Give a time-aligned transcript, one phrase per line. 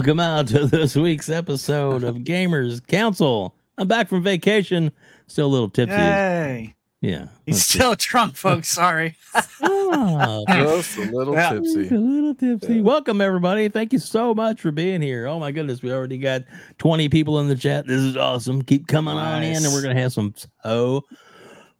[0.00, 3.54] Hello and welcome out to this week's episode of Gamers Council.
[3.76, 4.92] I'm back from vacation,
[5.26, 5.94] still a little tipsy.
[5.94, 6.74] Yay.
[7.02, 8.68] Yeah, He's that's still drunk, folks.
[8.68, 9.14] Sorry.
[9.34, 9.44] it.
[9.62, 11.50] Ah, Just a little Yeah.
[11.52, 11.88] tipsy.
[11.94, 12.74] a little tipsy.
[12.76, 12.80] Yeah.
[12.82, 13.68] Welcome everybody.
[13.68, 15.26] Thank you so much for being here.
[15.26, 16.44] Oh my goodness, we already got
[16.78, 17.86] 20 people in the chat.
[17.86, 18.62] This is awesome.
[18.62, 20.32] Keep coming on in, and we're gonna have some
[20.62, 21.04] so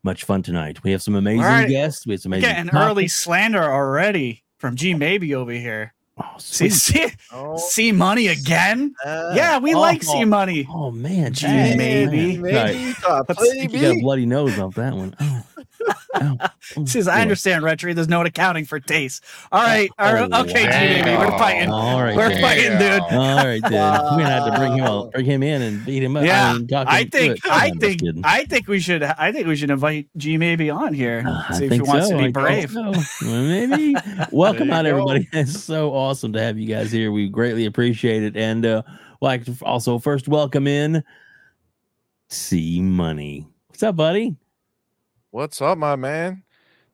[0.02, 0.84] much fun tonight.
[0.84, 1.68] We have some amazing All right.
[1.68, 2.06] guests.
[2.06, 5.94] We have some We're amazing getting early slander already from G Maybe over here.
[6.22, 8.94] Oh, See, see, Oh, C Money again?
[9.04, 10.12] uh, Yeah, we Oh, like oh.
[10.12, 10.66] C Money.
[10.70, 12.36] Oh man, Gee, dang, maybe.
[12.38, 12.42] man.
[12.54, 12.74] Right.
[12.76, 12.94] maybe.
[13.08, 15.14] Uh, Let's- I think you got a bloody nose off that one.
[15.20, 15.42] Oh.
[16.12, 16.36] Oh,
[16.84, 17.94] Says, I understand, Rhetri.
[17.94, 19.24] There's no accounting for taste.
[19.50, 19.88] All right.
[19.98, 20.28] All right.
[20.30, 20.70] Oh, okay, G wow.
[20.70, 21.10] Maybe.
[21.16, 21.70] We're fighting.
[21.70, 22.40] All right, We're then.
[22.42, 23.00] fighting, dude.
[23.18, 23.72] All right, then.
[23.72, 25.04] We're gonna have to bring him Wow.
[25.04, 26.24] out, bring him in and beat him up.
[26.24, 27.38] Yeah, mean, talk I think.
[27.48, 28.02] I I'm think.
[28.24, 31.24] I think we should I think we should invite G Maybe on here.
[31.26, 32.18] Uh, I if think he wants so.
[32.18, 32.70] to be brave.
[32.70, 32.92] so.
[33.22, 33.94] Well, maybe.
[34.32, 35.28] Welcome There out, everybody.
[35.32, 37.12] It's so awesome to have you guys here.
[37.12, 38.82] We greatly appreciate it, and uh,
[39.20, 41.04] like to also first welcome in
[42.28, 43.46] C Money.
[43.68, 44.36] What's up, buddy?
[45.30, 46.42] What's up, my man?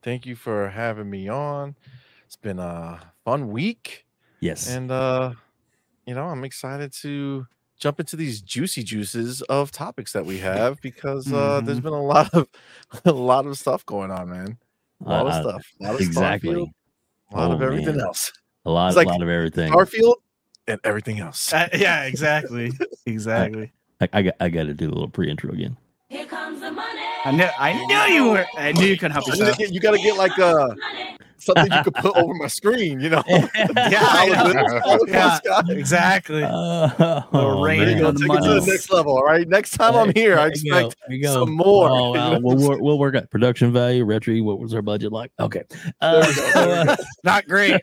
[0.03, 1.75] Thank you for having me on.
[2.27, 4.05] It's been a fun week,
[4.41, 4.69] Yes.
[4.69, 5.33] and uh,
[6.07, 7.47] you know, I'm excited to
[7.79, 11.85] jump into these juicy juices of topics that we have because uh, there's Mhm.
[11.85, 12.49] been a lot of
[13.07, 14.59] a lot of stuff going on, man.
[15.05, 15.67] A lot Uh, of stuff.
[15.81, 16.55] A lot of exactly.
[16.55, 16.71] Starfield,
[17.33, 18.07] a lot Oh, of everything man.
[18.07, 18.31] else.
[18.67, 19.73] A lot, It's like lot of everything.
[19.73, 20.17] Starfield
[20.67, 21.53] and everything else.
[21.53, 22.73] Uh, yeah, exactly.
[23.07, 23.73] Exactly.
[24.01, 25.77] I, I got, I got to do a little pre-intro again.
[26.09, 27.01] Here comes the money.
[27.25, 29.59] I knew I knew you were I knew you couldn't help You yourself.
[29.73, 30.69] you gotta get like uh
[31.47, 33.23] something you could put over my screen, you know.
[33.29, 34.81] Yeah, I know.
[34.85, 35.71] All the Yeah, Scott.
[35.71, 36.43] exactly.
[36.99, 39.15] Oh, Little rating There on the Take it to the next level.
[39.17, 39.47] All right.
[39.49, 41.33] Next time I'm here, I There you go, expect go.
[41.45, 41.89] some more.
[41.91, 42.39] Oh, wow.
[42.41, 44.05] we'll, work, we'll work at production value.
[44.05, 45.31] Rhetri, what was our budget like?
[45.41, 45.63] Okay.
[46.01, 47.81] Uh, There we go, so, there we uh, Not great.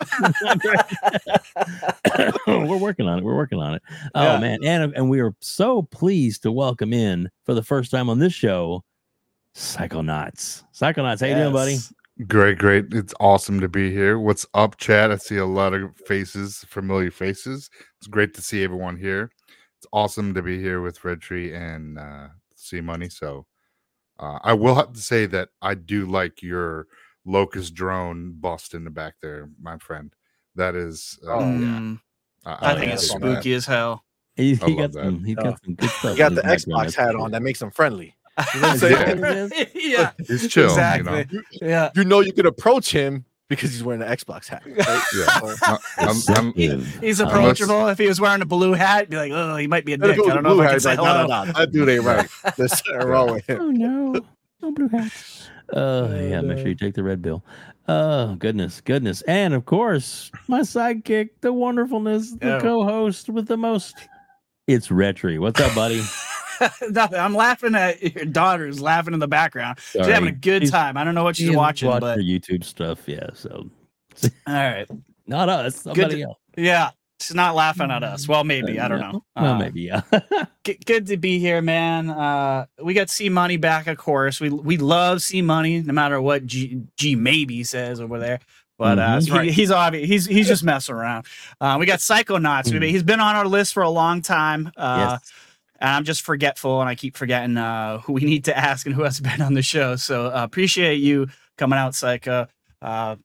[2.48, 3.24] we're working on it.
[3.24, 3.82] We're working on it.
[4.16, 4.40] Oh Yeah.
[4.40, 8.20] man, and and we are so pleased to welcome in for the first time on
[8.20, 8.84] this show,
[9.56, 10.64] Psychonauts.
[10.74, 11.78] Psychonauts, how you doing, buddy?
[12.18, 12.28] Yes.
[12.28, 12.86] Great, great.
[12.94, 14.20] It's awesome to be here.
[14.20, 15.12] What's up, Chad?
[15.12, 17.70] I see a lot of faces, familiar faces.
[18.00, 19.32] It's great to see everyone here.
[19.78, 23.10] It's awesome to be here with Rhetri and uh, C Money.
[23.10, 23.46] So
[24.20, 26.88] uh, I will have to say that I do like your
[27.26, 30.14] locust drone bust in the back there, my friend.
[30.56, 31.46] That is, uh, Oh, yeah.
[31.46, 32.00] Mm,
[32.46, 33.32] I, I think it's so much.
[33.32, 34.04] spooky as hell.
[34.36, 35.24] He, he got some.
[35.24, 35.56] He got Oh.
[35.64, 36.12] some good stuff.
[36.12, 38.16] You got the Xbox hat on that makes him friendly.
[38.56, 39.68] You know what I'm saying?
[39.76, 40.12] yeah.
[40.28, 41.14] He's chill, you know.
[41.14, 41.40] exactly.
[41.62, 41.92] Yeah.
[41.96, 44.64] You know you can approach him because he's wearing an Xbox hat.
[44.66, 44.78] Right?
[45.16, 45.40] Yeah.
[45.40, 47.00] So, I- I'm- I'm- Deceptive.
[47.02, 47.88] He's approachable.
[47.90, 50.18] If he was wearing a blue hat, be like, oh, he might be a dick.
[50.20, 51.90] I don't know if I hat, can he's say like, no, no, no, that dude
[51.90, 52.28] ain't right.
[52.58, 53.62] There's something wrong with him.
[53.62, 54.22] Oh no,
[54.62, 55.50] no blue hats.
[55.72, 57.44] Uh, yeah, make sure you take the red bill.
[57.88, 62.60] Oh goodness, goodness, and of course, my sidekick, the wonderfulness, the Yeah.
[62.62, 63.96] co-host with the most.
[64.68, 65.40] It's Rhetri.
[65.40, 66.02] What's up, buddy?
[66.90, 67.20] Nothing.
[67.20, 69.80] I'm laughing at your daughter's laughing in the background.
[69.92, 70.98] She's having a good She's- time.
[70.98, 73.00] I don't know what she's She's watching, watching but her YouTube stuff.
[73.08, 73.70] Yeah, so
[74.24, 74.88] all right.
[75.28, 76.38] not us, somebody else.
[76.58, 76.92] Yeah.
[77.20, 78.28] She's not laughing at us.
[78.28, 78.82] Well, maybe.
[78.82, 79.24] I don't know.
[79.38, 80.02] Well, Uh, maybe yeah.
[80.86, 82.10] good to be here, man.
[82.10, 84.42] Uh, we got C Money back, of course.
[84.42, 88.40] We we love C Money, no matter what G, G maybe says over there.
[88.78, 89.26] But uh, Mhm.
[89.26, 89.52] he- Right.
[89.52, 90.10] he's obvious.
[90.10, 91.26] He's he's just messing around.
[91.62, 92.66] Uh, we got Psychonauts.
[92.74, 92.90] Mhm.
[92.90, 94.72] He's been on our list for a long time.
[94.76, 95.32] Uh, yes.
[95.84, 98.96] And I'm just forgetful, and I keep forgetting uh, who we need to ask and
[98.96, 99.96] who has been on the show.
[99.98, 101.28] So uh, appreciate you
[101.58, 102.48] coming out, Psycho.
[102.82, 103.18] Uh,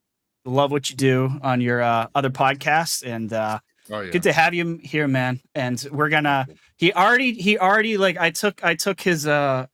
[0.44, 3.60] love what you do on your uh, other podcasts, and uh,
[3.90, 4.10] Oh, yeah.
[4.10, 5.40] good to have you here, man.
[5.54, 6.46] And we're gonna.
[6.76, 7.32] He already.
[7.32, 8.18] He already like.
[8.18, 8.62] I took.
[8.62, 9.26] I took his.
[9.26, 9.66] Uh,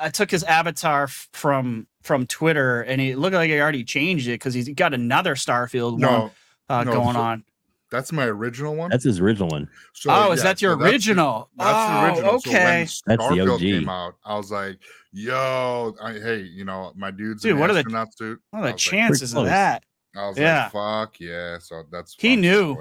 [0.00, 4.32] I took his avatar from from Twitter, and it looked like he already changed it
[4.40, 6.30] because he's got another Starfield one No,
[6.70, 7.44] uh, no, going so- on.
[7.90, 8.90] That's my original one.
[8.90, 9.68] That's his original one.
[9.94, 11.50] So, oh, is yeah, that your so that's the- original?
[11.56, 12.40] That's the oh, original.
[12.40, 12.80] So when okay.
[12.80, 13.60] That's the Starfield OG.
[13.60, 14.78] came out, I was like,
[15.12, 18.66] "Yo, I, hey, you know, my dude's Dude, what are the- astronaut suit." what are
[18.66, 19.84] the was chances of that?
[20.16, 20.64] I was Yeah.
[20.64, 22.74] like, "Fuck yeah!" So that's He knew.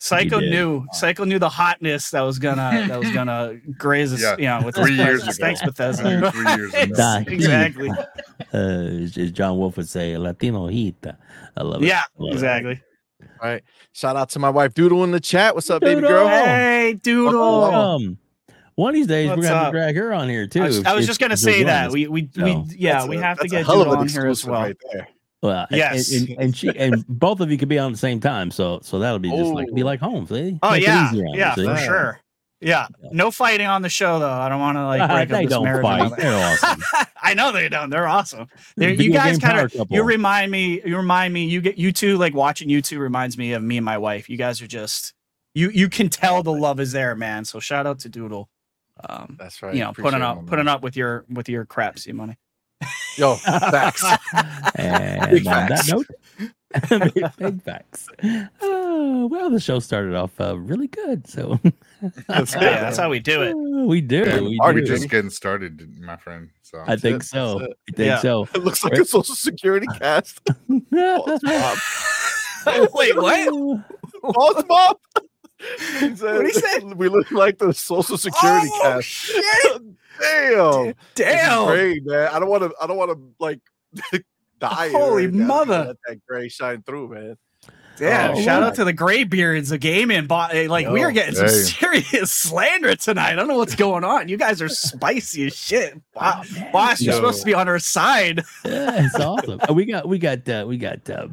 [0.00, 0.50] So, Psycho did.
[0.50, 0.84] knew.
[0.92, 4.20] Psycho knew the hotness that was gonna that was gonna graze us.
[4.20, 5.38] Yeah, You know, with three years presence.
[5.38, 5.46] ago.
[5.46, 6.30] Thanks, Bethesda.
[6.30, 7.24] three years ago.
[7.32, 7.90] Exactly.
[8.52, 10.96] Uh, as as John Wolf would say, Latino heat.
[11.56, 11.86] I love it.
[11.86, 12.78] Yeah, I love it.
[13.34, 13.48] Exactly.
[13.48, 13.62] All right.
[13.92, 15.54] Shout out to my wife Doodle in the chat.
[15.54, 16.26] What's up, baby girl?
[16.28, 17.60] Hey, Doodle.
[17.60, 18.18] Welcome.
[18.76, 20.62] One of these days, What's we're gonna have to drag her on here too.
[20.62, 21.92] I was, I was just gonna say that us.
[21.92, 24.26] we we, So- we yeah That's we a- have to get hell Doodle on here
[24.26, 24.62] as well.
[24.62, 25.08] Right there.
[25.42, 26.12] Well, and- Yes.
[26.12, 28.80] and, and she and both of you could be on at the same time, so
[28.82, 29.86] so that'll be just like be Oh.
[29.86, 30.26] like home.
[30.26, 30.58] See?
[30.62, 32.20] Oh Make yeah, easier on you, yeah, for sure.
[32.60, 34.30] Yeah, no fighting on the show though.
[34.30, 35.82] I don't want to like break they up this don't marriage.
[35.82, 36.16] fight.
[36.16, 36.82] They're awesome.
[37.22, 37.90] I know they don't.
[37.90, 38.46] They're awesome.
[38.76, 40.80] They're, you guys kind of you remind me.
[40.84, 41.44] You remind me.
[41.46, 44.30] You get you two like watching you two reminds me of me and my wife.
[44.30, 45.12] You guys are just
[45.54, 47.44] you you can tell the love is there, man.
[47.44, 48.48] So shout out to Doodle.
[49.08, 49.74] Um, That's right.
[49.74, 50.46] you know, Appreciate putting up man.
[50.46, 52.36] putting up with your with your crap, C Money.
[53.16, 54.04] Yo, facts.
[54.76, 56.06] And Big on that note,
[57.14, 58.08] big, big facts.
[59.06, 61.26] Oh, well, the show started off uh, really good.
[61.26, 61.60] So
[62.26, 63.52] That's Yeah, that's how we do it.
[63.52, 64.24] Uh, we do.
[64.24, 64.86] Yeah, we Are We're do.
[64.86, 66.48] just getting started, my friend.
[66.62, 67.60] So I think it, so.
[67.60, 68.18] I think Yeah.
[68.20, 68.48] so.
[68.54, 70.40] It looks like a social security cast.
[70.46, 71.76] False mom.
[72.94, 73.84] Wait, what?
[74.34, 74.94] False mom.
[76.00, 76.78] He said, What'd he say?
[76.80, 79.06] We look like the social security Oh, cast.
[79.06, 79.82] shit!
[80.20, 80.94] Damn.
[81.14, 81.66] Damn!
[81.66, 82.28] Great, man.
[82.32, 82.72] I don't want to.
[82.80, 83.60] I don't want to like
[84.60, 84.90] die.
[84.90, 85.84] Holy mother.
[85.88, 87.36] Let that gray shine through, man.
[88.00, 90.26] Yeah, Oh, shout out to the Graybeards of gaming.
[90.26, 91.52] But like, we are getting some hey.
[91.52, 93.32] serious slander tonight.
[93.32, 94.28] I don't know what's going on.
[94.28, 95.94] You guys are spicy as shit.
[96.14, 96.42] Wow.
[96.44, 96.72] Oh, man.
[96.72, 98.42] Boss, you're supposed to be on our side.
[98.64, 99.60] Yeah, it's awesome.
[99.68, 101.28] Uh, we got we got uh, we got uh,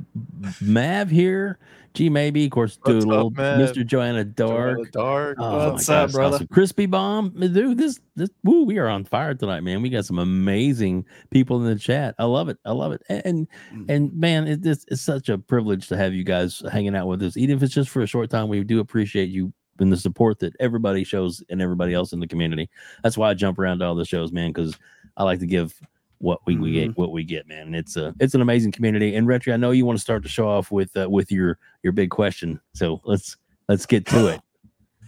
[0.62, 1.58] Mav here.
[1.94, 3.86] G maybe, of course, What's Doodle, up, Mr.
[3.86, 4.78] Joanna Dark.
[4.78, 5.38] Joanna Dark.
[5.40, 6.36] Oh, What's up, gosh, brother?
[6.38, 6.48] awesome.
[6.48, 7.78] Crispy Bomb, dude.
[7.78, 9.82] This this woo, we are on fire tonight, man.
[9.82, 12.16] We got some amazing people in the chat.
[12.18, 12.58] I love it.
[12.66, 13.02] I love it.
[13.10, 13.86] And Mm.
[13.90, 17.22] and man, it, it's, it's such a privilege to have you guys hanging out with
[17.24, 18.48] us, even if it's just for a short time.
[18.48, 22.28] We do appreciate you and the support that everybody shows and everybody else in the
[22.28, 22.70] community.
[23.04, 24.78] That's why I jump around to all the shows, man, because
[25.18, 25.74] I like to give
[26.22, 26.88] what we, we Mm-hmm.
[26.90, 27.68] get what we get, man.
[27.68, 29.16] And it's a it's an amazing community.
[29.16, 31.58] And Rhetri, I know you want to start the show off with uh, with your
[31.84, 33.38] your big question, so let's
[33.68, 34.42] let's get to it.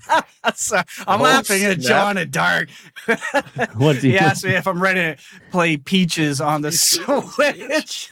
[0.56, 0.76] So,
[1.08, 1.80] I'm Oh, laughing at.
[1.80, 2.68] Joanna Dark.
[3.76, 5.18] What's he he- asked me if I'm ready to
[5.52, 8.12] play Peaches on the Switch.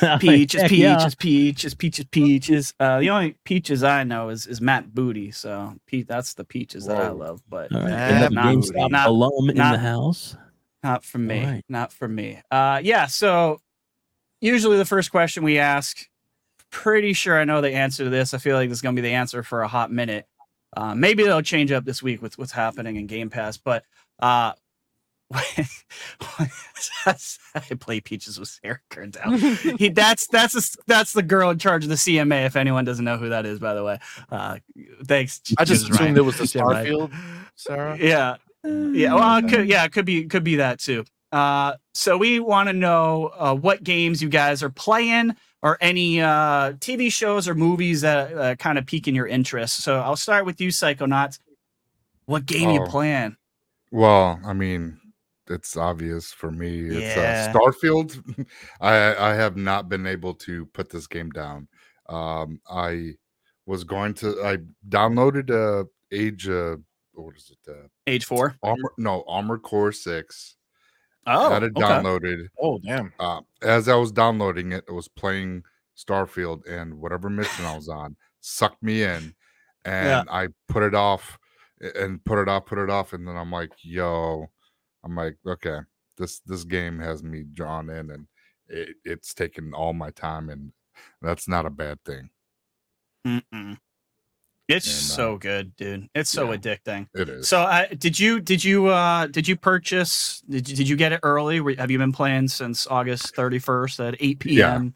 [0.00, 1.08] Heck peaches, yeah.
[1.18, 2.74] peaches, peaches, peaches.
[2.78, 5.32] Uh, the only peaches I know is is Matt Booty.
[5.32, 7.42] So Pete, that's the peaches that I love.
[7.48, 7.88] But All right.
[7.90, 10.36] Matt Another not- GameStop not- alum in not- the house.
[10.84, 11.40] Not for me.
[11.40, 11.64] All right.
[11.68, 12.40] Not for me.
[12.50, 13.06] Uh, yeah.
[13.06, 13.60] So
[14.40, 16.06] usually the first question we ask,
[16.70, 18.34] pretty sure I know the answer to this.
[18.34, 20.26] I feel like this is gonna be the answer for a hot minute.
[20.76, 23.84] Uh, maybe they'll change up this week with what's happening in Game Pass, but
[24.20, 24.52] uh,
[27.06, 27.16] I
[27.80, 29.78] play Peaches with Sarah Kerndown.
[29.78, 32.46] he that's that's a, that's the girl in charge of the CMA.
[32.46, 33.98] If anyone doesn't know who that is, by the way,
[34.30, 34.58] uh,
[35.06, 35.40] thanks.
[35.56, 37.12] I just assumed it was the Starfield,
[37.56, 37.96] Sarah.
[37.98, 39.14] Yeah, yeah.
[39.14, 41.04] Well, it could, yeah, it could be could be that too.
[41.32, 46.20] Uh, so we want to know uh, what games you guys are playing, or any
[46.20, 49.82] uh, TV shows or movies that uh, kind of piquing your interest.
[49.82, 51.38] So I'll start with you, Psychonauts.
[52.26, 52.86] What game you Oh.
[52.86, 53.36] playing?
[53.90, 54.98] Well, I mean,
[55.48, 56.80] it's obvious for me.
[56.80, 57.52] It's Yeah.
[57.52, 58.46] uh, Starfield.
[58.80, 61.68] I I have not been able to put this game down.
[62.08, 63.14] Um, I
[63.66, 64.40] was going to.
[64.44, 64.58] I
[64.88, 66.48] downloaded uh Age.
[67.14, 67.70] What is it?
[67.70, 68.56] Uh, Age four.
[68.62, 68.92] Armor.
[68.98, 70.56] No, Armored Core Six.
[71.26, 71.86] Oh, had it okay.
[71.86, 72.48] downloaded.
[72.60, 73.12] Oh damn.
[73.18, 75.62] Uh, as I was downloading it, it was playing
[75.96, 79.34] Starfield, and whatever mission I was on sucked me in,
[79.84, 81.38] and I put it off
[81.80, 84.50] and put it off, put it off, and then I'm like, "Yo,"
[85.02, 85.78] I'm like, "Okay,
[86.18, 88.26] this this game has me drawn in, and
[88.68, 90.72] it, it's taken all my time, and
[91.22, 92.30] that's not a bad thing.
[93.26, 93.78] Mm-mm.
[94.68, 96.08] It's And, uh, so good, dude.
[96.14, 96.56] It's so yeah.
[96.58, 97.06] addicting.
[97.14, 100.40] It is." So, uh, did you did you uh did you purchase?
[100.48, 101.76] Did you, did you get it early?
[101.76, 104.94] Have you been playing since August thirty first at eight p.m.?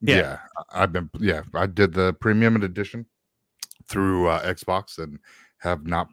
[0.00, 0.16] yeah.
[0.16, 0.38] yeah.
[0.70, 3.04] I- I've been yeah, I did the premium edition
[3.88, 5.18] through uh, Xbox and
[5.58, 6.08] have not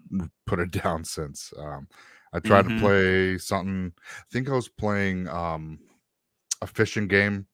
[0.45, 1.53] put it down since.
[1.57, 1.87] Um,
[2.33, 2.75] I tried Mhm.
[2.75, 3.93] to play something.
[4.05, 5.79] I think I was playing um,
[6.61, 7.45] a fishing game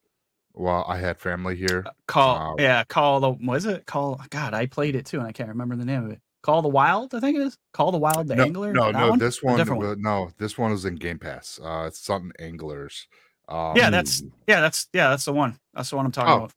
[0.53, 1.85] while I had family here.
[2.07, 2.55] Call Wow.
[2.59, 4.21] yeah, call the was it call?
[4.29, 6.19] God, I played it too, and I can't remember the name of it.
[6.41, 7.57] Call the Wild, I think it is.
[7.73, 8.73] Call the Wild, the no, Angler.
[8.73, 9.09] no, That no.
[9.11, 9.19] one?
[9.19, 11.59] This Or one, different wa- no, this one is in Game Pass.
[11.63, 13.07] Uh, it's something anglers.
[13.47, 15.57] Um, Yeah, that's yeah, that's yeah, that's the one.
[15.73, 16.51] That's the one I'm talking Oh, about.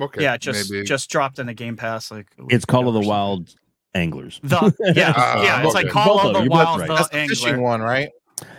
[0.00, 0.22] okay.
[0.22, 0.84] Yeah, just maybe.
[0.84, 2.10] just dropped in the Game Pass.
[2.10, 3.06] Like It's Call of the.
[3.08, 3.54] Wild
[3.94, 4.40] Anglers.
[4.42, 5.64] The yeah, Ah, yeah.
[5.64, 5.88] It's like.
[5.90, 6.88] Call Both of of the them, you're both Wild, right.
[6.88, 7.34] the That's the Angler.
[7.36, 8.08] fishing one, right?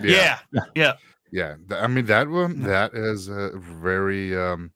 [0.02, 0.40] Yeah,
[0.76, 0.94] yeah.
[1.32, 4.72] Yeah, th- I mean that one that is uh, very um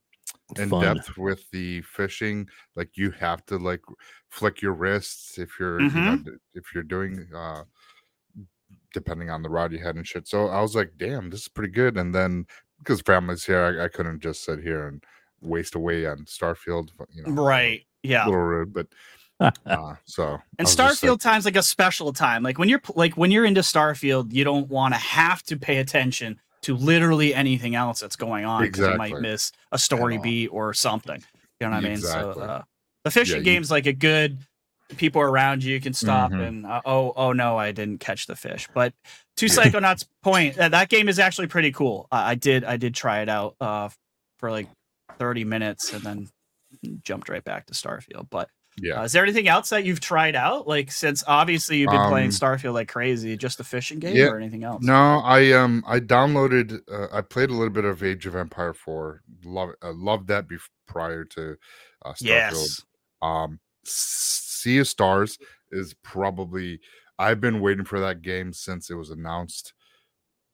[0.57, 0.81] in Fun.
[0.95, 2.47] depth with the fishing.
[2.75, 3.81] Like you have to like
[4.29, 6.05] flick your wrists if you're Mm-hmm.
[6.05, 6.19] know,
[6.53, 7.63] if you're doing uh
[8.93, 10.27] depending on the rod you had and shit.
[10.27, 11.97] So I was like, damn, this is pretty good.
[11.97, 12.45] And then
[12.79, 15.03] because family's here, I, I couldn't just sit here and
[15.41, 16.89] waste away on Starfield.
[17.13, 17.85] You know, Right.
[18.03, 18.25] Yeah.
[18.25, 18.87] A little rude, but
[19.39, 22.43] uh, so And just like, Starfield time's like a special time.
[22.43, 25.77] Like when you're like when you're into Starfield, you don't want to have to pay
[25.77, 30.47] attention to literally anything else that's going on because you might miss a story beat
[30.49, 31.23] or something.
[31.59, 31.97] You know what I mean?
[31.97, 32.61] So uh,
[33.03, 34.39] the fishing you- game's like a good
[34.97, 36.47] people around you can stop Mhm.
[36.47, 38.67] and uh, oh oh no I didn't catch the fish.
[38.73, 38.93] But
[39.37, 39.53] to Yeah.
[39.53, 42.07] Psychonauts' point, uh, that game is actually pretty cool.
[42.11, 43.89] I I did I did try it out uh,
[44.39, 44.67] for like
[45.17, 46.29] 30 minutes and then
[47.03, 48.27] jumped right back to Starfield.
[48.29, 49.01] But Yeah.
[49.01, 50.67] uh, is there anything else that you've tried out?
[50.67, 54.27] Like since obviously you've been playing Um, Starfield like crazy, just the fishing game yeah,
[54.27, 54.83] or anything else?
[54.83, 58.73] No, I um I downloaded uh, I played a little bit of Age of Empire
[58.73, 59.21] 4.
[59.43, 61.57] Love I loved that before, prior to
[62.05, 62.21] uh, Starfield.
[62.23, 62.81] Yes.
[63.21, 65.37] Um Sea of Stars
[65.71, 66.79] is probably
[67.19, 69.73] I've been waiting for that game since it was announced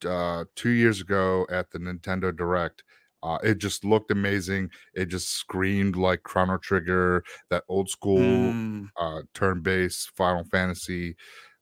[0.06, 2.84] uh 2 years ago at the Nintendo Direct.
[3.24, 4.70] Uh, it just looked amazing.
[4.94, 11.16] It just screamed like Chrono Trigger, that old school Mm, uh turn-based Final Fantasy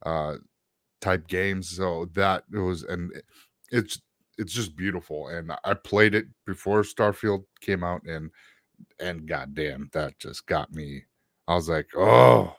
[0.05, 0.35] uh
[1.01, 1.69] type games.
[1.75, 3.11] So that it was and
[3.71, 4.01] it's
[4.37, 5.27] it's just beautiful.
[5.29, 8.31] And I played it before Starfield came out and
[8.99, 11.03] and goddamn, that just got me.
[11.47, 12.55] I was like, oh,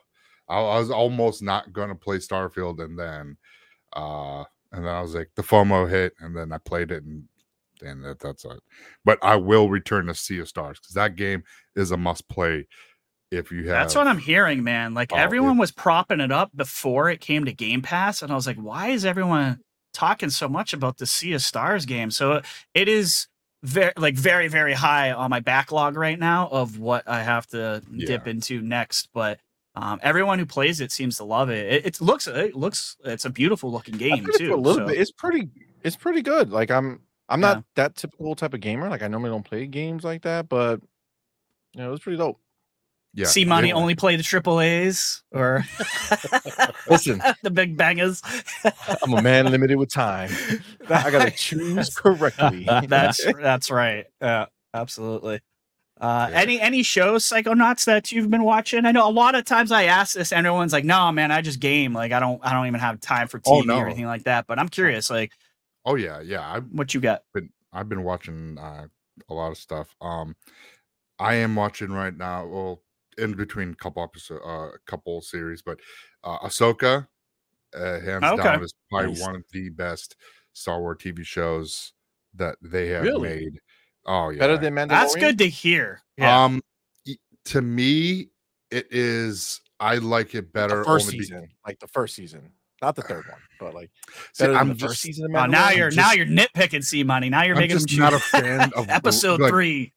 [0.49, 3.37] I, I was almost not gonna play Starfield, and then
[3.95, 7.23] uh and then I was like, the FOMO hit, and then I played it and
[7.81, 8.59] and that, that's it.
[9.05, 11.43] But I will return to Sea of Stars because that game
[11.75, 12.67] is a must play
[13.31, 14.93] if you have That's what I'm hearing, man.
[14.93, 18.31] Like Oh, it- everyone was propping it up before it came to Game Pass, and
[18.31, 19.59] I was like, why is everyone
[19.93, 22.11] talking so much about the Sea of Stars game?
[22.11, 22.41] So
[22.73, 23.27] it is
[23.63, 27.81] very, like, very, very high on my backlog right now of what I have to
[27.97, 29.09] dip into next.
[29.13, 29.39] But
[29.75, 31.71] um, everyone who plays it seems to love it.
[31.73, 34.53] It, it looks, it looks, it's a beautiful looking game too.
[34.53, 34.99] a little so- bit.
[34.99, 35.49] It's pretty.
[35.83, 36.51] It's pretty good.
[36.51, 37.01] Like I'm.
[37.29, 37.53] I'm Yeah.
[37.55, 38.89] not that typical type of gamer.
[38.89, 40.81] Like I normally don't play games like that, but
[41.73, 42.39] you know, it was pretty dope.
[43.13, 43.25] yeah.
[43.25, 45.63] C Money it- only play the triple A's or
[46.89, 48.21] Listen, the big bangers.
[49.03, 50.29] I'm a man limited with time.
[50.89, 52.67] I gotta choose correctly.
[52.87, 54.05] that's that's right.
[54.21, 55.41] Yeah, absolutely.
[55.99, 56.39] Uh, Yeah.
[56.39, 58.85] Any any shows, Psychonauts, that you've been watching?
[58.85, 61.41] I know a lot of times I ask this, and everyone's like, "No, man, I
[61.41, 61.93] just game.
[61.93, 63.77] Like, I don't, I don't even have time for TV Oh, no.
[63.79, 65.31] or anything like that." But I'm curious, like,
[65.87, 66.41] Oh yeah, yeah.
[66.41, 67.23] I what you got?
[67.33, 68.87] been I've been watching uh,
[69.29, 69.95] a lot of stuff.
[70.01, 70.35] Um,
[71.17, 72.45] I am watching right now.
[72.45, 72.83] Well,
[73.17, 75.79] in between couple episode, uh, couple series, but
[76.25, 77.07] uh, Ahsoka,
[77.73, 78.43] uh, hands Okay.
[78.43, 79.21] down, is probably Nice.
[79.21, 80.17] one of the best
[80.51, 81.93] Star Wars TV shows
[82.35, 83.29] that they have Really?
[83.29, 83.59] made.
[84.05, 84.89] Oh yeah, Better than Mandalorian.
[84.89, 86.01] That's good to hear.
[86.17, 86.43] Yeah.
[86.43, 86.61] Um,
[87.45, 88.29] to me,
[88.71, 89.61] it is.
[89.79, 90.79] I like it better.
[90.79, 93.89] the first only be- season, like the first season, not the third one, but like
[94.33, 95.25] See, I'm the just, first season.
[95.35, 97.29] Of Oh, now you're just- now you're nitpicking C money.
[97.29, 99.93] Now you're I'm making just them not a choose- fan of episode like, three.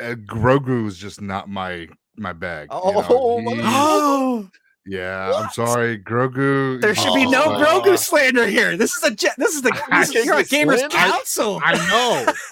[0.00, 2.68] uh, Grogu is just not my my bag.
[2.70, 4.48] you Oh, know, mother- he's- Oh,
[4.86, 6.78] Yeah, I'm sorry, Grogu.
[6.82, 8.76] there should be no Oh, Grogu slander here.
[8.76, 10.90] This is a ge- this is the this, can't you're a gamers slandered.
[10.90, 11.60] council.
[11.64, 11.72] I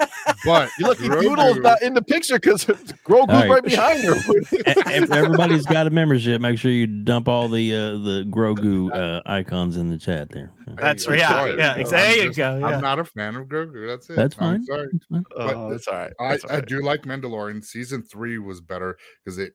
[0.01, 0.07] know,
[0.47, 2.65] but You lucky Grogu- Doodle's not in the picture because
[3.07, 3.51] Grogu's All right.
[3.51, 4.15] right behind her.
[4.95, 9.21] If everybody's got a membership, make sure you dump all the uh, the Grogu uh,
[9.27, 10.51] icons in the chat there.
[10.79, 11.73] That's I'm yeah, sorry, yeah.
[11.75, 12.59] I'm There you just- go.
[12.59, 12.67] Yeah.
[12.67, 13.87] I'm not a fan of Grogu.
[13.89, 14.17] That's it.
[14.17, 14.55] That's fine.
[14.55, 14.67] I'm fine.
[14.67, 14.89] sorry.
[14.93, 15.25] That's fine.
[15.57, 16.13] oh, that's all right.
[16.19, 17.63] I, That's all I do like Mandalorian.
[17.63, 19.53] Season three was better because it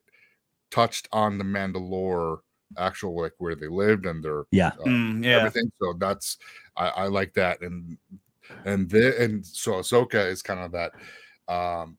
[0.70, 2.38] touched on the Mandalore
[2.76, 4.72] actual like where they lived and their Yeah.
[4.84, 5.36] uh, Mm, yeah.
[5.36, 5.70] everything.
[5.80, 6.38] So that's
[6.76, 7.98] I, I like that, and
[8.64, 10.92] and the and so Ahsoka is kind of that
[11.52, 11.98] um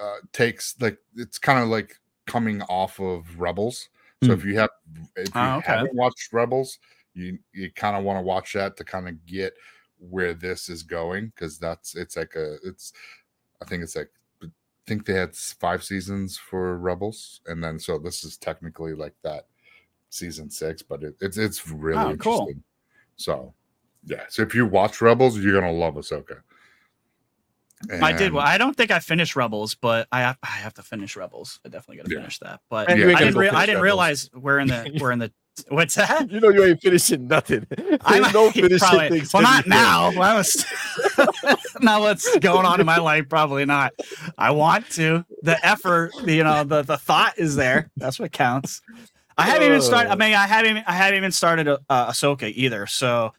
[0.00, 1.96] uh takes like it's kind of like
[2.26, 3.88] coming off of Rebels.
[4.22, 4.32] So Hmm.
[4.32, 4.70] if you have
[5.16, 5.82] if you Oh, okay.
[5.82, 6.78] haven't watched Rebels,
[7.14, 9.54] you you kind of want to watch that to kind of get
[9.98, 12.92] where this is going because that's it's like a it's
[13.62, 14.10] I think it's like
[14.42, 14.48] I
[14.86, 19.46] think they had five seasons for Rebels, and then so this is technically like that
[20.10, 22.32] season six, but it, it's it's really Oh, cool.
[22.40, 22.62] interesting.
[23.16, 23.54] So
[24.04, 26.38] yeah, so if you watch Rebels, you're gonna love Ahsoka.
[28.02, 28.32] I did.
[28.32, 31.60] Well, I don't think I finished Rebels, but I have, I have to finish Rebels.
[31.64, 32.18] I definitely got to Yeah.
[32.18, 32.60] finish that.
[32.68, 33.34] But Man, you I didn't.
[33.34, 35.32] gonna Re- I didn't realize we're in the we're in the.
[35.68, 36.28] What's that?
[36.30, 37.66] You know you ain't finishing nothing.
[38.02, 39.32] I am no finishing probably- things.
[39.32, 40.10] Well, not now.
[40.10, 40.64] Well, I was
[41.80, 43.28] now what's going on in my life?
[43.28, 43.92] Probably not.
[44.36, 45.24] I want to.
[45.42, 47.90] The effort, you know, the the thought is there.
[47.96, 48.82] That's what counts.
[49.38, 50.10] I haven't even started.
[50.10, 50.84] I mean, I haven't.
[50.86, 51.78] I haven't even started uh,
[52.10, 52.86] Ahsoka either.
[52.86, 53.32] So,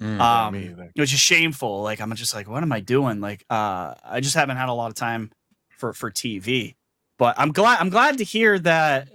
[0.00, 0.20] Mm.
[0.20, 0.90] Um, either.
[0.96, 1.82] which is shameful.
[1.82, 3.20] Like I'm just like, what am I doing?
[3.20, 5.30] Like, uh, I just haven't had a lot of time
[5.78, 6.74] for for TV.
[7.16, 9.08] But I'm glad I'm glad to hear that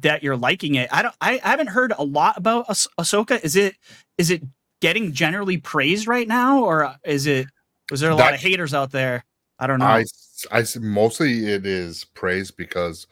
[0.00, 0.88] that you're liking it.
[0.90, 3.44] I don't I, I haven't heard a lot about Ah- Ahsoka.
[3.44, 3.76] Is it
[4.16, 4.42] is it
[4.80, 7.46] getting generally praised right now, or is it
[7.90, 9.24] was there a lot of haters out there?
[9.58, 9.84] I don't know.
[9.84, 10.04] I,
[10.50, 13.06] I mostly it is praised because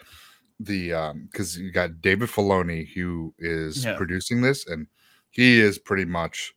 [0.61, 3.97] the um because you got David Filoni who is Yeah.
[3.97, 4.87] producing this and
[5.31, 6.55] he is pretty much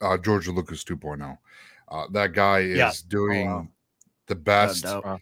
[0.00, 1.38] uh George Lucas 2.0.
[1.88, 2.92] Uh, that guy is Yeah.
[3.08, 3.68] doing wow.
[4.26, 5.20] the best dope.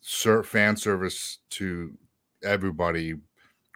[0.00, 1.96] ser- fan service to
[2.44, 3.14] everybody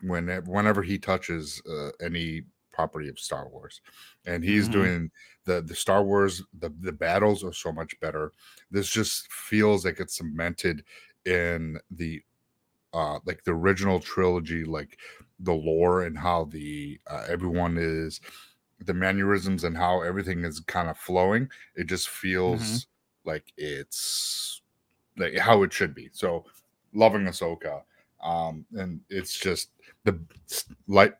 [0.02, 2.42] when whenever he touches uh, any
[2.72, 3.80] property of Star Wars,
[4.26, 4.72] and he's Mhm.
[4.72, 5.10] doing
[5.44, 8.32] the the Star Wars the the battles are so much better.
[8.70, 10.84] This just feels like it's cemented
[11.26, 12.22] in the
[12.92, 14.98] uh like the original trilogy, like
[15.40, 18.20] the lore and how the uh, everyone is
[18.84, 21.48] the mannerisms and how everything is kind of flowing.
[21.76, 22.86] It just feels
[23.24, 24.62] like it's
[25.16, 26.08] like how it should be.
[26.12, 26.44] So
[26.92, 27.82] loving Ahsoka.
[28.22, 29.70] Um, and it's just
[30.04, 30.18] the
[30.86, 31.14] light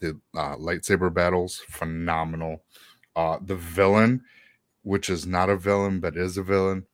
[0.00, 2.62] the uh, lightsaber battles phenomenal.
[3.16, 4.22] Uh, the villain,
[4.82, 6.86] which is not a villain but is a villain,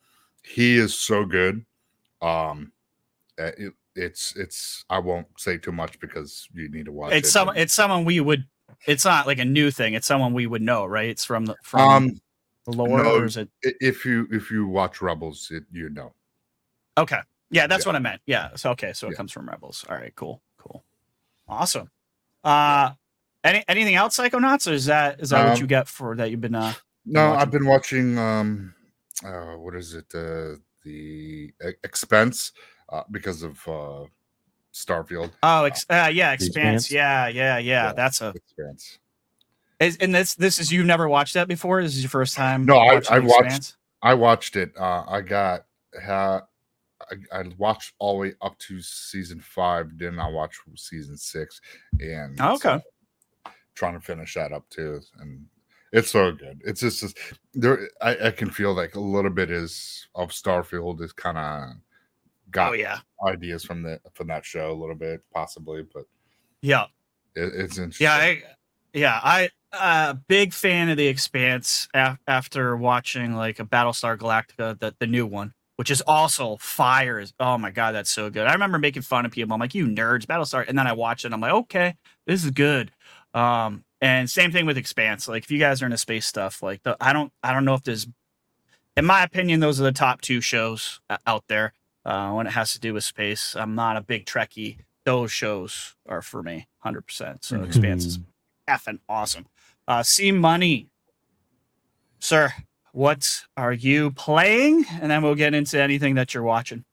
[0.42, 1.64] he is so good.
[2.20, 2.72] Um,
[3.38, 7.32] it, it's it's I won't say too much because you need to watch It's it.
[7.32, 7.50] some.
[7.54, 8.44] It's someone we would.
[8.86, 9.94] It's not like a new thing.
[9.94, 11.08] It's someone we would know, right?
[11.08, 12.20] It's from the from um
[12.66, 13.16] the lore, no.
[13.16, 13.50] or is it?
[13.62, 16.12] if you if you watch Rebels, it, you know.
[16.96, 17.18] Okay,
[17.50, 17.90] yeah, that's Yeah.
[17.90, 18.20] what I meant.
[18.26, 18.50] Yeah.
[18.56, 19.16] So okay, so it Yeah.
[19.16, 19.84] comes from Rebels.
[19.88, 20.84] All right, cool, cool,
[21.48, 21.90] awesome.
[22.44, 22.92] Uh,
[23.44, 26.30] any anything else, Psychonauts, or is that is that what Um, you get for that
[26.30, 26.54] you've been?
[26.54, 26.72] uh
[27.04, 27.40] No, watching?
[27.40, 28.74] I've been watching um
[29.24, 31.52] uh what is it uh the
[31.84, 32.52] expense
[32.90, 34.04] uh because of uh
[34.72, 36.84] Starfield Oh, ex- uh, yeah, The Expanse.
[36.86, 36.90] Expanse?
[36.92, 37.86] Yeah, yeah, yeah.
[37.88, 37.92] Yeah.
[37.92, 38.28] That's a.
[38.28, 38.98] expense.
[39.80, 41.82] Is, and this this is you've never watched that before.
[41.82, 42.66] This is your first time.
[42.66, 44.72] No, I- I watched- I watched it.
[44.78, 45.66] Uh I got
[46.04, 46.42] ha
[47.10, 51.60] I, I watched all the way up to season five, then I watched season six
[51.98, 52.78] and Oh, okay.
[52.78, 55.00] so trying to finish that up too.
[55.18, 55.46] And
[55.92, 56.60] it's so good.
[56.64, 57.18] It's just, just
[57.54, 61.70] there I, I can feel like a little bit is of Starfield is kind of
[62.50, 66.04] got Oh yeah, ideas from the from that show a little bit, possibly, but
[66.62, 66.84] yeah.
[67.34, 68.04] it, it's interesting.
[68.04, 68.42] Yeah, I,
[68.92, 74.78] yeah, I uh big fan of the Expanse af- after watching like a Battlestar Galactica,
[74.78, 77.18] the the new one, which is also fire.
[77.18, 78.46] Is oh my god, that's so good.
[78.46, 79.54] I remember making fun of people.
[79.54, 81.28] I'm like, you nerds, Battlestar, and then I watch it.
[81.28, 81.94] and I'm like, okay,
[82.26, 82.90] this is good.
[83.32, 85.28] Um, and same thing with Expanse.
[85.28, 87.74] Like, if you guys are into space stuff, like the I don't I don't know
[87.74, 88.08] if there's,
[88.96, 92.50] in my opinion, those are the top two shows uh, out there uh, when it
[92.50, 93.54] has to do with space.
[93.56, 94.78] I'm not a big Trekkie.
[95.04, 97.44] Those shows are for me, hundred percent.
[97.44, 97.66] So Mhm.
[97.66, 98.18] Expanse is
[98.68, 99.46] effing awesome.
[99.88, 100.88] Uh, C Money,
[102.18, 102.52] sir.
[102.92, 103.24] What
[103.56, 104.84] are you playing?
[105.00, 106.84] And then we'll get into anything that you're watching.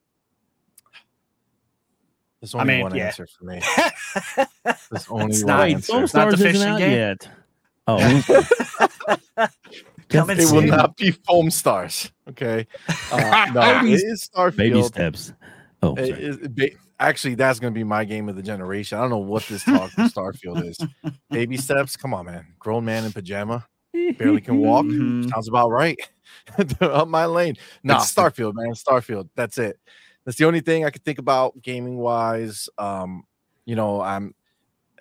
[2.39, 3.07] There's I only mean, one yeah.
[3.07, 3.61] answer for me.
[4.63, 6.03] There's only It's one not- answer.
[6.03, 6.91] It's not the fishing game?
[6.91, 7.29] yet.
[7.87, 7.97] Oh,
[10.09, 12.11] Come It will not be Foamstars.
[12.29, 12.67] Okay.
[13.11, 14.55] Uh, no, it is Starfield.
[14.57, 15.33] baby steps.
[15.81, 16.23] Oh, It sorry.
[16.23, 18.97] is- ba- actually, that's going to be my game of the generation.
[18.97, 20.77] I don't know what this talk of Starfield is.
[21.29, 21.95] Baby steps.
[21.95, 22.47] Come on, man.
[22.59, 23.65] Grown man in pajama.
[24.17, 24.85] Barely can walk.
[24.87, 25.29] Mhm.
[25.29, 25.97] Sounds about right.
[26.81, 27.55] Up my lane.
[27.83, 28.73] Nah, It's Starfield, man.
[28.73, 29.29] Starfield.
[29.35, 29.77] That's it.
[30.25, 32.67] That's the only thing I could think about gaming wise.
[32.77, 33.23] Um,
[33.65, 34.35] you know, I'm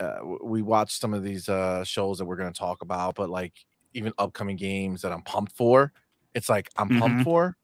[0.00, 3.30] uh, we watched some of these uh shows that we're going to talk about, but
[3.30, 3.54] like
[3.96, 5.92] even upcoming games that I'm pumped for,
[6.34, 6.98] it's like I'm Mhm.
[7.00, 7.56] pumped for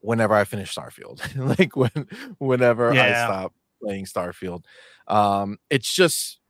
[0.00, 1.20] whenever I finish Starfield.
[1.58, 4.64] like when whenever I stop playing Starfield.
[5.08, 6.40] Um, it's just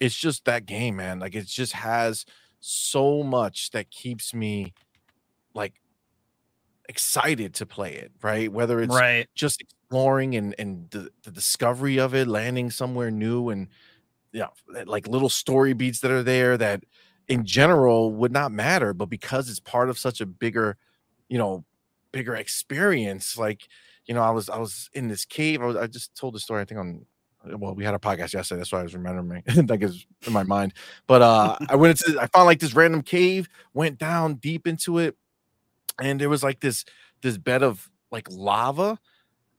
[0.00, 1.20] it's just that game, man.
[1.20, 2.24] Like it just has
[2.60, 4.74] so much that keeps me
[5.54, 5.80] like
[6.88, 8.50] excited to play it, right?
[8.52, 9.28] Whether it's right.
[9.34, 13.68] just exploring and and the, the discovery of it, landing somewhere new, and
[14.32, 14.48] yeah,
[14.86, 16.84] like little story beats that are there that
[17.28, 20.76] in general would not matter, but because it's part of such a bigger,
[21.28, 21.64] you know,
[22.12, 23.68] bigger experience, like
[24.06, 25.60] you know, I was I was in this cave.
[25.62, 26.62] I was I just told the story.
[26.62, 27.06] I think on
[27.58, 28.58] well, we had a podcast yesterday.
[28.58, 29.42] That's why I was remembering.
[29.46, 30.72] that is in my mind.
[31.06, 34.98] But uh I went into I found like this random cave, went down deep into
[34.98, 35.16] it,
[36.00, 36.84] and there was like this
[37.20, 38.98] this bed of like lava,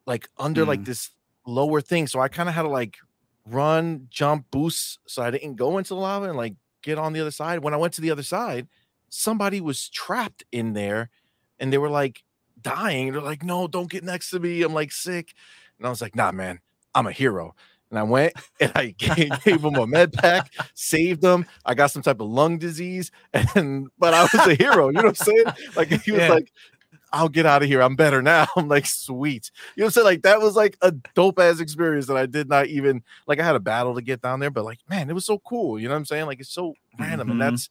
[0.08, 0.86] like under like Mm.
[0.86, 1.12] this
[1.46, 2.08] lower thing.
[2.08, 2.98] So I kind of had to like
[3.46, 7.22] run, jump, boost, so I didn't go into the lava and like get on the
[7.22, 7.60] other side.
[7.63, 8.68] When I went to the other side,
[9.10, 11.10] somebody was trapped in there,
[11.60, 12.24] and they were like
[12.62, 13.12] dying.
[13.12, 14.62] They're like, "No, don't get next to me.
[14.63, 15.34] I'm like sick."
[15.78, 16.60] And I was like, "Nah, man,
[16.96, 17.56] I'm a hero."
[17.92, 21.46] And I went and I gave, gave him a med pack, saved them.
[21.65, 23.12] I got some type of lung disease,
[23.56, 24.88] and but I was a hero.
[24.88, 25.46] You know what I'm saying?
[25.76, 26.30] Like he was Yeah.
[26.30, 26.52] like,
[27.12, 27.82] "I'll get out of here.
[27.82, 30.06] I'm better now." I'm like, "Sweet." You know what I'm saying?
[30.06, 33.39] Like that was like a dope ass experience that I did not even like.
[33.39, 35.80] I had a battle to get down there, but like, man, it was so cool.
[35.80, 36.26] You know what I'm saying?
[36.28, 37.32] Like it's so random, Mhm.
[37.32, 37.69] and that's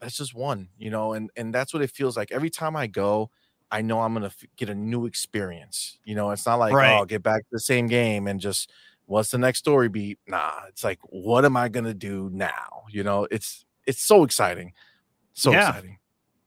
[0.00, 0.68] that's just one.
[0.78, 3.30] You know, and and that's what it feels like every time I go.
[3.72, 5.98] I know I'm gonna f- get a new experience.
[6.04, 6.90] You know, it's not like Right.
[6.90, 8.70] oh, I'll get back to the same game and just
[9.06, 10.18] what's the next story beat?
[10.26, 12.84] Nah, it's like what am I gonna do now?
[12.90, 14.72] You know, it's it's so exciting,
[15.34, 15.68] so Yeah.
[15.70, 15.99] exciting.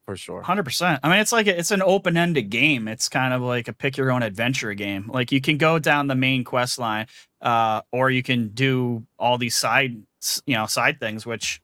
[0.04, 0.42] For sure.
[0.42, 1.00] Hundred percent.
[1.02, 2.88] I mean, it's like a, it's an open-ended game.
[2.88, 5.10] It's kind of like a pick your own adventure game.
[5.12, 7.06] Like you can go down the main quest line,
[7.40, 9.96] uh, or you can do all these side,
[10.46, 11.60] you know, side things, which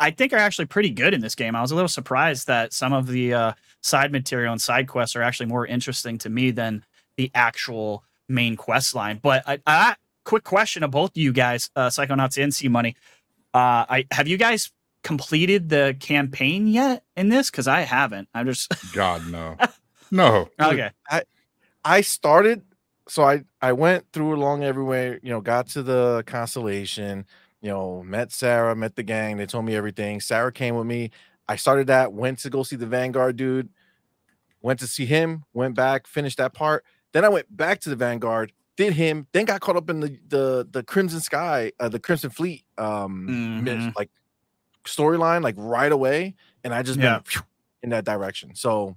[0.00, 1.54] I think are actually pretty good in this game.
[1.54, 5.16] I was a little surprised that some of the uh, side material and side quests
[5.16, 6.84] are actually more interesting to me than
[7.16, 9.18] the actual main quest line.
[9.22, 12.96] But I, I quick question of both of you guys, uh, Psychonauts and C Money.
[13.52, 14.70] Uh, I have you guys
[15.08, 17.50] completed the campaign yet in this?
[17.50, 18.28] Because I haven't.
[18.34, 19.56] I'm just God no,
[20.10, 20.48] no.
[20.60, 20.90] okay.
[21.10, 21.22] I
[21.84, 22.62] I started,
[23.08, 25.18] so I I went through along everywhere.
[25.22, 27.24] You know, got to the constellation.
[27.62, 29.36] You know, met Sarah, met the gang.
[29.38, 30.20] They told me everything.
[30.20, 31.10] Sarah came with me.
[31.48, 32.12] I started that.
[32.12, 33.68] Went to go see the Vanguard dude.
[34.60, 35.44] Went to see him.
[35.54, 36.06] Went back.
[36.06, 36.84] Finished that part.
[37.12, 38.52] Then I went back to the Vanguard.
[38.76, 39.26] Did him.
[39.32, 43.64] Then got caught up in the the the Crimson Sky, uh, the Crimson Fleet, um,
[43.64, 43.96] mis- Mhm.
[43.96, 44.10] like
[44.88, 46.34] storyline, like right away.
[46.64, 47.20] And I just Yeah.
[47.20, 47.42] been
[47.84, 48.54] in that direction.
[48.54, 48.96] So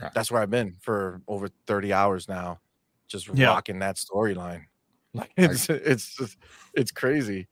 [0.00, 0.10] Yeah.
[0.14, 2.60] that's where I've been for over 30 hours now,
[3.08, 3.48] just Yeah.
[3.48, 4.64] rocking that storyline.
[5.14, 6.38] Like it's it's just,
[6.72, 7.46] it's crazy.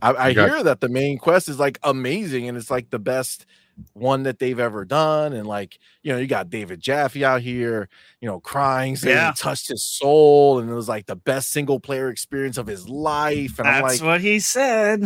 [0.00, 3.44] I, I hear that the main quest is like amazing and it's like the best
[3.92, 5.34] one that they've ever done.
[5.34, 7.90] And like, you know, you got David Jaffe out here,
[8.22, 9.30] you know, crying, saying Yeah.
[9.30, 12.88] it touched his soul, and it was like the best single player experience of his
[12.88, 13.58] life.
[13.58, 15.04] And I'm That's like, what he said.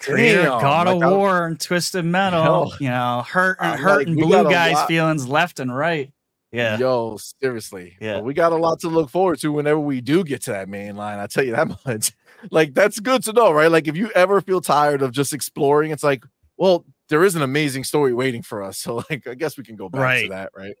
[0.00, 2.44] Creator Damn, God of like, I- War and Twisted Metal.
[2.44, 2.70] Yo.
[2.80, 6.12] you know, hurt I'm hurting like, blue guys' lot- feelings left and right.
[6.52, 6.78] Yeah.
[6.78, 7.96] Yo, seriously.
[8.00, 8.14] Yeah.
[8.14, 10.68] But we got a lot to look forward to whenever we do get to that
[10.68, 11.18] main line.
[11.18, 12.12] I tell you that much.
[12.50, 13.70] Like that's good to know, right?
[13.70, 16.24] Like if you ever feel tired of just exploring, it's like,
[16.56, 18.78] well, there is an amazing story waiting for us.
[18.82, 20.22] So like I guess we can go back Right.
[20.24, 20.74] to that, right?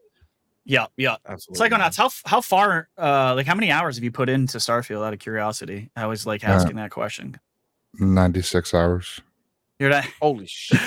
[0.64, 0.86] Yeah.
[0.96, 1.16] Yeah.
[1.26, 1.68] Absolutely.
[1.68, 5.04] Psychonauts, how f- how far uh like how many hours have you put into Starfield
[5.04, 5.90] out of curiosity?
[5.96, 7.38] I was like Uh, asking that question.
[7.94, 9.20] Ninety six hours.
[9.78, 10.78] You're not Holy shit.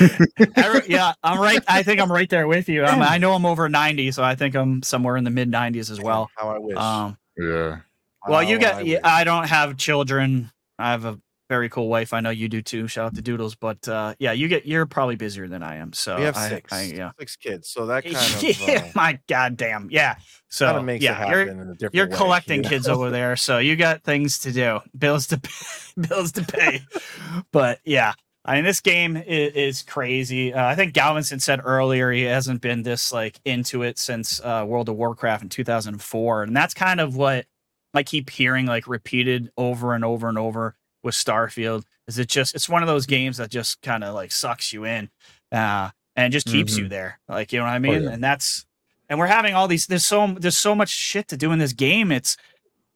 [0.57, 1.61] I- yeah, I'm right.
[1.67, 2.83] I think I'm right there with you.
[2.83, 5.89] I'm, I know I'm over 90, so I think I'm somewhere in the mid 90s
[5.89, 6.29] as well.
[6.35, 6.75] How I wish.
[6.77, 7.79] Um, Yeah.
[8.27, 8.75] well, you How got.
[8.75, 8.99] I yeah.
[9.03, 10.51] I don't have children.
[10.77, 11.17] I have a
[11.51, 12.13] very cool wife.
[12.13, 12.87] I know you do too.
[12.87, 13.55] Shout out to Doodles.
[13.55, 14.65] But uh, yeah, you get.
[14.65, 15.91] You're probably busier than I am.
[15.91, 17.11] So we have I, six, I, yeah.
[17.19, 19.89] six kids, so that kind of yeah, uh, my goddamn.
[19.91, 20.15] Yeah.
[20.47, 22.69] So kind of makes yeah, it you're in a different you're way, collecting you know?
[22.69, 25.51] kids over there, so you got things to do, bills to pay,
[26.07, 26.83] bills to pay.
[27.51, 28.13] but yeah,
[28.45, 30.53] I mean, this game is, is crazy.
[30.53, 34.63] Uh, I think Galvinson said earlier he hasn't been this like into it since uh,
[34.65, 37.45] World of Warcraft in 2004, and that's kind of what
[37.93, 41.83] I keep hearing like repeated over and over and over with Starfield.
[42.07, 44.85] Is it just it's one of those games that just kind of like sucks you
[44.85, 45.09] in,
[45.51, 47.19] uh, and just keeps you there.
[47.29, 48.03] Like you know what I mean?
[48.03, 48.09] yeah.
[48.11, 48.65] And that's
[49.09, 49.87] and we're having all these.
[49.87, 52.11] There's so there's so much shit to do in this game.
[52.11, 52.37] It's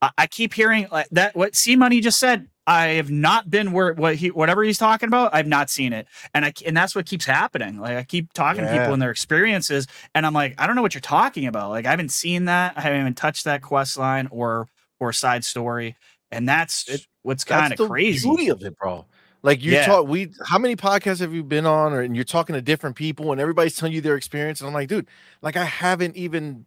[0.02, 1.36] I, I keep hearing like that.
[1.36, 2.48] What C Money just said.
[2.68, 5.36] I have not been where what he whatever he's talking about.
[5.36, 7.80] I've not seen it, and I and that's what keeps happening.
[7.80, 10.82] Like I keep talking to people and their experiences, and I'm like, I don't know
[10.82, 11.70] what you're talking about.
[11.70, 12.74] Like I haven't seen that.
[12.76, 14.68] I haven't even touched that quest line or
[15.00, 15.96] or side story,
[16.32, 18.28] and that's It- what's kind of the crazy.
[18.28, 19.06] beauty of it, bro.
[19.44, 19.86] Like you Yeah.
[19.86, 22.96] talk, we how many podcasts have you been on, or and you're talking to different
[22.96, 25.08] people, and everybody's telling you their experience, and I'm like, dude,
[25.42, 26.66] like I haven't even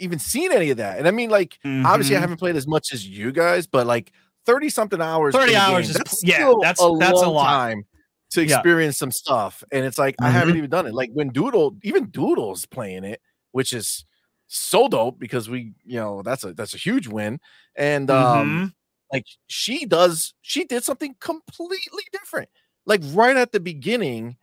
[0.00, 2.22] even seen any of that, and I mean, like obviously I Mhm.
[2.22, 4.12] haven't played as much as you guys, but like
[4.46, 7.44] thirty something hours, 30 hours is that's yeah, that's- a that's a long lot.
[7.50, 7.82] time
[8.30, 8.46] to Yeah.
[8.46, 8.54] Mm-hmm.
[8.58, 10.94] experience some stuff, and it's like I haven't even done it.
[10.94, 13.20] Like when Doodle, even Doodle's playing it,
[13.52, 14.04] which is
[14.46, 17.38] so dope because we, you know, that's a that's a huge win,
[17.76, 18.74] and um Mhm.
[19.12, 22.48] Like she does she did something completely different
[22.86, 24.36] like right at the beginning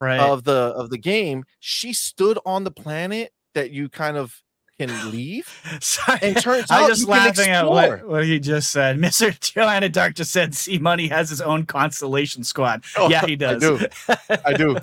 [0.00, 0.20] right.
[0.20, 4.42] of the of the game she stood on the planet that you kind of
[4.78, 5.46] can leave
[6.22, 8.96] and turns I'm just laughing at what, what he just said.
[9.00, 9.38] Mr.
[9.38, 12.84] Joanna Dark just said C Money has his own constellation squad.
[12.96, 13.62] Oh, yeah, he does.
[13.62, 14.38] I do.
[14.46, 14.76] i do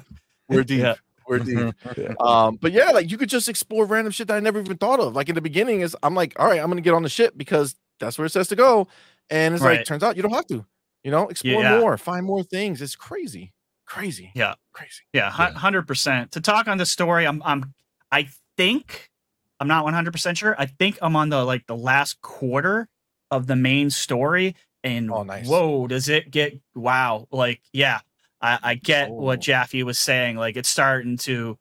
[0.50, 0.96] we're deep Yeah.
[1.28, 2.22] we're deep Mhm.
[2.26, 5.00] um but yeah like you could just explore random shit that i never even thought
[5.00, 7.10] of like in the beginning is i'm like all right i'm gonna get on the
[7.10, 8.88] ship because that's where it says to go
[9.30, 9.78] and it's Right.
[9.80, 10.66] like turns out you don't have to
[11.04, 11.80] you know explore Yeah.
[11.80, 13.54] more find more things it's crazy
[13.86, 14.56] crazy Yeah.
[14.74, 15.52] crazy Yeah, Yeah.
[15.54, 16.32] hundred percent.
[16.34, 17.74] To talk on the story, I'm I'm
[18.12, 19.10] I think
[19.60, 20.56] I'm not 100 percent sure.
[20.60, 22.90] I think I'm on the like the last quarter
[23.32, 25.48] of the main story, and Oh, nice.
[25.48, 27.28] whoa, does it get wow?
[27.32, 28.00] Like, yeah,
[28.42, 29.42] I, I get what Oh.
[29.42, 30.36] Jaffe was saying.
[30.38, 31.58] Like, it's starting to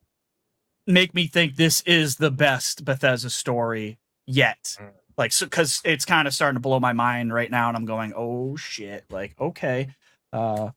[0.86, 4.76] make me think this is the best Bethesda story yet.
[4.80, 4.90] Mm.
[5.18, 7.86] Like, so because it's kind of starting to blow my mind right now, and I'm
[7.86, 9.88] going, oh shit, like okay,
[10.32, 10.70] uh,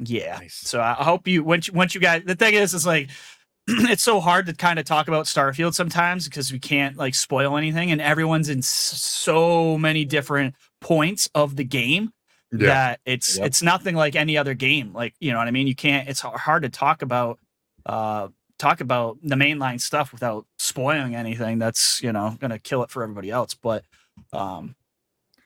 [0.00, 0.38] yeah.
[0.38, 0.54] Nice.
[0.56, 2.22] So I hope you once you, once you guys.
[2.24, 3.10] The thing is, is like
[3.68, 7.56] it's so hard to kind of talk about Starfield sometimes because we can't like spoil
[7.56, 12.10] anything, and everyone's in so many different points of the game
[12.52, 12.66] Yeah.
[12.66, 13.46] that it's Yep.
[13.46, 14.92] it's nothing like any other game.
[14.92, 15.66] Like you know what I mean.
[15.68, 16.08] You can't.
[16.08, 17.38] It's hard to talk about
[17.86, 18.28] uh
[18.58, 21.58] talk about the mainline stuff without spoiling anything.
[21.58, 23.54] That's you know gonna kill it for everybody else.
[23.54, 23.84] But
[24.32, 24.74] um,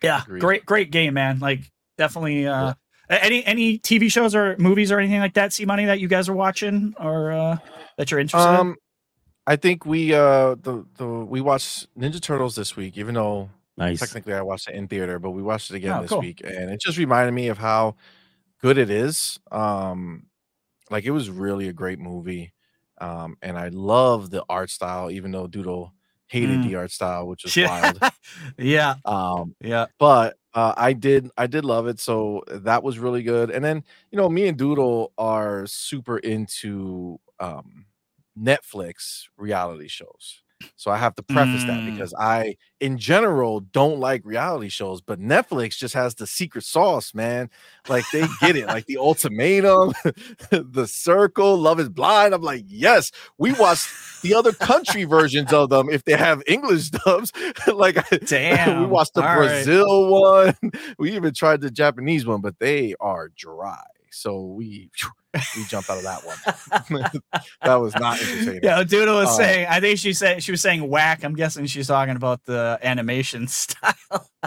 [0.03, 0.41] yeah, Agreed.
[0.41, 1.39] great great game, man.
[1.39, 1.61] Like
[1.97, 2.47] definitely.
[2.47, 2.75] Uh,
[3.11, 5.53] a- Any any TV shows or movies or anything like that?
[5.55, 7.57] C Money that you guys are watching or uh,
[7.97, 8.55] that you're interested in?
[8.57, 8.77] Um,
[9.47, 13.99] I think we uh the the we watched Ninja Turtles this week, even though Nice.
[14.01, 16.21] technically I watched it in theater, but we watched it again Oh, this cool.
[16.21, 17.95] week, and it just reminded me of how
[18.61, 19.39] good it is.
[19.51, 20.27] Um,
[20.91, 22.53] like it was really a great movie,
[23.01, 25.93] um, and I love the art style, even though Doodle
[26.29, 26.63] hated Mm.
[26.63, 28.03] the art style, which is yeah, wild.
[28.59, 29.87] yeah, Um, yeah.
[29.99, 33.51] but uh, I did I did love it, so that was really good.
[33.51, 37.87] And then you know, me and Doodle are super into um,
[38.39, 40.43] Netflix reality shows.
[40.77, 41.93] So I have to preface that Mm.
[41.95, 47.15] because I, in general, don't like reality shows, but Netflix just has the secret sauce,
[47.15, 47.49] man.
[47.89, 49.93] Like they get it, like the ultimatum,
[50.51, 52.35] the circle, love is blind.
[52.35, 53.89] I'm like, yes, we watch
[54.23, 57.33] the other country versions of them if they have English dubs.
[57.73, 58.81] like Damn.
[58.81, 59.49] we watched the All right.
[59.65, 60.55] Brazil one.
[60.99, 63.83] We even tried the Japanese one, but they are dry.
[64.11, 64.91] So we
[65.57, 66.37] we jumped out of that one.
[67.63, 68.61] that was not entertaining.
[68.63, 69.67] Yeah, Doodle was Uh, saying.
[69.69, 71.25] I think she said she was saying whack.
[71.25, 73.95] I'm guessing she's talking about the animation style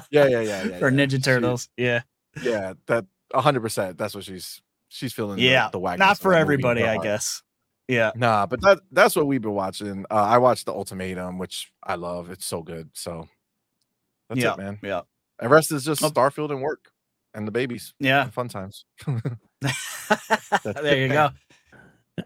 [0.09, 0.79] yeah, yeah, yeah, yeah.
[0.79, 1.05] for yeah.
[1.05, 1.69] Ninja She- Turtles.
[1.77, 2.01] yeah,
[2.43, 3.97] yeah, that hundred percent.
[3.97, 5.39] That's what she's she's feeling.
[5.39, 5.69] yeah.
[5.71, 5.99] the, whack.
[5.99, 7.43] Not for everybody, I guess.
[7.87, 10.05] Yeah, Nah, but that that's what we've been watching.
[10.09, 12.29] Uh, I watched the Ultimatum, which I love.
[12.31, 12.89] It's so good.
[12.93, 13.27] So
[14.29, 14.53] that's Yeah.
[14.53, 14.79] it, man.
[14.81, 15.01] yeah,
[15.39, 16.01] And rest is just.
[16.01, 16.91] Starfield and work
[17.33, 17.93] and the babies.
[17.99, 18.23] yeah.
[18.23, 18.85] and fun times.
[20.81, 21.29] there you go.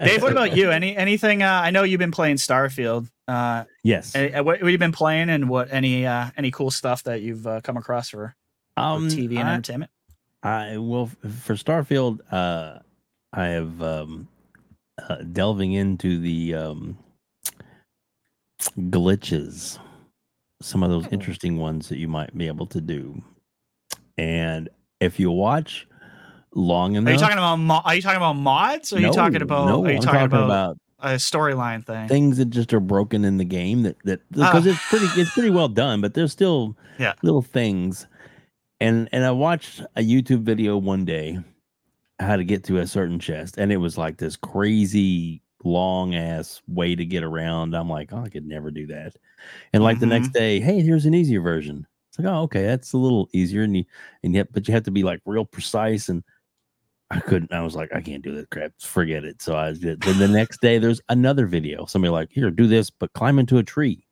[0.03, 0.71] Dave, what about you?
[0.71, 1.43] Any anything?
[1.43, 3.09] Uh, I know you've been playing Starfield.
[3.27, 4.15] Uh, Yes.
[4.15, 7.45] eh, what, what you been playing, and what any uh, any cool stuff that you've
[7.47, 8.35] uh, come across for,
[8.75, 9.91] for Um, TV and I, entertainment?
[10.43, 11.07] I well
[11.41, 12.79] for Starfield, uh,
[13.33, 14.27] I have um,
[15.09, 16.97] uh, delving into the um,
[18.77, 19.79] glitches,
[20.61, 21.09] some of those Oh.
[21.11, 23.21] interesting ones that you might be able to do,
[24.17, 24.69] and
[24.99, 25.87] if you watch
[26.55, 28.91] long enough, Are you talking about mo- are you talking about mods?
[28.93, 32.07] Or are you talking about no, are you I'm talking, about, about a storyline thing?
[32.07, 34.71] things that just are broken in the game that that because Ah.
[34.71, 37.13] it's pretty it's pretty well done, but there's still Yeah.
[37.21, 38.07] little things.
[38.81, 41.39] And and I watched a YouTube video one day
[42.19, 46.61] how to get to a certain chest, and it was like this crazy long ass
[46.67, 47.75] way to get around.
[47.75, 49.15] I'm like, oh, I could never do that.
[49.73, 51.85] And like the next day, hey, here's an easier version.
[52.09, 53.83] It's like, oh, okay, that's a little easier, and you
[54.23, 56.23] and yet, but you have to be like real precise and.
[57.11, 57.53] I couldn't.
[57.53, 58.71] I was like, I can't do this crap.
[58.79, 59.41] Forget it.
[59.41, 60.01] So I did.
[60.01, 61.85] Then the next day, there's another video.
[61.85, 64.05] Somebody like, here, do this, but climb into a tree.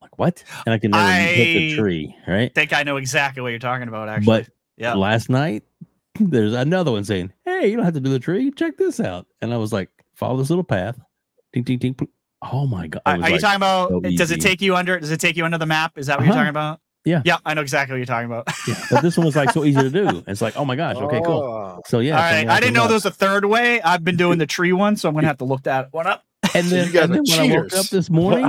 [0.00, 0.44] Like what?
[0.64, 2.54] And I can never hit the tree, right?
[2.54, 4.08] Think I know exactly what you're talking about.
[4.08, 4.94] Actually, But yeah.
[4.94, 5.64] last night,
[6.20, 8.50] there's another one saying, "Hey, you don't have to do the tree.
[8.52, 10.98] Check this out." And I was like, "Follow this little path."
[11.52, 11.96] Ding, ding, ding.
[12.42, 13.02] Oh my god!
[13.04, 13.90] Are, are you talking about?
[13.90, 14.98] so does it take you under?
[14.98, 15.98] Does it take you under the map?
[15.98, 16.32] Is that what Uh-huh.
[16.32, 16.80] you're talking about?
[17.04, 17.22] Yeah.
[17.24, 18.46] Yeah, I know exactly what you're talking about.
[18.68, 20.22] yeah, but this one was like so easy to do.
[20.28, 21.42] It's like, oh my gosh, okay, cool.
[21.42, 23.10] Oh, So yeah, All so I'm right, gonna I have didn't know there was a
[23.10, 23.80] third way.
[23.80, 26.24] I've been doing the tree one, so I'm gonna have to look that one up.
[26.54, 28.44] And then, you guys and then when I woke up this morning,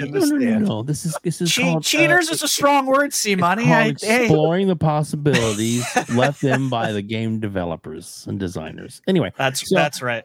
[0.00, 2.48] I no, no, no, no, this is this is Che- called, uh, cheaters is a
[2.48, 3.64] strong word, C money.
[3.64, 9.00] called I, hey, exploring the possibilities left them by the game developers and designers.
[9.08, 10.24] Anyway, that's So- that's right.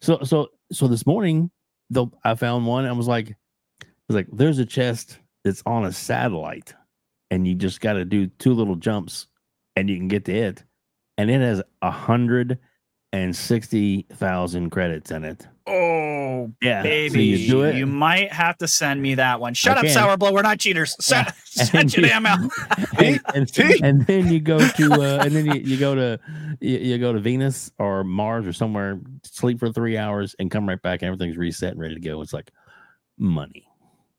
[0.00, 1.50] so so so this morning
[1.90, 3.30] though i found one i was like
[3.82, 6.72] i was like there's a chest that's on a satellite
[7.30, 9.26] and you just got to do two little jumps
[9.76, 10.64] and you can get to it
[11.18, 12.58] and it has a hundred
[13.12, 18.32] and sixty thousand credits in it Oh, yeah baby, so you do it you might
[18.32, 19.54] have to send me that one.
[19.54, 19.92] Shut I up, can.
[19.94, 20.32] Sour Blow.
[20.32, 20.96] We're not cheaters.
[20.98, 22.40] Send, And send your you- damn out.
[22.98, 26.18] and, and, and then you go to uh, and then you, you go to
[26.60, 30.68] you, you go to venus or mars or somewhere sleep for three hours and come
[30.68, 32.50] right back and everything's reset and ready to go it's like
[33.18, 33.64] money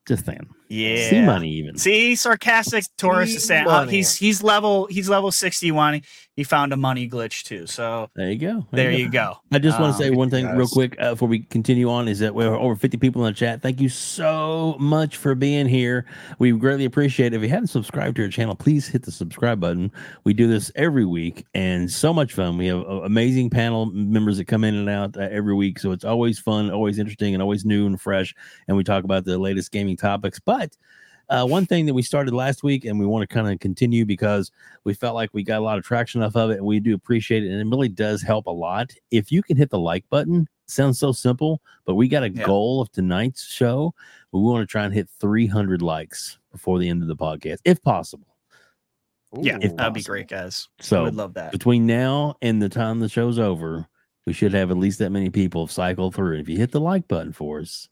[0.08, 1.10] just saying Yeah.
[1.10, 5.72] C Money even See, sarcastic Taurus is saying uh, he's he's level he's level sixty
[5.72, 6.02] one.
[6.38, 7.68] He found a money glitch too.
[7.68, 8.66] So There you go.
[8.72, 8.98] there go.
[8.98, 9.38] you go.
[9.52, 12.08] I just want Um, to say one thing real quick uh, before we continue on
[12.08, 13.62] is that we're over 50 people in the chat.
[13.62, 16.06] Thank you so much for being here.
[16.40, 17.36] We greatly appreciate it.
[17.36, 19.92] If you haven't subscribed to our channel, please hit the subscribe button.
[20.24, 22.58] We do this every week and so much fun.
[22.58, 25.80] We have uh, amazing panel members that come in and out uh, every week.
[25.80, 28.34] So it's always fun, always interesting, and always new and fresh.
[28.70, 30.40] And we talk about the latest gaming topics.
[30.40, 30.61] But
[31.30, 34.06] uh, one thing that we started last week and we want to kind of continue
[34.06, 34.52] because
[34.84, 36.94] we felt like we got a lot of traction off of it and we do
[36.94, 40.04] appreciate it and it really does help a lot if you can hit the like
[40.10, 42.46] button sounds so simple but we got a Yeah.
[42.46, 43.94] goal of tonight's show
[44.34, 47.82] we want to try and hit 300 likes before the end of the podcast if
[47.82, 48.28] possible
[49.42, 49.76] Yeah, Ooh.
[49.76, 50.68] that'd be great, guys.
[50.82, 51.52] So I would love that.
[51.54, 53.88] between now and the time the show's over
[54.28, 56.38] we should have at least that many people cycle through.
[56.38, 57.90] If you hit the like button for us,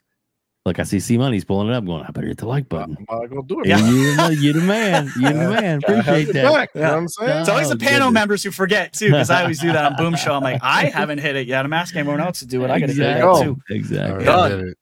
[0.69, 2.95] look, I see C Money's pulling it up, going, I better hit the like button.
[3.09, 3.67] I'm not gonna do it.
[3.67, 3.77] Yeah.
[3.81, 3.91] man.
[3.91, 5.11] You, the, you the man.
[5.19, 5.79] You're the man.
[5.83, 6.53] Appreciate that.
[6.53, 6.91] back, You know Yeah.
[6.93, 7.39] what I'm saying?
[7.39, 8.13] It's always Oh, the panel goodness.
[8.13, 10.33] members who forget too, because I always do that on Boom Show.
[10.33, 11.65] I'm like, I haven't hit it yet.
[11.65, 12.69] I'm asking everyone else to do it.
[12.69, 13.21] I gotta do exactly.
[13.21, 13.43] that go.
[13.43, 13.57] too.
[13.73, 14.27] Exactly.
[14.27, 14.65] All Done.
[14.65, 14.73] did.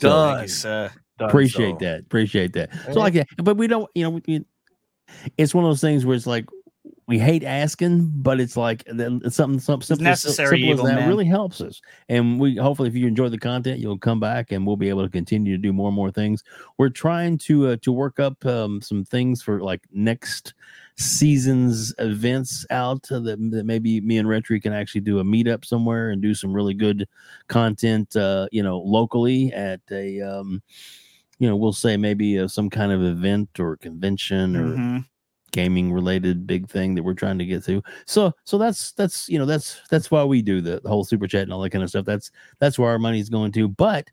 [0.00, 0.34] So, Done.
[0.36, 0.90] Thank you, sir.
[1.18, 1.84] Done, appreciate so.
[1.84, 2.00] that.
[2.00, 2.70] Appreciate that.
[2.92, 3.90] So like that, but we don't.
[3.94, 4.44] You know, we,
[5.36, 6.46] it's one of those things where it's like
[7.10, 11.08] we hate asking, but it's like it's something something simple, necessary simple evil, that man.
[11.08, 11.82] really helps us.
[12.08, 15.02] And we hopefully, if you enjoy the content, you'll come back and we'll be able
[15.02, 16.44] to continue to do more and more things.
[16.78, 20.54] We're trying to uh, to work up um, some things for like next
[20.98, 25.64] season's events out uh, that, that maybe me and Rhetri can actually do a meetup
[25.64, 27.08] somewhere and do some really good
[27.48, 30.62] content, uh, you know, locally at a, um,
[31.40, 35.04] you know, we'll say maybe uh, some kind of event or convention or Mhm.
[35.50, 37.82] Gaming related big thing that we're trying to get to.
[38.06, 41.26] So so that's that's you know that's that's why we do the, the whole super
[41.26, 42.04] chat and all that kind of stuff.
[42.04, 43.68] That's that's where our money's going to.
[43.68, 44.08] But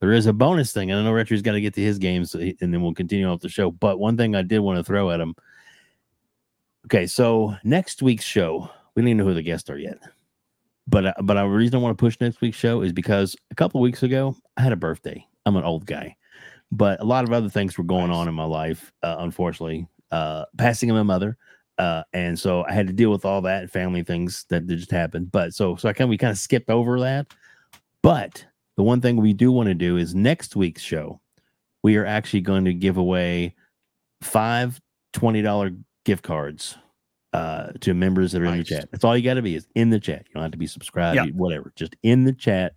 [0.00, 2.30] there is a bonus thing, and I know Rhetri's got to get to his games,
[2.30, 3.70] so he- and then we'll continue off the show.
[3.70, 5.34] But one thing I did want to throw at him.
[6.86, 9.98] Okay, so next week's show, we don't even know who the guests are yet.
[10.86, 13.54] But uh, but the reason I want to push next week's show is because a
[13.54, 15.26] couple weeks ago I had a birthday.
[15.46, 16.14] I'm an old guy,
[16.70, 18.16] but a lot of other things were going Nice.
[18.16, 18.92] on in my life.
[19.02, 21.36] Uh, unfortunately, uh, passing of my mother,
[21.78, 25.32] uh, and so I had to deal with all that family things that just happened.
[25.32, 27.26] But so so I kind of we kind of skipped over that.
[28.02, 28.44] But
[28.76, 31.20] the one thing we do want to do is next week's show,
[31.82, 33.54] we are actually going to give away
[34.20, 34.80] five
[35.14, 36.76] $20 gift cards
[37.32, 38.90] uh, to members that are in the chat.
[38.90, 40.24] That's all you got to be is in the chat.
[40.28, 41.26] You don't have to be subscribed, Yeah.
[41.34, 41.72] whatever.
[41.76, 42.74] Just in the chat.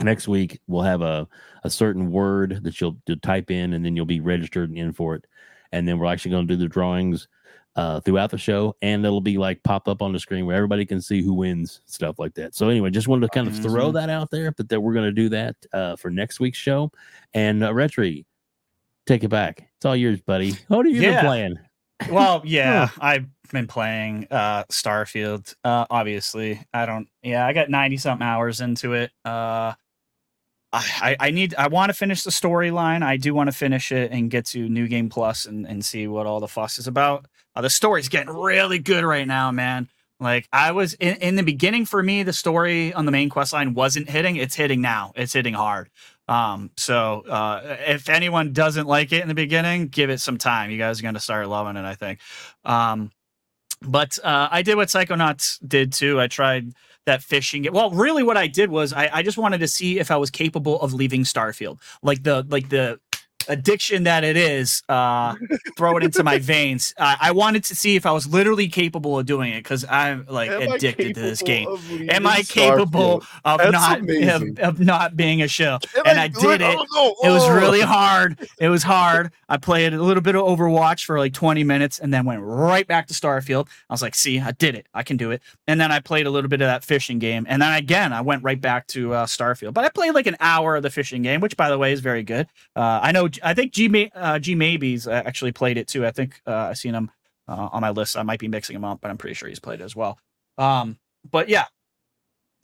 [0.00, 1.26] Next week we'll have a,
[1.64, 4.92] a certain word that you'll, you'll type in, and then you'll be registered and in
[4.92, 5.24] for it.
[5.72, 7.28] And then we're actually going to do the drawings
[7.76, 10.84] uh, throughout the show, and it'll be like pop up on the screen where everybody
[10.84, 12.54] can see who wins, stuff like that.
[12.56, 13.94] So anyway, just wanted to kind of throw Mhm.
[13.94, 16.90] that out there, but that we're going to do that uh, for next week's show.
[17.34, 18.24] And uh, Rhetri,
[19.06, 19.68] take it back.
[19.76, 20.54] It's all yours, buddy.
[20.66, 21.20] What have you Yeah.
[21.20, 21.58] been playing?
[22.10, 25.54] Well, yeah, I've been playing uh Starfield.
[25.62, 26.60] Uh obviously.
[26.74, 29.12] I don't yeah, I got 90 something hours into it.
[29.24, 29.74] Uh
[30.72, 33.02] I, I need I want to finish the storyline.
[33.02, 36.06] I do want to finish it and get to New Game Plus and, and see
[36.06, 37.26] what all the fuss is about.
[37.56, 39.88] Uh, the story's getting really good right now, man.
[40.20, 43.52] Like I was in, in the beginning for me, the story on the main quest
[43.52, 44.36] line wasn't hitting.
[44.36, 45.12] It's hitting now.
[45.16, 45.90] It's hitting hard.
[46.26, 50.70] Um, so uh, if anyone doesn't like it in the beginning, give it some time.
[50.70, 52.18] You guys are gonna start loving it, I think.
[52.64, 53.10] Um,
[53.80, 56.20] but uh, I did what Psychonauts did too.
[56.20, 56.72] I tried
[57.08, 57.62] that fishing.
[57.62, 57.72] game.
[57.72, 60.30] Well, really, what I did was I, I just wanted to see if I was
[60.30, 63.00] capable of leaving Starfield, like the like the
[63.48, 64.82] addiction that it is.
[64.88, 65.34] Uh,
[65.76, 66.94] throw it into my veins.
[66.96, 70.26] Uh, I wanted to see if I was literally capable of doing it because I'm
[70.28, 71.68] like Am addicted to this game.
[72.10, 73.40] Am I capable Starfield?
[73.44, 75.78] of That's not of, of not being a show?
[75.96, 76.76] Am and I did it.
[76.78, 77.28] Oh, no.
[77.28, 77.54] It was Oh.
[77.54, 78.38] really hard.
[78.60, 79.30] It was hard.
[79.48, 82.86] I played a little bit of Overwatch for like 20 minutes and then went right
[82.86, 83.68] back to Starfield.
[83.88, 84.86] I was like, see, I did it.
[84.94, 85.42] I can do it.
[85.68, 87.46] And then I played a little bit of that fishing game.
[87.48, 89.74] And then again, I went right back to uh, Starfield.
[89.74, 92.00] But I played like an hour of the fishing game, which by the way is
[92.00, 92.48] very good.
[92.74, 96.06] Uh, I know, I think G, uh, G Maybes uh, actually played it too.
[96.06, 97.10] I think uh, I've seen him
[97.46, 98.16] uh, on my list.
[98.16, 100.18] I might be mixing him up, but I'm pretty sure he's played it as well.
[100.56, 100.98] Um,
[101.30, 101.64] but yeah,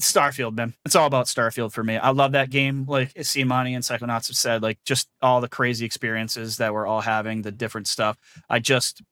[0.00, 0.74] Starfield, man.
[0.84, 1.96] It's all about Starfield for me.
[1.96, 2.84] I love that game.
[2.86, 3.12] Like
[3.44, 7.42] Money and Psychonauts have said, like just all the crazy experiences that we're all having,
[7.42, 8.18] the different stuff.
[8.50, 9.02] I just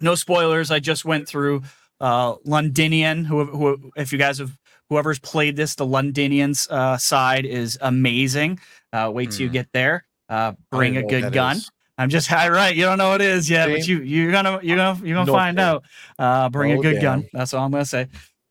[0.00, 0.70] no spoilers.
[0.70, 1.62] I just went through
[2.00, 4.58] uh Londinion, who who if you guys have
[4.90, 8.58] whoever's played this, the Londinions uh side is amazing.
[8.92, 9.52] Uh wait till you Hmm.
[9.54, 10.06] get there.
[10.28, 11.56] Uh bring a good gun.
[11.56, 11.70] is.
[11.98, 12.74] I'm just right.
[12.74, 15.26] You don't know what it is yet, but you you're gonna you're gonna you're gonna
[15.26, 15.76] No find damn.
[15.76, 15.84] out.
[16.18, 17.28] Uh, bring a No good gun.
[17.32, 18.08] That's all I'm gonna say.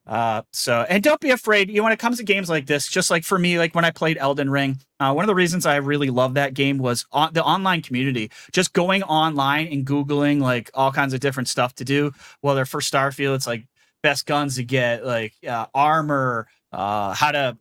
[0.08, 1.68] Uh, so and don't be afraid.
[1.70, 3.86] You know, when it comes to games like this, just like for me, like when
[3.86, 7.06] I played Elden Ring, uh, one of the reasons I really love that game was
[7.12, 8.30] on the online community.
[8.52, 12.12] Just going online and googling like all kinds of different stuff to do.
[12.41, 13.66] Whether for Starfield, it's like
[14.04, 17.58] best guns to get, like uh, armor, uh, how to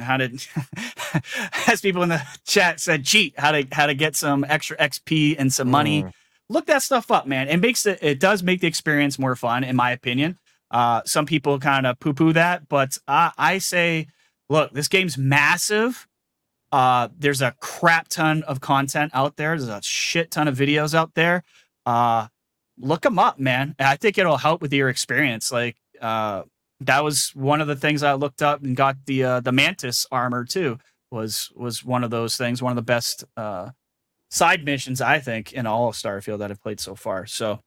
[0.00, 0.28] how to
[1.68, 5.36] as people in the chat said cheat how to how to get some extra xp
[5.38, 6.02] and some money.
[6.02, 6.12] Mm.
[6.48, 7.48] look that stuff up man.
[7.48, 10.38] It makes it it does make the experience more fun in my opinion.
[10.70, 14.08] Uh some people kind of poo-poo that but i i say
[14.48, 16.06] look this game's massive.
[16.72, 19.56] Uh there's a crap ton of content out there.
[19.56, 21.44] There's a shit ton of videos out there.
[21.84, 22.26] Uh
[22.78, 23.76] look them up man.
[23.78, 25.52] I think it'll help with your experience.
[25.52, 26.42] Like uh
[26.80, 30.06] that was one of the things I looked up and got the uh, the mantis
[30.10, 30.78] armor too.
[31.10, 33.70] Was was one of those things, one of the best uh,
[34.30, 37.26] side missions I think in all of Starfield that I've played so far.
[37.26, 37.60] So,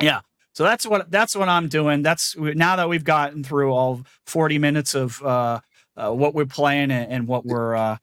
[0.00, 0.20] yeah,
[0.54, 2.02] So that's what that's what I'm doing.
[2.02, 5.60] That's now that we've gotten through all 40 minutes of uh,
[5.96, 7.98] uh what we're playing and, and what we're uh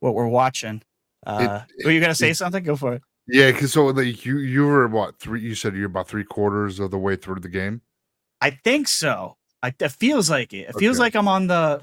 [0.00, 0.82] what we're watching.
[1.26, 2.62] Uh, It- were you gonna say it- something?
[2.62, 3.02] Go for it.
[3.26, 5.40] Yeah, because so like you you were what three?
[5.40, 7.80] You said you're about three quarters of the way through the game.
[8.42, 9.37] I think so.
[9.62, 10.68] I, it feels like it.
[10.68, 11.02] It feels Okay.
[11.04, 11.82] like I'm on the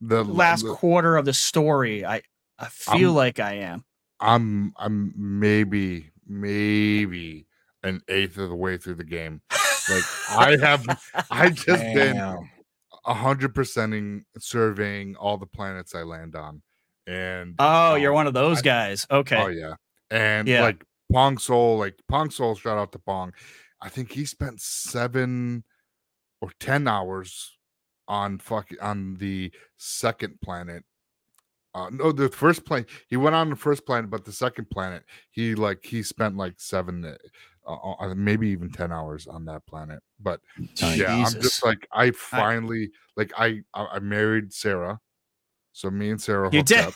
[0.00, 2.04] The last the- quarter of the story.
[2.04, 2.22] I
[2.58, 3.84] I feel I'm- like I am.
[4.20, 7.46] I'm I'm maybe maybe
[7.82, 9.40] an eighth of the way through the game.
[9.88, 10.84] Like I have
[11.30, 12.50] I just been Damn.
[13.04, 16.62] a hundred percenting surveying all the planets I land on,
[17.06, 19.06] and Oh, you're um, one of those I- guys.
[19.10, 19.36] Okay.
[19.40, 19.74] Oh yeah,
[20.10, 20.62] and Yeah.
[20.62, 23.32] like Pong Soul, like Pong Soul, shout out to Pong.
[23.82, 25.62] I think he spent seven
[26.46, 27.56] or ten hours
[28.08, 30.84] on fuck on the second planet.
[31.74, 35.02] Uh, no, the first planet he went on the first planet, but the second planet
[35.30, 37.04] he like he spent like seven,
[37.66, 40.00] uh, uh, maybe even ten hours on that planet.
[40.20, 40.40] But
[40.76, 45.00] yeah, I'm just like I finally like I I, I married Sarah,
[45.72, 46.78] so me and Sarah You did.
[46.86, 46.94] up.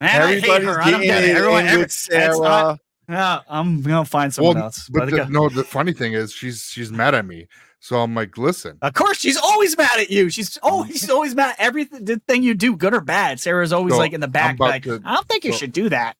[0.00, 0.80] Man, I hate Everybody's her.
[0.82, 1.36] I don't getting get it.
[1.36, 2.78] Everyone, every, not- Sarah.
[3.08, 4.88] yeah, I'm gonna find someone Well, else.
[4.88, 7.48] But But the, no, the funny thing is she's she's mad at me.
[7.82, 10.28] So I'm like, listen, of course, she's always mad at you.
[10.28, 13.40] She's always she's always mad at everything the thing you do, good or bad.
[13.40, 15.72] Sarah's always So, like in the back, like, to- I don't think you so- should
[15.72, 16.16] do that.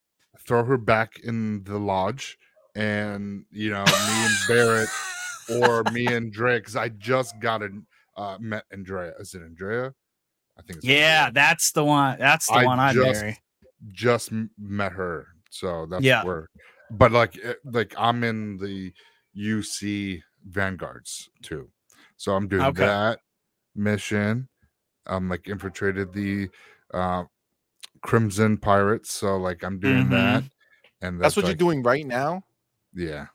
[0.46, 2.38] throw her back in the lodge,
[2.74, 4.88] and you know, me and Barrett
[5.60, 7.86] or me and Drea, because I just got an
[8.16, 9.12] uh met Andrea.
[9.20, 9.92] Is it Andrea?
[10.58, 11.32] I think it's Yeah, Andrea.
[11.34, 12.18] that's the one.
[12.18, 13.38] That's the I one I just- marry.
[13.92, 15.26] just met her.
[15.50, 16.24] So that's Yeah.
[16.24, 16.48] where
[16.90, 18.92] but like eh, like I'm in the
[19.36, 21.70] UC Vanguards too.
[22.16, 22.84] So I'm doing Okay.
[22.84, 23.20] that
[23.74, 24.48] mission.
[25.06, 26.48] I'm like infiltrated the
[26.92, 27.24] uh
[28.02, 29.12] Crimson Pirates.
[29.12, 30.10] So like I'm doing Mhm.
[30.10, 30.44] that.
[31.02, 32.44] And That's what like, you're doing right now.
[32.94, 33.26] Yeah.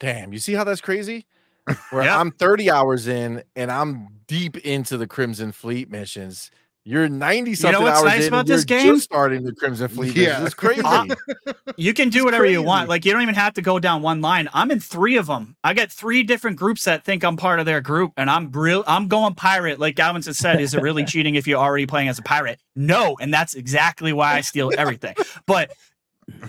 [0.00, 1.26] Damn, you see how that's crazy?
[1.92, 2.12] Where Yep.
[2.18, 6.50] I'm 30 hours in and I'm deep into the Crimson Fleet missions.
[6.86, 8.94] You're 90 something what's hours nice in about this you're game?
[8.94, 10.14] Just starting the Crimson Fleet.
[10.14, 10.44] Yeah.
[10.44, 10.82] It's crazy.
[10.84, 11.06] Uh,
[11.76, 12.88] You can do It's whatever you want.
[12.90, 14.48] Like you don't even have to go down one line.
[14.52, 15.56] I'm in three of them.
[15.64, 18.84] I got three different groups that think I'm part of their group, and I'm real.
[18.86, 19.80] I'm going pirate.
[19.80, 22.60] Like Galvin has said, is it really cheating if you're already playing as a pirate?
[22.76, 25.14] No, and that's exactly why I steal everything.
[25.46, 25.72] But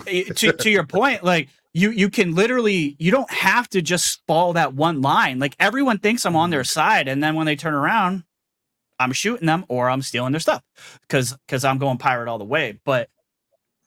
[0.06, 4.22] eh, to to your point, like you you can literally you don't have to just
[4.26, 5.38] follow that one line.
[5.38, 8.22] Like everyone thinks I'm on their side, and then when they turn around,
[8.98, 10.62] I'm shooting them or I'm stealing their stuff
[11.02, 12.78] because because I'm going pirate all the way.
[12.84, 13.08] But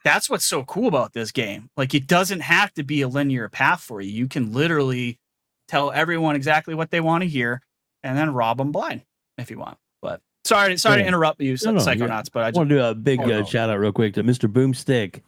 [0.04, 1.70] that's what's so cool about this game.
[1.76, 4.12] Like it doesn't have to be a linear path for you.
[4.12, 5.20] You can literally
[5.68, 7.62] tell everyone exactly what they want to hear
[8.04, 9.04] and then rob them blind
[9.38, 9.78] if you want.
[10.02, 12.30] But sorry, sorry to interrupt you, No, no, psychonauts.
[12.32, 14.24] But I I just want to do a big uh, shout out real quick to
[14.24, 14.52] Mr.
[14.52, 15.22] Boomstick.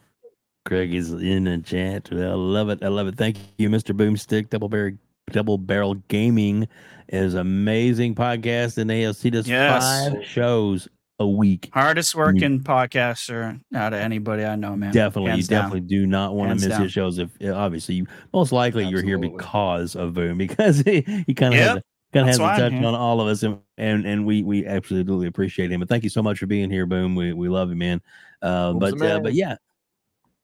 [0.65, 2.09] Craig is in the chat.
[2.11, 2.83] I love it.
[2.83, 3.17] I love it.
[3.17, 3.95] Thank you, Mr.
[3.95, 4.49] Boomstick.
[4.51, 4.93] Double Barrel,
[5.31, 6.67] Double Barrel Gaming
[7.09, 9.83] is amazing podcast, and they see this Yes.
[10.09, 10.87] five shows
[11.19, 11.69] a week.
[11.73, 14.91] hardest working podcaster out of anybody I know, man.
[14.93, 15.57] Definitely, you Hands down.
[15.63, 16.83] definitely do not want Hands to miss down.
[16.83, 17.17] his shows.
[17.19, 21.59] If obviously, you most likely you're here because of Boom, because he, he kind of
[21.59, 24.05] Yep, has a, kind of has that's a touch on all of us, and, and
[24.07, 25.81] and we we absolutely appreciate him.
[25.81, 27.13] And thank you so much for being here, Boom.
[27.13, 28.01] We we love you, man.
[28.41, 29.23] Uh, but the uh, man.
[29.23, 29.57] but yeah,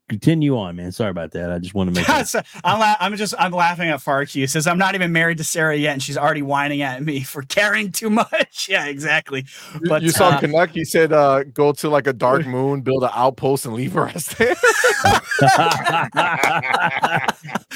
[0.09, 0.91] continue on, man.
[0.91, 1.51] Sorry about that.
[1.51, 2.05] I just want to make.
[2.05, 2.23] sure.
[2.25, 4.35] So, I'm, la- I'm just I'm laughing at Farky.
[4.35, 7.21] He says I'm not even married to Sarah yet, and she's already whining at me
[7.21, 8.67] for caring too much.
[8.69, 9.45] Yeah, exactly.
[9.87, 10.71] But, you saw uh, Canuck.
[10.71, 14.07] He said, uh, "Go to like a dark moon, build an outpost, and leave her
[14.09, 14.55] as there."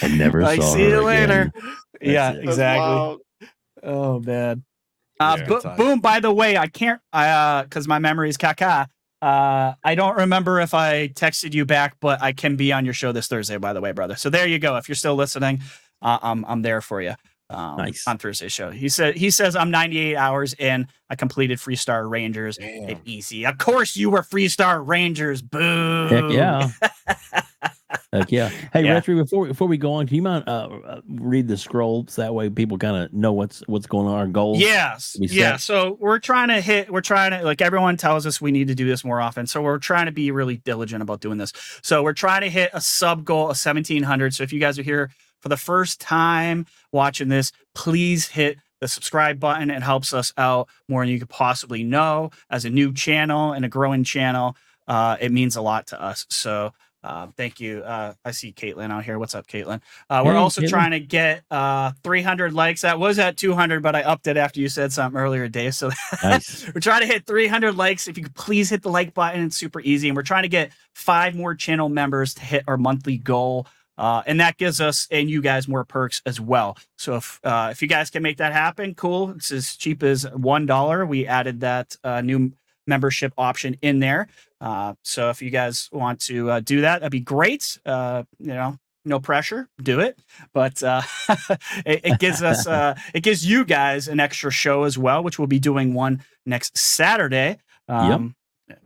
[0.02, 1.52] I never Like, saw see her you later.
[1.56, 1.74] again.
[2.02, 2.44] Yeah, it.
[2.44, 3.18] Exactly.
[3.84, 4.64] Oh man.
[5.20, 6.00] Uh, Yeah, bo- boom.
[6.00, 7.00] By the way, I can't.
[7.14, 8.88] I uh, because my memory is caca.
[9.22, 12.94] Uh, I don't remember if I texted you back, but I can be on your
[12.94, 13.58] show this Thursday.
[13.58, 14.16] By the way, brother.
[14.16, 14.78] So there you go.
[14.78, 15.62] If you're still listening,
[16.02, 17.14] uh, I'm I'm there for you.
[17.50, 18.08] Um, Nice.
[18.08, 18.72] on Thursday's show.
[18.72, 20.88] He said he says I'm 98 hours in.
[21.10, 22.58] I completed Freestar Rangers.
[22.58, 22.90] Damn.
[22.90, 23.46] It easy.
[23.46, 25.42] Of course you were Freestar Rangers.
[25.42, 26.08] Boo.
[26.08, 26.70] Heck yeah.
[28.14, 28.50] Heck yeah.
[28.74, 28.94] Hey, Yeah.
[28.94, 32.34] Retro, before before we go on, can you mind uh, uh, read the scrolls that
[32.34, 34.60] way people kind of know what's what's going on our goals?
[34.60, 35.16] Yes.
[35.20, 35.58] Yeah.
[35.58, 38.76] So we're trying to hit, we're trying to, like everyone tells us we need to
[38.76, 39.48] do this more often.
[39.48, 41.54] So we're trying to be really diligent about doing this.
[41.82, 44.34] So we're trying to hit a sub goal of 1700.
[44.34, 45.10] So if you guys are here
[45.40, 49.70] for the first time watching this, please hit the subscribe button.
[49.70, 52.32] It helps us out more than you could possibly know.
[52.50, 54.58] As a new channel and a growing channel,
[54.88, 56.26] uh, it means a lot to us.
[56.30, 57.80] So uh, thank you.
[57.82, 59.18] Uh, I see Caitlin out here.
[59.18, 59.82] What's up, Caitlin?
[60.10, 60.70] Uh, we're Hey, also Caitlin.
[60.70, 62.82] trying to get uh, 300 likes.
[62.82, 65.74] That was at 200, but I upped it after you said something earlier, Dave.
[65.76, 65.90] So
[66.24, 66.66] Nice.
[66.74, 68.08] we're trying to hit 300 likes.
[68.08, 70.10] If you could please hit the like button, it's super easy.
[70.10, 73.68] And we're trying to get five more channel members to hit our monthly goal.
[73.98, 76.78] Uh, and that gives us and you guys more perks as well.
[76.98, 79.32] So if uh, if you guys can make that happen, cool.
[79.32, 81.06] It's as cheap as one dollar.
[81.06, 82.54] We added that uh, new
[82.88, 84.28] membership option in there.
[84.62, 87.80] Uh, so if you guys want to uh, do that, that'd be great.
[87.86, 90.20] Uh, you know, no pressure, do it.
[90.54, 91.02] But uh,
[91.86, 95.40] it, it gives us, uh, it gives you guys an extra show as well, which
[95.40, 97.58] we'll be doing one next Saturday.
[97.90, 98.36] Um,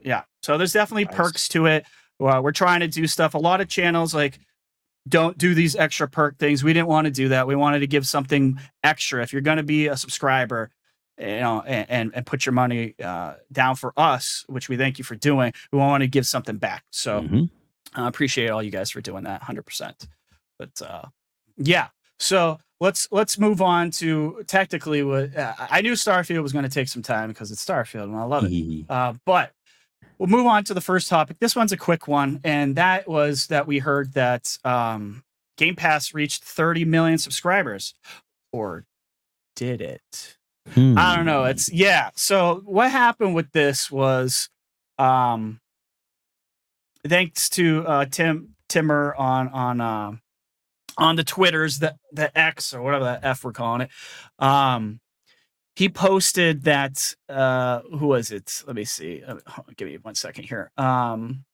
[0.02, 0.24] Yeah.
[0.42, 1.16] So there's definitely Nice.
[1.16, 1.86] perks to it.
[2.20, 3.34] Well, we're trying to do stuff.
[3.34, 4.40] A lot of channels like
[5.08, 6.64] don't do these extra perk things.
[6.64, 7.46] We didn't want to do that.
[7.48, 9.22] We wanted to give something extra.
[9.22, 10.72] If you're going to be a subscriber,
[11.20, 14.98] you know, and, and, and put your money uh, down for us, which we thank
[14.98, 16.84] you for doing, we want to give something back.
[16.92, 17.50] So Mhm.
[17.94, 20.08] I appreciate all you guys for doing that 100%.
[20.60, 21.04] But uh,
[21.58, 21.88] yeah,
[22.20, 26.70] so let's let's move on to technically what uh, I knew Starfield was going to
[26.70, 28.50] take some time because it's Starfield and I love it.
[28.90, 29.52] Uh, but
[30.18, 31.38] we'll move on to the first topic.
[31.40, 35.24] This one's a quick one, and that was that we heard that um,
[35.58, 37.94] Game Pass reached 30 million subscribers,
[38.52, 38.86] or
[39.56, 40.35] did it?
[40.76, 41.44] I don't know.
[41.44, 41.50] Hmm.
[41.50, 42.10] It's yeah.
[42.16, 44.50] So what happened with this was,
[44.98, 45.60] um,
[47.08, 50.12] thanks to uh, Tim Timmer on on uh,
[50.98, 53.90] on the Twitters the the X or whatever the F we're calling it.
[54.40, 55.00] Um,
[55.76, 58.64] he posted that uh, who was it?
[58.66, 59.22] Let me see.
[59.26, 59.38] Uh,
[59.76, 60.72] give me one second here.
[60.78, 61.46] Um,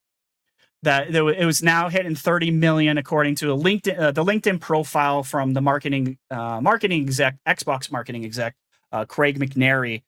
[0.84, 5.54] that it was now hitting 30 million according to LinkedIn uh, the LinkedIn profile from
[5.54, 8.56] the marketing uh, marketing exec Xbox marketing exec
[8.92, 10.04] uh, Craig McNary.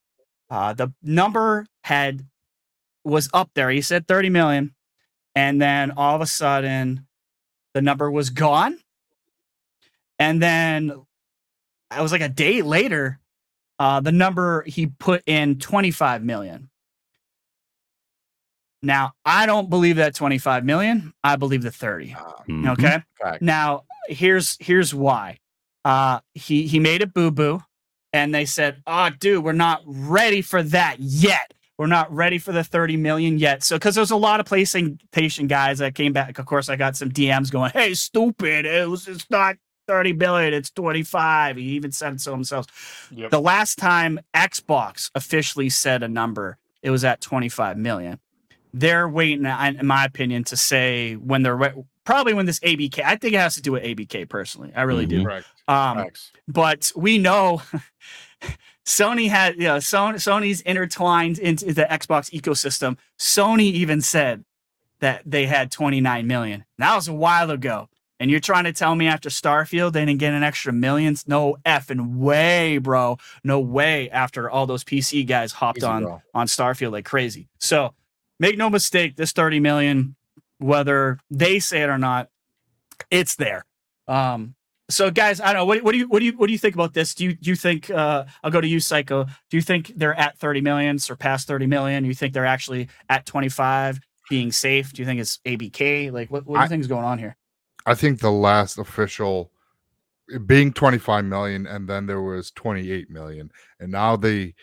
[0.50, 2.26] Uh, the number had
[3.04, 3.70] was up there.
[3.70, 4.74] He said 30 million,
[5.36, 7.08] and then all of a sudden,
[7.74, 8.78] the number was gone.
[10.20, 10.90] And then
[11.98, 13.20] it was like a day later,
[13.80, 16.70] uh, the number he put in 25 million.
[18.82, 21.14] Now, I don't believe that 25 million.
[21.24, 22.16] I believe the 30.
[22.18, 22.70] Ah, Mhm.
[22.74, 23.02] Okay.
[23.22, 23.42] fact.
[23.42, 25.40] Now, here's here's why.
[25.86, 27.62] Uh he he made a boo-boo
[28.14, 31.54] and they said, "Oh, dude, we're not ready for that yet.
[31.78, 35.48] We're not ready for the 30 million yet." So cuz there's a lot of PlayStation
[35.48, 36.40] guys that came back.
[36.40, 38.66] Of course, I got some DMs going, "Hey, stupid.
[38.66, 39.58] It was it's not
[39.88, 43.10] 30 billion, it's 25." He even said so himself.
[43.12, 43.32] Yep.
[43.32, 48.20] The last time Xbox officially said a number, it was at 25 million.
[48.74, 53.04] They're waiting, in in my opinion, to say when they're re- probably when this ABK.
[53.04, 54.72] I think it has to do with ABK personally.
[54.76, 55.24] I really do.
[55.24, 55.48] Correct.
[55.68, 56.32] Um, Facts.
[56.48, 57.62] but we know
[58.86, 62.98] Sony had, you know, Sony, Sony's intertwined into the Xbox ecosystem.
[63.18, 64.44] Sony even said
[65.00, 66.66] that they had 29 million.
[66.78, 67.90] That was a while ago.
[68.20, 71.28] And you're trying to tell me after Starfield they didn't get an extra millions?
[71.28, 73.18] No f and way, bro.
[73.44, 74.10] No way.
[74.12, 76.22] After all those PC guys hopped Easy, on bro.
[76.34, 77.50] on Starfield like crazy.
[77.60, 77.94] So
[78.40, 80.16] make no mistake, this 30 million,
[80.64, 82.30] whether they say it or not,
[83.12, 83.66] it's there.
[84.08, 84.56] Um,
[84.90, 85.66] so guys, I don't know.
[85.66, 87.16] What, what do you what do you what do you think about this?
[87.16, 89.26] Do you do you think uh I'll go to you, Psycho.
[89.50, 92.06] Do you think they're at 30 million, surpassed 30 million?
[92.06, 94.00] You think they're actually at 25
[94.30, 94.92] being safe?
[94.94, 96.12] Do you think it's ABK?
[96.12, 97.38] Like what, what do you I- think is going on here?
[97.86, 99.52] I think the last official
[100.46, 104.54] being 25 million and then there was 28 million and now they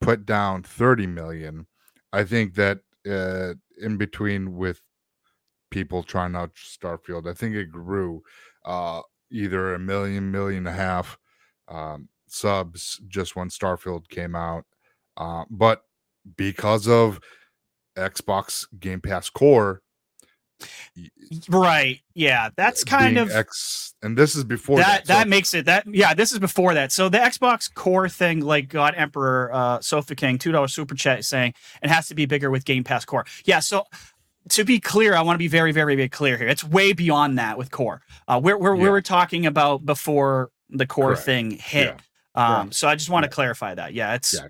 [0.00, 1.66] put down 30 million.
[2.12, 4.80] I think that uh in between with
[5.70, 8.22] people trying out Starfield, I think it grew
[8.64, 11.18] uh either a million, million and a half
[11.68, 14.64] um subs just when Starfield came out.
[15.16, 15.82] Uh, but
[16.36, 17.20] because of
[17.96, 19.82] Xbox Game Pass Core,
[21.48, 22.00] Right.
[22.14, 22.48] Yeah.
[22.56, 25.06] That's kind of X, and this is before that that.
[25.06, 28.40] that, so- makes it that yeah this is before that so the xbox core thing
[28.40, 31.52] like god emperor uh sofa king two dollar super chat saying
[31.82, 33.84] it has to be bigger with game pass core yeah so
[34.50, 36.48] to be clear i want to be very very very clear here.
[36.48, 38.02] It's way beyond that with core.
[38.28, 41.22] Uh we're, we're we were talking about before the core Correct.
[41.22, 41.96] thing hit.
[42.34, 43.94] Um so i just want to clarify that.
[43.94, 44.48] Yeah it's Yeah.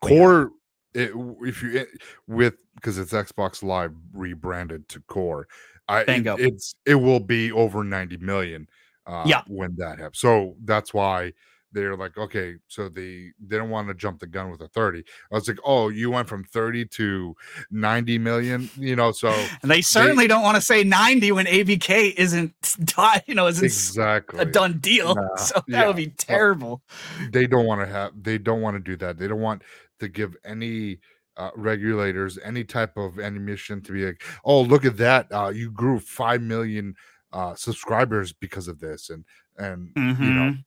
[0.00, 0.50] Core,
[0.94, 1.12] it,
[1.42, 1.88] if you it-
[2.26, 5.46] with because it's Xbox Live rebranded to Core,
[5.88, 8.68] I it- it's it will be over ninety million.
[9.06, 9.42] Uh, Yeah.
[9.48, 11.32] when that happens, so that's why
[11.74, 15.04] they're like, okay, so they they don't want to jump the gun with a thirty.
[15.30, 17.34] I was like, oh, you went from thirty to
[17.70, 19.28] ninety million, you know, so
[19.62, 22.54] and they certainly don't want to say 90 when abk isn't
[23.26, 25.86] you know isn't exactly a done deal Nah, so that yeah.
[25.86, 26.82] would be terrible
[27.30, 29.62] they don't want to have they don't want to do that they don't want
[30.00, 31.00] to give any
[31.36, 35.70] uh, regulators any type of ammunition to be like oh look at that uh, you
[35.70, 36.94] grew 5 million
[37.32, 39.24] uh, subscribers because of this and
[39.58, 40.56] and you know Mhm.
[40.56, 40.64] ga-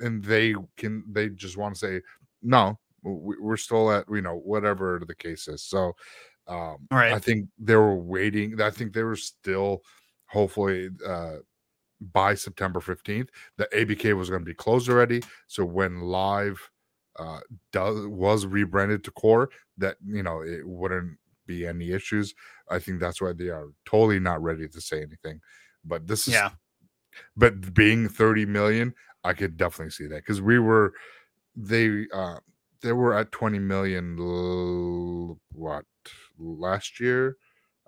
[0.00, 2.00] and they can they just want to say
[2.42, 5.92] no we, we're still at you know whatever the case is so
[6.46, 7.12] um Right.
[7.12, 9.82] i think they were waiting i think they were still
[10.26, 11.36] hopefully uh
[12.12, 13.28] by September 15th.
[13.56, 15.20] The ABK was going to be closed already.
[15.48, 16.70] So when live
[17.18, 17.40] uh,
[17.72, 22.34] does was rebranded to core, that you know it wouldn't be any issues.
[22.70, 25.40] I think that's why they are totally not ready to say anything.
[25.84, 26.50] But this is Yeah.
[27.36, 28.94] but being 30 million,
[29.24, 30.92] I could definitely see that because we were
[31.56, 32.36] they uh
[32.82, 35.84] they were at 20 million l- what
[36.38, 37.36] last year,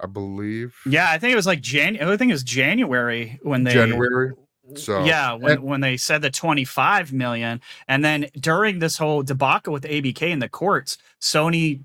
[0.02, 0.74] I believe.
[0.86, 4.32] Yeah, I think it was like january I think it was January when they January.
[4.76, 9.22] So yeah, when and- when they said the 25 million, and then during this whole
[9.22, 11.82] debacle with ABK in the courts, Sony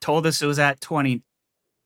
[0.00, 1.22] told us it was at 20.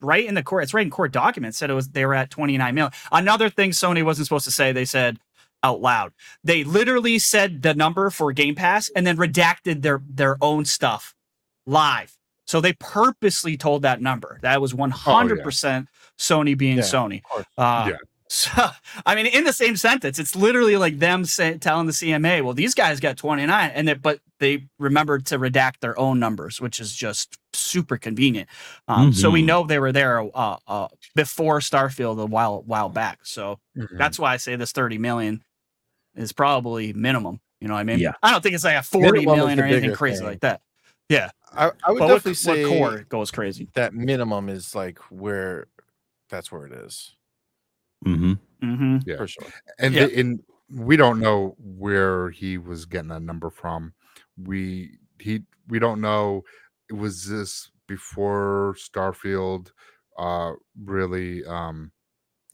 [0.00, 2.30] Right in the court, it's right in court documents said it was they were at
[2.30, 2.92] 29 million.
[3.10, 5.18] Another thing Sony wasn't supposed to say, they said
[5.62, 6.12] out loud.
[6.44, 11.14] They literally said the number for Game Pass and then redacted their their own stuff
[11.66, 12.16] live.
[12.46, 14.38] So they purposely told that number.
[14.42, 15.86] That was 100%
[16.18, 17.22] Sony being Yeah, Sony.
[17.58, 17.96] Uh, Yeah.
[18.30, 18.50] So,
[19.06, 22.54] I mean, in the same sentence, it's literally like them say, telling the CMA, "Well,
[22.54, 26.78] these guys got 29," and it, but they remembered to redact their own numbers, which
[26.80, 28.48] is just super convenient.
[28.86, 29.46] Um, So we Mhm.
[29.46, 33.20] know they were there uh, uh, before Starfield a while while back.
[33.24, 33.98] So Mhm.
[33.98, 35.42] that's why I say this 30 million
[36.18, 37.40] is probably minimum.
[37.60, 37.98] You know what I mean?
[37.98, 38.12] Yeah.
[38.22, 40.26] I don't think it's like a 40 Minimum million or anything crazy thing.
[40.26, 40.60] like that.
[41.10, 43.68] I, I would But definitely what, say what core goes crazy?
[43.74, 45.66] that minimum is like where
[46.28, 47.14] that's where it is
[48.06, 48.32] Mm-hmm.
[48.62, 48.98] Mm-hmm.
[49.08, 49.16] Yeah.
[49.16, 49.48] for sure.
[49.78, 50.06] and Yeah.
[50.06, 53.94] the, in we don't know where he was getting that number from.
[54.36, 56.44] We he we don't know
[56.90, 59.72] it was this before Starfield
[60.18, 60.52] uh
[60.84, 61.90] really um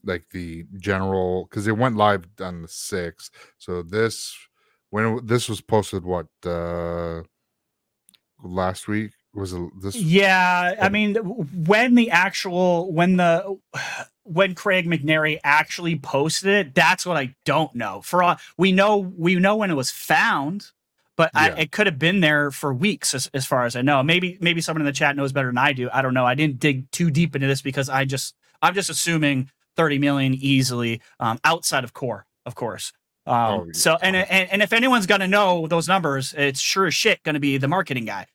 [0.05, 3.30] like the general because it went live on the 6th.
[3.59, 4.36] So this
[4.90, 7.22] when it- this was posted what uh
[8.42, 13.59] last week was it this Yeah, I mean, when the actual when the
[14.22, 18.00] when Craig McNary actually posted it, that's what I don't know.
[18.02, 20.70] For all we know, we know when it was found,
[21.16, 24.02] but I, it could have been there for weeks, as, as far as I know.
[24.02, 25.90] Maybe maybe someone in the chat knows better than I do.
[25.92, 26.24] I don't know.
[26.24, 30.35] I didn't dig too deep into this because I just I'm just assuming 30 million
[30.35, 32.93] easily um, outside of core, of course.
[33.27, 36.95] Um, Oh, so and, and and if anyone's gonna know those numbers, it's sure as
[36.95, 38.27] shit gonna be the marketing guy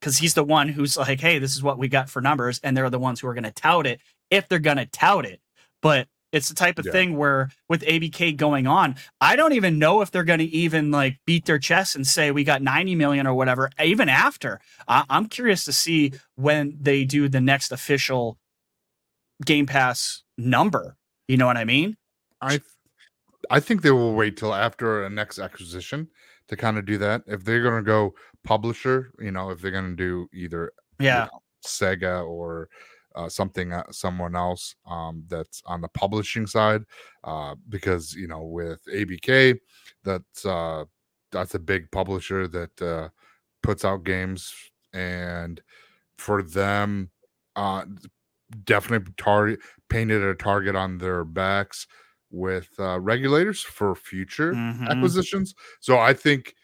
[0.00, 2.76] because he's the one who's like, hey, this is what we got for numbers, and
[2.76, 3.98] they're the ones who are going to tout it
[4.30, 5.40] if they're going to tout it.
[5.80, 6.92] But it's the type of Yeah.
[6.92, 10.90] thing where with ABK going on, I don't even know if they're going to even
[10.90, 13.70] like beat their chest and say we got 90 million or whatever.
[13.82, 18.36] Even after, I- I'm curious to see when they do the next official
[19.44, 20.96] Game Pass number.
[21.28, 21.96] You know what I mean?
[22.40, 22.60] I
[23.50, 26.08] I think they will wait till after a next acquisition
[26.48, 27.22] to kind of do that.
[27.26, 28.14] If they're going to go
[28.44, 31.26] publisher, you know, if they're going to do either you Yeah.
[31.32, 32.68] know, Sega or
[33.14, 36.82] uh, something uh, someone else um, that's on the publishing side,
[37.24, 39.58] uh, because you know with ABK,
[40.04, 40.84] that's uh,
[41.32, 43.08] that's a big publisher that uh,
[43.62, 44.52] puts out games,
[44.92, 45.62] and
[46.18, 47.10] for them,
[47.56, 47.84] uh,
[48.64, 51.86] definitely target painted a target on their backs
[52.30, 54.86] with uh, regulators for future Mhm.
[54.88, 55.54] acquisitions.
[55.80, 56.54] So I think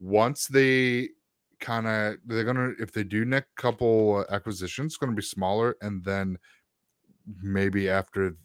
[0.00, 1.10] once they
[1.60, 5.76] kind of they're gonna if they do next couple uh, acquisitions, it's gonna be smaller,
[5.82, 6.38] and then
[7.42, 8.38] maybe after th-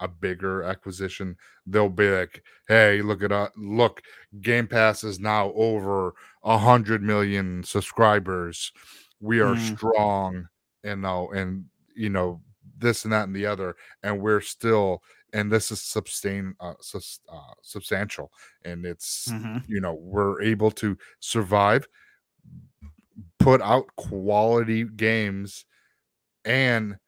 [0.00, 3.50] a bigger acquisition, they'll be like, "Hey, look at us!
[3.56, 4.02] Look,
[4.40, 6.14] Game Pass is now over
[6.44, 8.72] a hundred million subscribers.
[9.20, 9.56] We are Mm.
[9.56, 10.46] strong,
[10.84, 12.42] and now and you know
[12.78, 15.02] this and that and the other, and we're still."
[15.34, 18.32] And this is sustain uh, sus, uh, substantial,
[18.64, 19.62] and it's Mhm.
[19.66, 21.86] you know we're able to survive
[23.38, 25.64] put out quality games
[26.44, 26.98] and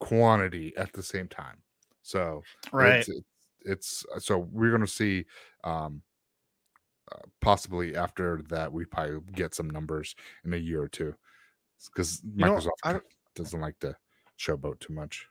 [0.00, 1.62] quantity at the same time
[2.02, 3.00] so Right.
[3.00, 3.08] it's,
[3.62, 5.24] it's, it's so we're going to see
[5.64, 6.02] um
[7.12, 10.14] uh, possibly after that we probably get some numbers
[10.44, 11.14] in a year or two
[11.86, 13.04] because know, microsoft don't-
[13.42, 13.96] doesn't like to
[14.38, 15.26] showboat too much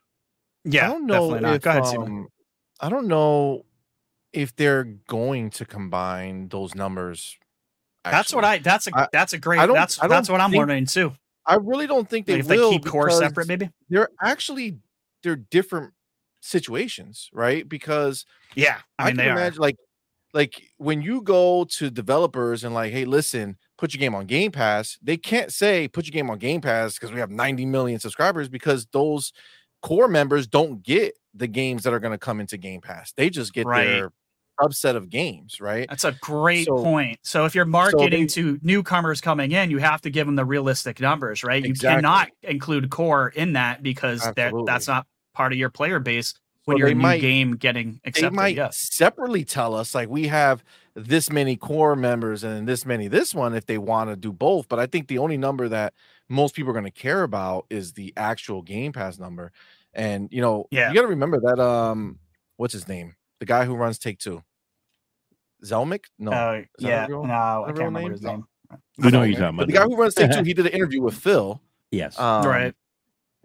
[0.66, 0.86] Yeah.
[0.86, 1.56] I don't know definitely not.
[1.56, 2.28] if Go ahead, um,
[2.80, 3.66] I don't know
[4.34, 7.38] if they're going to combine those numbers.
[8.06, 8.46] That's what.
[8.46, 8.60] I.
[8.60, 8.92] That's a.
[8.96, 9.60] I- that's a great.
[9.60, 11.12] I don't- That's I don't that's what I'm think wondering too.
[11.46, 13.70] I really don't think they Like if they keep core separate, maybe.
[13.90, 14.78] They're actually
[15.24, 15.94] they're different
[16.42, 17.68] situations, right?
[17.68, 19.34] Because Yeah, I mean can they are.
[19.34, 19.76] imagine like
[20.34, 24.52] like when you go to developers and like, hey, listen, put your game on Game
[24.52, 28.00] Pass, they can't say put your game on Game Pass because we have 90 million
[28.00, 29.32] subscribers because those
[29.82, 33.14] core members don't get the games that are going to come into Game Pass.
[33.16, 33.86] They just get Right.
[33.86, 34.12] their
[34.60, 35.88] subset of games, right?
[35.88, 37.20] That's a great So- point.
[37.24, 40.44] So if you're marketing they- to newcomers coming in, you have to give them the
[40.44, 41.64] realistic numbers, right?
[41.64, 44.28] You cannot include core in that because
[44.66, 46.34] that's not part of your player base
[46.70, 48.78] when Well, you're they a new might- game getting they might yes.
[48.92, 50.64] separately tell us like we have
[50.94, 54.68] this many core members and this many this one if they want to do both
[54.70, 55.94] but i think the only number that
[56.30, 59.52] most people are going to care about is the actual game pass number
[59.94, 60.90] and you know Yeah.
[60.90, 62.20] you got to remember that um
[62.58, 64.44] what's his name the guy who runs take two
[65.64, 67.06] Zelnick no Uh, is that a yeah.
[67.08, 68.12] real- No, I a can't remember name?
[68.12, 68.32] his No.
[68.32, 68.46] name.
[69.00, 69.68] We know you're talking about.
[69.68, 71.62] the guy who runs take two he did an interview with phil
[71.92, 72.76] yes, um, right.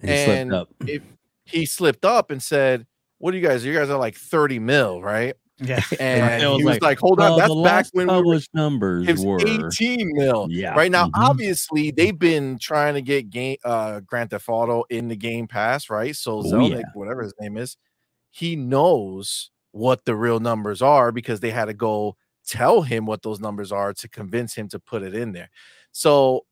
[0.01, 0.69] he slipped and up.
[0.87, 1.03] if
[1.47, 2.87] he slipped up and said
[3.25, 5.81] what do you guys you guys are like 30 mil right Yeah.
[5.99, 8.07] and Phil was he was like, like, hold Well, on that's the back last when
[8.07, 10.47] we were published numbers were 18 mil.
[10.51, 11.13] yeah Right now, mhm.
[11.15, 15.89] obviously, they've been trying to get game uh Grand Theft Auto in the Game Pass,
[15.89, 16.15] right?
[16.15, 16.83] So Oh, Zelnick, yeah.
[16.93, 17.79] whatever his name is,
[18.31, 22.17] he knows what the real numbers are because they had to go
[22.47, 25.49] tell him what those numbers are to convince him to put it in there.
[25.93, 26.45] So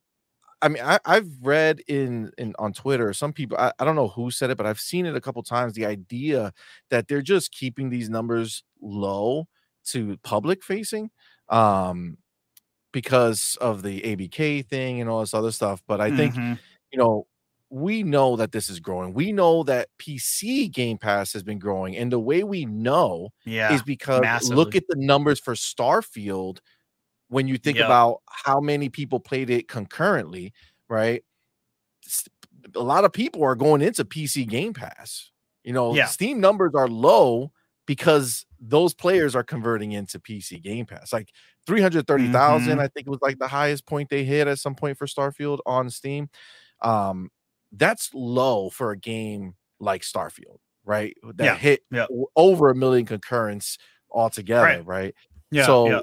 [0.62, 4.08] I mean, I, I've read in in on Twitter, some people I, I don't know
[4.08, 5.74] who said it, but I've seen it a couple times.
[5.74, 6.52] The idea
[6.90, 9.48] that they're just keeping these numbers low
[9.86, 11.10] to public facing.
[11.48, 12.18] Um
[12.92, 15.82] because of the ABK thing and all this other stuff.
[15.86, 16.58] But I think, Mhm.
[16.92, 17.26] you know,
[17.70, 19.14] we know that this is growing.
[19.14, 21.96] We know that PC Game Pass has been growing.
[21.96, 23.72] And the way we know yeah.
[23.72, 26.58] is because look at the numbers for Starfield
[27.32, 27.86] when you think Yep.
[27.86, 30.52] about how many people played it concurrently,
[30.88, 31.24] right?
[32.76, 35.30] A lot of people are going into PC Game Pass.
[35.64, 36.06] You know, Yeah.
[36.06, 37.50] Steam numbers are low
[37.86, 41.10] because those players are converting into PC Game Pass.
[41.10, 41.30] Like
[41.66, 42.80] 330,000, Mhm.
[42.82, 45.60] I think it was like the highest point they hit at some point for Starfield
[45.64, 46.28] on Steam.
[46.82, 47.30] Um,
[47.72, 51.16] that's low for a game like Starfield, right?
[51.22, 52.06] That Yeah, hit yeah.
[52.36, 53.78] over a million concurrents
[54.10, 54.86] altogether, Right.
[54.86, 55.14] right?
[55.50, 55.64] yeah.
[55.64, 56.00] so yeah.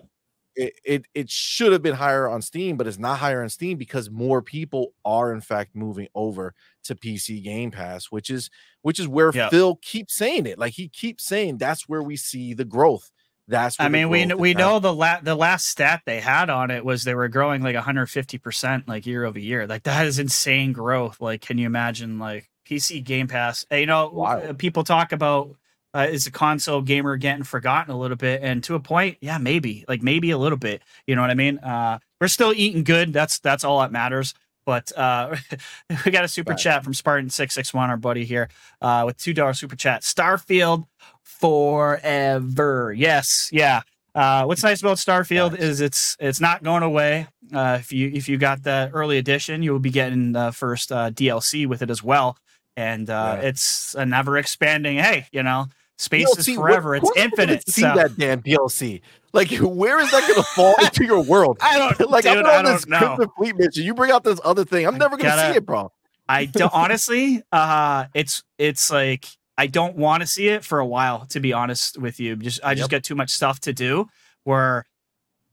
[0.60, 3.78] It, it it should have been higher on Steam, but it's not higher on Steam
[3.78, 6.54] because more people are in fact moving over
[6.84, 8.50] to PC Game Pass, which is
[8.82, 9.50] which is where Yeah.
[9.50, 10.60] Phil keeps saying it.
[10.60, 13.10] Like he keeps saying that's where we see the growth.
[13.48, 16.20] That's I mean, we growth kn- is we know the la- the last stat they
[16.20, 19.66] had on it was they were growing like 150 percent like year over year.
[19.66, 21.20] Like that is insane growth.
[21.22, 23.66] Like, can you imagine like PC Game Pass?
[23.72, 25.56] You know, people talk about
[25.94, 29.38] uh, is a console gamer getting forgotten a little bit, and to a point, yeah,
[29.38, 30.82] maybe like maybe a little bit.
[31.08, 31.58] You know what I mean?
[31.60, 33.14] Uh, we're still eating good.
[33.14, 34.34] That's that's all that matters.
[34.66, 35.36] But uh,
[36.06, 36.60] we got a super Right.
[36.60, 38.50] chat from Spartan six six one, our buddy here,
[38.82, 40.04] uh, with two dollar super chat.
[40.04, 40.86] Starfield
[41.24, 42.94] forever.
[42.96, 43.82] Yes, yeah.
[44.16, 45.62] Uh, what's nice about Starfield Nice.
[45.62, 47.28] is it's it's not going away.
[47.54, 50.92] Uh, if you if you got the early edition, you will be getting the first
[50.92, 52.38] uh, DLC with it as well,
[52.76, 54.98] and uh, it's a never expanding.
[54.98, 55.68] Hey, you know,
[56.00, 56.96] space DLC, is what- forever.
[56.96, 57.70] It's infinite.
[57.70, 59.02] See so- that damn DLC?
[59.32, 61.60] Like, where is that going to fall into your world?
[61.62, 63.18] I don't, like, dude, I'm I on this know.
[63.38, 63.84] Fleet mission.
[63.84, 64.88] You bring out this other thing.
[64.88, 65.92] I'm I never going to see it, bro.
[66.28, 67.44] I don't honestly.
[67.52, 69.28] Uh, it's it's like
[69.58, 71.26] I don't want to see it for a while.
[71.28, 72.90] To be honest with you, just I just Yep.
[72.90, 74.08] get too much stuff to do.
[74.46, 74.86] Where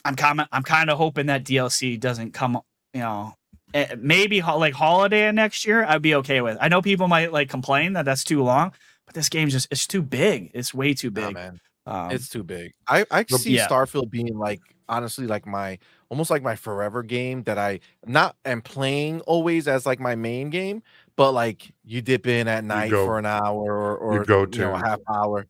[0.06, 2.60] I'm kind of I'm kind of hoping that DLC doesn't come.
[2.94, 3.34] You know,
[3.74, 5.84] eh, maybe like holiday next year.
[5.84, 6.56] I'd be okay with.
[6.62, 8.72] I know people might like complain that that's too long,
[9.06, 10.50] but this game's just it's too big.
[10.54, 11.34] It's way too Nah, big.
[11.34, 11.60] man.
[11.86, 12.72] um, it's too big.
[12.88, 13.68] I I But see yeah.
[13.68, 15.78] Starfield being like honestly like my
[16.10, 20.50] almost like my forever game that I not am playing always as like my main
[20.50, 20.82] game,
[21.16, 24.58] but like you dip in at night go- for an hour or or go you
[24.60, 24.86] know, a to.
[24.86, 25.46] half hour,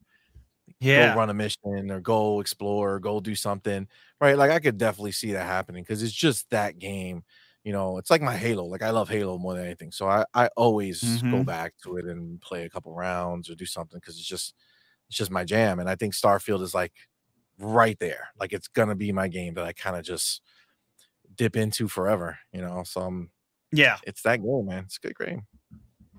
[0.80, 1.12] yeah.
[1.14, 3.88] go run a mission or go explore or go do something.
[4.20, 4.36] Right.
[4.38, 7.24] Like I could definitely see that happening because it's just that game.
[7.66, 8.64] You know, it's like my Halo.
[8.66, 9.90] Like I love Halo more than anything.
[9.90, 11.46] So I, I always go Mhm.
[11.46, 14.54] back to it and play a couple rounds or do something because it's just
[15.08, 15.80] it's just my jam.
[15.80, 16.92] And I think Starfield is like
[17.58, 18.28] right there.
[18.38, 20.42] Like it's gonna be my game that I kind of just
[21.34, 22.84] dip into forever, you know.
[22.84, 23.30] So I'm
[23.72, 24.84] yeah, it's that game, man.
[24.84, 25.42] It's a good game.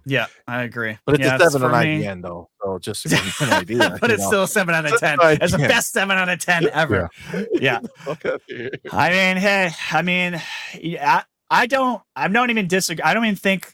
[0.05, 0.97] yeah, I agree.
[1.05, 2.03] But it's yeah, a seven on me.
[2.03, 2.49] IGN though.
[2.61, 3.97] So just to give you an idea.
[4.01, 4.27] but it's know.
[4.27, 5.17] still a seven out of ten.
[5.21, 7.09] It's the best seven out of ten ever.
[7.53, 7.79] yeah.
[8.05, 8.69] Okay.
[8.91, 10.41] I mean, hey, I mean,
[10.77, 13.03] yeah, I, don't, I don't even disagree.
[13.03, 13.73] I don't even think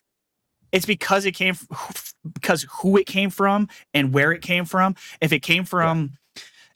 [0.71, 1.55] it's because it came,
[2.33, 4.95] because who it came from and where it came from.
[5.21, 6.13] If it came from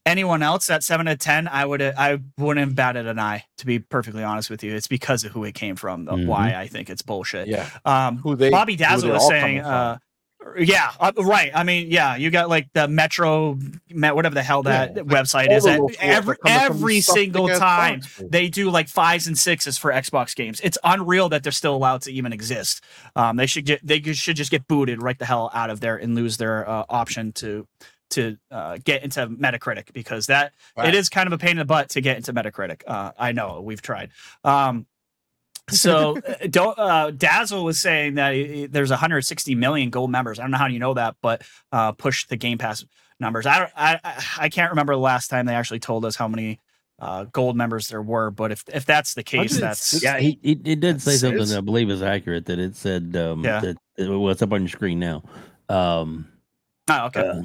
[0.05, 3.45] anyone else at seven to ten, I would, I wouldn't have batted an eye.
[3.57, 6.05] To be perfectly honest with you, it's because of who it came from.
[6.05, 6.25] Mhm.
[6.27, 7.47] Why I think it's bullshit.
[7.47, 7.67] Yeah.
[7.85, 9.97] Um, Who they Bobby Dazzle was saying, uh,
[10.57, 11.51] yeah, uh, right.
[11.53, 13.57] I mean, yeah, you got like the Metro,
[13.89, 15.01] Met, whatever the hell that Yeah.
[15.03, 15.63] website is.
[15.63, 19.77] the That little fools are every every single time they do like fives and sixes
[19.77, 20.59] for Xbox games.
[20.61, 22.83] It's unreal that they're still allowed to even exist.
[23.15, 25.97] Um, they should get they should just get booted right the hell out of there
[25.97, 27.67] and lose their uh, option to
[28.11, 30.87] to uh, get into Metacritic because that Right.
[30.87, 32.81] it is kind of a pain in the butt to get into Metacritic.
[32.87, 34.11] Uh, I know we've tried.
[34.45, 34.85] Um,
[35.69, 40.39] so uh, don't uh, Dazzle was saying that uh, there's 160 million gold members.
[40.39, 42.85] I don't know how you know that, but uh, push the Game Pass
[43.19, 43.45] numbers.
[43.45, 43.71] I don't.
[43.75, 46.59] I I- I can't remember the last time they actually told us how many
[46.99, 48.31] uh, gold members there were.
[48.31, 51.57] But if if that's the case, that's Yeah, he, he it did say something that
[51.57, 52.45] I believe is accurate.
[52.45, 53.59] That it said um, Yeah.
[53.61, 53.77] that
[54.09, 55.23] well, it's up on your screen now.
[55.69, 56.27] Um,
[56.89, 57.41] oh, okay.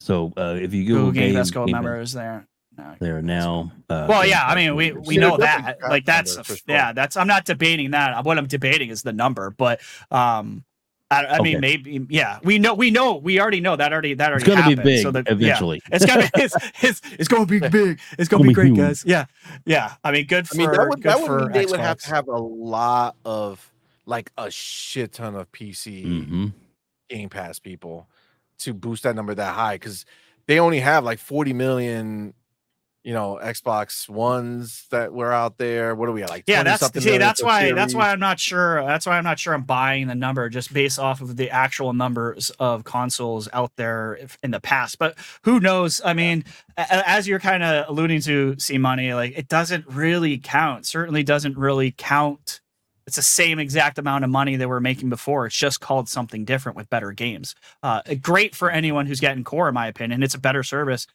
[0.00, 2.46] so uh, if you Google Google Game Game, Pass gold Game Pass, members there.
[2.76, 2.94] No.
[3.00, 3.72] there now.
[3.88, 5.78] Uh, Well, yeah, I mean, we we know that.
[5.88, 6.56] Like that's number, sure.
[6.68, 8.24] yeah, that's I'm not debating that.
[8.24, 10.64] What I'm debating is the number, but um,
[11.10, 14.30] I, I mean, maybe yeah, we know we know we already know that already that
[14.30, 15.32] already it's going to be big so that, yeah.
[15.32, 15.80] eventually.
[15.92, 18.00] It's gonna it's, it's, it's gonna be big.
[18.18, 18.76] It's gonna Gonna be be great, huge.
[18.78, 19.04] guys.
[19.06, 19.26] Yeah,
[19.64, 19.94] yeah.
[20.04, 21.80] I mean, good I for mean, that would good that would for mean they would
[21.80, 23.72] have to have a lot of
[24.04, 26.46] like a shit ton of PC hmm
[27.08, 28.08] Game Pass people
[28.58, 30.04] to boost that number that high because
[30.46, 32.34] they only have like 40 million,
[33.06, 35.94] you know, Xbox ones that were out there.
[35.94, 36.26] What are we?
[36.26, 38.84] Like Yeah, that's see, that's why that's why I'm not sure.
[38.84, 41.92] That's why I'm not sure I'm buying the number just based off of the actual
[41.92, 44.98] numbers of consoles out there in the past.
[44.98, 46.00] But who knows?
[46.04, 46.42] I mean,
[46.76, 50.84] a- as you're kind of alluding to, C Money like it doesn't really count.
[50.84, 52.60] Certainly doesn't really count.
[53.06, 55.46] It's the same exact amount of money that we're making before.
[55.46, 57.54] It's just called something different with better games.
[57.84, 60.24] Uh, great for anyone who's getting core, in my opinion.
[60.24, 61.06] It's a better service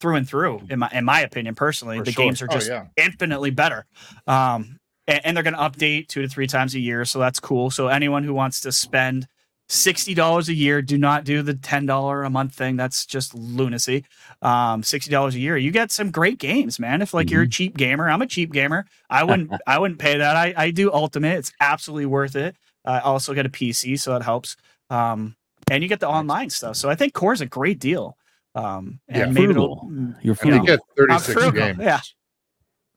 [0.00, 1.98] through and through, in my in my opinion personally.
[1.98, 2.24] For the sure.
[2.24, 2.86] games are Oh, just yeah.
[2.96, 3.86] infinitely better.
[4.26, 7.40] Um, and, and they're going to update two to three times a year, so that's
[7.40, 7.70] cool.
[7.70, 9.26] So anyone who wants to spend
[9.68, 12.76] sixty dollars a year, do not do the ten dollar a month thing.
[12.76, 14.04] That's just lunacy.
[14.42, 17.02] Um, sixty dollars a year, you get some great games, man.
[17.02, 18.86] If like you're a cheap gamer, I'm a cheap gamer.
[19.08, 20.36] I wouldn't, I wouldn't pay that.
[20.36, 21.38] I, I do Ultimate.
[21.38, 22.56] It's absolutely worth it.
[22.84, 24.56] I also get a PC, so that helps.
[24.88, 25.36] Um,
[25.70, 26.74] and you get the online stuff.
[26.76, 28.16] So I think Core's a great deal.
[28.54, 29.26] Um, and Yeah.
[29.26, 29.64] maybe Frugal.
[29.64, 30.66] it'll, You're And you frugal.
[30.66, 31.78] get 36 frugal, games.
[31.80, 32.00] Yeah,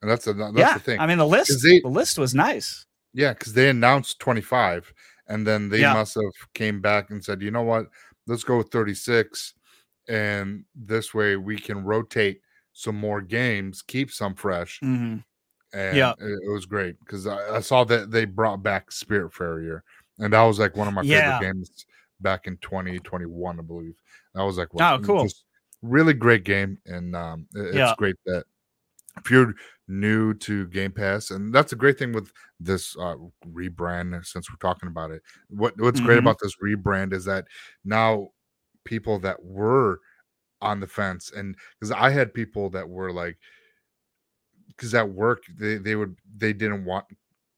[0.02, 0.74] And that's, a, that's yeah.
[0.74, 0.98] the thing.
[1.00, 2.86] I mean, the list, 'Cause they- the list was nice.
[3.12, 4.92] Yeah, because they announced 25,
[5.28, 5.94] and then they Yeah.
[5.94, 7.86] must have came back and said, you know what,
[8.26, 9.54] let's go with 36,
[10.08, 12.40] and this way we can rotate
[12.72, 15.18] some more games, keep some fresh, hmm
[15.72, 16.12] and Yeah.
[16.20, 19.80] it, it was great because I, I saw that they brought back Spiritfarer,
[20.18, 21.38] and that was like one of my Yeah.
[21.38, 21.86] favorite games
[22.20, 23.94] back in 2021, I believe.
[24.34, 25.28] That was like Oh, one- cool.
[25.82, 27.94] really great game, and um, it's Yeah.
[27.98, 28.44] great that
[29.18, 29.54] if you're
[29.86, 34.24] new to Game Pass, and that's a great thing with this uh, rebrand.
[34.26, 36.20] Since we're talking about it, what what's great Mhm.
[36.20, 37.46] about this rebrand is that
[37.84, 38.30] now
[38.84, 40.00] people that were
[40.60, 43.38] on the fence, and because I had people that were like,
[44.68, 47.06] because at work they they would they didn't want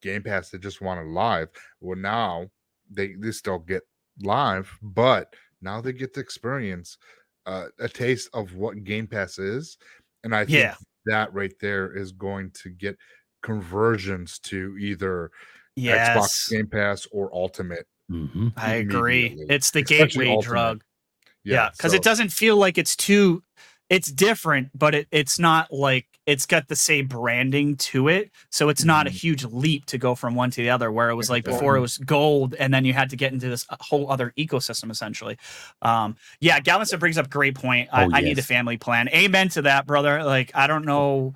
[0.03, 1.49] Game Pass, they just wanted live.
[1.81, 2.51] Well, now
[2.91, 3.83] they they still get
[4.23, 6.99] live, but now they get to experience
[7.47, 9.79] uh, a taste of what Game Pass is,
[10.25, 10.75] and I think Yeah.
[11.07, 12.97] that right there is going to get
[13.43, 15.31] conversions to either
[15.77, 17.87] Yes, Xbox Game Pass or Ultimate.
[18.09, 19.37] hmm I agree.
[19.49, 20.45] It's the especially gateway Ultimate.
[20.51, 20.85] drug.
[21.45, 23.43] Yeah, because so- it doesn't feel like it's too.
[23.89, 28.33] It's different, but it, it's not like it's got the same branding to it.
[28.51, 29.15] So it's not a Mhm.
[29.21, 30.91] huge leap to go from one to the other.
[30.91, 33.49] Where it was like before it was gold, and then you had to get into
[33.49, 35.39] this uh, whole other ecosystem essentially.
[35.83, 37.89] Um, yeah, Galvinson brings up a great point.
[37.93, 39.09] I, Oh, I need a family plan.
[39.11, 40.25] Amen to that, brother.
[40.25, 41.35] Like I don't know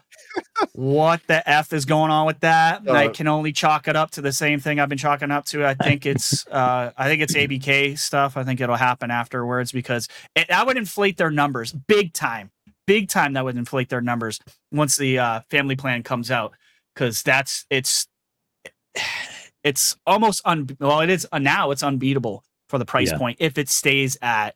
[0.73, 2.83] what the f is going on with that.
[2.89, 5.45] I Uh, can only chalk it up to the same thing I've been chalking up
[5.47, 5.65] to.
[5.67, 8.37] I think it's uh, I think it's ABK stuff.
[8.37, 12.40] I think it'll happen afterwards because it, that would inflate their numbers big time,
[12.91, 13.35] big time.
[13.35, 14.41] That would inflate their numbers
[14.73, 16.53] once the uh, family plan comes out
[16.95, 18.09] because that's it's
[19.63, 23.19] it's almost un well it is uh, now it's unbeatable for the price Yeah.
[23.19, 24.55] point if it stays at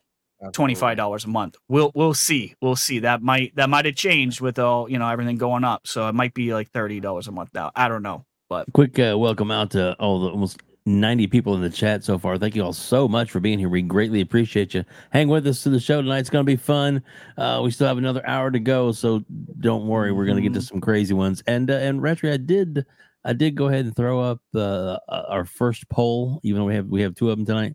[0.51, 1.55] twenty five dollars a month.
[1.69, 2.55] We'll we'll see.
[2.61, 2.99] We'll see.
[2.99, 5.87] That might that might have changed with all you know everything going up.
[5.87, 7.71] So it might be like thirty dollars a month now.
[7.75, 8.25] I don't know.
[8.49, 12.17] But quick uh, welcome out to all the almost 90 people in the chat so
[12.19, 12.37] far.
[12.37, 13.69] Thank you all so much for being here.
[13.69, 14.85] We greatly appreciate you.
[15.11, 16.19] Hang with us to the show tonight.
[16.19, 17.01] It's going to be fun.
[17.37, 19.23] Uh, we still have another hour to go, so
[19.59, 20.11] don't worry.
[20.11, 21.41] We're going to get to some crazy ones.
[21.47, 22.85] And uh, and Retro, I did
[23.23, 26.87] I did go ahead and throw up uh, our first poll, even though we have
[26.87, 27.73] we have two of them tonight.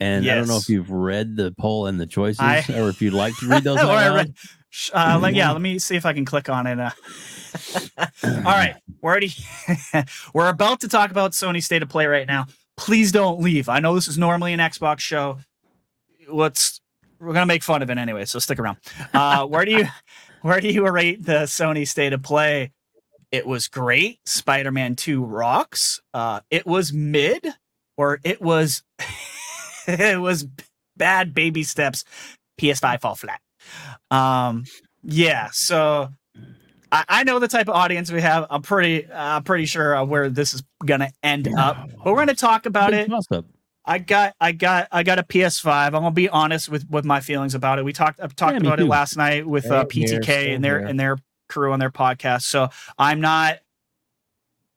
[0.00, 3.00] And I don't know if you've read the poll and the choices, I- or if
[3.02, 3.78] you'd like to read those.
[3.82, 4.34] Or I read-
[4.92, 6.78] Uh, let, yeah, let me see if I can click on it.
[6.78, 6.90] Uh,
[8.22, 9.32] all right, we're already
[10.34, 12.46] we're about to talk about Sony State of Play right now.
[12.76, 13.68] Please don't leave.
[13.68, 15.38] I know this is normally an Xbox show.
[16.28, 16.80] Let's
[17.18, 18.78] we're gonna make fun of it anyway, so stick around.
[19.14, 19.86] Uh, where do you
[20.42, 22.72] where do you rate the Sony State of Play?
[23.32, 24.20] It was great.
[24.24, 26.00] Spider-Man 2 rocks.
[26.14, 27.46] Uh, it was mid,
[27.96, 28.82] or it was
[29.86, 30.46] it was
[30.96, 32.04] bad baby steps.
[32.60, 33.40] PS5 fall flat.
[34.10, 34.64] Um,
[35.02, 36.08] yeah, so
[36.92, 38.46] I, I know the type of audience we have.
[38.50, 41.76] I'm pretty, uh, pretty sure of where this is gonna end up.
[42.04, 43.08] But we're gonna talk about it.
[43.08, 43.44] toss-up.
[43.84, 45.86] I got, I got, I got a PS5.
[45.86, 47.84] I'm gonna be honest with with my feelings about it.
[47.84, 50.54] We talked, I talked Yeah, me about it last night with uh, Same here, PTK
[50.54, 50.88] and their here.
[50.88, 52.42] and their crew on their podcast.
[52.42, 53.58] So I'm not.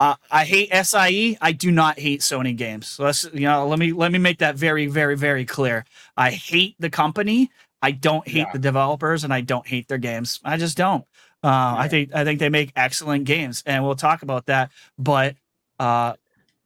[0.01, 1.37] Uh, I hate SIE.
[1.41, 2.87] I do not hate Sony games.
[2.87, 3.67] So let's you know.
[3.67, 5.85] Let me let me make that very very very clear.
[6.15, 7.51] I hate the company.
[7.81, 8.51] I don't hate Yeah.
[8.53, 10.39] the developers, and I don't hate their games.
[10.43, 11.05] I just don't.
[11.43, 14.71] Uh, I think I think they make excellent games, and we'll talk about that.
[14.97, 15.35] But
[15.79, 16.13] uh,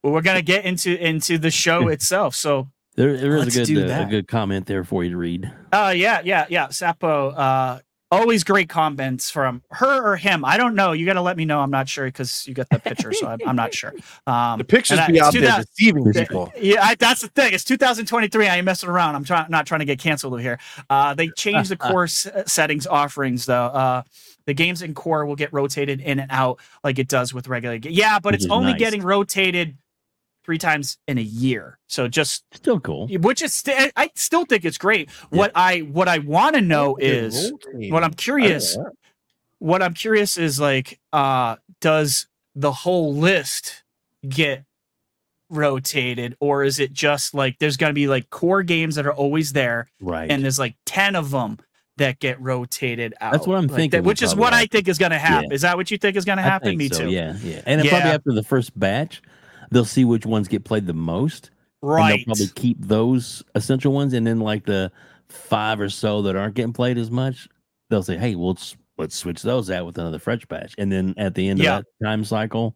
[0.04, 2.34] we're gonna get into into the show itself.
[2.36, 5.52] So There, there a good uh, a good comment there for you to read.
[5.72, 6.68] Uh yeah, yeah, yeah.
[6.68, 7.80] Sapo, uh
[8.14, 10.46] always great comments from her or him.
[10.46, 10.92] I don't know.
[10.92, 11.60] You gotta let me know.
[11.60, 13.94] I'm not sure because you got the picture, so I'm, I'm not sure.
[14.28, 16.52] Um The pictures I- be out there 2000 deceiving people.
[16.60, 17.54] Yeah, I, that's the thing.
[17.54, 18.48] It's 2023.
[18.48, 19.16] I ain't messing around.
[19.16, 20.60] I'm trying not trying to get canceled over here.
[20.90, 23.66] Uh, they changed the course settings offerings though.
[23.66, 24.04] Uh,
[24.46, 27.78] the games in core will get rotated in and out like it does with regular.
[27.80, 28.80] Ga- yeah, but it's only nice.
[28.80, 29.78] getting rotated
[30.46, 31.78] three times in a year.
[31.88, 33.08] So just Still cool.
[33.08, 35.10] which is st- I still think it's great.
[35.30, 37.52] What I what I want to know is
[37.90, 38.78] what I'm curious.
[39.60, 43.84] What I'm curious is like, uh, does the whole list
[44.28, 44.66] get
[45.50, 49.54] rotated, or is it just like there's gonna be like core games that are always
[49.54, 50.30] there, Right.
[50.30, 51.60] and there's like ten of them
[51.98, 53.34] that get rotated out?
[53.34, 55.50] That's what I'm Like thinking that- which is what I think is gonna happen.
[55.52, 55.56] Yeah.
[55.56, 56.76] Is that what you think is gonna I happen?
[56.76, 57.10] Me so, too.
[57.12, 57.62] Yeah, yeah.
[57.66, 59.22] And then probably after the first batch,
[59.74, 61.50] they'll see which ones get played the most.
[61.82, 62.18] And Right.
[62.18, 64.92] they'll probably keep those essential ones, and then like the
[65.30, 67.50] five or so that aren't getting played as much,
[67.90, 71.14] they'll say, "Hey, we'll s- let's switch those out with another fresh batch." And then
[71.18, 71.80] at the end Yeah.
[71.80, 72.76] of that time cycle,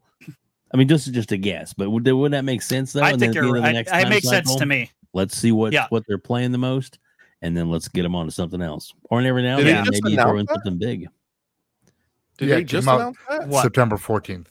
[0.73, 3.01] I mean, just just a guess, but would, would that make sense though?
[3.01, 3.71] I And think at the you're the right.
[3.73, 4.91] next It time makes sense to me.
[5.13, 5.85] Let's see what Yeah.
[5.89, 6.99] what they're playing the most,
[7.41, 8.93] and then let's get them on to something else.
[9.09, 10.55] Or every now and then, just maybe you throw in that?
[10.55, 11.07] something big.
[12.37, 13.17] Did Yeah, they just came out- announce
[13.51, 13.61] that?
[13.61, 14.47] September 14th.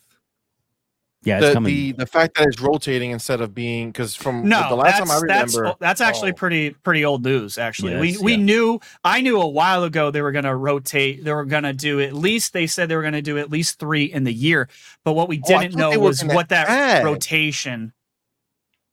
[1.27, 1.75] Yeah, it's The, coming.
[1.75, 5.11] the the fact that it's rotating instead of being because from No, the last time
[5.11, 7.59] I that's remember, that's actually oh, pretty pretty old news.
[7.59, 8.39] Actually, we Yes, we yeah.
[8.45, 11.25] knew I knew a while ago they were going to rotate.
[11.25, 13.51] They were going to do at least they said they were going to do at
[13.51, 14.69] least three in the year.
[15.05, 17.05] But what we Oh, didn't thought know was what that add.
[17.05, 17.93] rotation.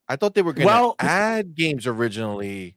[0.09, 2.75] I thought they were going to Well- add games originally.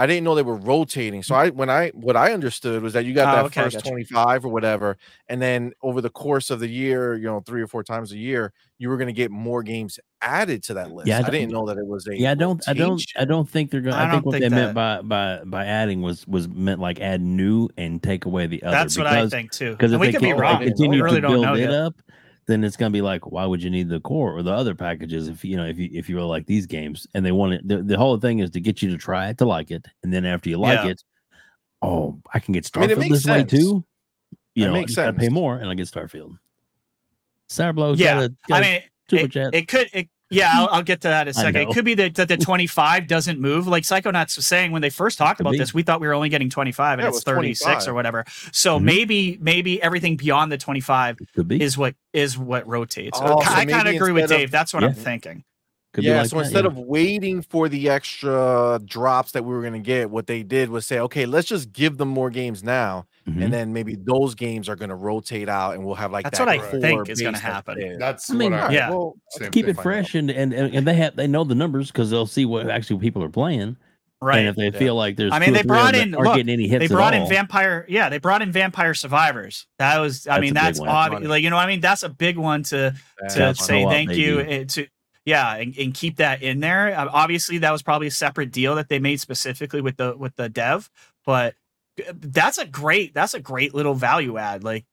[0.00, 1.22] I didn't know they were rotating.
[1.24, 3.76] So I when I what I understood was that you got Oh, that okay, first
[3.78, 3.88] gotcha.
[3.90, 4.96] 25 or whatever
[5.28, 8.16] and then over the course of the year, you know, 3 or 4 times a
[8.16, 11.08] year, you were going to get more games added to that list.
[11.08, 13.24] Yeah, I I, didn't know that it was a yeah, I don't, I don't, I
[13.24, 13.96] don't think they're gonna.
[13.96, 17.00] I I, think what think they meant by by by adding was was meant like
[17.00, 18.76] add new and take away the other.
[18.76, 19.72] That's what I think too.
[19.72, 20.60] Because if we they could be can't- wrong.
[20.60, 21.70] they I continue we really to don't build know it yet.
[21.72, 21.94] up,
[22.48, 25.28] then it's gonna be like, why would you need the core or the other packages
[25.28, 27.68] if you know if you if you really like these games and they want it?
[27.68, 30.12] The, the whole thing is to get you to try it to like it, and
[30.12, 30.90] then after you like Yeah.
[30.92, 31.04] it,
[31.82, 33.84] oh, I can get I mean, Starfield this way too.
[34.54, 36.38] You It know, I makes gotta pay more and I get Starfield.
[37.48, 38.82] Sourblow's Yeah, got a, got I mean,
[39.12, 39.88] it, it could.
[39.92, 41.62] It, yeah, I'll, I'll get to that in a I second.
[41.62, 43.66] It could be that, that the 25 doesn't move.
[43.66, 46.28] Like Psychonauts was saying when they first talked about this, we thought we were only
[46.28, 48.24] getting 25 and Yeah, it it's was 36 or whatever.
[48.52, 48.82] So Mhm.
[48.84, 51.18] maybe maybe everything beyond the 25
[51.50, 53.18] is what is what rotates.
[53.22, 54.50] Oh, I so kind of agree with of- Dave.
[54.50, 54.88] That's what Yeah.
[54.90, 55.44] I'm thinking.
[55.98, 56.70] Could be yeah, like so that, instead yeah.
[56.70, 60.70] of waiting for the extra drops that we were going to get, what they did
[60.70, 63.42] was say, okay, let's just give them more games now, Mhm.
[63.44, 66.38] and then maybe those games are going to rotate out, and we'll have like That's
[66.38, 67.98] that what I think is gonna happen.
[67.98, 68.90] That's I mean, what I, yeah.
[68.90, 71.88] well, same keep it fresh and, and and and they have they know the numbers
[71.90, 73.76] because they'll see what actually people are playing.
[74.20, 74.38] Right.
[74.40, 74.78] And if they Yeah.
[74.78, 76.80] feel like there's, I mean, they brought in aren't look, getting any hits.
[76.88, 80.40] they brought in all, vampire yeah they brought in vampire survivors that was i That's
[80.40, 80.88] mean that's one.
[80.88, 83.84] obvious like you know what i mean that's a big one to Yeah, to say
[83.84, 84.86] thank you to
[85.28, 88.74] yeah and, and keep that in there Uh, obviously that was probably a separate deal
[88.74, 90.90] that they made specifically with the with the dev
[91.24, 91.54] but
[92.14, 94.84] that's a great that's a great little value add like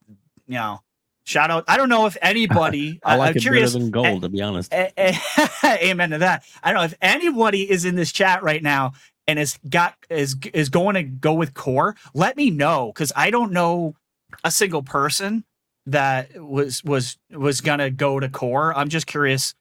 [0.48, 0.82] you know
[1.26, 4.22] shout out i don't know if anybody I like i'm it curious better than gold,
[4.24, 4.74] to be honest.
[4.74, 5.18] Eh, eh,
[5.82, 6.44] amen to that.
[6.64, 8.94] I don't know if anybody is in this chat right now
[9.28, 11.96] and is got is is going to go with core.
[12.14, 13.96] Let me know because I don't know
[14.44, 15.44] a single person
[15.88, 18.76] that was was was gonna go to core.
[18.76, 19.54] I'm just curious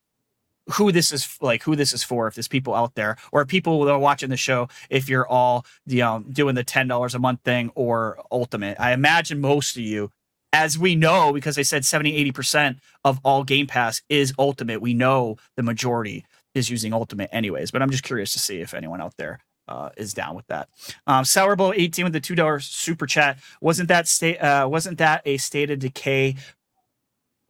[0.72, 3.84] who this is like who this is for if there's people out there or people
[3.84, 7.18] that are watching the show if you're all you know doing the ten dollars a
[7.18, 10.10] month thing or ultimate i imagine most of you
[10.52, 14.94] as we know because they said 70 80% of all game pass is ultimate we
[14.94, 19.00] know the majority is using ultimate anyways but i'm just curious to see if anyone
[19.00, 20.68] out there uh, is down with that.
[21.06, 23.38] Um, Sour Bowl 18 with the two dollar super chat.
[23.60, 24.36] Wasn't that state?
[24.36, 26.36] Uh, wasn't that a state of decay?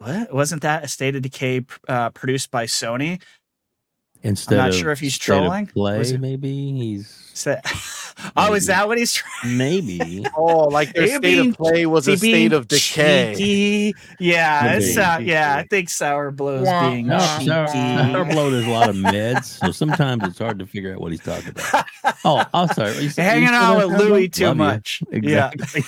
[0.04, 3.20] What wasn't that a state of decay uh, produced by Sony?
[4.22, 5.66] Instead I'm not of sure if he's State trolling.
[5.66, 7.56] Play, Was it- maybe he's Sa-
[8.36, 9.58] Oh, is that what he's trying?
[9.58, 10.24] maybe?
[10.36, 13.34] Oh, like their state being- of play was a he being state of decay.
[13.36, 13.94] cheeky.
[14.20, 15.56] Yeah, it's uh, yeah.
[15.56, 17.34] I think sour blows Wah, being No, wah.
[17.38, 17.50] cheeky.
[17.50, 21.00] Sour, Sour Blow does a lot of meds, so sometimes it's hard to figure out
[21.00, 21.84] what he's talking about.
[22.26, 22.96] Oh, I'm sorry.
[23.00, 24.58] You said- you Hanging said out that, with Sour Louis too Love you.
[24.64, 25.02] much.
[25.10, 25.82] Exactly.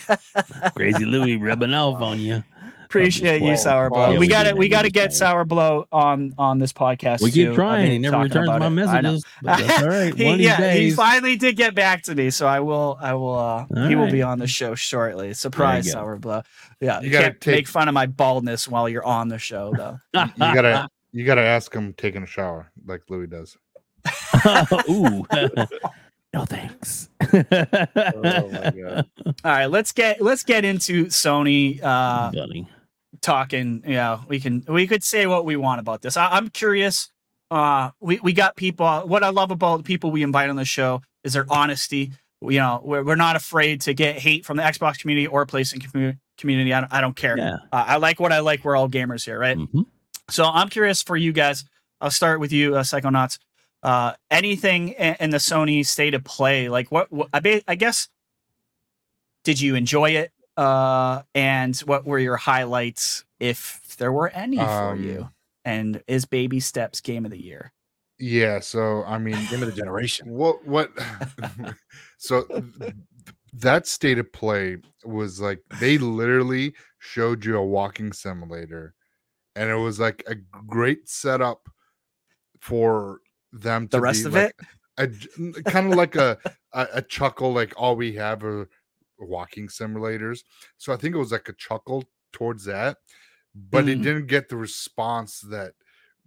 [0.75, 2.43] Crazy Louis rubbing off on you.
[2.87, 4.07] Appreciate you, Well, Sour Blow.
[4.07, 6.73] yeah, we we got to we got to get just Sour Blow on on this
[6.73, 7.21] podcast.
[7.21, 7.35] We too.
[7.43, 7.91] keep I've trying.
[7.91, 8.71] He never talking returns my it.
[8.71, 9.25] Messages.
[9.43, 10.15] but That's all right.
[10.17, 12.97] He, One of these yeah, he finally did get back to me, so I will.
[13.01, 13.35] I will.
[13.39, 14.13] uh All He will right.
[14.13, 15.35] be on the show shortly.
[15.35, 15.93] Surprise, go.
[15.93, 16.43] Sour Blow.
[16.81, 19.73] Yeah, You you can't take- make fun of my baldness while you're on the show,
[19.77, 19.99] though.
[20.15, 23.57] You gotta you gotta ask him taking a shower like Louis does.
[24.89, 25.27] Ooh.
[26.35, 27.09] no thanks.
[27.33, 29.07] Oh my god.
[29.45, 31.83] All right, let's get let's get into Sony.
[31.83, 32.69] Uh, Funny.
[33.23, 36.17] Talking yeah we can we could say what we want about this.
[36.17, 37.11] I, i'm curious
[37.51, 40.65] uh we, we got people what i love about the people we invite on the
[40.65, 42.13] show is their honesty.
[42.43, 45.81] You know we're, we're not afraid to get hate from the xbox community or PlayStation
[45.83, 46.73] commu- community.
[46.75, 47.37] I don't, I don't care.
[47.39, 47.57] Yeah.
[47.73, 48.65] uh, i like what i like.
[48.65, 49.57] We're all gamers here right?
[49.57, 49.87] Mhm.
[50.31, 51.65] so i'm curious for you guys.
[52.01, 53.39] I'll start with you uh, psychonauts.
[53.83, 56.69] Uh anything in, in the sony state of play?
[56.69, 58.09] Like what, what I, ba- I guess
[59.45, 64.95] did you enjoy it uh and what were your highlights if there were any for
[64.95, 65.31] Um, you
[65.65, 67.73] and is baby steps game of the year?
[68.19, 70.29] Yeah, so I mean Game of the generation.
[70.29, 70.91] what what
[72.19, 72.47] so
[73.53, 78.95] that state of play was like they literally showed you a walking simulator
[79.57, 81.69] and it was like a great setup
[82.61, 83.21] for
[83.53, 84.57] them to the rest be of like it?
[84.99, 85.09] a
[85.65, 86.39] kind of like a,
[86.73, 88.69] a a chuckle like all we have are
[89.19, 90.41] walking simulators
[90.79, 92.99] so i think it was like a chuckle towards that
[93.55, 94.03] but it Mm.
[94.03, 95.73] didn't get the response that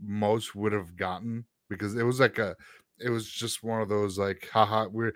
[0.01, 2.55] most would have gotten because it was like a
[2.99, 5.13] it was just one of those like haha we're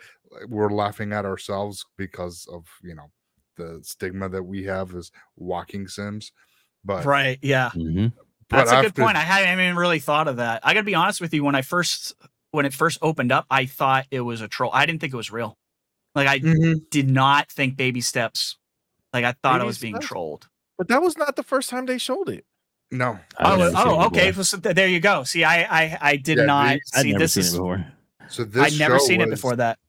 [0.47, 3.09] we're laughing at ourselves because of you know
[3.57, 6.31] the stigma that we have as walking sims
[6.85, 8.13] but right yeah Mhm.
[8.49, 10.83] but that's a good after- point i hadn't even really thought of that i gotta
[10.85, 12.13] be honest with you when i first
[12.51, 15.17] when it first opened up i thought it was a troll i didn't think it
[15.17, 15.57] was real
[16.15, 16.89] like i Mhm.
[16.89, 18.57] did not think baby steps
[19.13, 20.07] like i thought i was being steps?
[20.07, 20.47] trolled
[20.77, 22.45] But that was not the first time they showed it.
[22.91, 26.37] no I've oh, oh okay so th- there you go see i i, I did
[26.37, 27.85] Yeah, not they- I'd see this seen is it before.
[28.27, 29.79] so this i'd never show seen it before that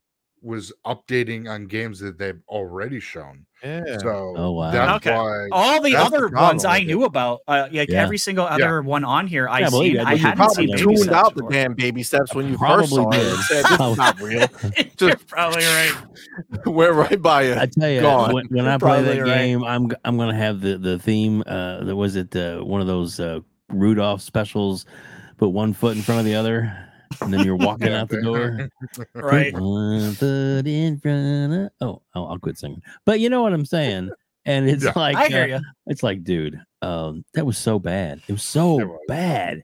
[0.42, 3.96] was updating on games that they've already shown Yeah.
[3.98, 4.70] so Oh, wow.
[4.70, 5.16] that's Okay.
[5.16, 8.02] why all the That's the other ones I knew about, uh, like Yeah.
[8.02, 9.96] every single other one on here, I Yeah, seen.
[9.96, 12.34] it, I but hadn't seen probably never baby tuned steps out the damn baby steps
[12.34, 13.16] when you first saw it.
[13.16, 13.26] did.
[13.32, 14.46] and said, this is not real.
[15.00, 15.94] You're probably right.
[16.66, 17.58] Went right by it.
[17.58, 18.34] I tell you, Gone.
[18.34, 19.38] when, when I play probably that right.
[19.38, 21.42] game, I'm g- I'm gonna have the the theme.
[21.46, 23.40] Uh, there was it uh, one of those uh,
[23.70, 24.84] Rudolph specials.
[25.38, 26.76] Put one foot in front of the other,
[27.22, 28.68] and then you're walking Yeah, out the door.
[29.14, 29.52] Right.
[29.54, 31.70] Put one foot in front of.
[31.80, 32.82] Oh, oh, I'll quit singing.
[33.06, 34.10] But you know what I'm saying.
[34.46, 34.92] And it's Yeah.
[34.96, 35.60] like I hear uh, you.
[35.86, 38.20] It's like, dude, um, that was so bad.
[38.28, 39.00] It was so It was.
[39.08, 39.62] bad.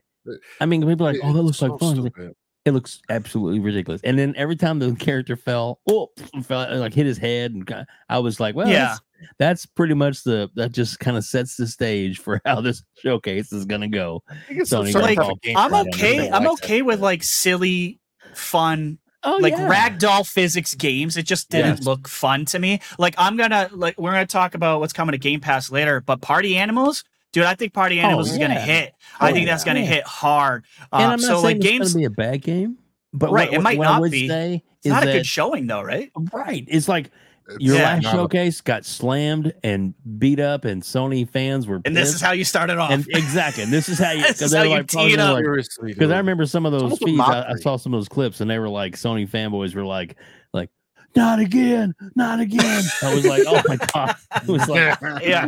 [0.59, 1.95] I mean, people are like, oh, that looks so like fun.
[1.95, 2.33] stupid.
[2.65, 4.01] It looks absolutely ridiculous.
[4.03, 6.09] And then every time the character fell, oh,
[6.43, 8.97] fell, like hit his head, and ki- I was like, well, Yeah.
[9.37, 13.51] That's, pretty much the that just kind of sets the stage for how this showcase
[13.53, 14.21] is gonna go.
[14.29, 16.29] I think it's some Sony sort of Like, type of game I'm okay.
[16.31, 17.99] I'm okay with like silly,
[18.33, 19.69] fun, Oh, like yeah.
[19.69, 21.15] ragdoll physics games.
[21.15, 21.85] It just didn't Yes.
[21.85, 22.81] look fun to me.
[22.97, 26.21] Like I'm gonna like we're gonna talk about what's coming to Game Pass later, but
[26.21, 27.03] Party Animals.
[27.31, 28.65] Dude, I think Party Animals is gonna yeah.
[28.65, 28.93] hit.
[29.19, 29.85] I Oh, think that's gonna yeah.
[29.85, 30.65] hit hard.
[30.91, 32.77] And Uh, I'm not so like games, gonna be a bad game,
[33.13, 34.27] but Right, what, it might I not be.
[34.27, 36.11] say it's not a good showing though, right?
[36.33, 36.65] right.
[36.67, 37.11] It's like
[37.59, 37.83] your Yeah.
[37.83, 41.81] last not a- showcase got slammed and beat up, and Sony fans were.
[41.85, 42.91] And this is how you started off.
[42.91, 43.63] and exactly.
[43.63, 44.21] And this is how you.
[44.27, 45.35] This is how you like, tee it up.
[45.35, 47.19] like, Seriously, Because I remember some of those feeds.
[47.19, 50.15] I, I saw some of those clips, and they were like Sony fanboys were like,
[50.53, 50.69] like,
[51.15, 52.83] not again, not again.
[53.03, 54.15] I was like, oh my god.
[54.43, 55.45] It was like, yeah,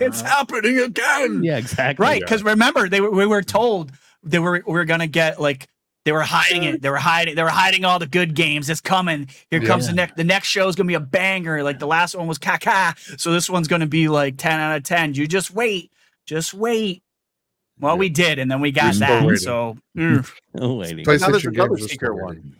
[0.00, 1.44] it's happening again.
[1.44, 2.02] yeah, exactly.
[2.02, 3.92] Right, because remember they were we were told
[4.24, 5.68] they were we were gonna get like
[6.04, 6.82] they were hiding it.
[6.82, 7.34] They were hiding.
[7.34, 8.68] They were hiding all the good games.
[8.68, 9.28] It's coming.
[9.50, 10.16] Here comes the next.
[10.16, 11.62] The next show is gonna be a banger.
[11.62, 12.96] Like the last one was caca.
[13.18, 15.14] So this one's gonna be like ten out of ten.
[15.14, 15.90] You just wait.
[16.26, 17.02] Just wait.
[17.80, 17.98] Well, Yeah.
[17.98, 19.24] we did, and then we got still that.
[19.24, 19.38] waiting.
[19.38, 20.30] So mm.
[20.58, 20.98] Oh, waiting.
[20.98, 22.56] Now there's PlayStation another secret still one.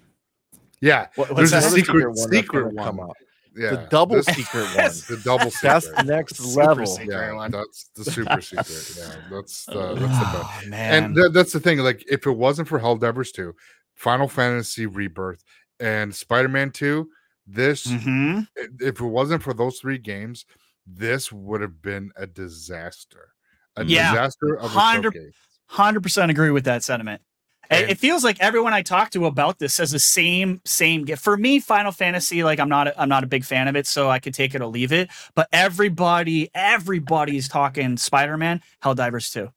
[0.81, 1.71] Yeah, What- there's a that?
[1.71, 3.11] secret one secret gonna come one.
[3.11, 3.17] out.
[3.57, 4.75] Yeah, The double this- secret one.
[4.75, 5.07] Yes.
[5.07, 5.63] the double secret.
[5.63, 6.87] That's the next Super level.
[6.87, 7.09] secret.
[7.11, 7.51] yeah, one.
[7.51, 8.97] that's the super secret.
[8.99, 10.35] Yeah, that's the that's the best.
[10.35, 11.05] oh, man.
[11.05, 11.79] And th- that's the thing.
[11.79, 13.55] Like, if it wasn't for Helldivers 2,
[13.95, 15.45] Final Fantasy Rebirth,
[15.81, 17.09] and Spider Man 2,
[17.47, 18.47] this, Mhm.
[18.81, 20.47] if it wasn't for those three games,
[20.87, 23.29] this would have been a disaster.
[23.77, 24.11] A Yeah.
[24.13, 25.35] disaster of a Hundred- showcase.
[25.67, 27.23] Hundred percent agree with that sentiment.
[27.71, 31.07] It- And- it feels like everyone I talk to about this says the same same.
[31.07, 33.77] gi- For me, Final Fantasy, like I'm not a, I'm not a big fan of
[33.77, 35.11] it, so I could take it or leave it.
[35.35, 39.51] But everybody, everybody's talking Spider Man, Helldivers 2,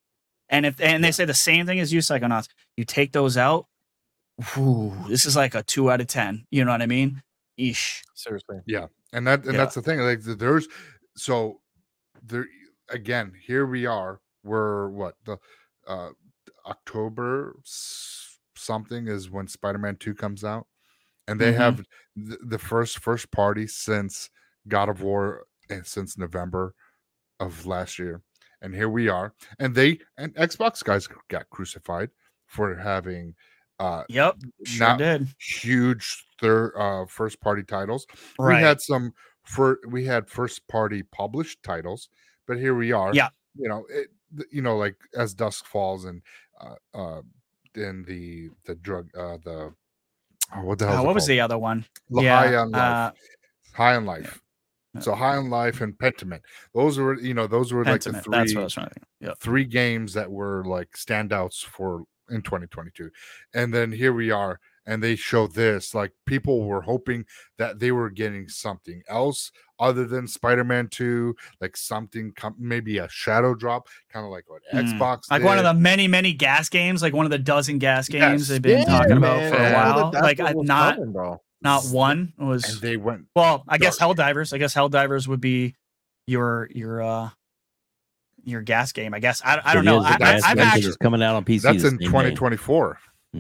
[0.49, 2.47] and if and they say the same thing as you, Psychonauts.
[2.77, 3.65] You take those out,
[4.53, 6.45] whew, this is like a two out of ten.
[6.51, 7.21] You know what I mean?
[7.57, 8.03] Ish.
[8.15, 8.57] Seriously.
[8.67, 8.87] Yeah.
[9.13, 9.57] And that and Yeah.
[9.57, 10.67] that's the thing like there's
[11.15, 11.59] so
[12.23, 12.45] there
[12.89, 15.37] again here we are we're what the
[15.87, 16.09] uh
[16.67, 17.55] october
[18.55, 20.67] something is when spider-man 2 comes out
[21.27, 21.57] and they Mhm.
[21.57, 21.75] have
[22.15, 24.29] th- the first first party since
[24.67, 26.73] god of war and since november
[27.39, 28.21] of last year
[28.61, 32.09] and here we are and they and xbox guys got crucified
[32.47, 33.35] for having
[33.79, 35.27] uh Yep, sure Now- did.
[35.39, 38.07] huge third uh first party titles
[38.39, 38.55] Right.
[38.57, 39.13] we had some
[39.43, 42.09] for we had first party published titles
[42.47, 43.29] but here we are Yeah.
[43.55, 44.07] you know it
[44.51, 46.21] you know like as dusk falls and
[46.61, 47.21] uh uh
[47.75, 49.73] in the the drug uh the
[50.55, 51.85] oh, what the hell Uh, what was the other one?
[52.09, 53.11] the yeah, high on life uh,
[53.73, 54.41] high on life
[54.95, 55.01] Yeah.
[55.01, 56.41] so high on life and pentiment
[56.73, 58.93] those were you know those were like the three That's what I was trying to
[58.95, 59.05] think.
[59.21, 59.39] Yep.
[59.39, 63.09] three games that were like standouts for in 2022
[63.53, 67.25] and then here we are and they show this like people were hoping
[67.59, 73.07] that they were getting something else other than spider-man 2 like something com- maybe a
[73.09, 74.77] shadow drop kind of like what Hmm.
[74.79, 78.07] xbox like one of the many many gas games like one of the dozen gas
[78.09, 78.47] games Yes.
[78.49, 79.83] they've been talking about man, for a Yeah.
[79.83, 81.41] I while like I- was not coming, bro.
[81.61, 84.17] not one and was they went well i guess dark.
[84.17, 85.75] helldivers i guess helldivers would be
[86.27, 87.29] your your uh
[88.45, 91.21] your gas game i guess i, I don't It know I, I, i'm actually coming
[91.21, 91.61] out on PC.
[91.61, 92.05] that's in same day.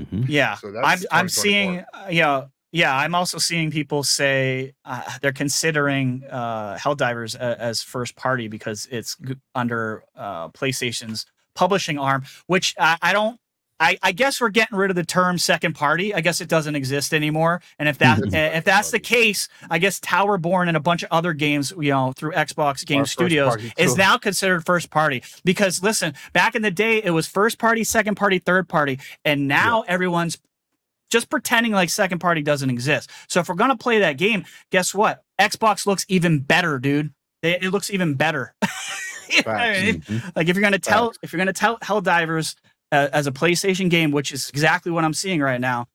[0.05, 0.25] 2024 Mhm.
[0.29, 5.31] yeah So i'm i'm seeing uh, yeah yeah i'm also seeing people say uh, they're
[5.33, 11.25] considering uh helldivers a, as first party because it's g- under uh playstation's
[11.55, 13.39] publishing arm which i, I don't
[13.79, 16.13] I, I guess we're getting rid of the term second party.
[16.13, 17.61] I guess it doesn't exist anymore.
[17.77, 21.09] And if that eh, if that's the case, I guess Towerborn and a bunch of
[21.11, 25.23] other games, you know, through Xbox Game Studios is now considered first party.
[25.45, 29.47] Because listen, back in the day, it was first party, second party, third party, and
[29.47, 30.37] now everyone's
[31.09, 33.09] just pretending like second party doesn't exist.
[33.29, 35.23] So if we're gonna play that game, guess what?
[35.39, 37.13] Xbox looks even better, dude.
[37.43, 38.53] It, it looks even better.
[39.29, 39.81] You know I Facts.
[39.83, 40.01] mean?
[40.21, 40.35] Mhm.
[40.37, 42.55] Like if you're gonna tell if you're gonna tell Helldivers
[42.91, 45.87] as a PlayStation game, which is exactly what I'm seeing right now,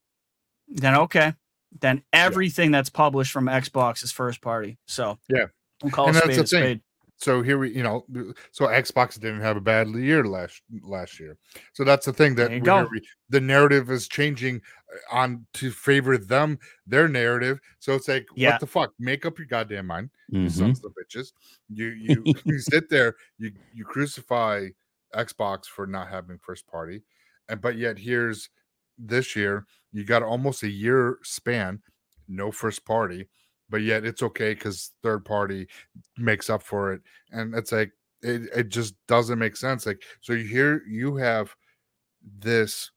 [0.68, 1.34] then okay,
[1.80, 4.78] then everything that's published from Xbox is first party.
[4.86, 5.46] So Yeah.
[5.82, 6.62] we'll call And a that's spade the a thing.
[6.76, 6.80] spade.
[7.16, 8.04] so here we you know
[8.50, 11.36] so xbox didn't have a bad year last last year
[11.72, 14.60] so that's the thing that we- the narrative is changing
[14.92, 18.52] uh, on to favor them their narrative so it's like Yeah.
[18.52, 20.50] what the fuck make up your goddamn mind you Mhm.
[20.50, 21.32] sons of bitches
[21.68, 24.68] you you, you sit there you you crucify
[25.14, 27.02] xbox for not having first party
[27.48, 28.50] and but yet here's
[28.98, 31.80] this year you got almost a year span
[32.28, 33.28] no first party
[33.70, 35.66] but yet it's okay because third party
[36.18, 37.02] makes up for it
[37.32, 41.54] and it's like it, it just doesn't make sense like so you here you have
[42.38, 42.90] this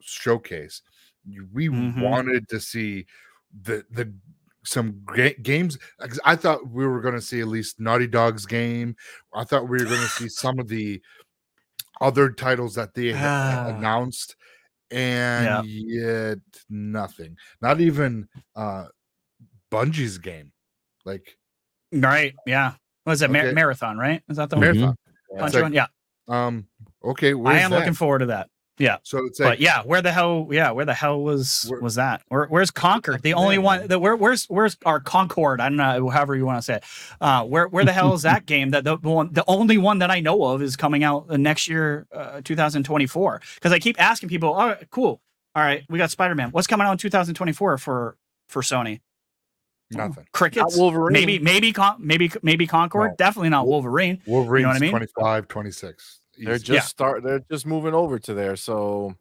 [0.00, 0.82] showcase
[1.52, 2.00] we Mhm.
[2.02, 3.06] wanted to see
[3.62, 4.12] the the
[4.64, 5.76] some great games
[6.24, 8.94] i thought we were going to see at least naughty dog's game
[9.34, 11.02] i thought we were going to see some of the
[12.02, 13.68] other titles that they Ah.
[13.68, 14.36] announced
[14.90, 16.38] and yet
[16.68, 18.86] nothing not even uh
[19.70, 20.52] bungie's game
[21.04, 21.36] like
[21.94, 22.34] Right?
[22.46, 22.72] Yeah.
[23.04, 23.30] What is that?
[23.30, 24.22] Mar- marathon, right?
[24.28, 24.60] Is that the Mhm.
[24.60, 24.96] marathon
[25.38, 25.72] Bunch It's like.
[25.74, 25.86] Yeah.
[26.28, 26.66] um
[27.04, 27.78] okay I am that?
[27.78, 28.48] looking forward to that.
[29.02, 30.48] So it's like But yeah, where the hell?
[30.50, 32.22] Yeah, where the hell was Where- was that?
[32.28, 33.22] Where, where's Concord?
[33.22, 35.60] The only one that where where's where's our Concord?
[35.60, 36.84] I don't know, however you want to say it.
[37.20, 38.70] Uh, where where the hell is that game?
[38.70, 41.68] That the one, the only one that I know of is coming out uh, next
[41.68, 43.40] year, uh, 2024.
[43.54, 45.20] Because I keep asking people, oh, cool,
[45.54, 46.50] all right, we got Spider Man.
[46.50, 48.16] What's coming out in 2024 for
[48.48, 49.00] for Sony?
[49.90, 50.74] nothing Crickets.
[50.76, 51.12] Not Wolverine.
[51.12, 53.10] Maybe maybe Con- maybe maybe Concord.
[53.10, 53.16] No.
[53.18, 54.22] Definitely not Wolverine.
[54.26, 54.90] wolverine's I mean?
[54.90, 57.22] 25 26 They're just start.
[57.22, 58.56] They're just moving over to there.
[58.56, 59.16] So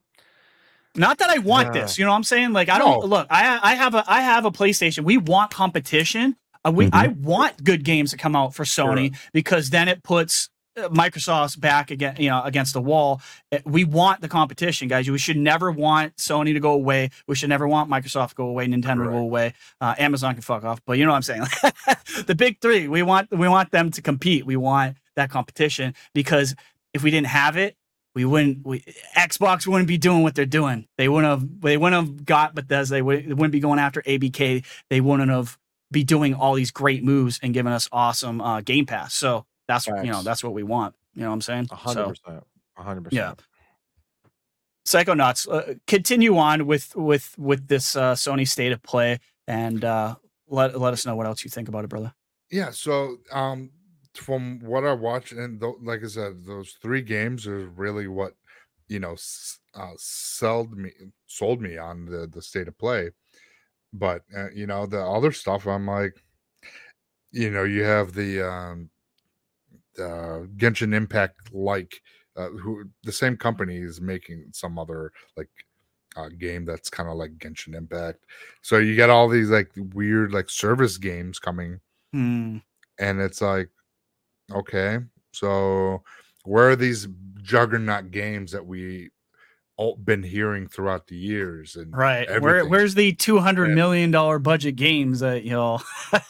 [0.96, 1.82] Not that I want Yeah.
[1.84, 2.52] this, you know what I'm saying?
[2.54, 3.08] Like I don't No.
[3.08, 3.28] look.
[3.30, 5.04] I I have a I have a PlayStation.
[5.04, 6.36] We want competition.
[6.66, 10.50] Uh, we I want good games to come out for Sony because then it puts
[10.78, 13.22] uh, Microsoft's back again, you know, against the wall.
[13.52, 15.10] Uh, We want the competition, guys.
[15.10, 17.10] We should never want Sony to go away.
[17.28, 18.68] We should never want Microsoft to go away.
[18.68, 19.54] Nintendo to go away.
[19.82, 20.80] Uh, Amazon can fuck off.
[20.86, 21.44] But you know what I'm saying?
[22.26, 22.88] the big three.
[22.88, 24.46] We want we want them to compete.
[24.46, 26.56] We want that competition because
[26.94, 27.76] if we didn't have it,
[28.14, 28.84] we wouldn't we
[29.16, 30.88] Xbox wouldn't be doing what they're doing.
[30.98, 32.96] They wouldn't have they wouldn't have got Bethesda.
[32.96, 34.66] They, would, they wouldn't be going after ABK.
[34.90, 35.58] They wouldn't have
[35.92, 39.14] be doing all these great moves and giving us awesome uh, Game Pass.
[39.14, 40.96] So that's you know that's what we want.
[41.14, 41.68] You know what I'm saying?
[41.72, 42.44] hundred percent.
[42.78, 43.32] a hundred Yeah.
[43.34, 43.48] percent.
[44.88, 50.16] Psychonauts, uh, continue on with with with this uh, Sony State of Play, and uh,
[50.48, 52.14] let let us know what else you think about it, brother.
[52.50, 52.72] Yeah.
[52.72, 53.70] So, um,
[54.16, 58.36] from what I watched, and th- like I said, those three games are really what
[58.88, 59.16] you know
[59.76, 60.92] uh, sold me
[61.28, 63.12] sold me on the the state of play.
[63.94, 66.24] But uh, you know the other stuff, I'm like,
[67.32, 68.90] you know, you have the um,
[70.00, 72.02] uh, Genshin Impact like
[72.36, 75.50] uh, who the same company is making some other like
[76.16, 78.26] uh, game that's kind of like Genshin Impact.
[78.62, 81.80] So you get all these like weird like service games coming,
[82.14, 82.58] Hmm.
[83.00, 83.70] and it's like,
[84.54, 85.00] okay,
[85.32, 86.04] so
[86.44, 87.08] where are these
[87.42, 89.10] juggernaut games that we
[89.78, 91.76] all been hearing throughout the years?
[91.76, 92.42] And Right.
[92.42, 93.76] Where where's the two hundred Yeah.
[93.76, 95.80] million dollar budget games that you know?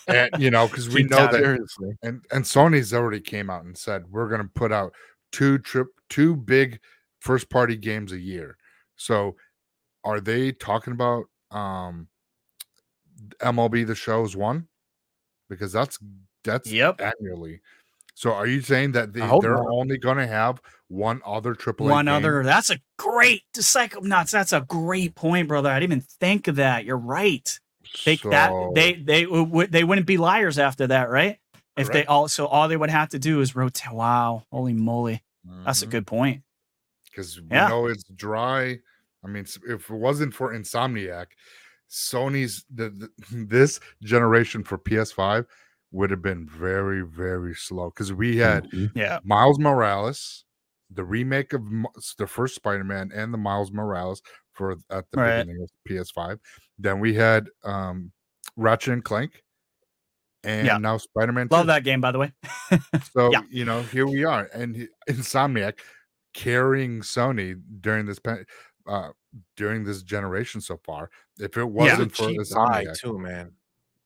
[0.07, 1.97] and, you know because we know tab- that Seriously.
[2.03, 4.93] and and Sony's already came out and said we're going to put out
[5.31, 6.79] two trip two big
[7.19, 8.57] first party games a year.
[8.95, 9.35] So
[10.03, 12.07] are they talking about um
[13.39, 14.67] MLB the shows one?
[15.49, 15.99] Because that's
[16.43, 17.01] that's Yep.
[17.01, 17.61] annually.
[18.21, 19.65] So are you saying that they, they're not.
[19.71, 22.43] only going to have one other triple One other.
[22.43, 24.29] That's a great Psychonauts.
[24.29, 25.71] That's a great point, brother.
[25.71, 26.85] I didn't even think of that.
[26.85, 27.59] You're right.
[28.05, 31.39] They that they they w- they wouldn't be liars after that, right?
[31.75, 33.91] If they all so all they would have to do is rotate.
[33.91, 35.23] Wow, holy moly,
[35.65, 35.91] that's a mm-hmm.
[35.91, 36.43] good point.
[37.09, 37.69] because we Yeah.
[37.69, 38.77] know it's dry.
[39.23, 41.27] I mean, if it wasn't for Insomniac,
[41.89, 43.09] Sony's the, the
[43.47, 45.47] this generation for PS5
[45.91, 48.91] would have been very very slow because we had Mhm.
[48.95, 50.45] Yeah, Miles Morales,
[50.89, 51.63] the remake of
[52.17, 54.21] the first Spider-Man, and the Miles Morales
[54.53, 55.41] for at the Right.
[55.45, 56.39] beginning of PS5.
[56.79, 58.11] Then we had um
[58.57, 59.43] Ratchet and Clank,
[60.43, 60.77] and Yeah.
[60.77, 61.47] now Spider-Man.
[61.51, 61.67] love 2.
[61.67, 62.33] that game by the way.
[63.13, 63.41] So Yeah.
[63.49, 65.79] you know, here we are, and he- Insomniac
[66.33, 68.45] carrying Sony during this pen-
[68.87, 69.11] uh
[69.55, 71.09] during this generation so far.
[71.39, 73.51] If it wasn't for cheap buy Insomniac, too, man.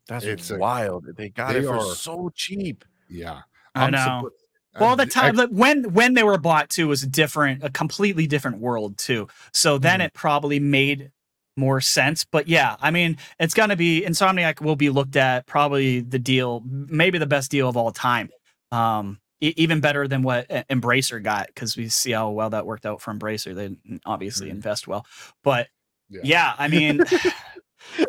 [0.07, 1.05] That's It's a- wild.
[1.17, 2.85] They got they it for are- so cheap.
[3.09, 3.41] yeah,
[3.73, 3.97] I I'm know.
[4.25, 7.69] surpri- Well, the time that when when they were bought too was a different, a
[7.69, 9.27] completely different world too.
[9.53, 10.05] So then Mhm.
[10.05, 11.11] it probably made
[11.57, 12.25] more sense.
[12.25, 16.61] But yeah, I mean, it's gonna be Insomniac will be looked at probably the deal,
[16.67, 18.29] maybe the best deal of all time.
[18.71, 23.01] Um, even better than what Embracer got because we see how well that worked out
[23.01, 23.55] for Embracer.
[23.55, 24.51] They obviously Mhm.
[24.51, 25.05] invest well,
[25.43, 25.67] but
[26.09, 26.21] Yeah.
[26.23, 26.99] yeah, I mean.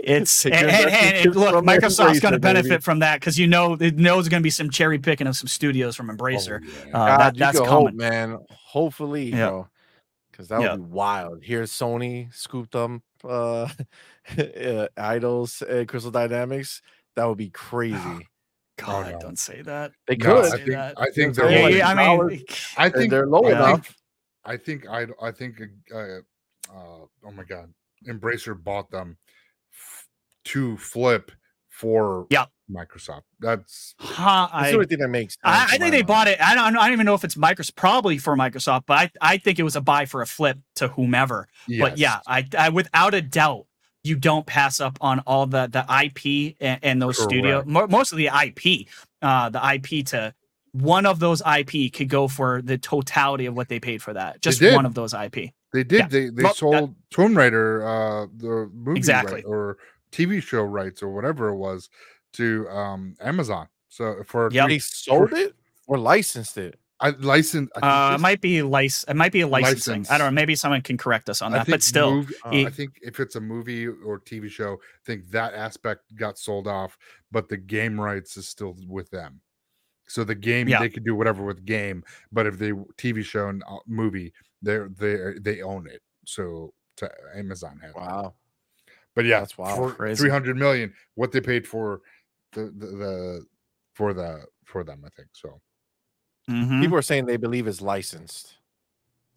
[0.03, 0.91] It's Take and, and-
[1.27, 2.41] and look, Microsoft's going to Embracer, baby.
[2.41, 5.27] benefit from that because you know it knows there's going to be some cherry picking
[5.27, 6.61] of some studios from Embracer.
[6.63, 6.97] Oh, yeah.
[6.97, 7.87] Uh, God, that, that's can coming.
[7.89, 8.39] hope, man.
[8.51, 9.49] Hopefully, Yeah.
[9.49, 9.69] bro.
[10.31, 10.77] Because that would Yeah.
[10.77, 11.39] be wild.
[11.43, 13.29] Here's Sony scooped them uh,
[13.69, 13.69] uh
[14.99, 16.83] Eidos uh, Crystal Dynamics.
[17.17, 18.29] That would be crazy.
[18.79, 19.19] God, no.
[19.19, 19.93] don't say that.
[20.07, 20.45] They No, could.
[20.45, 20.95] I say think that.
[20.99, 22.45] I think they're Yeah, like like- yeah, I mean,
[22.77, 23.71] I think they're low Yeah.
[23.71, 23.97] enough.
[24.45, 25.61] I think I I think
[25.95, 27.73] uh, uh oh my god,
[28.07, 29.26] Embracer bought them f-
[30.47, 31.31] to flip
[31.69, 32.47] for Yeah.
[32.71, 33.23] Microsoft.
[33.39, 35.43] That's huh, That's I, the only thing that makes sense.
[35.45, 36.07] I, I think they mind.
[36.07, 36.41] bought it.
[36.41, 39.39] I don't, I don't even know if it's Microsoft, probably for Microsoft, but I, I
[39.39, 41.47] think it was a buy for a flip to whomever.
[41.79, 42.21] But yeah.
[42.27, 43.67] I, I, without a doubt,
[44.03, 48.13] you don't pass up on all the the IP and, and those studio, mo- most
[48.13, 48.87] of the IP,
[49.23, 50.33] uh, the IP to
[50.73, 54.41] one of those IP could go for the totality of what they paid for that.
[54.43, 55.51] Just one of those IP.
[55.73, 55.99] They did.
[56.01, 56.09] Yeah.
[56.09, 59.35] They they Well, that- sold Tomb Raider, uh, the movie Exactly.
[59.37, 59.79] right, or
[60.13, 61.89] TV show rights or whatever it was
[62.35, 63.69] to um Amazon.
[63.89, 64.69] So for Yep.
[64.69, 65.55] They sold it
[65.87, 66.79] or licensed it.
[66.99, 67.73] I licensed.
[67.83, 70.07] I Uh, it might be lic- It might be a licensing.
[70.09, 70.35] I don't know.
[70.35, 71.67] Maybe someone can correct us on that.
[71.67, 75.01] But still, movie- uh, it- I think if it's a movie or TV show, I
[75.05, 76.97] think that aspect got sold off,
[77.31, 79.41] but the game rights is still with them.
[80.09, 80.79] So the game Yeah.
[80.81, 82.03] they could do whatever with game,
[82.33, 86.01] but if they TV show and uh, movie, they're they they own it.
[86.25, 87.91] So to Amazon has.
[87.95, 88.33] it.
[89.17, 89.23] Wow.
[89.23, 89.77] But yeah, That's wild.
[89.79, 90.21] for Crazy.
[90.21, 92.03] three hundred million, what they paid for
[92.53, 93.47] the, the the
[93.95, 95.61] for the for them, I think so.
[96.51, 96.81] Mhm.
[96.83, 98.55] People are saying they believe it's licensed.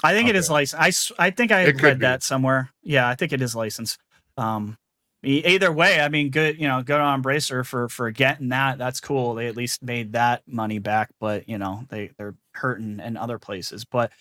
[0.04, 0.54] I think it is Okay.
[0.54, 1.12] licensed.
[1.18, 2.04] I think I It read be.
[2.04, 2.70] that somewhere.
[2.84, 4.00] Yeah, I think it is licensed.
[4.38, 4.78] Um,
[5.24, 6.60] either way, I mean, good.
[6.60, 8.78] You know, good on Bracer for for getting that.
[8.78, 9.34] That's cool.
[9.36, 11.10] They at least made that money back.
[11.20, 13.86] But you know, they they're hurting in other places.
[13.86, 14.12] But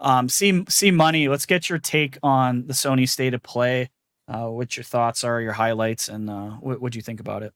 [0.00, 1.28] um, see C Money.
[1.28, 3.90] Let's get your take on the Sony State of Play.
[4.28, 7.52] Uh, what your thoughts are, your highlights, and uh, what what you think about it?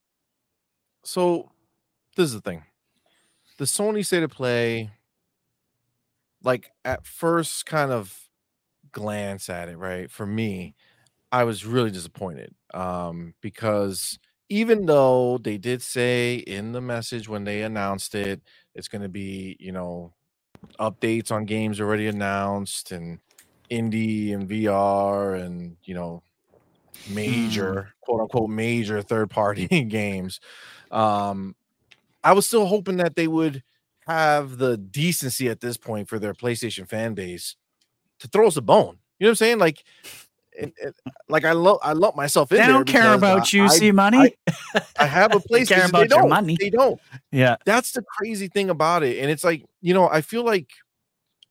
[1.03, 1.51] So
[2.17, 2.65] this is the thing.
[3.59, 4.91] The Sony State of Play,
[6.43, 8.29] like at first kind of
[8.93, 10.11] glance at it, right?
[10.11, 10.75] For me,
[11.33, 12.55] I was really disappointed.
[12.75, 14.19] Um, because
[14.49, 18.43] even though they did say in the message when they announced it,
[18.75, 20.13] it's gonna be, you know,
[20.79, 23.21] updates on games already announced and
[23.71, 26.23] indie and VR and you know
[27.09, 30.41] major quote unquote major third party games.
[30.91, 31.55] Um,
[32.23, 33.63] I was still hoping that they would
[34.07, 37.57] have the decency at this point for their PlayStation fan base
[38.19, 38.99] to throw us a bone.
[39.19, 39.59] You know what I'm saying?
[39.59, 39.85] Like,
[40.53, 40.95] it, it,
[41.29, 42.59] like I love I lump myself in.
[42.59, 44.35] They there don't care about I- you, I- C Money.
[44.99, 46.29] I have a They care about they your don't.
[46.29, 46.57] money.
[46.59, 47.01] They don't
[47.31, 47.57] yeah.
[47.65, 50.69] that's the crazy thing about it and it's like you know i feel like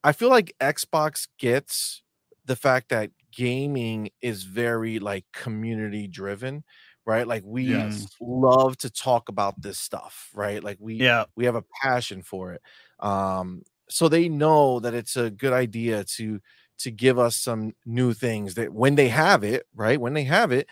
[0.03, 2.03] i feel like xbox gets
[2.45, 6.63] the fact that gaming is very like community driven
[7.05, 8.19] right like we Yes.
[8.21, 11.25] love to talk about this stuff right like we Yeah.
[11.35, 12.61] we have a passion for it
[12.99, 16.39] um so they know that it's a good idea to
[16.77, 20.51] to give us some new things that when they have it right when they have
[20.51, 20.67] it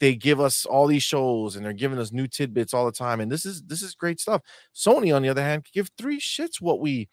[0.00, 3.20] they give us all these shows and they're giving us new tidbits all the time
[3.20, 4.42] and this is this is great stuff
[4.74, 7.08] sony on the other hand could give three shits what we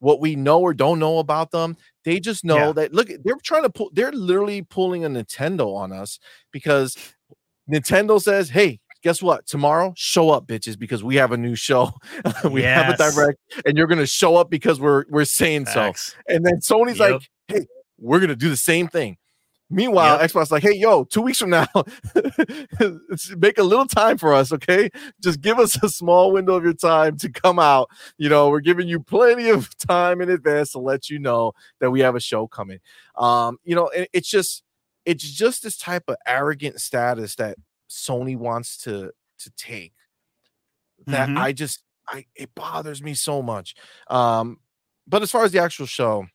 [0.00, 2.72] what we know or don't know about them they just know Yeah.
[2.72, 6.18] that look they're trying to pull they're literally pulling a nintendo on us
[6.52, 6.96] because
[7.70, 11.90] nintendo says hey guess what tomorrow show up bitches because we have a new show
[12.50, 15.92] we have a direct and you're gonna show up because we're we're saying so
[16.28, 17.12] and then Sony's Yep.
[17.12, 17.66] like, hey,
[17.98, 19.16] we're gonna do the same thing.
[19.70, 20.30] Meanwhile, Yep.
[20.32, 21.66] Xbox like, hey, yo, two weeks from now,
[23.36, 24.90] make a little time for us, okay?
[25.20, 27.88] Just give us a small window of your time to come out.
[28.18, 31.90] You know, we're giving you plenty of time in advance to let you know that
[31.90, 32.80] we have a show coming.
[33.16, 34.62] Um, you know, it- it's just
[35.06, 37.56] it's just this type of arrogant status that
[37.88, 39.92] Sony wants to to take
[41.06, 41.38] that Mhm.
[41.38, 43.74] I just I it bothers me so much.
[44.08, 44.58] Um,
[45.06, 46.26] but as far as the actual show,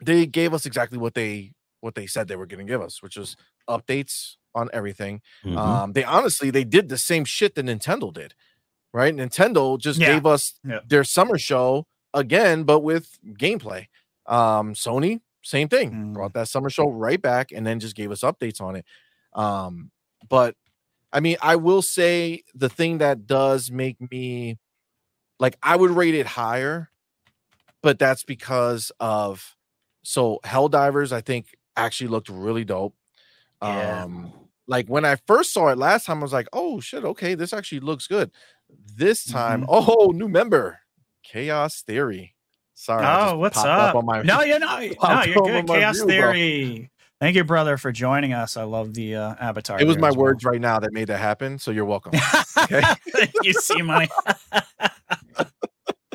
[0.00, 1.52] they gave us exactly what they
[1.84, 3.36] what they said they were going to give us, which was
[3.68, 5.20] updates on everything.
[5.44, 5.56] Mhm.
[5.58, 8.34] Um, they honestly they did the same shit that Nintendo did,
[8.92, 9.14] right?
[9.14, 10.14] Nintendo just Yeah.
[10.14, 10.80] gave us Yeah.
[10.86, 13.86] their summer show again, but with gameplay.
[14.26, 16.12] Um, Sony, same thing, Mm.
[16.14, 18.86] brought that summer show right back, and then just gave us updates on it.
[19.34, 19.90] Um,
[20.28, 20.56] but
[21.12, 24.58] I mean, I will say the thing that does make me
[25.38, 26.90] like I would rate it higher,
[27.82, 29.56] but that's because of
[30.02, 32.94] so Helldivers, I think actually looked really dope.
[33.62, 34.04] Yeah.
[34.04, 34.32] Um,
[34.66, 37.52] like when I first saw it last time, I was like, oh shit, okay, this
[37.52, 38.30] actually looks good.
[38.96, 39.66] This time, Mhm.
[39.68, 40.80] oh, new member,
[41.22, 42.34] Chaos Theory.
[42.74, 43.04] Sorry.
[43.06, 43.94] Oh, what's popped up?
[43.94, 45.66] on my- no, you know, no, popped you're up good.
[45.66, 46.12] Chaos view, bro.
[46.14, 46.90] Theory.
[47.20, 48.56] Thank you, brother, for joining us.
[48.56, 49.80] I love the uh, avatar.
[49.80, 50.24] It was my as well.
[50.24, 51.58] words right now that made that happen.
[51.58, 52.12] So you're welcome.
[52.58, 52.82] Okay.
[53.42, 54.08] you C Money.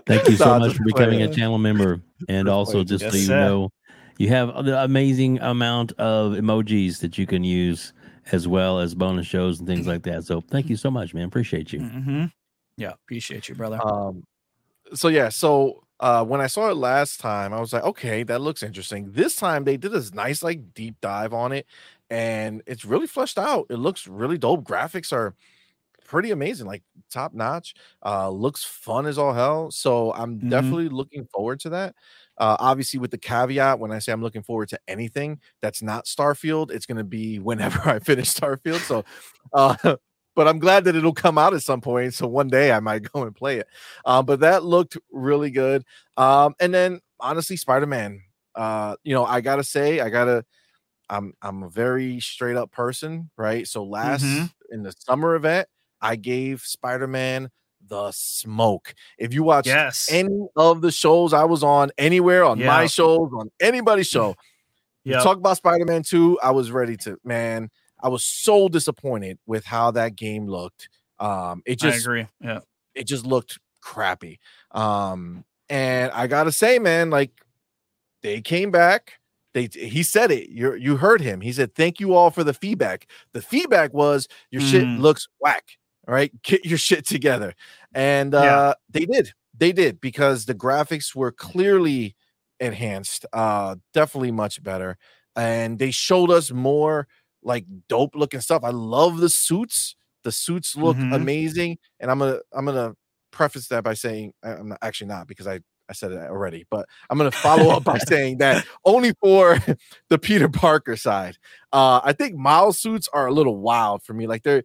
[0.06, 2.02] Thank you so much for becoming a channel member.
[2.28, 2.88] And also, playing.
[2.88, 3.40] just so you sir.
[3.40, 3.72] know,
[4.20, 7.94] you have the amazing amount of emojis that you can use
[8.34, 10.26] as well as bonus shows and things like that.
[10.26, 11.26] So thank you so much, man.
[11.28, 11.88] Appreciate you.
[11.88, 12.26] hmm
[12.78, 13.84] Yeah, appreciate you, brother.
[13.84, 14.24] Um,
[14.94, 18.42] so yeah, so uh, when I saw it last time, I was like, okay, that
[18.42, 19.12] looks interesting.
[19.14, 21.68] This time they did this nice like deep dive on it,
[22.10, 23.68] and it's really fleshed out.
[23.72, 24.64] It looks really dope.
[24.66, 25.36] Graphics are
[26.06, 27.74] pretty amazing, like top notch.
[28.06, 29.72] Uh, looks fun as all hell.
[29.72, 30.50] So I'm Mhm.
[30.50, 31.96] definitely looking forward to that.
[32.40, 36.06] Uh, obviously, with the caveat, when I say I'm looking forward to anything that's not
[36.06, 38.80] Starfield, it's going to be whenever I finish Starfield.
[38.82, 39.04] So,
[39.54, 39.76] uh,
[40.36, 42.14] but I'm glad that it'll come out at some point.
[42.14, 43.68] So one day I might go and play it.
[44.06, 45.84] Um, but that looked really good.
[46.18, 48.22] Um, and then honestly, Spider Man.
[48.56, 50.44] Uh, you know, I gotta say, I gotta.
[51.10, 53.68] I'm I'm a very straight up person, right?
[53.68, 54.52] So last Mhm.
[54.72, 55.68] in the summer event,
[56.02, 57.50] I gave Spider Man
[57.90, 58.94] the smoke.
[59.18, 60.08] If you watch yes.
[60.12, 64.36] any of the shows I was on, anywhere on my shows, on anybody's show,
[65.04, 67.70] you talk about Spider-Man 2, I was ready to man.
[68.02, 70.88] I was so disappointed with how that game looked.
[71.20, 72.28] Um, it I just agree.
[72.40, 72.60] Yeah.
[72.96, 74.40] it just looked crappy.
[74.72, 77.32] Um, and I gotta say, man, like
[78.22, 79.14] they came back.
[79.54, 80.50] They he said it.
[80.50, 81.42] You you heard him.
[81.42, 85.00] He said, "Thank you all for the feedback." The feedback was your shit Mm.
[85.00, 85.78] looks whack.
[86.10, 87.54] All right, get your shit together.
[87.94, 88.74] And uh Yeah.
[88.90, 89.34] they did.
[89.56, 92.16] They did because the graphics were clearly
[92.60, 93.28] enhanced.
[93.32, 94.98] Uh definitely much better.
[95.36, 97.08] And they showed us more
[97.44, 98.64] like dope looking stuff.
[98.64, 99.96] I love the suits.
[100.24, 101.16] The suits look Mhm.
[101.16, 101.78] amazing.
[102.00, 102.96] And I'm gonna I'm gonna
[103.32, 106.88] preface that by saying I'm not, actually not because I I said it already, but
[107.10, 109.60] I'm gonna follow up by saying that only for
[110.10, 111.38] the Peter Parker side.
[111.72, 114.28] Uh, I think Miles suits are a little wild for me.
[114.28, 114.64] Like they're,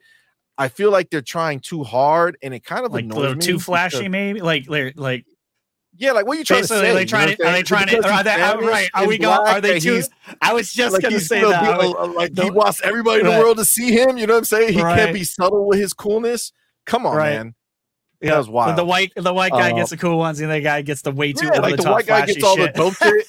[0.57, 3.35] I feel like they're trying too hard, and it kind of Like a annoys little
[3.37, 4.41] me too because- flashy, maybe.
[4.41, 5.25] Like, like, like
[5.97, 6.91] Yeah, like what are you trying basically, to say?
[6.91, 7.47] are they You know trying to?
[7.47, 8.09] Are they trying to?
[8.13, 8.91] Are they are, right?
[8.95, 9.39] Are we going?
[9.47, 10.03] Are they too?
[10.43, 11.61] I was just like gonna say that.
[11.63, 14.17] be I a- a- like he wants everybody in the world to see him.
[14.19, 14.75] You know what I'm saying?
[14.75, 14.97] He Right.
[14.99, 16.53] can't be subtle with his coolness.
[16.87, 17.35] Come on, Right.
[17.37, 17.55] man.
[18.21, 18.77] yeah, that was the- wild.
[18.79, 21.11] The white, the white guy Uh, gets the cool ones, and the guy gets the
[21.13, 22.75] way too Yeah, over like the the top white guy gets all shit.
[22.75, 23.27] the dope shit.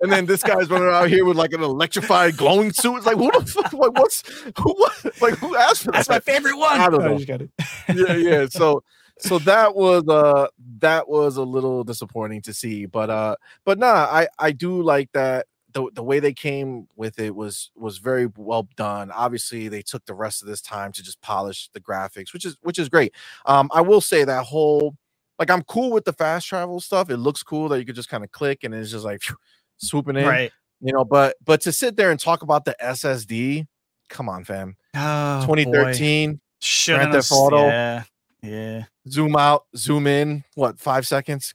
[0.00, 2.96] And then this guy's running out here with like an electrified glowing suit.
[2.96, 3.72] It's like, who the fuck?
[3.72, 4.22] Like, what's
[4.58, 4.72] who?
[4.74, 5.20] What?
[5.20, 6.26] Like, who asked for That's that?
[6.26, 6.80] my favorite one.
[6.80, 7.16] I don't know.
[7.16, 7.50] just got it.
[7.94, 8.46] yeah, yeah.
[8.50, 8.82] So
[9.18, 10.48] so that was uh
[10.78, 12.86] that was a little disappointing to see.
[12.86, 17.18] But uh but nah, I I do like that the the way they came with
[17.18, 19.10] it was was very well done.
[19.10, 22.56] Obviously, they took the rest of this time to just polish the graphics, which is
[22.62, 23.14] which is great.
[23.44, 24.96] Um, I will say that whole
[25.38, 27.10] like I'm cool with the fast travel stuff.
[27.10, 29.36] It looks cool that you could just kind of click and it's just like phew,
[29.78, 30.52] swooping in, Right.
[30.80, 31.04] you know.
[31.04, 33.66] But but to sit there and talk about the SSD,
[34.08, 34.76] come on, fam.
[34.94, 37.66] Oh, 2013, Shouldn't Grand have Theft Auto.
[37.66, 38.02] Yeah.
[38.42, 38.84] Yeah.
[39.08, 41.54] zoom out, zoom in, what five seconds?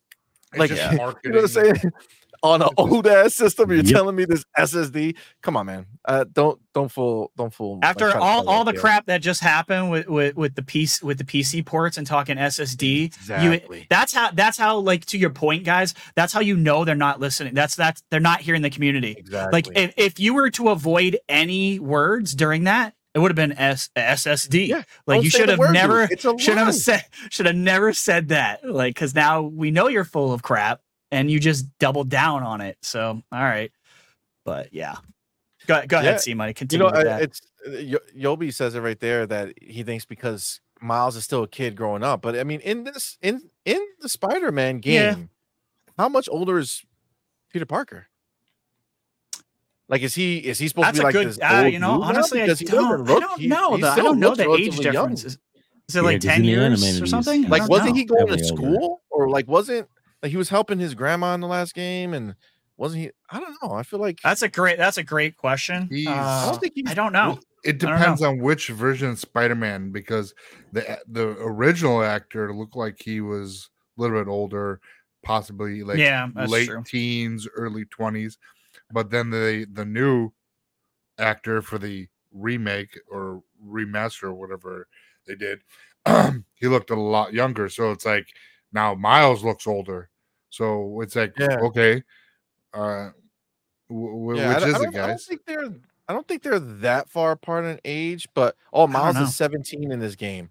[0.53, 1.75] It's Like, just you know what I'm saying?
[2.43, 3.93] On an old ass system, you're Yep.
[3.93, 5.15] telling me this SSD?
[5.43, 5.85] Come on, man.
[6.05, 7.75] Uh, don't don't fool don't fool.
[7.75, 8.81] like, After try to all, all the here.
[8.81, 12.37] crap that just happened with with with the piece with the PC ports and talking
[12.37, 13.85] SSD, Exactly.
[13.89, 15.93] that's how that's how like to your point, guys.
[16.15, 17.53] That's how you know they're not listening.
[17.53, 19.15] That's that's they're not hearing the community.
[19.17, 19.51] exactly.
[19.51, 23.51] Like if, if you were to avoid any words during that, it would have been
[23.51, 24.67] S- SSD.
[24.67, 26.07] Yeah, like you should have never
[26.39, 28.67] should have said should have never said that.
[28.67, 30.81] Like because now we know you're full of crap
[31.11, 32.77] and you just double down on it.
[32.81, 33.71] So all right,
[34.45, 34.95] but yeah,
[35.67, 36.51] go go Yeah, ahead, C money.
[36.51, 37.21] you Continue know, with uh, that.
[37.23, 41.47] it's uh, Yobi says it right there that he thinks because Miles is still a
[41.47, 42.21] kid growing up.
[42.21, 45.15] But I mean, in this in in the Spider-Man game, Yeah.
[45.97, 46.83] how much older is
[47.51, 48.07] Peter Parker?
[49.87, 51.27] Like, is he is he supposed That's to be a like good.
[51.27, 53.09] this Uh, old you know, honestly, I Because he doesn't don't.
[53.09, 53.75] I don't know.
[53.75, 54.93] he The, I don't know the age relatively young.
[55.09, 55.23] difference.
[55.25, 55.37] Is,
[55.89, 57.49] is it Yeah, like 'cause ten years or something?
[57.49, 57.95] Like, wasn't know.
[57.95, 58.77] he going to Definitely older.
[58.77, 59.89] school or like wasn't
[60.21, 62.35] like he was helping his grandma in the last game and
[62.77, 63.11] wasn't he?
[63.29, 63.73] I don't know.
[63.73, 64.79] I feel like That's a great.
[64.79, 65.87] That's a great question.
[66.07, 66.89] Uh, I don't think he's.
[66.89, 67.39] I don't know.
[67.63, 67.97] It I don't know.
[67.97, 70.33] depends on which version of Spider-Man because
[70.73, 74.79] the the original actor looked like he was a little bit older,
[75.23, 76.83] possibly like yeah, late true.
[76.83, 78.39] teens, early twenties.
[78.91, 80.31] But then the the new
[81.19, 84.87] actor for the remake or remaster or whatever
[85.27, 85.59] they did,
[86.55, 87.69] he looked a lot younger.
[87.69, 88.27] So it's like
[88.73, 90.09] now Miles looks older.
[90.51, 91.57] So it's like Yeah.
[91.61, 92.03] okay,
[92.73, 93.09] uh,
[93.89, 95.69] w- Yeah, which is it, don't, I don't think they're.
[96.07, 99.99] I don't think they're that far apart in age, but oh, Miles is 17 in
[99.99, 100.49] this game.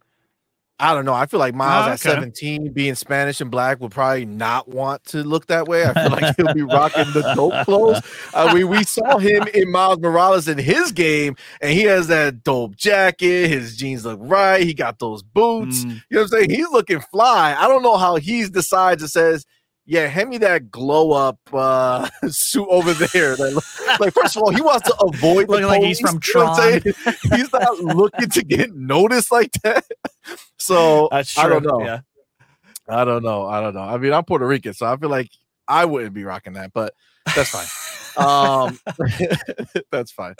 [0.78, 1.12] I don't know.
[1.12, 5.04] I feel like Miles Oh, at 17 being Spanish and black would probably not want
[5.06, 5.84] to look that way.
[5.84, 8.00] I feel like he'll be rocking the dope clothes.
[8.32, 12.42] I mean, we saw him in Miles Morales in his game, and he has that
[12.42, 13.50] dope jacket.
[13.50, 14.62] His jeans look right.
[14.62, 15.84] He got those boots.
[15.84, 16.50] Mm, You know what I'm saying?
[16.50, 17.54] He's looking fly.
[17.58, 19.44] I don't know how he's decides and says,
[19.90, 24.50] "Yeah, hand me that glow up uh, suit over there." Like, like, first of all,
[24.50, 26.80] he wants to avoid Looking like he's from you know
[27.34, 29.84] He's not looking to get noticed like that.
[30.58, 31.42] So that's true.
[31.42, 31.82] I don't know.
[31.82, 32.00] Yeah.
[32.86, 33.46] I don't know.
[33.46, 33.80] I don't know.
[33.80, 35.30] I mean, I'm Puerto Rican, so I feel like
[35.66, 36.94] I wouldn't be rocking that, but
[37.34, 37.66] that's fine.
[38.24, 38.78] um,
[39.90, 40.34] that's fine.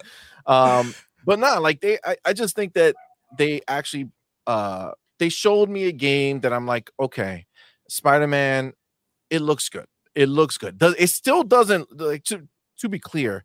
[0.46, 0.94] Um,
[1.24, 1.98] but not like they.
[2.04, 2.94] I, I just think that
[3.38, 4.10] they actually
[4.46, 7.46] uh they showed me a game that I'm like, okay,
[7.88, 8.74] Spider Man,
[9.30, 9.86] it looks good.
[10.14, 10.78] It looks good.
[10.78, 12.46] Does it still doesn't like to
[12.78, 13.44] to be clear?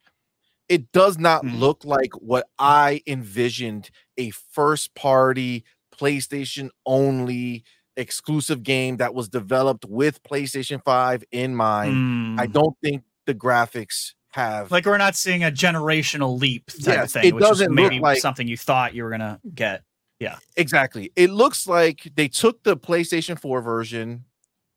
[0.68, 1.60] It does not Mhm.
[1.60, 5.64] look like what I envisioned a first party
[5.96, 7.64] PlayStation only
[7.98, 12.40] exclusive game that was developed with PlayStation 5 in mind.
[12.40, 12.52] I Mm.
[12.54, 17.12] don't think the graphics have like we're not seeing a generational leap type Yes, of
[17.22, 19.84] thing, it which is doesn't look maybe like- something you thought you were gonna get.
[20.20, 20.40] Yeah.
[20.58, 21.12] Exactly.
[21.16, 24.26] It looks like they took the PlayStation 4 version,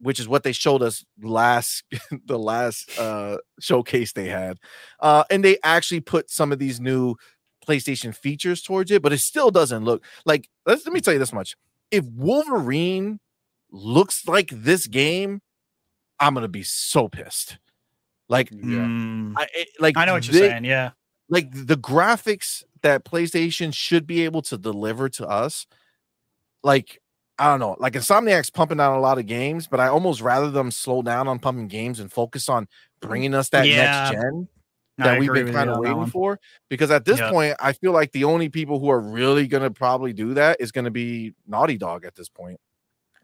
[0.00, 1.82] which is what they showed us last
[2.26, 4.58] the last uh showcase they had.
[5.00, 7.14] Uh and they actually put some of these new
[7.66, 11.18] PlayStation features towards it, but it still doesn't look like let's let me tell you
[11.18, 11.54] this much.
[11.90, 13.18] If Wolverine
[13.70, 15.40] looks like this game,
[16.20, 17.58] I'm gonna be so pissed.
[18.28, 18.58] Like Yeah.
[18.58, 20.64] Mm, I it- like I know what you're they- saying.
[20.64, 20.90] Yeah.
[21.28, 25.66] like the graphics that PlayStation should be able to deliver to us,
[26.62, 27.00] like
[27.38, 30.50] I don't know, like Insomniac's pumping out a lot of games, but I almost rather
[30.50, 32.66] them slow down on pumping games and focus on
[33.00, 34.48] bringing us that Yeah, next gen
[34.98, 36.10] I that we've been kind of waiting one.
[36.10, 36.40] for.
[36.68, 37.30] Because at this Yeah.
[37.30, 40.72] point, I feel like the only people who are really gonna probably do that is
[40.72, 42.58] gonna be Naughty Dog at this point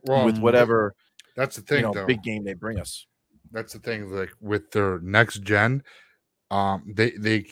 [0.03, 0.43] Well, with Mm.
[0.43, 0.95] whatever
[1.35, 2.07] that's the you thing, know though.
[2.07, 3.07] big game they bring us.
[3.51, 5.83] that's the thing like with their next gen
[6.51, 7.47] um they they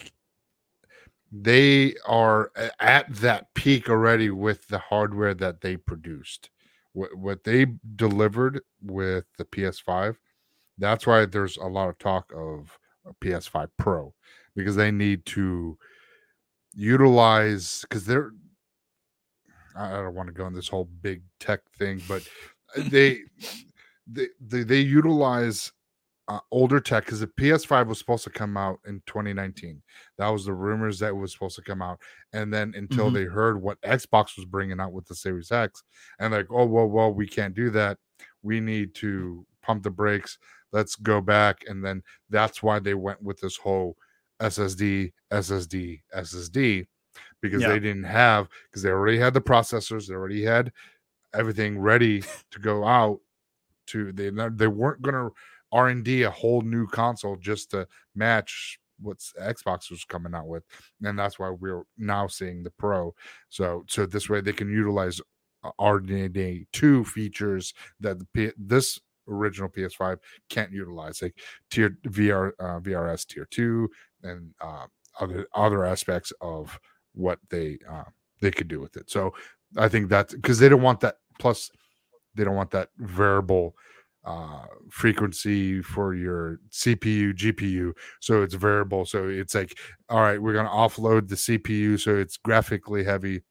[1.32, 6.50] they are at that peak already with the hardware that they produced
[6.92, 7.66] what, what they
[7.96, 10.16] delivered with the ps5
[10.78, 14.12] that's why there's a lot of talk of a ps5 pro
[14.54, 15.76] because they need to
[16.74, 18.32] utilize because they're
[19.76, 22.22] i don't want to go in this whole big tech thing but
[22.76, 23.20] uh, they
[24.06, 25.72] they they, they utilize
[26.32, 29.82] uh, older tech because the PS5 was supposed to come out in 2019.
[30.16, 32.00] That was the rumors that it was supposed to come out,
[32.32, 33.14] and then until Mhm.
[33.14, 35.82] they heard what Xbox was bringing out with the Series X,
[36.18, 37.98] and like, oh well, well, we can't do that.
[38.42, 40.38] We need to pump the brakes.
[40.72, 43.96] Let's go back, and then that's why they went with this whole
[44.40, 46.86] SSD, SSD, SSD,
[47.42, 47.68] because Yeah.
[47.68, 50.72] they didn't have because they already had the processors, they already had
[51.34, 52.22] everything ready
[52.52, 53.20] to go out.
[53.86, 55.30] To they they weren't gonna
[55.72, 60.46] R and D a whole new console just to match what Xbox was coming out
[60.46, 60.64] with,
[61.02, 63.14] and that's why we're now seeing the Pro.
[63.48, 65.20] So so this way they can utilize
[65.64, 70.18] uh, RDNA two features that the P- this original PS5
[70.48, 71.38] can't utilize, like
[71.70, 73.90] tier VR uh, VRS tier two
[74.22, 74.86] and uh,
[75.20, 76.78] other other aspects of
[77.14, 78.04] what they uh,
[78.40, 79.10] they could do with it.
[79.10, 79.34] So
[79.76, 81.16] I think that's because they don't want that.
[81.38, 81.70] Plus,
[82.34, 83.74] they don't want that variable
[84.24, 89.76] uh frequency for your CPU GPU so it's variable so it's like
[90.08, 93.42] all right we're going to offload the CPU so it's graphically heavy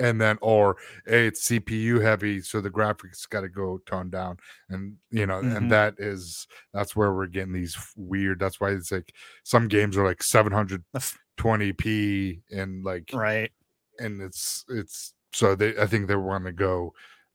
[0.00, 0.76] and then or
[1.06, 4.36] hey, it's CPU heavy so the graphics got to go toned down
[4.68, 5.56] and you know Mhm.
[5.56, 9.12] and that is that's where we're getting these weird that's why it's like
[9.44, 13.52] some games are like 720p and like Right.
[13.98, 16.92] and it's it's so they I think they want to go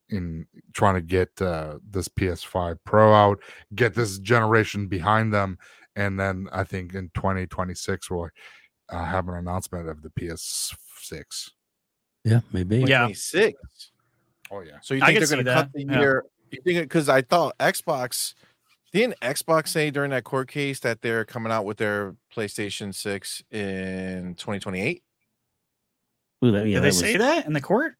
[0.10, 3.40] in trying to get uh this PS5 Pro out,
[3.76, 5.58] get this generation behind them,
[5.96, 8.30] and then I think in 2026 we'll
[8.90, 11.52] uh, have an announcement of the PS6.
[12.26, 12.80] Yeah, maybe.
[12.80, 13.02] Yeah.
[13.06, 13.92] 26.
[14.52, 16.00] Oh yeah, So you think can they're going to cut the yeah.
[16.00, 16.26] year?
[16.52, 18.34] You think because I thought Xbox
[18.92, 23.44] didn't Xbox say during that court case that they're coming out with their PlayStation 6
[23.52, 25.04] in 2028?
[26.44, 27.94] Ooh, that- yeah, Did they was- say that in the court?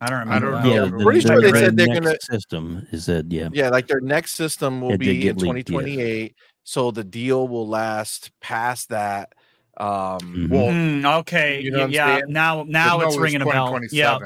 [0.00, 0.74] I don't I don't know.
[0.74, 3.48] Yeah, the- pretty the- sure they said they're gonna- system is that yeah.
[3.52, 5.72] Yeah, like their next system will It be in leaked, yeah.
[5.72, 6.34] 2028.
[6.64, 9.32] So the deal will last past that.
[9.78, 9.86] Um,
[10.20, 10.48] Mhm.
[10.50, 11.60] well, Mm, okay.
[11.60, 12.20] You know y- what I'm yeah.
[12.28, 13.78] Now, now No, it's it was ringing a bell.
[13.92, 14.18] Yeah.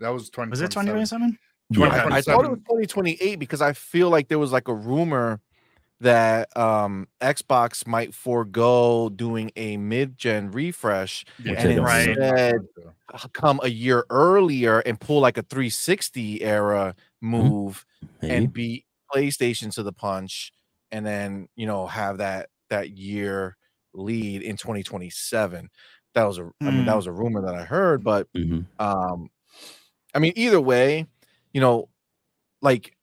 [0.00, 0.50] That was 20.
[0.50, 1.38] Was it 2027?
[1.70, 1.86] Yeah.
[1.86, 1.96] Okay.
[2.14, 5.40] I thought it was 2028 because I feel like there was like a rumor
[6.02, 11.24] that um Xbox might forego doing a mid-gen refresh
[11.56, 12.18] and Right.
[12.26, 12.60] instead
[13.34, 17.84] come a year earlier and pull like a 360 era move
[18.20, 18.48] Maybe.
[18.48, 20.52] and beat PlayStation to the punch
[20.90, 23.56] and then you know have that that year
[23.94, 25.68] lead in 2027
[26.14, 26.96] that was a I mean that Hmm.
[26.96, 28.66] was a rumor that I heard but Mhm.
[28.78, 29.28] um
[30.14, 31.06] I mean either way
[31.52, 31.88] you know
[32.62, 32.96] like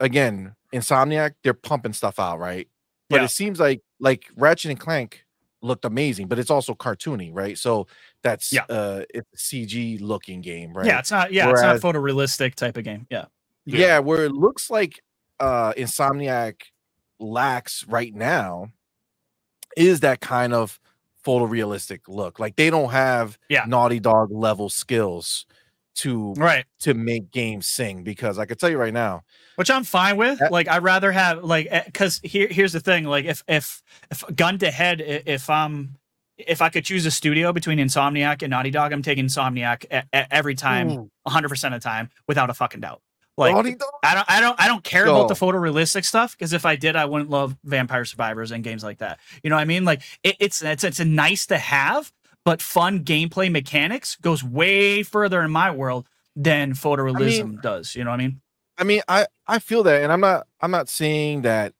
[0.00, 2.68] again Insomniac they're pumping stuff out right
[3.08, 3.24] but Yeah.
[3.24, 5.24] it seems like like Ratchet and Clank
[5.62, 7.86] looked amazing but it's also cartoony right so
[8.22, 8.64] that's Yeah.
[8.68, 11.32] uh it's a CG looking game right Yeah, it's not.
[11.32, 13.06] Yeah, it's Whereas- not photorealistic type of game.
[13.10, 13.24] Yeah.
[13.64, 13.98] yeah.
[13.98, 15.02] where it looks like
[15.40, 16.62] uh insomniac
[17.18, 18.70] lacks right now
[19.76, 20.78] is that kind of
[21.26, 23.64] photorealistic look like they don't have Yeah.
[23.66, 25.46] naughty dog level skills
[26.02, 26.64] to Right.
[26.80, 29.22] to make games sing because i can tell you right now
[29.56, 30.38] Which I'm fine with.
[30.38, 33.04] That- Like, I'd rather have like eh, because here here's the thing.
[33.04, 35.96] Like, if if if gun to head, if I'm
[36.36, 40.06] if I could choose a studio between Insomniac and Naughty Dog, I'm taking Insomniac e-
[40.16, 43.02] e- every time, Ooh, 100 percent of the time, without a fucking doubt.
[43.36, 46.52] Like, naughty dog I don't, I don't, I don't care about the photorealistic stuff because
[46.52, 49.18] if I did, I wouldn't love Vampire Survivors and games like that.
[49.42, 49.84] You know what I mean?
[49.84, 52.12] Like it, it's it's it's a nice to have,
[52.44, 56.06] but fun gameplay mechanics goes way further in my world
[56.36, 57.94] than photorealism does.
[57.94, 58.40] You know what I mean?
[58.78, 61.74] i mean i i feel that and i'm not i'm not saying that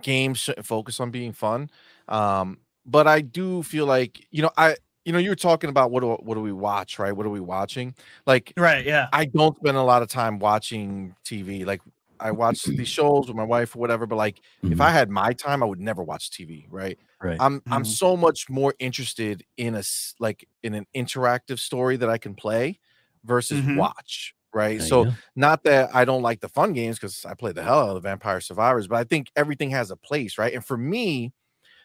[0.00, 1.68] games shouldn't focus on being fun
[2.08, 5.90] um but i do feel like you know i you know you were talking about
[5.90, 7.94] what do, what do we watch right what are we watching
[8.26, 8.84] like Right?
[8.84, 9.08] Yeah.
[9.12, 11.64] I don't spend a lot of time watching TV.
[11.64, 11.80] Like
[12.20, 14.40] I watch these shows with my wife or whatever, but like
[14.70, 14.82] if Mhm.
[14.82, 16.98] I had my time, I would never watch TV, right?
[17.22, 17.40] Right.
[17.40, 17.84] I'm I'm Mhm.
[17.84, 19.82] so much more interested in a
[20.20, 22.80] like in an interactive story that I can play
[23.24, 23.74] versus Mhm.
[23.74, 24.80] watch, right?
[24.80, 27.80] There So not that I don't like the fun games because I play the hell
[27.80, 30.54] out of the Vampire Survivors, but I think everything has a place, right?
[30.54, 31.32] And for me,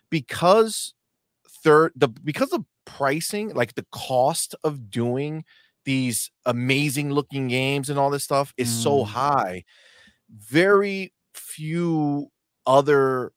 [0.09, 0.93] because
[1.47, 5.45] third the because of pricing, like the cost of doing
[5.85, 9.05] these amazing looking games and all this stuff is so Mm.
[9.05, 9.63] high,
[10.37, 12.29] very few
[12.65, 13.31] other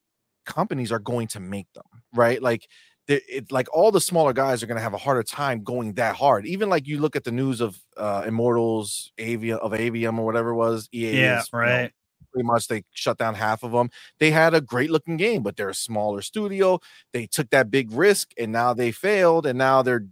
[0.47, 1.85] companies are going to make them,
[2.15, 2.43] right?
[2.43, 2.69] Like
[3.07, 5.95] the- it like all the smaller guys are going to have a harder time going
[5.95, 6.47] that hard.
[6.47, 10.51] Even like you look at the news of uh Immortals, Aveum of Aveum or whatever
[10.51, 11.41] it was, EA Yeah.
[11.41, 11.93] is, you know, Right.
[12.33, 13.91] pretty much they shut down half of them.
[14.19, 16.81] They had a great looking game, but they're a smaller studio.
[17.13, 20.07] They took that big risk and now they failed and now they're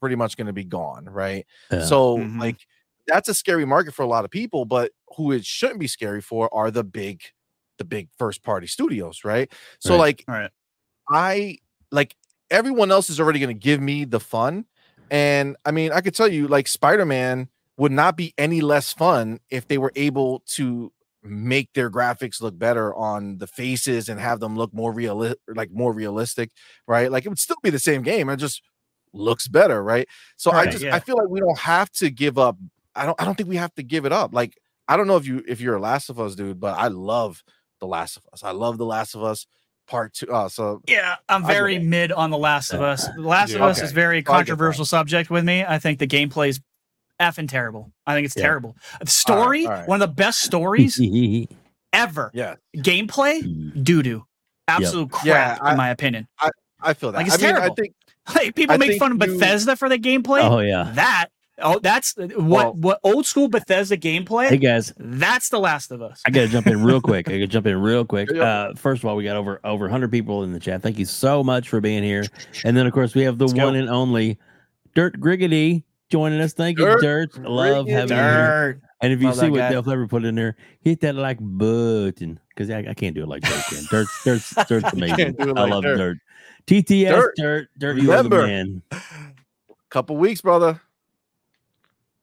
[0.00, 1.46] pretty much going to be gone, right?
[1.70, 1.84] Yeah.
[1.84, 2.40] So Mhm.
[2.40, 2.66] like
[3.06, 6.20] that's a scary market for a lot of people, but who it shouldn't be scary
[6.20, 7.22] for are the big
[7.78, 9.52] the big first party studios, right?
[9.80, 9.98] So Right.
[9.98, 10.50] like right.
[11.10, 11.58] I
[11.90, 12.16] like
[12.50, 14.66] everyone else is already going to give me the fun.
[15.10, 18.92] And I mean, I could tell you, like, Spider Man would not be any less
[18.92, 20.92] fun if they were able to
[21.22, 25.70] make their graphics look better on the faces and have them look more real, like
[25.72, 26.50] more realistic,
[26.86, 27.10] right?
[27.10, 28.28] Like, it would still be the same game.
[28.28, 28.62] It just
[29.12, 30.08] looks better, right?
[30.36, 30.94] So I just, yeah.
[30.94, 32.56] I feel like we don't have to give up.
[32.96, 34.32] I don't, I don't think we have to give it up.
[34.34, 34.56] Like,
[34.88, 37.42] I don't know if you, if you're a Last of Us dude, but I love
[37.80, 38.42] The Last of Us.
[38.42, 39.46] I love The Last of Us
[39.88, 40.28] part two.
[40.32, 43.06] Uh, so Yeah, I'm very mid on The Last of Us.
[43.14, 43.86] The Last of Us Okay.
[43.86, 45.64] is very controversial subject with me.
[45.64, 46.60] I think the gameplay is
[47.20, 47.92] effing terrible.
[48.06, 48.42] I think it's Yeah.
[48.44, 48.76] terrible.
[49.00, 49.88] The story, all right.
[49.88, 51.00] one of the best stories
[51.92, 52.30] ever.
[52.34, 54.24] yeah, Gameplay, doo doo.
[54.68, 56.28] Absolute Yeah, crap, I- in my opinion.
[56.80, 57.18] I feel that.
[57.18, 57.74] Like, it's I mean, I terrible.
[57.76, 57.92] think
[58.34, 60.42] Like people I make think fun of you- Bethesda for the gameplay.
[60.42, 60.90] oh yeah.
[60.94, 64.48] That oh, that's what Well- what old school Bethesda gameplay.
[64.48, 66.22] Hey guys, That's The Last of Us.
[66.26, 67.28] I gotta jump in real quick.
[67.28, 68.32] I gotta jump in real quick.
[68.34, 70.82] Uh, first of all, we got over over 100 people in the chat.
[70.82, 72.24] Thank you so much for being here.
[72.64, 73.64] And then of course we have the Let's go.
[73.66, 74.38] one and only
[74.94, 76.52] Dirt Griggity joining us.
[76.52, 77.00] Thank you, Dirt
[77.34, 77.38] Dirt.
[77.44, 77.90] Love Griggity.
[77.92, 78.32] having you here.
[78.32, 78.80] Dirt.
[79.02, 79.70] And if you Love see what guy.
[79.72, 83.28] Dale Clever put in there, hit that like button because I, I can't do it
[83.28, 83.84] like Dirt can.
[83.90, 85.16] Dirt, Dirt's, Dirt's amazing.
[85.16, 85.98] can't do it I love Dirt.
[85.98, 86.18] Dirt.
[86.66, 87.34] TTS Dirt.
[87.36, 88.82] Dirt, Dirt, you are the man.
[89.90, 90.80] couple weeks, brother.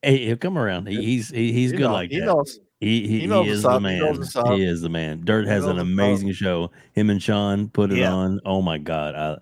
[0.04, 0.88] Hey, he'll come around.
[0.88, 2.26] He, he's he, he's He good know- like he that.
[2.26, 2.60] knows.
[2.80, 3.80] He he, He knows he is what's the up.
[3.82, 4.00] He man.
[4.00, 4.50] knows what's.
[4.50, 5.22] He is the man.
[5.24, 5.94] Dirt has an knows what's up.
[5.94, 6.72] amazing show.
[6.94, 8.12] Him and Sean put it Yeah.
[8.12, 8.42] on.
[8.46, 9.38] Oh my god, I,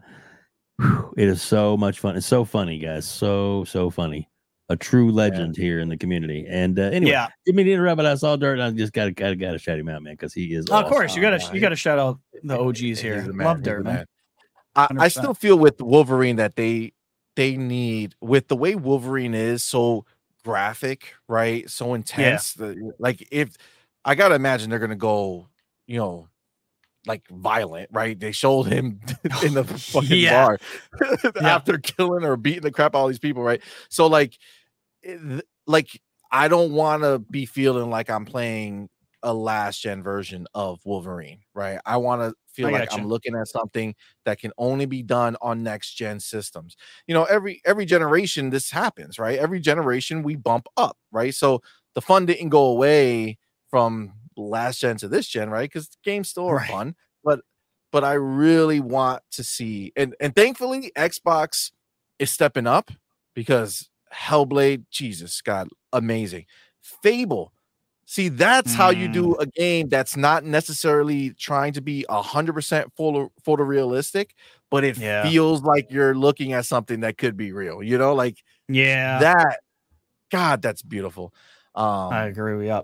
[0.77, 2.15] whew, it is so much fun.
[2.15, 3.05] It's so funny, guys.
[3.07, 4.27] So so funny.
[4.69, 6.45] A true legend here in the community.
[6.47, 8.53] And uh, anyway, Yeah, didn't mean to interrupt, but I saw Dirt.
[8.53, 10.65] And I just gotta gotta gotta shout him out, man, because he is.
[10.67, 10.89] of awesome.
[10.89, 13.21] course you gotta you gotta shout out the OGs here.
[13.21, 13.47] the man.
[13.47, 14.05] Love Dirt, man.
[14.75, 16.93] I, I still feel with Wolverine that they
[17.35, 20.05] they need with the way Wolverine is so
[20.43, 21.69] graphic, right?
[21.69, 22.53] So intense.
[22.53, 23.55] the- like if
[24.05, 25.47] I gotta imagine they're gonna go,
[25.87, 26.27] you know,
[27.07, 28.19] like violent, right?
[28.19, 28.99] They showed him
[29.43, 30.45] in the fucking Yeah.
[30.45, 30.57] bar
[31.35, 31.55] Yeah.
[31.55, 33.61] after killing or beating the crap out of all these people, right?
[33.89, 34.37] So like,
[35.03, 35.99] eh, it- like
[36.31, 38.89] I don't want to be feeling like I'm playing
[39.23, 41.79] a last gen version of Wolverine, right?
[41.85, 42.89] I want to feel I like.
[42.91, 43.95] I'm looking at something
[44.25, 46.75] that can only be done on next gen systems.
[47.07, 49.37] You know, every every generation this happens, right?
[49.39, 51.33] Every generation we bump up, right?
[51.33, 51.61] So
[51.95, 53.37] the fun didn't go away
[53.69, 55.69] from last gen to this gen, right?
[55.71, 56.69] Because games still are Right.
[56.69, 57.41] fun, but
[57.91, 61.71] but I really want to see and and thankfully Xbox
[62.19, 62.91] is stepping up
[63.33, 66.45] because Hellblade, Jesus God, amazing.
[67.03, 67.53] Fable.
[68.11, 69.13] See, that's how you Mm.
[69.13, 74.31] do a game that's not necessarily trying to be a hundred percent photo photorealistic,
[74.69, 75.29] but it Yeah.
[75.29, 77.81] feels like you're looking at something that could be real.
[77.81, 78.35] You know, like
[78.67, 79.59] Yeah, that.
[80.29, 81.33] God, that's beautiful.
[81.73, 82.81] Um, I agree with you.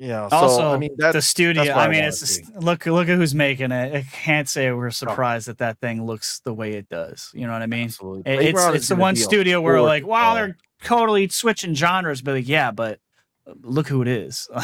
[0.00, 1.62] you know, so Also, I mean, that's the studio.
[1.74, 3.94] I I mean, it's look look at who's making it.
[3.94, 7.30] I can't say we're surprised that that thing looks the way it does.
[7.32, 7.84] You know what I mean?
[7.84, 8.32] absolutely.
[8.32, 12.34] It- it's it's the one studio where like, wow, uh, they're totally switching genres, but
[12.34, 12.98] like, yeah, but
[13.62, 14.48] look who it is.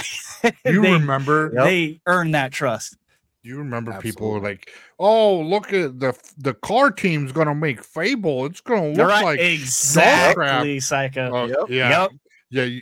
[0.67, 1.51] You they, remember?
[1.55, 1.65] Yep.
[1.65, 2.99] they earn that trust.
[3.43, 8.47] You remember people were like, "Oh, look at the the car team's gonna make Fable.
[8.47, 11.31] It's gonna look right, like exactly, Psycho.
[11.31, 11.57] Oh, Yep.
[11.69, 12.11] yeah, Yep.
[12.51, 12.81] yeah,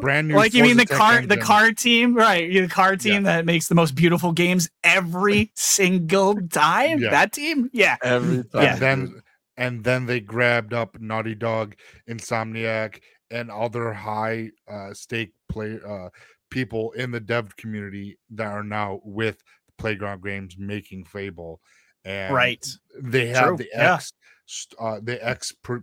[0.00, 2.50] brand new." Like you mean the Forza Tech car, the car team, right?
[2.52, 6.98] The car team that makes the most beautiful games every single time.
[6.98, 7.10] Yeah.
[7.10, 8.62] That team, yeah, every time.
[8.62, 8.72] Yeah.
[8.72, 9.22] and then
[9.56, 11.74] and then they grabbed up Naughty Dog,
[12.08, 13.00] Insomniac,
[13.30, 16.08] and other high uh, stake play uh,
[16.50, 19.42] people in the dev community that are now with
[19.78, 21.60] Playground Games making Fable,
[22.04, 22.64] and right.
[23.00, 23.94] they have True, the yeah.
[23.94, 24.12] ex
[24.46, 25.82] st- uh, the ex pro-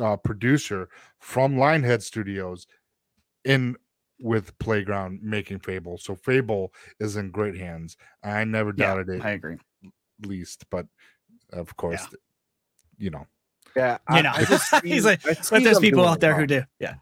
[0.00, 0.88] uh, producer
[1.20, 2.66] from Lionhead Studios
[3.44, 3.76] in
[4.18, 5.98] with Playground making Fable.
[5.98, 7.96] So Fable is in great hands.
[8.24, 9.58] I never Yeah, doubted it I agree.
[10.24, 10.86] least, but
[11.52, 12.16] of course, Yeah.
[12.98, 13.26] you know.
[13.76, 16.40] yeah, You I- know, I just see- he's like, but there's people out there well.
[16.40, 16.62] who do.
[16.80, 16.94] Yeah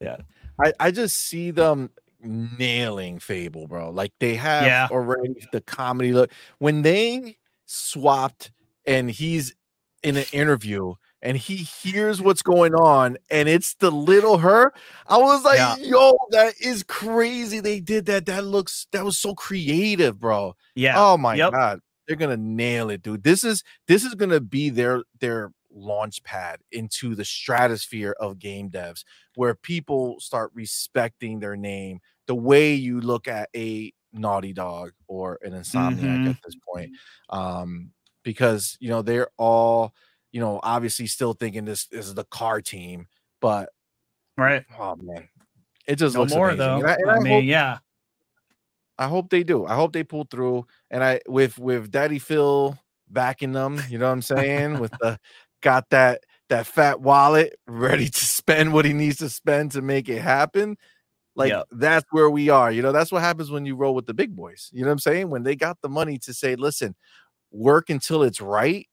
[0.00, 0.16] yeah,
[0.62, 1.90] I, I just see them
[2.22, 3.90] nailing Fable, bro.
[3.90, 4.88] Like they have Yeah.
[4.90, 6.30] already the comedy look.
[6.58, 7.36] When they
[7.66, 8.50] swapped
[8.86, 9.54] and he's
[10.02, 14.72] in an interview and he hears what's going on and it's the little her,
[15.06, 15.76] I was like, Yeah.
[15.80, 17.60] yo, that is crazy.
[17.60, 18.26] They did that.
[18.26, 20.54] That looks that was so creative, bro.
[20.74, 20.94] yeah.
[20.98, 21.52] Oh my Yep.
[21.52, 23.22] god, they're gonna nail it, dude.
[23.24, 28.70] This is this is gonna be their their launch pad into the stratosphere of game
[28.70, 34.92] devs, where people start respecting their name the way you look at a Naughty Dog
[35.08, 36.30] or an Insomniac Mhm.
[36.30, 36.90] at this point,
[37.30, 37.92] um,
[38.22, 39.94] because you know they're all
[40.32, 43.08] you know obviously still thinking this is the car team,
[43.40, 43.70] but
[44.36, 44.64] Right.
[44.78, 45.28] oh man,
[45.86, 46.58] it just No looks more amazing.
[46.58, 46.78] though.
[46.80, 47.78] And I, and I, I mean, hope yeah.
[48.98, 49.66] I hope they do.
[49.66, 50.66] I hope they pull through.
[50.90, 52.78] And I with with Daddy Phil
[53.08, 54.78] backing them, you know what I'm saying?
[54.78, 55.18] with the
[55.64, 56.20] got that
[56.50, 60.76] that fat wallet ready to spend what he needs to spend to make it happen.
[61.34, 61.66] Like Yep.
[61.72, 62.70] that's where we are.
[62.70, 64.70] You know, that's what happens when you roll with the big boys.
[64.72, 65.30] You know what I'm saying?
[65.30, 66.94] When they got the money to say, listen,
[67.50, 68.86] work until it's right.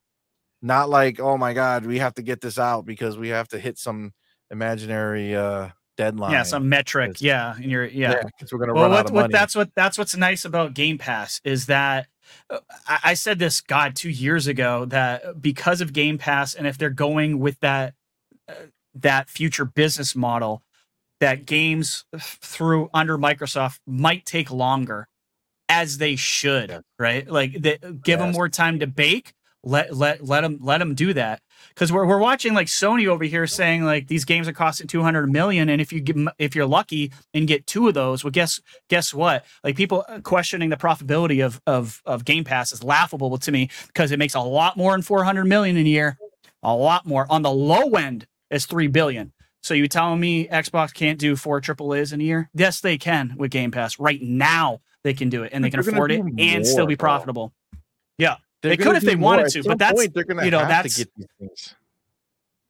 [0.64, 3.60] Not like, oh my God, we have to get this out because we have to
[3.60, 4.14] hit some
[4.49, 6.31] imaginary uh deadline.
[6.31, 7.22] Yeah, some metric.
[7.22, 8.23] Yeah, and you're yeah.
[8.23, 9.31] because we're gonna well, run out of what money.
[9.34, 12.07] that's what that's what's nice about Game Pass is that
[12.49, 16.78] I, I said this God two years ago that because of Game Pass and if
[16.78, 17.94] they're going with that
[18.48, 18.53] uh,
[18.95, 20.62] that future business model,
[21.20, 25.08] that games through under Microsoft might take longer,
[25.70, 26.82] as they should, Yes.
[26.99, 27.30] right?
[27.30, 29.34] Like they, give them more time to bake.
[29.63, 31.41] Let let let them let them do that.
[31.69, 35.31] Because we're, we're watching like Sony over here saying like these games are costing 200
[35.31, 36.03] million and if you
[36.39, 38.59] if you're lucky and get two of those well guess
[38.89, 39.45] guess what?
[39.63, 43.69] Like people uh, questioning the profitability of of of Game Pass is laughable to me
[43.88, 46.17] because it makes a lot more than 400 million in a year
[46.63, 47.27] a lot more.
[47.29, 49.31] On the low end is 3 billion.
[49.61, 52.49] So you telling me Xbox can't do four triple A's in a year?
[52.55, 53.99] Yes they can with Game Pass.
[53.99, 57.09] Right now they can do it and they can afford it and still be bro.
[57.09, 57.53] profitable
[58.61, 59.31] They're they could if they more.
[59.31, 61.27] wanted At to, but that's- point, they're gonna you know, have that's- to get these
[61.39, 61.75] things.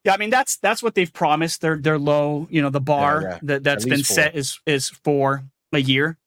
[0.03, 1.61] Yeah, I mean that's that's what they've promised.
[1.61, 3.39] They're they're low, you know, the bar yeah.
[3.43, 4.15] that that's At been four.
[4.15, 5.43] set is is for
[5.73, 6.18] a year,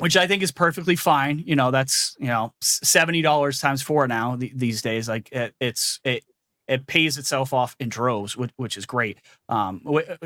[0.00, 1.44] which I think is perfectly fine.
[1.46, 5.08] You know, that's you know seventy dollars times four now th- these days.
[5.08, 6.24] Like it, it's it
[6.70, 9.18] it pays itself off in droves, which, which is great.
[9.48, 9.82] Um,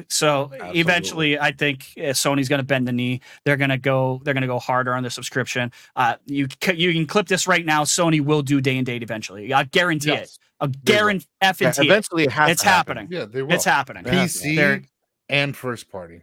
[0.09, 0.81] so Absolutely.
[0.81, 3.21] eventually, I think uh, Sony's going to bend the knee.
[3.45, 4.21] They're going to go.
[4.25, 5.73] They're going to go harder on the subscription.
[5.97, 7.85] Uh, you you can clip this right now.
[7.85, 9.53] Sony will do day and date eventually.
[9.53, 10.21] I guarantee it.
[10.21, 10.39] Yes.
[10.61, 10.73] I will.
[10.85, 11.85] guarantee Yeah, effing it.
[11.85, 12.97] eventually, it has It's to happen.
[12.99, 13.19] happening.
[13.19, 13.53] Yeah, they will.
[13.53, 14.05] It's happening.
[14.05, 14.83] PC They're-
[15.29, 16.23] and first party.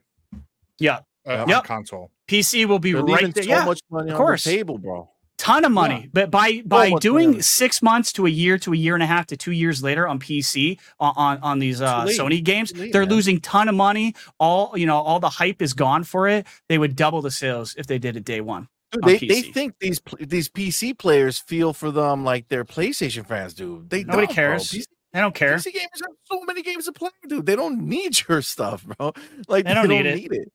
[0.80, 1.00] Yeah.
[1.28, 1.64] Uh, on Yep.
[1.66, 2.12] console.
[2.28, 3.44] PC will be They're right there.
[3.44, 4.44] so yeah, much money of on course.
[4.46, 5.10] the table, bro.
[5.42, 6.08] Ton of money.
[6.14, 9.08] But by by much doing six months to a year to a year and a
[9.08, 12.06] half to two years later on PC on on, on these uh.
[12.06, 13.10] Sony games, late, they're man.
[13.10, 14.14] losing ton of money.
[14.40, 16.46] All you know, all the hype is gone for it.
[16.70, 18.68] They would double the sales if they did it day one.
[18.92, 23.54] Dude, they, they think these these PC players feel for them like their PlayStation fans
[23.54, 23.86] do.
[23.88, 24.72] They Nobody don't, cares.
[24.72, 24.82] Bro.
[25.14, 25.56] I don't care.
[25.56, 27.46] PC gamers have so many games to play, dude.
[27.46, 29.12] They don't need your stuff, bro.
[29.48, 30.52] Like They don't need it.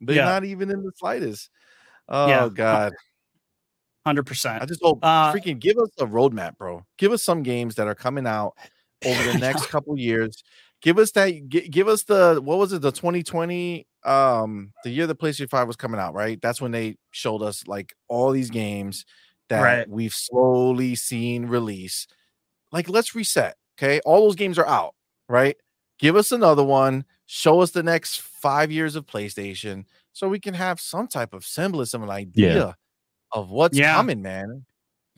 [0.00, 0.24] They're Yeah.
[0.24, 1.50] not even in the slightest.
[2.08, 2.48] Oh Yeah.
[2.52, 2.92] god.
[4.10, 6.84] Hundred I just hope Uh, freaking give us a roadmap, bro.
[6.98, 8.54] Give us some games that are coming out
[9.04, 10.42] over the next couple years.
[10.82, 11.48] Give us that.
[11.48, 12.82] gi- give us the what was it?
[12.82, 16.40] The 2020, um, the year the PlayStation 5 was coming out, right?
[16.40, 19.04] That's when they showed us like all these games
[19.48, 19.88] that Right.
[19.88, 22.06] we've slowly seen release.
[22.72, 23.56] Like, let's reset.
[23.78, 24.94] Okay, all those games are out,
[25.28, 25.56] right?
[25.98, 27.04] Give us another one.
[27.26, 31.44] Show us the next five years of PlayStation, so we can have some type of
[31.44, 32.76] semblance of an idea
[33.32, 33.94] of what's Yeah.
[33.94, 34.64] coming, man.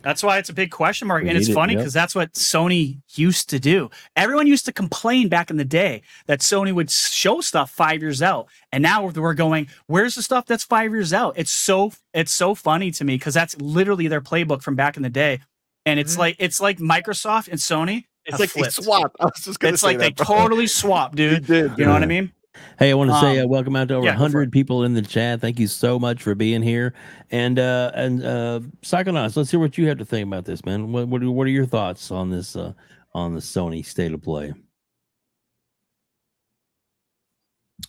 [0.03, 1.23] That's why it's a big question mark.
[1.23, 1.81] We and it's it, funny yep.
[1.81, 3.89] because that's what Sony used to do.
[4.17, 8.21] Everyone used to complain back in the day that Sony would show stuff five years
[8.21, 8.49] out.
[8.73, 11.35] And now we're going, where's the stuff that's five years out?
[11.37, 15.05] It's so it's so funny to me because that's literally their playbook from back in
[15.05, 15.39] the day.
[15.87, 16.19] And it's Mhm.
[16.19, 18.07] like it's like Microsoft and Sony.
[18.25, 18.75] It's have like they flipped.
[18.75, 19.17] swapped.
[19.21, 20.27] I was just gonna It's say like they bro.
[20.27, 21.47] totally swapped, They dude.
[21.47, 21.79] did.
[21.79, 22.33] You know what I mean?
[22.79, 24.95] Hey, I want to say Um, uh, welcome out to over yeah, 100 people in
[24.95, 25.41] the chat.
[25.41, 26.95] Thank you so much for being here.
[27.31, 30.93] And uh and uh Psychonauts, let's hear what you have to think about this, man.
[30.93, 32.75] What what are, what are your thoughts on this uh
[33.15, 34.55] on the Sony state of play?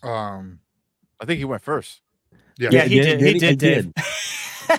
[0.03, 0.59] Um,
[1.19, 2.01] I think he went first.
[2.57, 3.21] yeah, Yeah, he did.
[3.21, 3.35] He he?
[3.35, 3.89] did, Dave.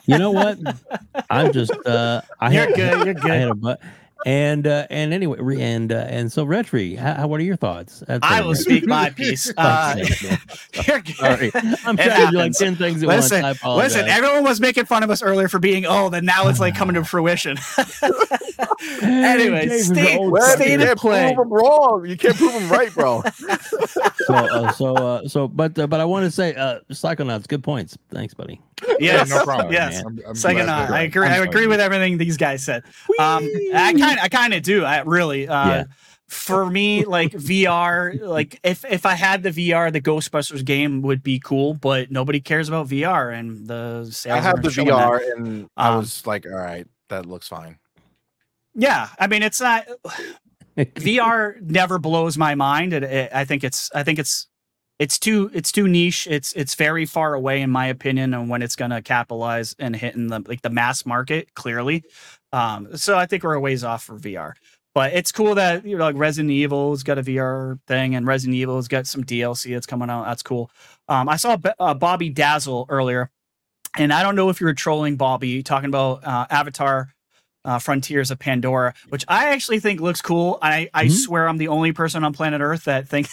[0.07, 0.59] You know what?
[1.31, 3.03] I'm just uh I You're had, good.
[3.03, 3.37] You're I good.
[3.37, 3.81] had a but
[4.25, 7.57] and uh and anyway re- and uh, and so Rhetri, how, how- what are your
[7.57, 8.03] thoughts?
[8.07, 8.45] That's I it.
[8.47, 9.53] will speak my piece.
[9.59, 11.17] Uh, Thanks, you're good.
[11.17, 11.51] Sorry.
[11.85, 13.45] I'm It trying to do like 10 things at Listen, once.
[13.45, 13.95] I apologize.
[13.95, 16.75] Listen, everyone was making fun of us earlier for being old, and now it's like
[16.75, 17.57] coming to fruition.
[19.03, 21.35] anyway, James is an state, old Well, state you of can't play.
[21.35, 22.07] prove them wrong.
[22.07, 23.23] You can't prove him right, bro.
[24.27, 27.63] so uh, so uh, so but uh, but I want to say uh Psychonauts, good
[27.63, 27.97] points.
[28.11, 28.61] Thanks, buddy.
[28.99, 29.73] Yes, no problem.
[29.73, 30.03] yes.
[30.05, 31.27] I'm, I'm Second, I agree.
[31.27, 32.83] I agree with everything these guys said.
[33.19, 34.85] Um, I kind, I kind of do.
[34.85, 35.49] I really.
[35.49, 35.85] Uh, Yeah.
[36.27, 41.23] For me, like VR, like if if I had the VR, the Ghostbusters game would
[41.23, 44.97] be cool, but nobody cares about VR, and the sales I have the showing that.
[44.97, 47.79] VR, and I Um, was like, all right, that looks fine.
[48.75, 49.87] Yeah, I mean, it's not
[50.79, 51.61] VR.
[51.61, 52.95] Never blows my mind.
[52.95, 53.91] It, it, I think it's.
[53.95, 54.49] I think it's.
[54.99, 55.51] It's too.
[55.53, 56.27] It's too niche.
[56.31, 56.53] It's.
[56.53, 60.15] It's very far away, in my opinion, on when it's going to capitalize and hit
[60.15, 61.53] in the like the mass market.
[61.55, 62.05] Clearly,
[62.53, 62.97] um.
[62.97, 64.55] So I think we're a ways off for VR.
[64.95, 68.55] But it's cool that you know, like Resident Evil's got a VR thing, and Resident
[68.57, 70.27] Evil's got some DLC that's coming out.
[70.27, 70.71] That's cool.
[71.09, 73.31] Um, I saw B- uh, Bobby Dazzle earlier
[73.99, 77.11] and I don't know if you were trolling Bobby talking about uh, Avatar.
[77.67, 80.59] Uh, Frontiers of Pandora, which I actually think looks cool.
[80.61, 81.13] I, I Mhm.
[81.13, 83.27] swear I'm the only person on planet Earth that think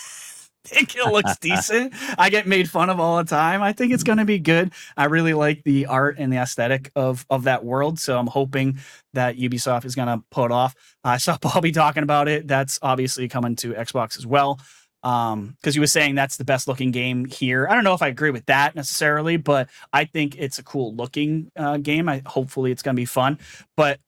[0.67, 1.93] think it looks decent.
[2.17, 3.63] I get made fun of all the time.
[3.63, 4.71] I think it's going to be good.
[4.95, 8.77] I really like the art and the aesthetic of of that world, so I'm hoping
[9.13, 10.75] that Ubisoft is going to pull it off.
[11.03, 12.47] I saw Bobby talking about it.
[12.47, 14.59] That's obviously coming to Xbox as well.
[15.03, 17.67] Um, because he was saying that's the best looking game here.
[17.67, 20.93] I don't know if I agree with that necessarily, but I think it's a cool
[20.93, 22.07] looking uh, game.
[22.07, 23.39] I hopefully it's going to be fun.
[23.75, 23.99] But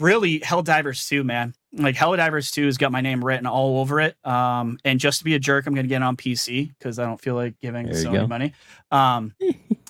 [0.00, 1.54] really, Helldivers 2, man.
[1.76, 4.16] Like Helldivers 2 has got my name written all over it.
[4.24, 7.20] Um, and just to be a jerk, I'm gonna get on PC because I don't
[7.20, 8.54] feel like giving There you Sony money.
[8.90, 9.34] Um,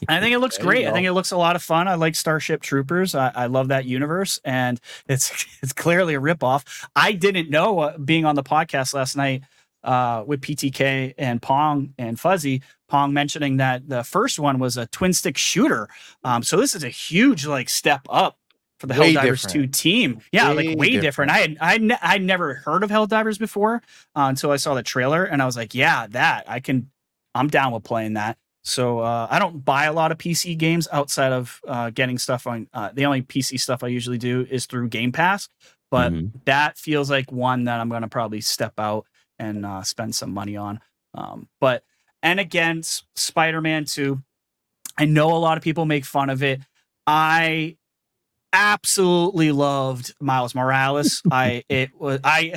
[0.09, 0.87] I think it looks There great.
[0.87, 1.89] I think it looks a lot of fun.
[1.89, 3.15] I like Starship Troopers.
[3.15, 6.87] I, I love that universe, and it's it's clearly a ripoff.
[6.97, 9.43] I didn't know uh, being on the podcast last night
[9.83, 12.63] uh, with PTK and Pong and Fuzzy.
[12.89, 15.89] Pong mentioning that the first one was a twin stick shooter.
[16.23, 18.39] Um, so this is a huge like step up
[18.87, 20.21] for the Way Helldivers 2 team.
[20.33, 21.31] Yeah, Way like way different.
[21.31, 23.77] I had I ne- I'd never heard of Helldivers before
[24.17, 26.91] uh, until I saw the trailer and I was like, yeah, that I can
[27.35, 28.39] I'm down with playing that.
[28.63, 32.47] So uh, I don't buy a lot of PC games outside of uh, getting stuff
[32.47, 32.69] on.
[32.73, 35.49] Uh, the only PC stuff I usually do is through Game Pass,
[35.91, 36.31] but Mhm.
[36.47, 39.05] that feels like one that I'm going to probably step out
[39.39, 40.81] and uh, spend some money on.
[41.13, 41.85] Um, but
[42.23, 42.83] and again,
[43.17, 44.23] Spider-Man 2.
[44.97, 46.61] I know a lot of people make fun of it.
[47.07, 47.77] I
[48.55, 51.21] absolutely loved Miles Morales.
[51.31, 52.55] I it was I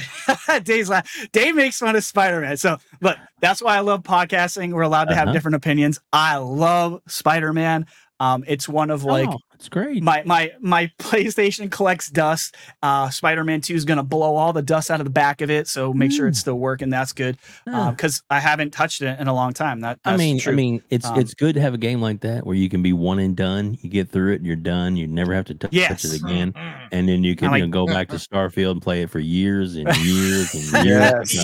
[0.64, 1.02] Dave's la-
[1.32, 2.56] Dave makes fun of Spider-Man.
[2.58, 4.72] So look, that's why I love podcasting.
[4.74, 5.34] We're allowed to have Uh-huh.
[5.34, 6.00] different opinions.
[6.14, 7.88] I love Spider-Man.
[8.20, 10.02] Um, it's one of like oh, it's great.
[10.02, 12.56] my my my PlayStation collects dust.
[12.82, 15.68] Uh, Spider-Man 2 is gonna blow all the dust out of the back of it,
[15.68, 16.90] so make sure it's still working.
[16.90, 17.38] That's good.
[17.68, 17.92] Yeah.
[17.92, 19.82] because I haven't touched it in a long time.
[19.82, 20.54] That I mean, true.
[20.54, 22.82] I mean, it's Um, it's good to have a game like that where you can
[22.82, 23.78] be one and done.
[23.82, 24.96] You get through it, and you're done.
[24.98, 26.04] You never have to t- touch Yes.
[26.06, 26.54] it again,
[26.92, 29.20] and then you can like- you know, go back to Starfield and play it for
[29.20, 31.36] years and years and years.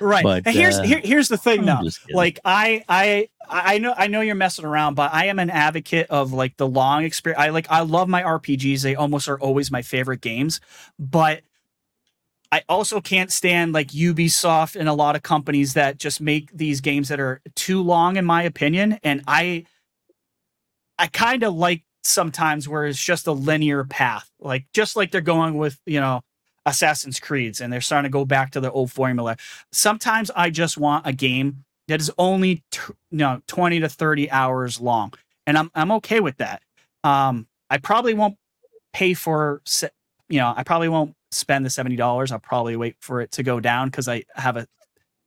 [0.00, 0.22] right.
[0.22, 1.82] But, and here's uh, here, here's the thing, I'm though.
[2.10, 6.08] Like I I I know I know you're messing around, but I am an advocate
[6.10, 7.40] of like the long experience.
[7.40, 8.82] I like I love my RPGs.
[8.82, 10.60] They almost are always my favorite games,
[10.98, 11.42] but
[12.52, 16.80] I also can't stand like Ubisoft and a lot of companies that just make these
[16.80, 18.98] games that are too long, in my opinion.
[19.04, 19.66] And I,
[20.98, 25.20] I kind of like sometimes where it's just a linear path, like just like they're
[25.20, 26.22] going with you know
[26.66, 29.36] Assassin's Creeds, and they're starting to go back to the old formula.
[29.72, 32.80] Sometimes I just want a game that is only t-
[33.10, 35.12] you know twenty to thirty hours long,
[35.46, 36.62] and I'm I'm okay with that.
[37.02, 38.36] Um, I probably won't
[38.92, 39.62] pay for
[40.28, 42.30] you know I probably won't spend the seventy dollars.
[42.32, 44.66] I'll probably wait for it to go down because I have a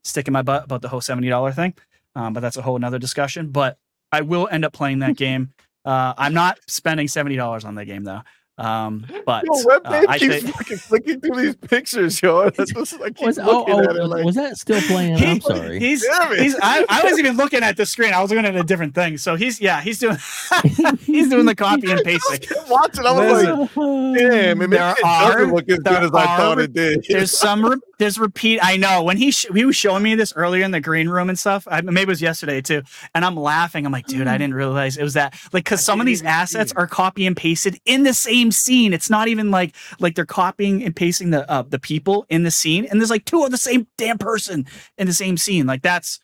[0.03, 1.73] stick in my butt about the whole seventy dollar thing.
[2.15, 3.49] Um, but that's a whole another discussion.
[3.49, 3.77] But
[4.11, 5.53] I will end up playing that game.
[5.83, 8.21] Uh, I'm not spending seventy dollars on that game though.
[8.55, 12.49] Um, but Yo, uh, WebDave I keeps think fucking flicking through these pictures, yo.
[12.55, 15.17] That's just, I keep Was, oh, oh, it like, was that still playing?
[15.17, 15.79] He- I'm sorry.
[15.79, 16.39] he's Damn it.
[16.39, 18.13] he's I, I was even looking at the screen.
[18.13, 19.17] I was looking at a different thing.
[19.17, 20.17] So he's yeah he's doing
[20.99, 22.41] he's doing the copy and pasting.
[22.41, 23.05] kept watching.
[23.07, 26.25] I was like, damn, it, maybe There it are- doesn't look as good as I
[26.37, 27.05] thought it did.
[27.09, 28.59] There's some re- there's repeat.
[28.61, 31.29] I know when he sh- he was showing me this earlier in the green room
[31.29, 31.65] and stuff.
[31.71, 32.81] I, maybe it was yesterday too.
[33.15, 33.85] And I'm laughing.
[33.85, 35.33] I'm like, dude, I didn't realize it was that.
[35.53, 38.91] Like, because some of these assets are copy and pasted in the same scene.
[38.91, 42.51] It's not even like like they're copying and pasting the uh, the people in the
[42.51, 44.65] scene, and there's like two of the same damn person
[44.97, 45.65] in the same scene.
[45.65, 46.19] Like that's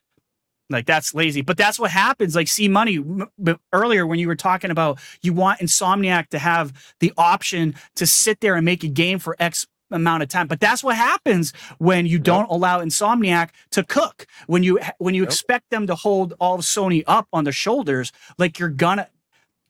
[0.69, 2.35] like that's lazy, but that's what happens.
[2.35, 6.73] Like, C Money m- earlier when you were talking about you want Insomniac to have
[6.99, 10.59] the option to sit there and make a game for X amount of time, but
[10.59, 14.25] that's what happens when you don't allow Insomniac to cook.
[14.47, 15.29] When you when you Yep.
[15.29, 19.07] expect them to hold all of Sony up on their shoulders, like you're gonna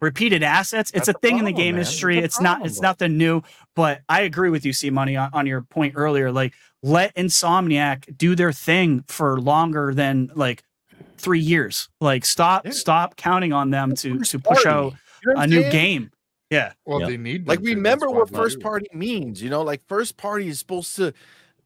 [0.01, 0.91] repeated assets.
[0.93, 1.81] It's That's a thing in the game man.
[1.81, 2.15] industry.
[2.15, 3.41] The It's not problem, it's nothing new.
[3.75, 6.31] But I agree with you, C Money, on, on your point earlier.
[6.31, 10.63] Like, let Insomniac do their thing for longer than like
[11.17, 11.89] three years.
[11.99, 12.71] Like, stop Yeah.
[12.71, 14.93] stop counting on them to to push out
[15.23, 16.11] what new game.
[16.49, 17.09] Yeah, Well, Yep.
[17.09, 19.61] they need Like remember what first they- party means, you know?
[19.61, 21.13] Like first party is supposed to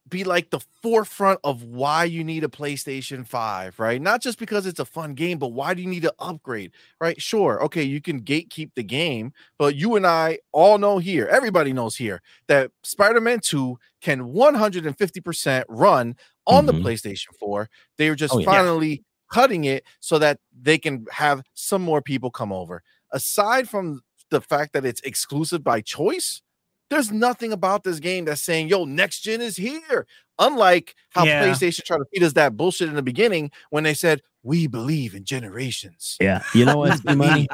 [0.10, 4.02] be like the forefront of why you need a PlayStation 5, right?
[4.02, 7.20] Not just because it's a fun game, but why do you need to upgrade, right?
[7.22, 11.72] Sure, okay, you can gatekeep the game, but you and I all know here, everybody
[11.72, 16.84] knows here that Spider-Man 2 can 150% run on the Mhm.
[16.84, 17.70] PlayStation 4.
[17.98, 18.46] They are just Oh, yeah.
[18.46, 22.84] finally cutting it so that they can have some more people come over.
[23.14, 24.02] Aside from
[24.34, 26.42] the fact that it's exclusive by choice,
[26.90, 30.06] there's nothing about this game that's saying, yo, next gen is here.
[30.40, 31.44] Unlike how Yeah.
[31.44, 35.16] PlayStation tried to feed us that bullshit in the beginning when they said, we believe
[35.16, 36.18] in generations.
[36.20, 37.48] Yeah, you know what, money.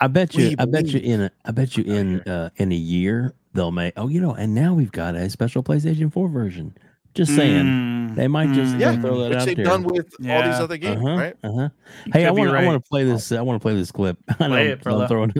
[0.00, 0.56] I bet We you.
[0.58, 1.20] I bet you in.
[1.22, 3.92] A, I bet you in uh, in a year they'll make.
[3.98, 6.74] Oh, you know, and now we've got a special PlayStation Four version.
[7.14, 8.80] Just saying, Mm, they might just mm.
[8.80, 9.64] Yeah, throw that Which out they've there.
[9.64, 11.36] done with all these other games, uh-huh, right?
[11.42, 11.68] uh-huh.
[12.12, 12.50] Hey, I could be want.
[12.50, 12.66] I right.
[12.66, 13.32] want to play this.
[13.32, 14.16] I want to play this clip.
[14.28, 15.32] I Play I'm- it, I'm throwing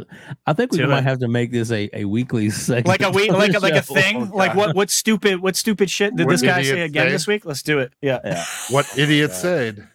[0.47, 1.05] I think we Do might it.
[1.05, 2.88] have to make this a, a weekly segment.
[2.88, 4.30] like a week, like a, like a thing.
[4.32, 7.12] Oh, like what what stupid what stupid shit did What this guy say again say?
[7.12, 7.44] this week?
[7.44, 7.92] Let's do it.
[8.02, 8.18] Yeah.
[8.24, 8.44] Yeah.
[8.70, 9.86] What idiot said?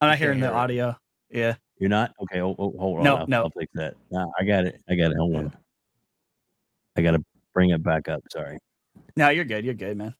[0.00, 0.52] I'm not can't hearing the it.
[0.52, 0.96] audio.
[1.30, 1.54] Yeah.
[1.78, 2.40] You're not okay.
[2.40, 3.04] Oh, oh, hold on.
[3.04, 3.42] No, I'll, no.
[3.44, 3.94] I'll fix that.
[4.10, 4.80] Nah, I got it.
[4.88, 5.16] I got it.
[5.16, 5.56] Hold on.
[6.96, 7.24] I got to
[7.54, 8.22] bring it back up.
[8.30, 8.58] Sorry.
[9.16, 9.64] No, you're good.
[9.64, 10.14] You're good, man.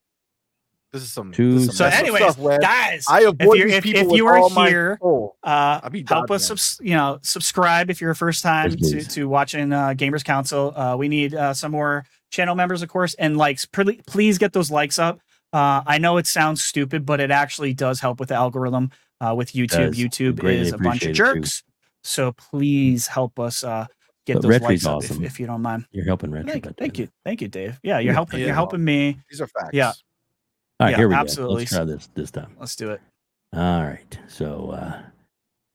[0.92, 1.32] This is some.
[1.32, 4.26] Two- this is some So, anyways, stuff, guys, I avoid you're- if- people if you
[4.28, 4.96] are here,
[5.42, 6.56] uh, be help us, them.
[6.56, 10.24] subs- you know, subscribe if you're a first time Yes, to, to watching uh, Gamers
[10.24, 10.72] Council.
[10.76, 13.66] Uh, we need uh, some more channel members, of course, and likes.
[13.66, 15.18] Pre- Please get those likes up.
[15.52, 18.90] Uh, I know it sounds stupid, but it actually does help with the algorithm
[19.20, 19.68] uh, with YouTube.
[19.90, 19.96] does.
[19.96, 21.34] YouTube is a bunch of appreciate too.
[21.34, 21.62] jerks,
[22.04, 23.86] so please help us uh,
[24.26, 25.24] get But those Rhetri's likes awesome.
[25.24, 25.86] if, if you don't mind.
[25.90, 26.50] You're helping Retro.
[26.52, 27.78] Thank, thank you, thank you, Dave.
[27.82, 28.40] Yeah, you're Yeah, helping.
[28.40, 28.46] yeah.
[28.46, 29.18] You're helping me.
[29.30, 29.70] These are facts.
[29.72, 29.90] Yeah.
[29.90, 29.96] it.
[30.80, 31.54] All right, yeah, here we absolutely.
[31.54, 31.58] go.
[31.60, 32.56] Let's try this this time.
[32.58, 33.00] Let's do it.
[33.54, 34.18] All right.
[34.28, 35.02] So uh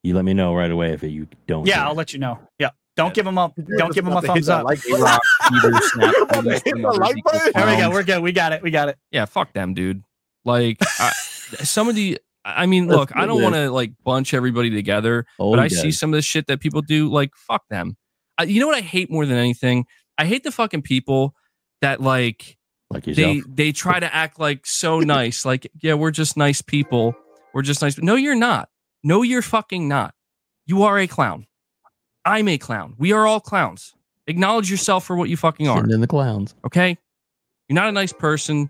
[0.04, 1.66] you let me know right away if you don't.
[1.68, 1.98] Yeah, I'll it.
[1.98, 2.40] let you know.
[2.58, 3.54] Yeah, don't give them up.
[3.78, 4.64] Don't give them a about to hit thumbs up.
[4.66, 5.02] Like button.
[5.02, 7.54] A-Rock, Peter, Snap, Hit the numbers like.
[7.54, 7.90] There we go.
[7.92, 8.22] We're good.
[8.24, 8.62] We got it.
[8.62, 8.98] We got it.
[9.12, 10.04] Yeah, fuck them, dude.
[10.46, 11.12] Like I,
[11.64, 12.20] some of the.
[12.46, 15.66] I mean, look, I do don't want to like bunch everybody together, Oh, but he
[15.78, 17.10] I see some of the shit that people do.
[17.10, 17.96] Like, fuck them.
[18.40, 19.86] I, you know what I hate more than anything?
[20.18, 21.36] I hate the fucking people
[21.82, 22.58] that like
[22.90, 23.44] like yourself.
[23.48, 25.46] they they try to act like so nice.
[25.46, 27.16] Like, yeah, we're just nice people.
[27.54, 27.98] We're just nice.
[27.98, 28.70] No, you're not.
[29.04, 30.14] No, you're fucking not.
[30.66, 31.48] You are a clown.
[32.26, 32.96] I'm a clown.
[32.98, 33.94] We are all clowns.
[34.28, 35.78] Acknowledge yourself for what you fucking are.
[35.78, 36.54] Sitting in the clowns.
[36.66, 36.98] Okay?
[37.68, 38.70] You're not a nice person.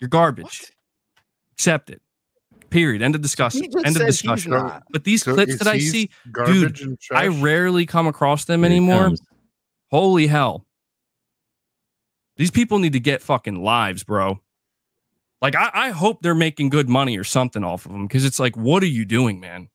[0.00, 0.72] You're garbage.
[1.52, 2.02] Accept it.
[2.72, 3.02] Period.
[3.02, 3.64] End of discussion.
[3.84, 4.52] End of discussion.
[4.90, 8.70] But these So clips that I see, garbage and I rarely come across them Here
[8.70, 9.12] anymore.
[9.90, 10.66] Holy hell.
[12.38, 14.40] These people need to get fucking lives, bro.
[15.42, 18.40] Like, I, I hope they're making good money or something off of them because it's
[18.40, 19.68] like, what are you doing, man?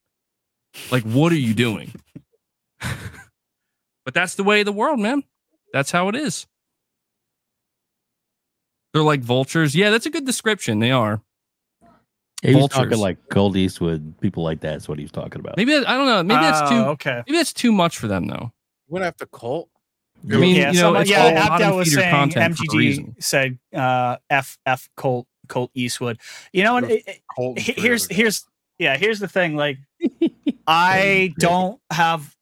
[0.91, 1.93] Like, what are you doing?
[2.79, 5.23] but that's the way of the world, man.
[5.71, 6.47] That's how it is.
[8.91, 9.75] They're like vultures.
[9.75, 10.79] Yeah, that's a good description.
[10.79, 11.21] They are.
[12.43, 14.59] He was talking like Colt Eastwood, people like.
[14.59, 15.57] That's what he was talking about.
[15.57, 16.21] Maybe that, I don't know.
[16.23, 16.75] Maybe that's too.
[16.75, 17.23] okay.
[17.25, 18.51] Maybe that's too much for them, though.
[18.87, 19.69] Went after Colt.
[20.23, 21.23] I mean, yeah, you know, someone- it's yeah.
[21.23, 26.19] all Abdel was saying content MGG said uh, F F Colt Colt Eastwood.
[26.53, 26.85] You know what?
[26.85, 28.45] It- it- Colton he- for here's here's
[28.79, 28.97] yeah.
[28.97, 29.55] Here's the thing.
[29.55, 29.77] Like,
[30.67, 32.35] I don't have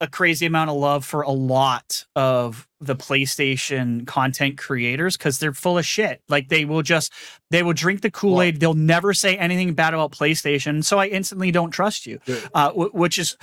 [0.00, 5.52] a crazy amount of love for a lot of the PlayStation content creators because they're
[5.52, 6.22] full of shit.
[6.28, 7.12] Like they will just
[7.50, 8.60] they will drink the Kool Aid.
[8.60, 10.82] They'll never say anything bad about PlayStation.
[10.84, 12.20] So I instantly don't trust you.
[12.26, 12.36] Yeah.
[12.54, 13.36] Uh, wh- which is.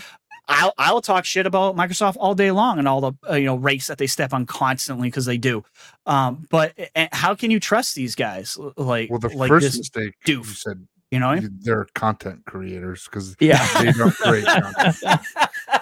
[0.49, 3.57] I'll, I'll talk shit about Microsoft all day long and all the uh, you know
[3.57, 5.61] race that they step on constantly because they do.
[6.05, 8.57] Um, but uh, how can you trust these guys?
[8.77, 11.38] Like, Well, the like first mistake you said you know?
[11.59, 13.61] they're content creators because Yeah.
[13.84, 15.19] they don't create content.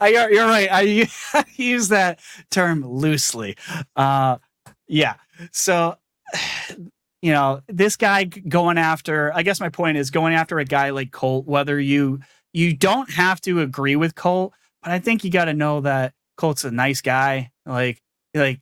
[0.00, 0.68] I, you're, right.
[0.70, 2.20] I, I use that
[2.50, 3.56] term loosely.
[3.94, 4.38] Uh,
[4.86, 5.14] yeah.
[5.52, 5.96] So,
[7.22, 10.90] you know, this guy going after, I guess my point is going after a guy
[10.90, 12.20] like Colt, whether you,
[12.52, 14.52] you don't have to agree with Colt,
[14.82, 17.50] but I think you got to know that Colt's a nice guy.
[17.64, 18.02] Like,
[18.34, 18.60] like,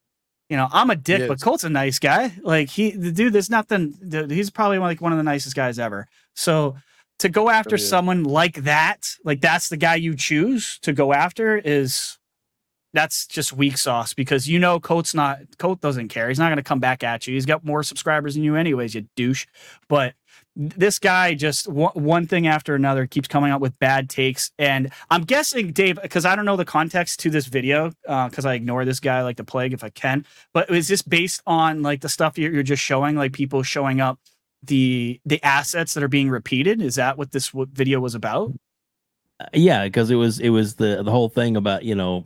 [0.49, 1.41] you know, I'm a dick, but.
[1.41, 2.33] Colt's a nice guy.
[2.43, 3.95] Like he, the dude, there's nothing,
[4.29, 6.07] he's probably like one of the nicest guys ever.
[6.35, 6.77] So
[7.19, 7.89] to go after Really is.
[7.89, 12.19] someone like that, like that's the guy you choose to go after is
[12.93, 16.29] that's just weak sauce because you know Colt's not Colt doesn't care.
[16.29, 17.35] He's not going to come back at you.
[17.35, 19.47] He's got more subscribers than you anyways, you douche.
[19.89, 20.15] But
[20.57, 24.93] this guy just one, one thing after another keeps coming out with bad takes and
[25.11, 28.55] i'm guessing dave because i don't know the context to this video uh, because i
[28.55, 32.01] ignore this guy like the plague if i can but is this based on like
[32.01, 34.19] the stuff you're, you're just showing like people showing up
[34.67, 38.53] the the assets that are being repeated is that what this video was about
[39.41, 42.25] Uh, yeah, because it was it was the the whole thing about you know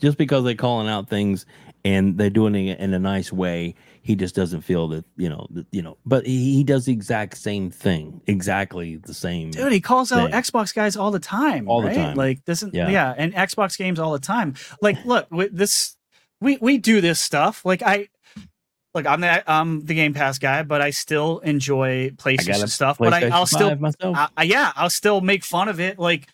[0.00, 1.44] just because they're calling out things
[1.84, 5.46] and they're doing it in a nice way, he just doesn't feel that you know
[5.50, 5.96] that, you know.
[6.04, 9.50] But he, he does the exact same thing, exactly the same.
[9.52, 12.16] dude he calls out xbox guys all the time All the time.
[12.16, 12.88] like this is Yeah.
[12.90, 13.14] yeah.
[13.16, 15.96] and xbox games all the time like look this
[16.40, 18.08] we we do this stuff like i
[18.98, 22.98] Look, I'm the I'm the Game Pass guy, but I still enjoy PlayStation stuff.
[22.98, 23.68] But I, I'll still
[24.16, 26.00] I, I- yeah, I'll still make fun of it.
[26.00, 26.26] Like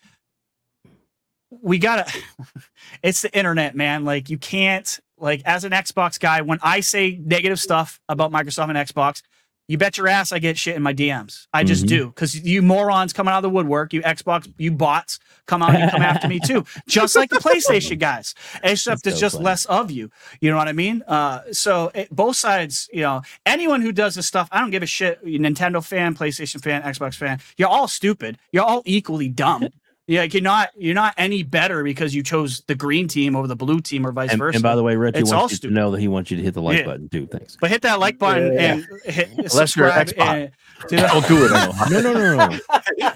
[1.61, 2.11] we gotta,
[3.03, 4.03] it's the internet, man.
[4.03, 8.69] Like you can't, like as an Xbox guy, when I say negative stuff about Microsoft
[8.69, 9.21] and Xbox,
[9.67, 11.47] You bet your ass I get shit in my DMs.
[11.51, 11.89] I just Mhm.
[11.89, 15.71] do because you morons coming out of the woodwork, you Xbox, you bots come out
[15.73, 18.35] and you come after me too, just like the PlayStation guys.
[18.63, 19.45] Except it's just funny.
[19.45, 20.11] less of you.
[20.39, 21.03] You know what I mean?
[21.07, 24.83] Uh, so it, both sides, you know, anyone who does this stuff, I don't give
[24.83, 25.23] a shit.
[25.25, 28.37] Nintendo fan, PlayStation fan, Xbox fan, you're all stupid.
[28.51, 29.69] You're all equally dumb.
[30.07, 33.47] Yeah, like you're not you're not any better because you chose the green team over
[33.47, 34.57] the blue team or vice And, versa.
[34.57, 36.37] and by the way, Reggie It's all wants you to know that he wants you
[36.37, 36.85] to hit the like Yeah.
[36.85, 37.25] button too.
[37.25, 37.57] Thanks.
[37.59, 38.59] but hit that like button Yeah.
[38.73, 40.43] and hit Unless you're an subscribe Xbox.
[40.43, 40.51] and
[40.89, 41.11] do that.
[41.11, 41.51] Don't do it.
[41.91, 42.59] No, no, no, no.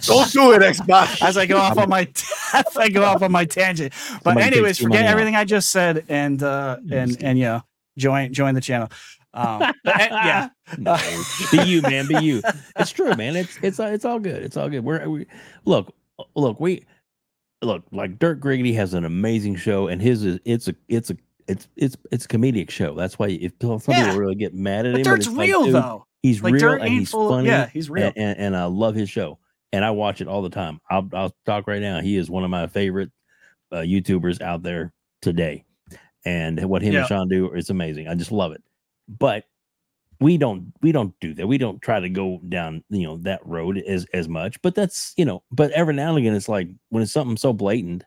[0.02, 1.22] Don't do it, Xbox.
[1.22, 2.08] as I go off on my
[2.54, 3.94] as I go off on my tangent.
[4.24, 5.12] But Somebody anyways, forget money out.
[5.12, 7.62] everything I just said and uh and and yeah,
[8.00, 8.90] join join the channel.
[9.32, 10.50] Um, but, eh, yeah,
[10.80, 10.98] No,
[11.52, 12.08] be you, man.
[12.08, 12.42] Be you.
[12.78, 13.36] It's true, man.
[13.36, 14.42] It's it's it's all good.
[14.42, 14.84] It's all good.
[14.84, 15.28] We're we
[15.66, 15.94] look
[16.36, 16.86] look we
[17.62, 21.18] look like Dirk Griggity has an amazing show, and his is it's a it's a
[21.48, 22.94] it's it's it's a comedic show.
[22.96, 24.06] That's why if some Yeah.
[24.06, 26.06] people really get mad at but him, like, real dude, though.
[26.22, 27.30] He's Like real and he's full.
[27.30, 27.48] funny.
[27.48, 28.08] Yeah, he's real.
[28.08, 29.40] and, and, and I love his show,
[29.72, 30.80] and I watch it all the time.
[30.90, 32.02] I'll I'll talk right now.
[32.02, 33.10] He is one of my favorite
[33.72, 34.92] uh, YouTubers out there
[35.22, 35.64] today,
[36.26, 37.00] and what him Yeah.
[37.00, 38.08] and Sean do is amazing.
[38.08, 38.62] I just love it.
[39.08, 39.46] But
[40.20, 41.48] we don't we don't do that.
[41.48, 44.62] We don't try to go down you know that road as as much.
[44.62, 45.44] But that's you know.
[45.52, 48.04] But every now and again, it's like when it's something so blatant.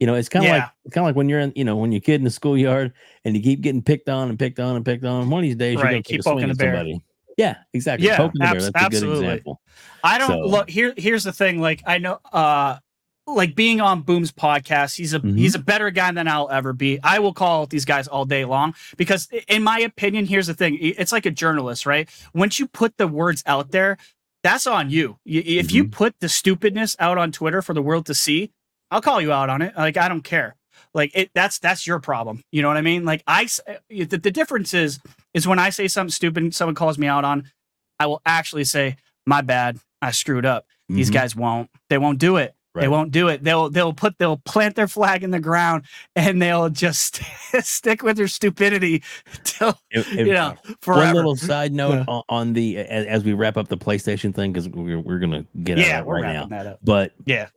[0.00, 0.54] You know, it's kind of Yeah.
[0.84, 2.92] like kind of like when you're in, you know, when you're kid in the schoolyard
[3.24, 5.30] and you keep getting picked on and picked on and picked on.
[5.30, 6.74] One of these days, you're gonna keep a poking bear.
[6.74, 7.04] somebody.
[7.38, 8.08] Yeah, exactly.
[8.08, 8.56] Yeah, poking the bear.
[8.56, 9.26] abs- That's a good absolutely.
[9.26, 9.60] example.
[10.02, 10.94] I don't So- look here.
[10.96, 11.60] Here's the thing.
[11.60, 12.78] Like I know, uh,
[13.26, 15.38] like being on Boom's podcast, he's a Mhm.
[15.38, 16.98] he's a better guy than I'll ever be.
[17.02, 20.78] I will call these guys all day long because, in my opinion, here's the thing.
[20.80, 22.08] It's like a journalist, right?
[22.34, 23.96] Once you put the words out there,
[24.42, 25.18] that's on you.
[25.24, 28.50] If you put the stupidness out on Twitter for the world to see,
[28.90, 29.74] I'll call you out on it.
[29.76, 30.54] Like I don't care.
[30.92, 32.42] Like it, that's that's your problem.
[32.52, 33.04] You know what I mean?
[33.04, 33.48] Like I
[33.88, 35.00] the, the difference is
[35.32, 37.50] is when I say something stupid, someone calls me out on,
[37.98, 38.96] I will actually say,
[39.26, 41.14] "My bad, I screwed up." These Mhm.
[41.14, 41.70] guys won't.
[41.88, 42.54] They won't do it.
[42.74, 43.44] They won't do it.
[43.44, 45.84] They'll they'll put they'll plant their flag in the ground
[46.16, 47.20] and they'll just
[47.62, 49.02] stick with their stupidity
[49.44, 51.04] till If- if- you know forever.
[51.06, 52.04] One little side note Yeah.
[52.08, 55.46] on, on the as, as we wrap up the PlayStation thing because we're, we're gonna
[55.62, 56.38] get yeah, out of we're that right now.
[56.40, 56.78] wrapping that up.
[56.82, 57.48] But Yeah.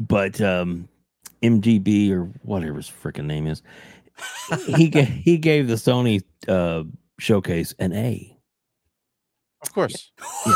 [0.00, 0.88] but um,
[1.42, 3.62] MGB or whatever his freaking name is,
[4.66, 6.82] he gave he gave the Sony uh
[7.20, 8.36] showcase an A.
[9.62, 10.10] Of course.
[10.46, 10.52] yeah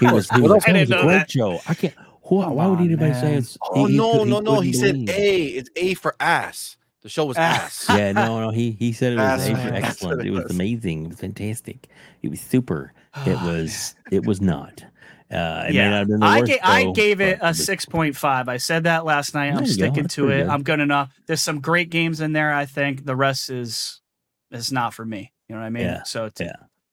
[0.00, 0.64] He was he What was, else?
[0.68, 1.30] it I was didn't a know great that.
[1.30, 1.60] show.
[1.68, 1.94] I can't.
[2.28, 3.38] Why, why would on, anybody say man.
[3.38, 3.58] it's?
[3.62, 4.60] Oh he- he no, could- no, no.
[4.60, 5.10] He said believe.
[5.10, 5.44] A.
[5.46, 6.76] It's A for ass.
[7.02, 7.86] The show was ass.
[7.88, 8.50] Yeah, no, no.
[8.50, 10.20] He he said it was Ass, A for excellent.
[10.22, 10.52] It it was was.
[10.52, 11.04] amazing.
[11.04, 11.88] It was fantastic.
[12.22, 12.92] It was super.
[13.26, 14.84] It was it was not.
[15.30, 18.16] Uh, yeah, not have been the I, worst ga- I gave it a six point
[18.16, 18.48] five.
[18.48, 19.50] I said that last night.
[19.50, 19.84] There I'm you go.
[19.84, 20.38] sticking to it.
[20.42, 20.48] good.
[20.48, 21.10] I'm good enough.
[21.26, 22.52] There's some great games in there.
[22.52, 24.00] I think the rest is
[24.50, 25.32] is not for me.
[25.48, 25.84] You know what I mean?
[25.84, 26.52] Yeah, So to, yeah.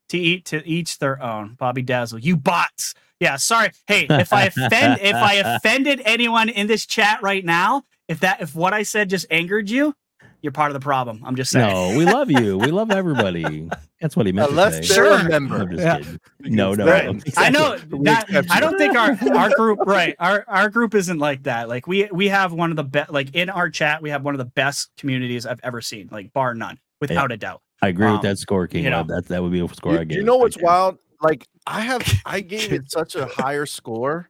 [0.10, 1.56] To eat to each their own.
[1.56, 2.94] Bobby Dazzle, you bots.
[3.20, 3.72] Yeah, sorry.
[3.88, 8.42] Hey, if I offend if I offended anyone in this chat right now, if that
[8.42, 9.94] if what I said just angered you,
[10.42, 11.24] you're part of the problem.
[11.26, 11.74] I'm just saying.
[11.74, 12.58] No, we love you.
[12.58, 13.68] We love everybody.
[14.02, 14.96] That's what he meant Unless to say.
[14.96, 15.14] they're Sure.
[15.18, 15.66] a I'm member.
[15.74, 15.98] just Yeah.
[15.98, 16.20] kidding.
[16.42, 17.22] No, no, Then- no.
[17.38, 18.46] I know that.
[18.52, 21.70] I don't think our our group right our our group isn't like that.
[21.70, 24.36] Like we we have one of the best like in our chat we have one
[24.36, 27.62] of the best communities I've ever seen, like bar none, without a doubt.
[27.82, 28.84] I agree um, with that score, King.
[28.84, 29.04] you know.
[29.04, 30.18] that that would be a score You, I give.
[30.18, 30.98] you know what's wild?
[31.22, 34.30] Like I have, I gave it such a higher score,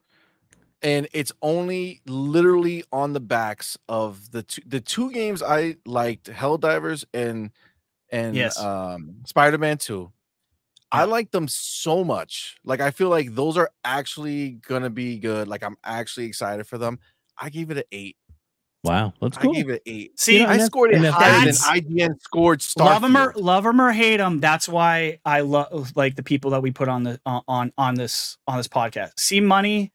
[0.82, 6.30] and it's only literally on the backs of the two, the two games I liked,
[6.30, 7.52] Helldivers and
[8.12, 8.60] and Yes.
[8.60, 10.12] um, Spider Man Two.
[10.92, 12.58] I like them so much.
[12.64, 15.48] Like I feel like those are actually gonna be good.
[15.48, 17.00] Like I'm actually excited for them.
[17.38, 18.16] I gave it an eight.
[18.86, 19.52] Wow, that's cool.
[19.52, 20.20] I gave it eight.
[20.20, 22.64] See, know, I and scored it higher than that's- IGN scored.
[22.78, 24.40] love them or love them or hate them.
[24.40, 27.96] That's why I love like the people that we put on the on on, on
[27.96, 29.14] this on this podcast.
[29.20, 29.92] C Money.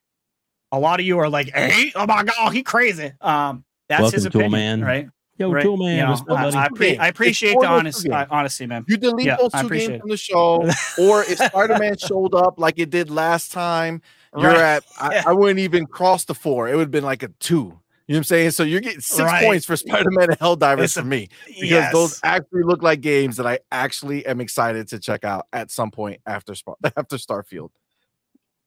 [0.73, 3.11] A lot of you are like, hey, oh my god, he crazy.
[3.19, 4.81] Um, that's his Welcome to opinion, man.
[4.87, 5.09] right?
[5.37, 5.63] Yo, right.
[5.63, 6.47] Tool man, You know, I.
[6.49, 8.85] I, appre- I appreciate the honest, two uh, honesty, man.
[8.87, 9.99] You delete Yeah, those two games it.
[10.01, 10.63] from the show,
[10.99, 14.01] or if Spider Man showed up like it did last time,
[14.37, 14.59] you're Right.
[14.59, 14.83] at.
[14.99, 15.23] I, Yeah.
[15.27, 16.69] I wouldn't even cross the four.
[16.69, 17.79] It would have been like a two.
[18.11, 18.51] You know what I'm saying?
[18.51, 19.45] So you're getting six Right.
[19.45, 21.93] points for Spider Man and Helldivers It's a- for me because Yes.
[21.93, 25.91] those actually look like games that I actually am excited to check out at some
[25.91, 27.69] point after Sp- after Starfield.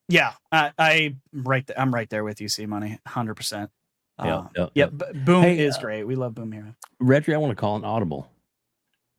[0.09, 1.67] Yeah, I, I'm right.
[1.67, 2.49] Th- I'm right there with you.
[2.49, 3.71] C money, hundred percent.
[4.19, 4.87] Yeah, Um, yeah, yeah, yeah.
[5.13, 6.05] b- Boom Hey, is uh, great.
[6.05, 6.75] We love Boom here.
[7.03, 8.31] Rhetri, I want to call an audible.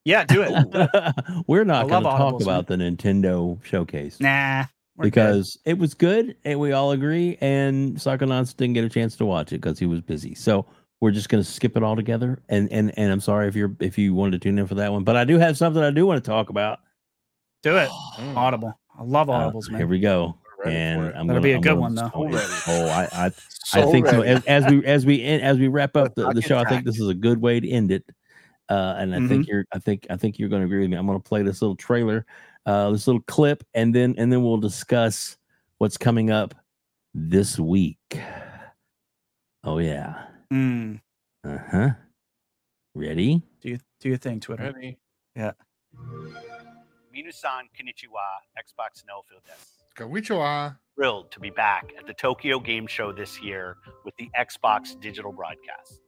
[0.06, 0.50] Yeah, do it.
[1.48, 4.66] We're I not going to talk audibles, about the Nintendo showcase nah,
[4.98, 5.12] we're good.
[5.14, 7.38] because it was good and we all agree.
[7.42, 10.36] And Psychonauts didn't get a chance to watch it because he was busy.
[10.36, 10.66] So
[11.02, 12.42] we're just going to skip it all together.
[12.50, 14.92] And and and I'm sorry if you're if you wanted to tune in for that
[14.92, 16.80] one, but I do have something I do want to talk about.
[17.64, 17.90] Do it.
[18.16, 18.38] Mm.
[18.38, 18.80] Audible.
[18.98, 19.82] I love Uh, audibles, man.
[19.82, 20.38] here we go.
[20.66, 21.02] And.
[21.02, 22.10] I'm That'll gonna be a I'm good one, though.
[22.16, 24.22] Oh, I I, I So think so.
[24.22, 26.86] As, as we as we end, as we wrap up the, the show, I think
[26.86, 28.06] this is a good way to end it.
[28.70, 29.28] Uh, and I Mm-hmm.
[29.28, 30.96] think you're I think I think you're going to agree with me.
[30.96, 32.26] I'm going to play this little trailer,
[32.66, 35.38] uh, this little clip, and then and then we'll discuss
[35.78, 36.56] what's coming up
[37.14, 38.20] this week.
[39.64, 40.26] Oh yeah.
[40.52, 41.02] Mm.
[41.44, 41.90] Uh huh.
[42.94, 43.42] Ready?
[43.62, 44.72] Do you do your thing, Twitter?
[44.74, 44.98] Ready.
[45.36, 45.52] Yeah.
[47.16, 48.28] Minusan Konnichiwa,
[48.58, 49.68] Xbox Snowfield desk.
[49.98, 50.78] Konnichiwa.
[50.96, 55.32] Thrilled to be back at the Tokyo Game Show this year with the Xbox digital
[55.32, 56.00] broadcast.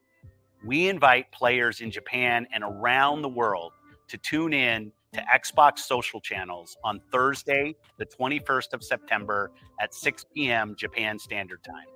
[0.66, 3.74] We invite players in Japan and around the world
[4.08, 10.26] to tune in to Xbox social channels on Thursday, the 21st of September at 6
[10.36, 10.76] p.m.
[10.78, 11.88] Japan Standard Time,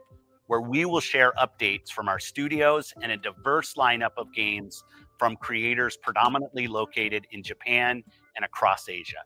[0.48, 4.84] where we will share updates from our studios and a diverse lineup of games
[5.20, 8.04] from creators predominantly located in Japan
[8.36, 9.24] and across Asia.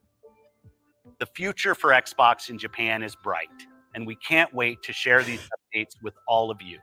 [1.20, 3.48] The future for Xbox in Japan is bright,
[3.94, 6.80] and we can't wait to share these updates with all of you.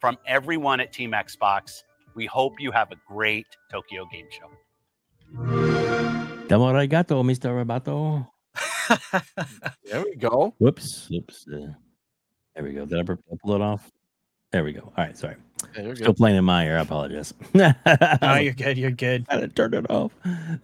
[0.00, 1.82] From everyone at Team Xbox,
[2.14, 6.19] we hope you have a great Tokyo Game Show.
[6.50, 7.54] Domo arigato, Mr.
[7.54, 8.26] Roboto.
[9.84, 10.52] There we go.
[10.58, 11.06] Whoops.
[11.08, 11.46] Whoops.
[11.46, 11.72] Uh,
[12.56, 12.84] there we go.
[12.86, 13.88] Did I pull it off?
[14.50, 14.80] There we go.
[14.80, 15.16] All right.
[15.16, 15.36] Sorry.
[15.76, 16.16] Yeah, you're Still good.
[16.16, 16.76] playing in my ear.
[16.78, 17.32] I apologize.
[17.54, 17.72] no,
[18.40, 18.76] you're good.
[18.78, 19.26] You're good.
[19.30, 20.10] I turned it off.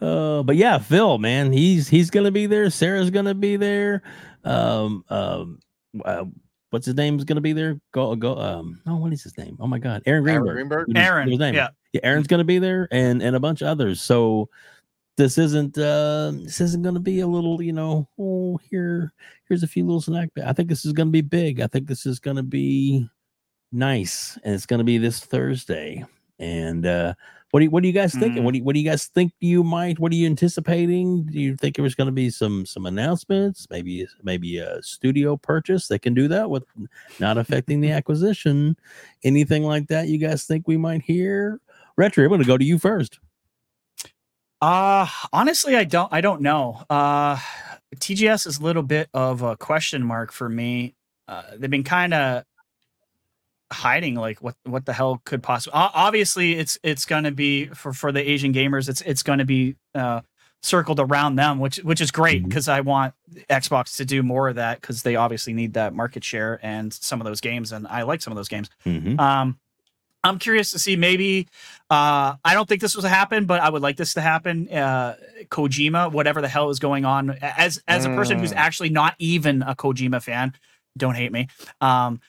[0.01, 2.69] Uh, but yeah, Phil, man, he's he's gonna be there.
[2.71, 4.03] Sarah's gonna be there.
[4.43, 5.61] Um, um,
[6.05, 6.25] uh,
[6.71, 7.81] what's his name's gonna be there?
[7.93, 8.37] Go go.
[8.39, 9.57] Um, oh, what is his name?
[9.61, 10.47] Oh my God, Aaron Greenberg.
[10.49, 10.87] Aaron Greenberg.
[10.87, 10.89] Greenberg?
[10.89, 11.27] What is- Aaron.
[11.27, 11.55] what's his name?
[11.55, 11.69] Yeah.
[11.93, 14.01] yeah, Aaron's gonna be there, and and a bunch of others.
[14.03, 14.49] So
[15.16, 19.12] this isn't uh this isn't gonna be a little, you know, oh here
[19.48, 20.30] here's a few little snack.
[20.44, 21.60] I think this is gonna be big.
[21.60, 23.09] I think this is gonna be
[23.72, 26.05] nice, and it's gonna be this Thursday.
[26.38, 27.14] And uh
[27.52, 28.43] what do you, what do you guys thinking?
[28.43, 28.44] Mm.
[28.44, 29.98] What do you, what do you guys think you might?
[29.98, 31.24] What are you anticipating?
[31.26, 33.66] Do you think there was going to be some some announcements?
[33.70, 36.64] Maybe maybe a studio purchase that can do that with
[37.20, 38.76] not affecting the acquisition.
[39.22, 40.09] Anything like that?
[40.09, 41.60] You guys think we might hear?
[41.98, 43.20] Rhetri, I'm going to go to you first.
[44.61, 46.12] Uh honestly, I don't.
[46.12, 46.83] I don't know.
[46.89, 47.39] Uh,
[47.97, 50.95] TGS is a little bit of a question mark for me.
[51.28, 52.45] Uh, they've been kind of
[53.73, 57.93] hiding like what what the hell could possibly obviously it's it's going to be for
[57.93, 60.20] for the asian gamers it's it's going to be uh
[60.62, 63.12] circled around them which which is great because i want
[63.51, 67.20] xbox to do more of that because they obviously need that market share and some
[67.20, 69.19] of those games and i like some of those games Mhm.
[69.19, 69.59] um,
[70.24, 71.47] I'm curious to see maybe.
[71.88, 74.68] Uh, I don't think this was to happen, but I would like this to happen.
[74.68, 75.14] Uh,
[75.51, 78.56] Kojima, whatever the hell is going on, as as a person who's Mm.
[78.56, 80.52] actually not even a Kojima fan,
[80.97, 81.47] don't hate me.
[81.80, 82.20] Um,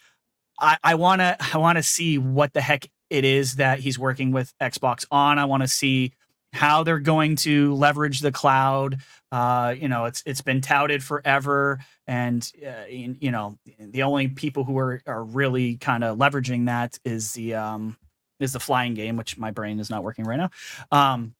[0.59, 3.97] I I want to I want to see what the heck it is that he's
[3.97, 5.39] working with Xbox on.
[5.39, 6.11] I want to see
[6.53, 8.99] how they're going to leverage the cloud.
[9.31, 14.27] Uh, you know, it's it's been touted forever, and uh, you you know, the only
[14.29, 17.97] people who are are really kind of leveraging that is the um
[18.39, 20.49] is the flying game, which my brain is not working right now.
[20.91, 21.33] Um,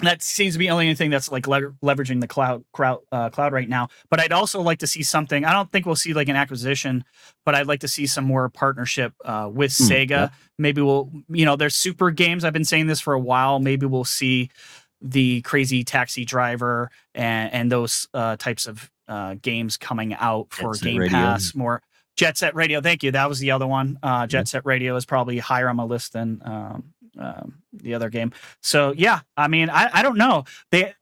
[0.00, 3.30] that seems to be the only thing that's like le- leveraging the cloud crowd uh,
[3.30, 3.88] cloud right now.
[4.10, 5.44] But I'd also like to see something.
[5.44, 7.04] I don't think we'll see like an acquisition,
[7.44, 10.08] but I'd like to see some more partnership uh, with Hmm, Sega.
[10.10, 10.28] yeah.
[10.58, 12.44] Maybe we'll, you know, there's super games.
[12.44, 13.58] I've been saying this for a while.
[13.60, 14.50] Maybe we'll see
[15.00, 20.74] the crazy taxi driver and and those uh, types of uh, games coming out for
[20.74, 21.16] Jet Game Radio.
[21.16, 21.54] Pass.
[21.54, 21.82] More
[22.16, 22.80] Jet Set Radio.
[22.80, 23.12] Thank you.
[23.12, 23.98] That was the other one.
[24.02, 28.08] Uh, Jet Set Radio is probably higher on my list than um, um, the other
[28.08, 28.32] game.
[28.62, 30.44] So yeah, I mean, I, I don't know.
[30.70, 30.94] They,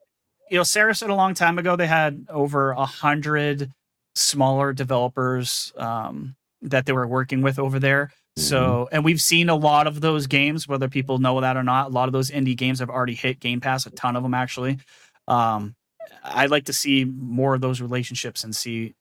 [0.51, 3.73] you know, Sarah said a long time ago they had over a hundred
[4.15, 8.11] smaller developers um, that they were working with over there.
[8.39, 11.87] So, and we've seen a lot of those games, whether people know that or not.
[11.87, 13.87] A lot of those indie games have already hit Game Pass.
[13.87, 14.79] A ton of them actually.
[15.27, 15.75] Um,
[16.23, 18.95] I'd like to see more of those relationships and see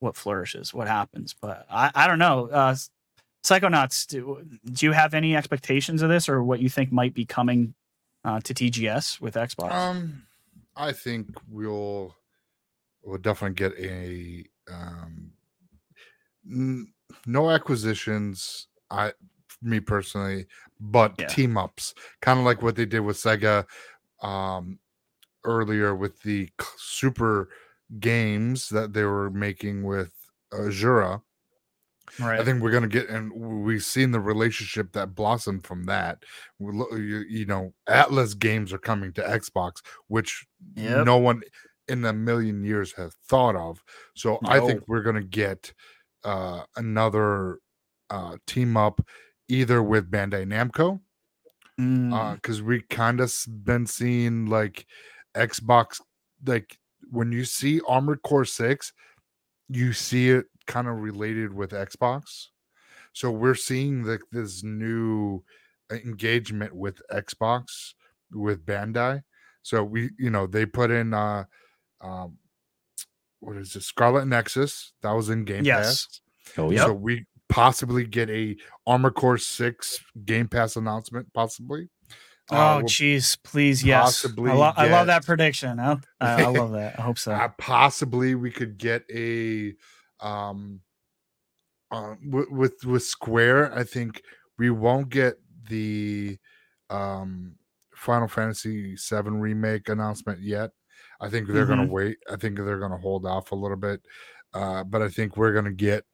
[0.00, 1.36] what flourishes, what happens.
[1.40, 2.48] But I, I don't know.
[2.48, 2.74] Uh,
[3.42, 7.24] Psychonauts, do, do you have any expectations of this or what you think might be
[7.24, 7.74] coming
[8.24, 9.72] uh, to TGS with Xbox?
[9.72, 10.22] Um,
[10.76, 12.14] I think we'll
[13.02, 15.32] we'll definitely get a um,
[16.48, 16.92] n-
[17.26, 18.66] no acquisitions.
[18.90, 19.12] I,
[19.62, 20.46] me personally,
[20.80, 21.26] but Yeah.
[21.28, 23.66] team ups, kind of like what they did with Sega
[24.22, 24.78] um,
[25.44, 27.48] earlier with the super
[27.98, 30.12] games that they were making with
[30.52, 31.20] Azure.
[32.18, 32.40] Right.
[32.40, 36.24] I think we're gonna get, and we've seen the relationship that blossomed from that.
[36.58, 39.74] You, you know, Atlus games are coming to Xbox,
[40.08, 41.06] which Yep.
[41.06, 41.42] no one
[41.88, 43.82] in a million years has thought of.
[44.14, 45.72] So I think we're gonna get
[46.24, 47.58] uh, another
[48.10, 49.00] uh, team up,
[49.48, 51.00] either with Bandai Namco,
[51.78, 53.34] Mm, because we kind of
[53.64, 54.86] been seeing like
[55.34, 56.00] Xbox
[56.44, 56.76] like
[57.10, 58.92] when you see Armored Core 6,
[59.68, 62.46] you see it kind of related with Xbox.
[63.12, 65.42] So we're seeing like this new
[65.90, 67.94] engagement with Xbox
[68.32, 69.22] with Bandai.
[69.62, 71.44] So we, you know, they put in uh
[72.00, 72.38] um
[73.40, 74.92] what is it, Scarlet Nexus?
[75.02, 76.06] That was in Game Yes.
[76.06, 76.58] Pass.
[76.58, 76.86] Oh yeah.
[76.86, 78.56] So we possibly get a
[78.86, 81.88] Armored Core 6 Game Pass announcement, possibly.
[82.50, 84.02] Uh, Oh, we'll please, yes.
[84.02, 85.78] possibly I, lo- I love that prediction.
[85.78, 86.98] I, I, I love that.
[86.98, 87.32] I hope so.
[87.34, 89.74] Uh, possibly we could get a
[90.22, 90.80] um
[91.90, 93.74] uh, with, with with Square.
[93.76, 94.22] I think
[94.58, 95.34] we won't get
[95.68, 96.38] the
[96.88, 97.56] um
[97.94, 100.70] Final Fantasy VII remake announcement yet.
[101.20, 101.90] I think they're gonna Mhm.
[101.90, 102.18] wait.
[102.30, 104.00] I think they're gonna hold off a little bit.
[104.54, 106.04] Uh, but I think we're gonna get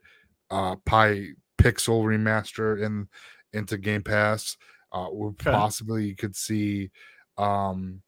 [0.50, 1.28] uh Pi
[1.58, 3.08] Pixel remaster in
[3.52, 4.56] into Game Pass.
[4.92, 5.50] Uh, we Okay.
[5.50, 6.90] possibly could see
[7.38, 8.02] um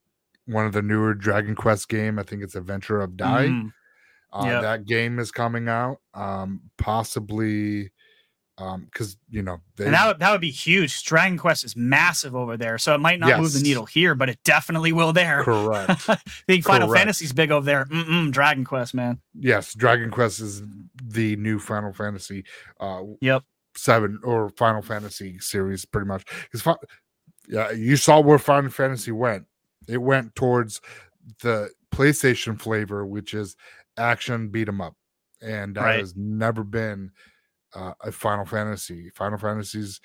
[0.46, 2.18] one of the newer Dragon Quest game.
[2.18, 3.48] I think it's Adventure of Dai.
[3.48, 3.72] Mm,
[4.32, 4.62] Uh, Yep.
[4.62, 5.98] That game is coming out.
[6.14, 7.90] Um, possibly
[8.56, 11.04] because you know they and that would, that would be huge.
[11.04, 14.28] Dragon Quest is massive over there, so it might not move the needle here, but
[14.28, 15.44] it definitely will there.
[15.44, 16.02] correct.
[16.08, 16.16] I
[16.48, 16.92] think Final.
[16.92, 17.84] Fantasy's big over there.
[17.84, 19.20] Mm-mm, Dragon Quest, man.
[19.32, 20.62] yes, Dragon Quest is
[21.00, 22.44] the new Final Fantasy.
[22.80, 23.44] Uh, Yep.
[23.76, 26.24] seven or Final Fantasy series, pretty much.
[26.50, 26.76] Because
[27.48, 29.44] yeah, you saw where Final Fantasy went.
[29.88, 30.80] It went towards
[31.42, 33.54] the PlayStation flavor, which is
[33.98, 34.94] action beat 'em up,
[35.42, 36.00] and that Right.
[36.00, 37.10] has never been
[37.74, 39.10] uh, a Final Fantasy.
[39.10, 40.00] Final Fantasy's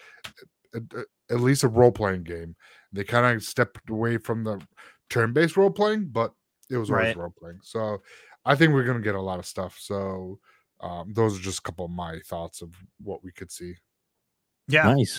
[0.75, 2.57] at, at- at least a role playing game.
[2.91, 4.61] They kind of stepped away from the
[5.09, 6.33] turn based role playing, but
[6.69, 7.17] it was always Right.
[7.17, 7.59] role playing.
[7.63, 8.03] So
[8.43, 9.77] I think we're gonna get a lot of stuff.
[9.79, 10.39] So
[10.81, 13.75] um, those are just a couple of my thoughts of what we could see.
[14.67, 14.93] Yeah.
[14.93, 15.17] Nice.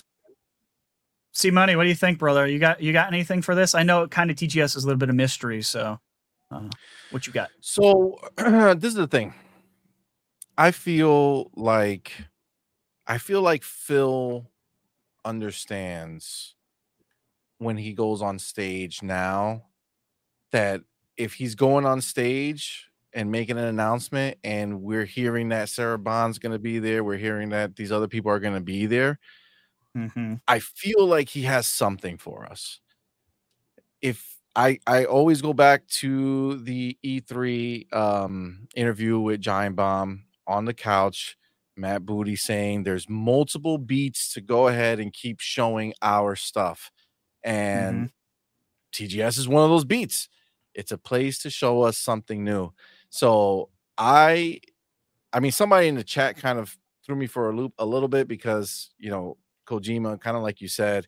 [1.33, 1.75] C Money.
[1.75, 2.45] What do you think, brother?
[2.47, 3.73] You got you got anything for this?
[3.73, 5.99] I know it kind of TGS is a little bit of mystery, so
[6.55, 6.69] uh,
[7.11, 7.49] what you got?
[7.61, 9.33] So this is the thing.
[10.57, 12.13] I feel like
[13.07, 14.49] I feel like Phil
[15.23, 16.55] understands
[17.57, 19.65] when he goes on stage now
[20.51, 20.81] that
[21.17, 26.39] if he's going on stage and making an announcement and we're hearing that Sarah Bond's
[26.39, 29.19] going to be there, we're hearing that these other people are going to be there,
[29.95, 30.35] Mm-hmm.
[30.47, 32.79] I feel like he has something for us.
[34.01, 40.65] If I I always go back to the E3 um, interview with Giant Bomb on
[40.65, 41.37] the couch,
[41.75, 46.91] Matt Booty saying there's multiple beats to go ahead and keep showing our stuff,
[47.43, 48.11] and
[48.93, 50.29] TGS is one of those beats.
[50.73, 52.71] It's a place to show us something new.
[53.09, 54.59] So I,
[55.33, 58.09] I mean, somebody in the chat kind of threw me for a loop a little
[58.09, 59.37] bit because you know
[59.67, 61.07] Kojima, kind of like you said,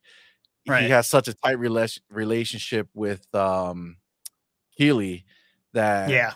[0.67, 0.83] Right.
[0.83, 3.97] he has such a tight rela- relationship with um
[4.77, 5.25] Keighley
[5.73, 6.33] that Yeah,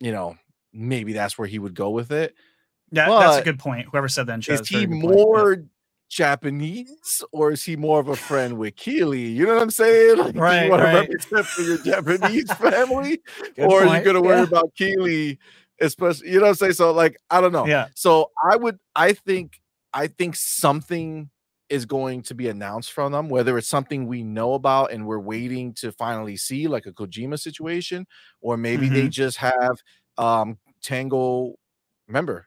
[0.00, 0.36] you know
[0.72, 2.34] maybe that's where he would go with it.
[2.90, 3.88] yeah, that's a good point.
[3.90, 5.02] Whoever said that in Is is he point.
[5.04, 5.08] Yeah.
[5.12, 5.64] more
[6.08, 9.22] Japanese or is he more of a friend with Keighley?
[9.22, 10.16] You know what I'm saying?
[10.18, 10.92] Like, do Right, you want right.
[10.92, 13.20] to represent for your Japanese family,
[13.56, 14.42] Good or are you point, going to worry yeah.
[14.44, 15.38] about Keighley?
[15.80, 16.72] Especially, you know what I'm saying?
[16.74, 17.66] So, like, I don't know.
[17.66, 19.60] Yeah, So I would I think
[19.94, 21.28] I think something
[21.72, 25.18] is going to be announced from them, whether it's something we know about and we're
[25.20, 28.06] waiting to finally see, like a Kojima situation,
[28.40, 29.76] or maybe they just have
[30.18, 31.54] um Tango.
[32.08, 32.46] Remember,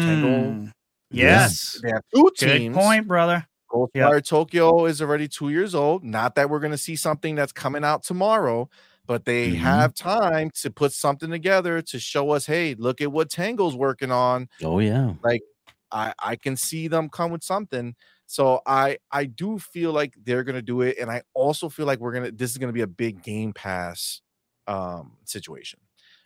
[0.00, 0.56] Tango.
[0.56, 0.72] Mm,
[1.10, 2.76] yes, they have two good teams.
[2.76, 3.46] point, brother.
[3.70, 6.04] Ghostwire Tokyo is already two years old.
[6.04, 8.68] Not that we're going to see something that's coming out tomorrow,
[9.06, 9.56] but they Mhm.
[9.56, 14.10] have time to put something together to show us, hey, look at what Tango's working
[14.10, 14.48] on.
[14.62, 15.14] Oh yeah.
[15.22, 15.42] Like
[15.90, 17.94] I I can see them come with something.
[18.26, 21.98] So I I do feel like they're gonna do it, and I also feel like
[22.00, 24.22] we're gonna this is gonna be a big Game Pass
[24.66, 25.80] um situation.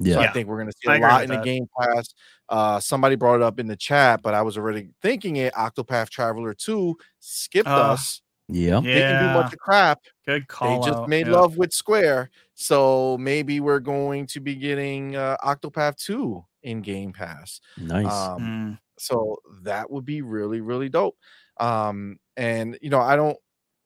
[0.09, 0.21] So Yeah.
[0.21, 1.45] I think we're gonna see I a agree lot with in the that.
[1.45, 2.15] Game Pass.
[2.49, 5.53] Uh, somebody brought it up in the chat, but I was already thinking it.
[5.55, 8.23] Octopath Traveler Two skipped Uh, us.
[8.49, 8.83] Yeah.
[8.93, 10.01] They can do Yeah, much of crap.
[10.27, 10.69] good call.
[10.69, 11.09] they just out.
[11.09, 11.35] made Yeah.
[11.35, 17.13] love with Square, so maybe we're going to be getting uh, Octopath Two in Game
[17.13, 17.61] Pass.
[17.77, 18.31] Nice.
[18.35, 21.19] Um, Mm, so that would be really really dope
[21.59, 23.37] um and you know i don't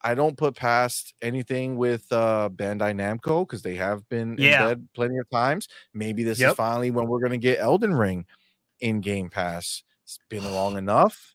[0.03, 4.63] i don't put past anything with uh bandai namco because they have been Yeah.
[4.63, 6.51] in bed plenty of times maybe this Yep.
[6.51, 8.27] is finally when we're going to get elden ring
[8.81, 11.35] in game pass it's been long enough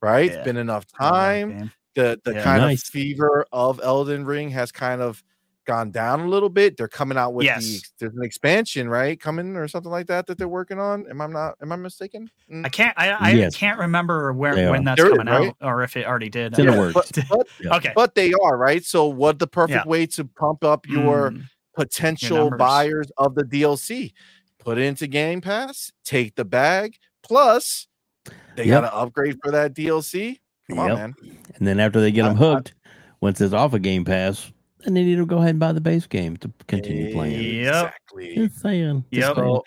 [0.00, 0.36] right Yeah.
[0.38, 1.70] it's been enough time game.
[1.96, 2.44] the the Yeah.
[2.44, 2.82] kind Nice.
[2.82, 5.22] of fever of elden ring has kind of
[5.64, 7.82] gone down a little bit they're coming out with the Yes.
[7.98, 11.26] there's an expansion right coming or something like that that they're working on am i
[11.26, 12.66] not am i mistaken Mm.
[12.66, 12.94] I can't.
[12.98, 13.56] I, I Yes.
[13.56, 14.84] can't remember where They when are.
[14.84, 15.48] that's There is, coming right?
[15.48, 16.52] out or if it already did.
[16.52, 17.76] It's in the Uh, but, but Yeah.
[17.76, 17.92] Okay.
[17.94, 18.84] but they are right.
[18.84, 19.90] So what the perfect Yeah.
[19.90, 22.58] way to pump up your Mm, potential numbers.
[22.58, 24.12] buyers of the DLC.
[24.58, 26.96] Put it into Game Pass, take the bag.
[27.22, 27.86] Plus,
[28.56, 28.66] they Yep.
[28.66, 30.40] got to upgrade for that DLC.
[30.68, 31.14] Come on, man.
[31.56, 32.74] And then after they get I- them I- hooked,
[33.20, 34.52] once it's off a Game Pass,
[34.84, 37.40] then they need to go ahead and buy the base game to continue playing.
[37.64, 37.74] Yep.
[37.74, 38.34] Exactly.
[38.36, 39.04] Just saying.
[39.10, 39.34] Yep.
[39.36, 39.64] So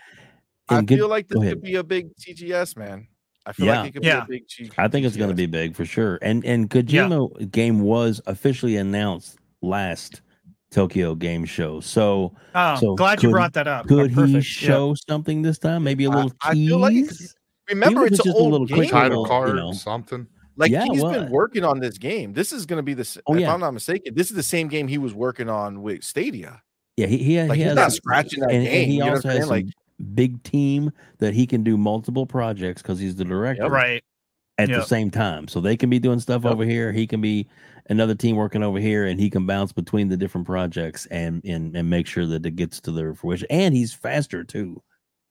[0.69, 3.07] I And good- feel like this could be a big TGS, man.
[3.45, 3.79] I feel Yeah.
[3.81, 4.19] like it could Yeah.
[4.25, 6.19] be a big G- I think it's going to be big for sure.
[6.21, 10.21] And and Kojima game was officially announced last
[10.69, 11.79] Tokyo Game Show.
[11.79, 13.87] So Oh, So glad you brought that up.
[13.87, 14.33] could he perfect.
[14.35, 14.41] Yeah.
[14.41, 15.83] show something this time?
[15.83, 17.33] Maybe a little I feel like it tease?
[17.69, 18.77] Remember, Even it's, it's an just a little game.
[18.77, 19.71] quick Title card, you know.
[19.73, 20.27] something.
[20.57, 22.33] Like Yeah, he's well, been working on this game.
[22.33, 23.01] This is going to be the.
[23.01, 23.53] s- Oh, if yeah.
[23.53, 26.61] I'm not mistaken, this is the same game he was working on with Stadia.
[26.97, 28.81] Yeah, he, he, Like he he's has not scratching that and, game.
[28.81, 29.47] and he you know also what has saying?
[29.47, 34.03] some Like big team that he can do multiple projects because he's the director Right.
[34.57, 35.47] at the same time.
[35.47, 36.53] So they can be doing stuff Yep.
[36.53, 36.91] over here.
[36.91, 37.47] He can be
[37.89, 41.75] another team working over here, and he can bounce between the different projects and and
[41.77, 43.45] and make sure that it gets to their fruition.
[43.51, 44.81] And he's faster too.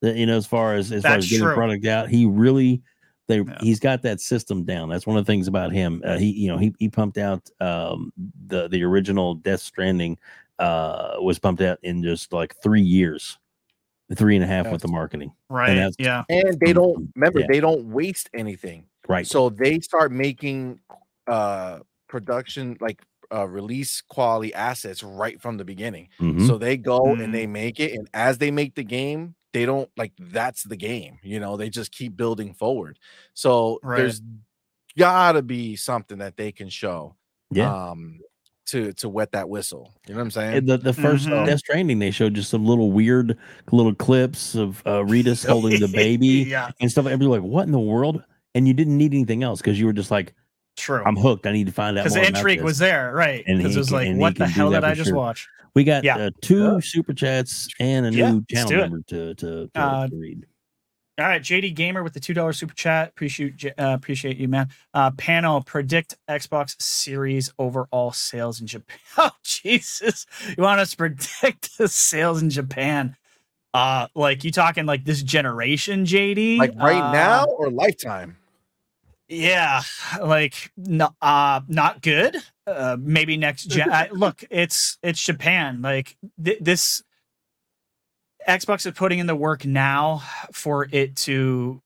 [0.03, 1.55] The- you know, as far as as far as getting true.
[1.55, 2.81] product out, he really
[3.29, 3.59] they Yeah.
[3.61, 4.89] he's got that system down.
[4.89, 6.03] That's one of the things about him.
[6.05, 8.13] Uh, he you know he he pumped out um
[8.47, 10.19] the the original Death Stranding
[10.59, 13.39] uh was pumped out in just like three years,
[14.15, 15.33] three and a half with the marketing.
[15.51, 15.75] Right.
[15.75, 16.25] that's- Yeah.
[16.29, 17.47] and they don't remember Yeah.
[17.51, 18.85] they don't waste anything.
[19.09, 19.27] Right.
[19.27, 20.81] So they start making
[21.27, 23.03] uh production like
[23.35, 26.09] uh release quality assets right from the beginning.
[26.21, 26.47] Mhm.
[26.47, 27.25] So they go Mm.
[27.25, 30.77] and they make it, and as they make the game, they don't like that's the
[30.77, 31.19] game.
[31.23, 32.99] You know, they just keep building forward.
[33.33, 33.97] So Right.
[33.97, 34.21] there's
[34.99, 37.17] gotta be something that they can show.
[37.51, 37.73] yeah.
[37.91, 38.21] Um
[38.67, 39.95] to to wet that whistle.
[40.07, 40.57] You know what I'm saying?
[40.59, 41.47] And the the 1st Mhm.
[41.47, 43.39] Death Stranding, they showed just some little weird
[43.73, 46.71] little clips of uh, Reedus holding the baby yeah.
[46.81, 47.07] and stuff.
[47.07, 48.23] And you're like, what in the world?
[48.55, 50.35] And you didn't need anything else because you were just like,
[50.77, 51.03] True.
[51.07, 51.47] I'm hooked.
[51.47, 52.65] I need to find out Because more the about intrigue this.
[52.65, 53.43] was there, right?
[53.47, 55.17] And Because it was like, what the hell did I just sure.
[55.17, 55.49] watch?
[55.77, 56.17] We got Yeah.
[56.17, 58.81] uh, two super chats and a new Yeah, let's channel do it.
[58.81, 60.47] member to to, to, Uh, to read.
[61.19, 63.11] All right, JD Gamer with the two dollar super chat.
[63.11, 64.69] Appreciate uh, appreciate you, man.
[64.95, 68.99] Uh, panel predict Xbox Series overall sales in Japan.
[69.19, 70.27] Oh Jesus,
[70.57, 73.15] you want us to predict the sales in Japan?
[73.75, 76.59] Uh, like you talking like this generation, JD?
[76.59, 78.39] like right Uh, now or lifetime?
[79.29, 79.83] Yeah,
[80.23, 82.37] like no, uh, not good.
[82.67, 83.91] Uh, maybe next gen.
[83.93, 85.83] I, look, it's it's Japan.
[85.83, 87.03] Like th- this,
[88.49, 90.23] Xbox is putting in the work now
[90.53, 91.83] for it to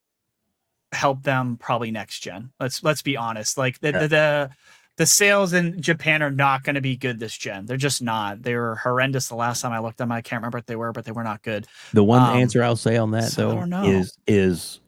[0.92, 2.50] help them probably next gen.
[2.60, 3.56] Let's let's be honest.
[3.56, 4.50] Like the the the,
[4.98, 7.64] the sales in Japan are not going to be good this gen.
[7.64, 8.42] They're just not.
[8.42, 10.12] They were horrendous the last time I looked at them.
[10.12, 11.66] I can't remember what they were, but they were not good.
[11.94, 14.80] The one um, answer I'll say on that so though is is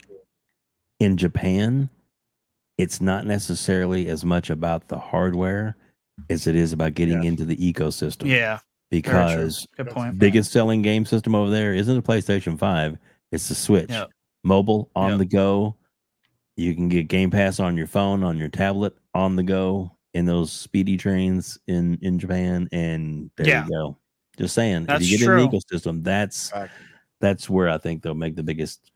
[1.00, 1.88] in Japan,
[2.82, 5.76] it's not necessarily as much about the hardware
[6.28, 7.28] as it is about getting Yeah.
[7.28, 8.26] into the ecosystem.
[8.26, 8.58] Yeah,
[8.90, 10.18] because good point.
[10.18, 12.98] biggest selling game system over there isn't the PlayStation 5,
[13.30, 13.88] it's the Switch.
[13.90, 14.10] Yep.
[14.44, 15.18] Mobile on Yep.
[15.18, 15.76] the go.
[16.56, 20.26] You can get Game Pass on your phone, on your tablet, on the go in
[20.26, 23.64] those speedy trains in in Japan and there Yeah.
[23.64, 23.96] you go.
[24.36, 25.44] Just saying, That's if you get true.
[25.44, 26.52] in the ecosystem, that's
[27.20, 28.90] that's where I think they'll make the biggest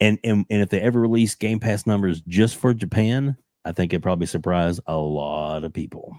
[0.00, 3.92] and and, and if they ever release Game Pass numbers just for Japan, I think
[3.92, 6.16] it probably surprise a lot of people.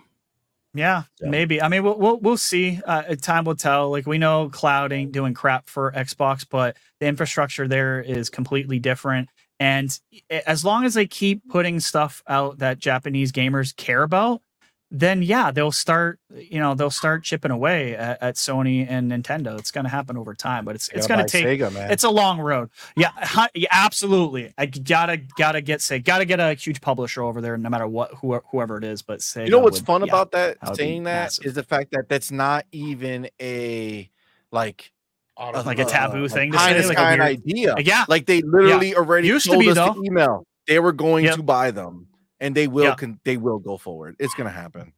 [0.73, 1.61] Yeah, So- maybe.
[1.61, 2.81] I mean, we'll we'll, we'll see.
[2.85, 3.89] Uh, time will tell.
[3.91, 8.80] Like we know, cloud ain't doing crap for Xbox, but the infrastructure there is completely
[8.80, 9.30] different.
[9.57, 9.97] And
[10.45, 14.41] as long as they keep putting stuff out that Japanese gamers care about,
[14.91, 16.19] then yeah, they'll start.
[16.33, 19.57] You know, they'll start chipping away at, at Sony and Nintendo.
[19.57, 21.91] It's going to happen over time, but it's it's going to take Sega, man.
[21.91, 22.69] it's a long road.
[22.95, 23.09] Yeah,
[23.55, 24.53] yeah, absolutely.
[24.57, 28.11] I gotta gotta get say gotta get a huge publisher over there, no matter what
[28.15, 29.01] who, whoever it is.
[29.01, 30.07] But say you know what's fun yeah.
[30.07, 31.53] about that saying that is massive.
[31.55, 34.09] the fact that that's not even a
[34.51, 34.91] like
[35.37, 37.75] Like a taboo thing to say, like a weird- idea.
[37.79, 41.35] Yeah, Like they literally already Used to be, to email they were going Yep.
[41.35, 42.07] to buy them,
[42.45, 42.95] and they will Yeah.
[42.95, 44.15] con- they will go forward.
[44.19, 44.93] It's gonna happen.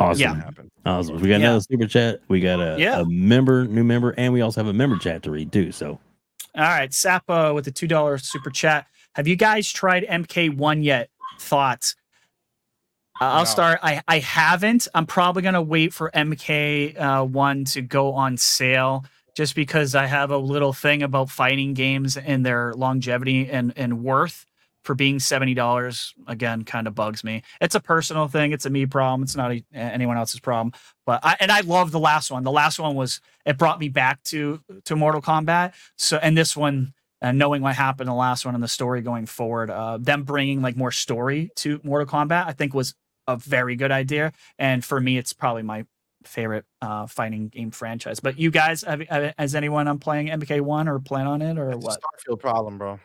[0.00, 0.20] Awesome.
[0.22, 0.34] Yeah.
[0.34, 0.70] happen.
[0.86, 1.16] Awesome.
[1.16, 1.48] We got Yeah.
[1.48, 2.20] another super chat.
[2.28, 3.00] We got a, Yeah.
[3.00, 5.70] a member, new member, and we also have a member chat to read too.
[5.72, 5.98] So
[6.54, 8.86] All right, Sapa with the two dollar super chat.
[9.14, 11.08] Have you guys tried MK1 yet?
[11.38, 11.94] Thoughts?
[13.20, 13.44] Uh, I'll No.
[13.44, 13.78] start.
[13.82, 14.88] I I haven't.
[14.94, 19.04] I'm probably gonna wait for MK uh, one to go on sale,
[19.36, 24.02] just because I have a little thing about fighting games and their longevity and and
[24.02, 24.46] worth
[24.84, 26.14] for being seventy dollars.
[26.26, 27.42] Again, kind of bugs me.
[27.60, 28.52] It's a personal thing.
[28.52, 29.22] It's a me problem.
[29.22, 30.72] It's not a, anyone else's problem.
[31.06, 32.42] But I and I love the last one.
[32.44, 35.74] The last one was it brought me back to to Mortal Kombat.
[35.96, 39.02] So and this one, and knowing what happened in the last one and the story
[39.02, 42.94] going forward, uh, them bringing like more story to Mortal Kombat, I think was
[43.28, 44.32] a very good idea.
[44.58, 45.86] And for me, it's probably my
[46.24, 48.20] favorite uh, fighting game franchise.
[48.20, 51.70] But you guys, have, have- has anyone on playing MK1 or plan on it or
[51.78, 52.00] what?
[52.00, 53.00] Starfield problem, bro.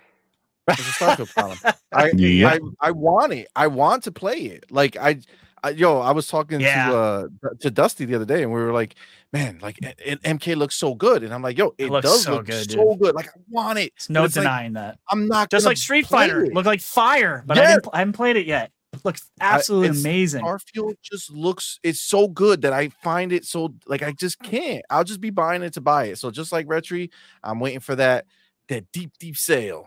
[0.68, 1.58] It's a Starfield problem.
[1.94, 2.50] I, Yeah.
[2.82, 3.48] I I want it.
[3.56, 4.66] I want to play it.
[4.72, 5.20] Like I,
[5.64, 6.90] I yo, I was talking Yeah.
[6.90, 7.28] to uh
[7.62, 8.96] to Dusty the other day, and we were like,
[9.34, 12.24] man, like it, it- MK looks so good, and I'm like, yo, it, looks does
[12.24, 13.16] so look good, so good.
[13.16, 13.94] Like I want it.
[13.96, 15.00] It's no it's like, denying that.
[15.10, 16.54] I'm not Just like Street Fighter, it.
[16.54, 18.72] look like fire, but I, didn't, I haven't played it yet.
[19.04, 20.44] Looks absolutely it's- amazing.
[20.44, 24.84] Starfield just looks it's so good that I find it so like I just can't.
[24.90, 26.18] I'll just be buying it to buy it.
[26.18, 27.10] So just like Rhetri,
[27.44, 28.26] I'm waiting for that
[28.70, 29.86] that deep deep sale.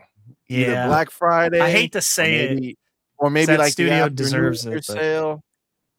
[0.48, 0.86] Either Yeah.
[0.86, 1.60] Black Friday.
[1.60, 2.78] I hate to or say it.
[3.18, 5.44] or maybe like the studio after deserves Year it, but- sale.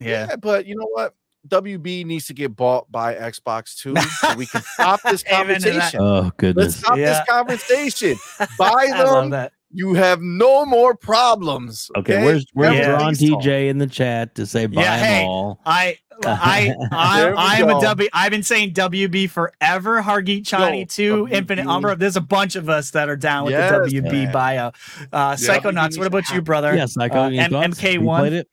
[0.00, 0.26] Yeah.
[0.30, 1.14] Yeah, but you know what?
[1.48, 5.70] WB needs to get bought by Xbox too, so we can stop this Amen to
[5.70, 5.92] that.
[5.92, 6.00] conversation.
[6.00, 6.64] Oh goodness!
[6.66, 7.06] Let's stop Yeah.
[7.06, 8.16] this conversation.
[8.58, 9.48] Buy I love them.
[9.72, 9.78] That.
[9.78, 11.90] You have no more problems.
[11.96, 12.90] Okay, where's where's Yeah.
[12.92, 13.30] Ron Please.
[13.32, 15.60] TJ in the chat to say buy Yeah, them hey, all?
[15.66, 17.80] I I I I'm a go.
[17.80, 18.08] W.
[18.12, 20.02] I've been saying WB forever.
[20.02, 21.32] Hargeet Chani Yo, two, WB.
[21.32, 21.96] Infinite Umbra.
[21.96, 24.32] There's a bunch of us that are down with Yes, the WB man.
[24.32, 24.66] bio.
[25.12, 25.90] Uh, Psychonauts.
[25.94, 26.74] WB What about you, brother?
[26.76, 27.22] Yeah, Psycho.
[27.22, 27.80] Uh, any M- thoughts?
[27.80, 27.94] MK1?
[27.94, 28.48] You played it?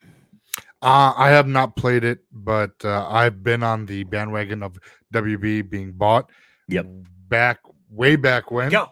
[0.81, 4.79] Uh, I have not played it, but uh, I've been on the bandwagon of
[5.13, 6.29] WB being bought.
[6.69, 6.85] Yep.
[7.27, 7.59] Back
[7.91, 8.69] way back when.
[8.71, 8.89] Go.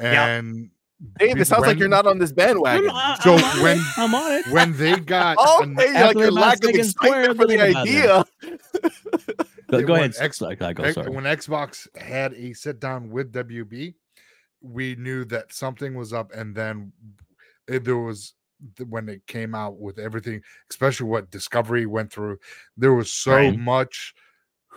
[0.00, 0.70] And
[1.18, 2.90] Dave, it sounds like you're not on this bandwagon.
[3.22, 3.84] So I'm when- it.
[3.96, 4.46] I'm on it.
[4.48, 7.60] when they got Oh, an- okay, like your they're lack of taking excitement for the
[7.60, 8.24] idea.
[9.70, 10.14] Go, go ahead.
[10.18, 10.66] X- Psycho.
[10.66, 11.10] X- Sorry.
[11.10, 13.94] when Xbox had a sit down with WB,
[14.60, 16.92] we knew that something was up, and then
[17.68, 18.34] it, there was
[18.88, 22.36] when it came out with everything, especially what Discovery went through.
[22.76, 23.58] There was so Right.
[23.58, 24.12] much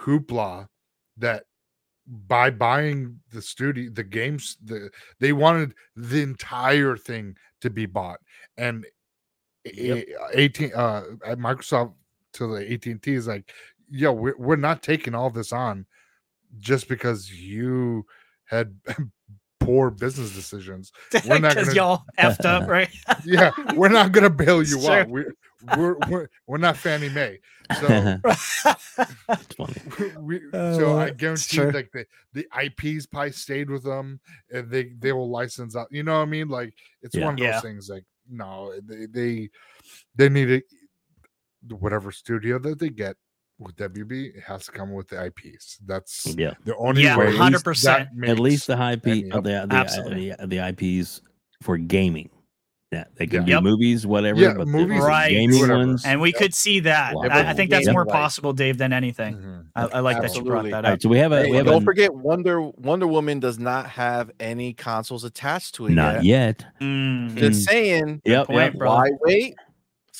[0.03, 0.67] hoopla
[1.17, 1.43] that
[2.07, 4.89] by buying the studio, the games, the
[5.19, 8.19] they wanted the entire thing to be bought,
[8.57, 8.85] and
[9.65, 10.05] Yep.
[10.33, 11.93] 18 uh at Microsoft
[12.33, 13.49] to the AT&T is like,
[13.89, 15.85] yo, we're, we're not taking all this on
[16.59, 18.05] just because you
[18.45, 18.75] had
[19.65, 20.91] poor business decisions.
[21.27, 22.89] We're not gonna- y'all effed up, right?
[23.25, 24.91] Yeah, we're not gonna bail you Sure.
[24.91, 25.09] out.
[25.09, 25.33] We're,
[25.77, 27.39] we're we're we're not Fannie Mae.
[27.79, 28.17] So
[30.19, 31.71] we, so Uh, I guarantee true.
[31.71, 34.19] like the, the IPs probably stayed with them
[34.51, 35.87] and they they will license out.
[35.91, 36.49] You know what I mean?
[36.49, 37.25] Like it's Yeah.
[37.25, 37.61] one of those Yeah.
[37.61, 39.49] things like no, they they,
[40.15, 40.63] they need it
[41.79, 43.15] whatever studio that they get
[43.63, 45.77] with WB, it has to come with the IPs.
[45.85, 46.53] That's Yeah.
[46.65, 47.27] the only Yeah, way.
[47.33, 48.07] 100%.
[48.19, 50.31] that At least the IP, any- uh, the, the, Absolutely.
[50.31, 51.21] uh, the, the IPs
[51.61, 52.29] for gaming.
[52.91, 53.45] Yeah, they can Yeah.
[53.45, 53.63] be Yep.
[53.63, 54.39] movies, whatever.
[54.39, 55.31] Yeah, but movies, Right.
[55.31, 55.79] gaming whatever.
[55.79, 56.05] ones.
[56.05, 56.37] and we Yep.
[56.37, 57.15] could see that.
[57.15, 59.35] Well, I, I think that's yeah, more possible, Dave, than anything.
[59.37, 59.65] Mhm.
[59.75, 60.85] I, I like that you brought that All up.
[60.85, 63.57] right, so we have a Hey, we have don't a forget Wonder Wonder Woman does
[63.57, 66.61] not have any consoles attached to it not yet.
[66.61, 66.65] yet.
[66.87, 67.35] Mm.
[67.35, 68.75] Just saying, Yep, point, yep.
[68.75, 69.55] why wait?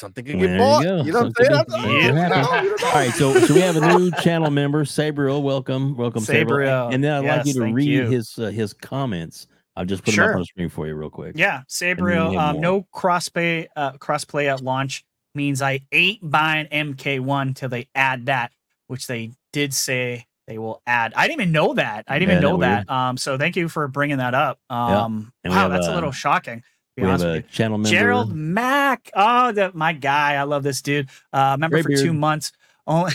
[0.03, 0.83] Something can There get you bought.
[0.83, 1.01] go.
[1.03, 1.51] You, know what I'm saying?
[1.51, 1.57] Yeah.
[1.57, 2.06] I'm- Yeah.
[2.07, 2.88] you know, you know.
[2.88, 5.41] All right, so so we have a new channel member, Sabriel.
[5.41, 6.90] Welcome, welcome, Sabriel.
[6.90, 8.07] Sabriel, And then I'd like you to read you.
[8.09, 9.48] his uh, his comments.
[9.77, 11.38] I'll just put them up on the screen for you real quick.
[11.38, 12.33] Yeah, Sabriel.
[12.33, 12.61] have Um, more.
[12.61, 13.67] no crossplay.
[13.77, 18.51] Uh, crossplay at launch means I ain't buying MK1 till they add that,
[18.88, 21.14] which they did say they will add.
[21.15, 22.03] I didn't even know that.
[22.09, 22.93] I didn't Yeah, even know that that.
[22.93, 24.59] Um, so thank you for bringing that up.
[24.69, 26.61] Um, And we wow, have, that's a uh, little shocking.
[26.95, 27.89] To be We have a channel member.
[27.89, 29.09] Gerald Mack.
[29.15, 30.35] Oh, the, my guy.
[30.35, 31.09] I love this dude.
[31.31, 32.51] Uh, member Great for two months.
[32.85, 33.13] Only.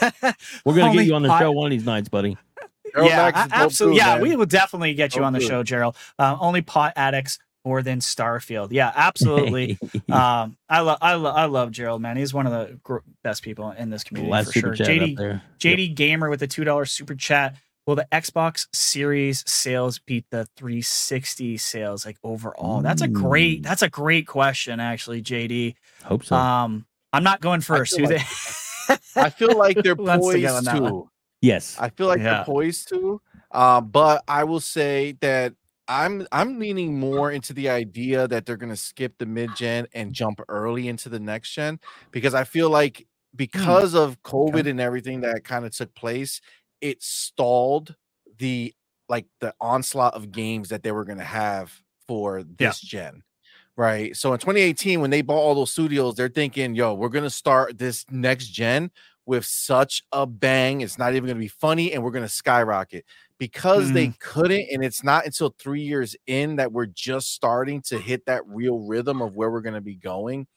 [0.64, 2.36] We're gonna get you on the pot- show one of these nights, buddy.
[2.92, 3.98] Gerald yeah, Max is dope too, absolutely.
[3.98, 4.22] Yeah, man.
[4.22, 5.48] we will definitely get you Dope on the dude.
[5.48, 5.96] show, Gerald.
[6.18, 8.68] Uh, only pot addicts more than Starfield.
[8.70, 9.78] Yeah, absolutely.
[10.10, 12.16] um, I love, I love, I love Gerald, man.
[12.16, 14.74] He's one of the gr- best people in this community Last for sure.
[14.74, 15.42] chat JD, up there.
[15.58, 17.56] JD Gamer with a two dollar super chat.
[17.86, 22.82] Will the Xbox Series sales beat the 360 sales like overall?
[22.82, 23.62] That's a great.
[23.62, 25.74] That's a great question, actually, JD.
[26.04, 26.36] Hope so.
[26.36, 27.96] Um, I'm not going first.
[27.96, 28.26] feel Who like-
[28.88, 28.96] they?
[29.22, 30.92] I feel like they're Who wants to poised that one?
[30.92, 31.10] to.
[31.40, 31.76] yes.
[31.80, 32.34] I feel like Yeah.
[32.36, 33.20] they're poised to.
[33.50, 35.54] Uh, but I will say that
[35.88, 40.12] I'm I'm leaning more into the idea that they're gonna skip the mid gen and
[40.12, 41.80] jump early into the next gen
[42.12, 46.40] because I feel like because of COVID and everything that kind of took place,
[46.80, 47.94] it stalled
[48.38, 48.74] the
[49.08, 51.72] like the onslaught of games that they were gonna have
[52.06, 53.22] for this gen.
[53.76, 54.14] Right.
[54.14, 57.78] So in 2018, when they bought all those studios, they're thinking, yo, we're gonna start
[57.78, 58.90] this next gen
[59.30, 60.80] with such a bang.
[60.80, 63.04] It's not even going to be funny, and we're going to skyrocket
[63.38, 64.16] because they mm-hmm.
[64.18, 64.66] couldn't.
[64.72, 68.80] And it's not until three years in that we're just starting to hit that real
[68.80, 70.48] rhythm of where we're going to be going.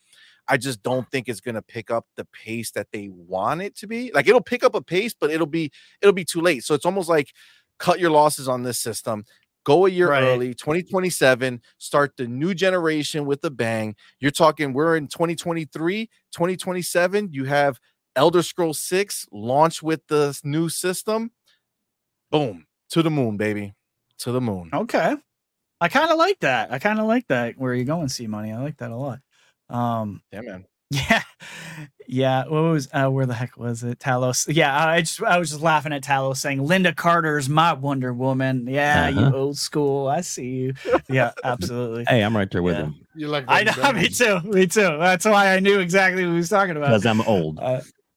[0.48, 3.76] I just don't think it's going to pick up the pace that they want it
[3.78, 4.12] to be.
[4.14, 6.64] Like it'll pick up a pace, but it'll be it'll be too late.
[6.64, 7.34] So it's almost like
[7.80, 9.26] cut your losses on this system.
[9.66, 10.24] Go a year Right.
[10.24, 13.96] early, 2027, start the new generation with a bang.
[14.20, 17.30] You're talking, we're in 2023, 2027.
[17.32, 17.80] You have
[18.18, 21.32] Elder Scrolls 6 launch with the new system.
[22.30, 22.66] Boom.
[22.90, 23.74] To the moon, baby.
[24.20, 24.70] To the moon.
[24.74, 25.16] Okay.
[25.80, 26.72] I kind of like that.
[26.72, 27.58] I kind of like that.
[27.58, 28.52] Where are you going, C Money?
[28.52, 29.20] I like that a lot.
[29.70, 30.66] Um, Yeah, man.
[30.92, 31.24] yeah,
[32.08, 32.44] yeah.
[32.48, 33.98] What was uh, where the heck was it?
[33.98, 34.46] Talos.
[34.54, 38.68] Yeah, I just I was just laughing at Talos saying Lynda Carter's my Wonder Woman.
[38.70, 39.20] Yeah, Uh-huh.
[39.30, 40.08] you old school.
[40.08, 40.74] I see you.
[41.10, 42.06] Yeah, absolutely.
[42.08, 42.84] Hey, I'm right there with Yeah.
[42.84, 43.92] him You like I them know.
[44.02, 44.40] Me too.
[44.42, 44.82] Me too.
[45.00, 46.90] That's why I knew exactly what he was talking about.
[46.90, 47.60] because I'm old.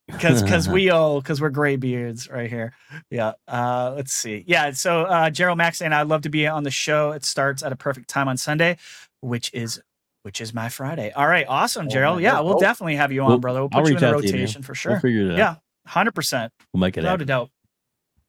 [0.06, 2.72] because because we all because we're gray beards right here
[3.10, 6.62] yeah uh let's see yeah so uh gerald max and i'd love to be on
[6.62, 8.76] the show it starts at a perfect time on sunday
[9.20, 9.80] which is
[10.26, 12.60] which is my friday all right awesome Oh, gerald yeah we'll Oh.
[12.60, 14.72] definitely have you on We'll- brother we'll I'll put you in out you, rotation for
[14.72, 15.38] We'll sure figure it out.
[15.38, 15.54] yeah
[15.88, 17.50] 100% We'll make it without a doubt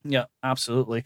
[0.04, 1.06] yeah absolutely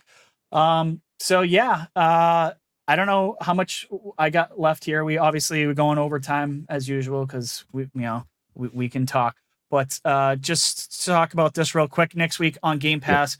[0.52, 2.52] um so yeah uh
[2.88, 3.88] I don't know how much
[4.18, 5.06] I got left here.
[5.06, 9.38] We obviously we're going overtime as usual because we you know we, we can talk.
[9.70, 12.18] But uh just to talk about this real quick.
[12.18, 13.38] Next week on Game Pass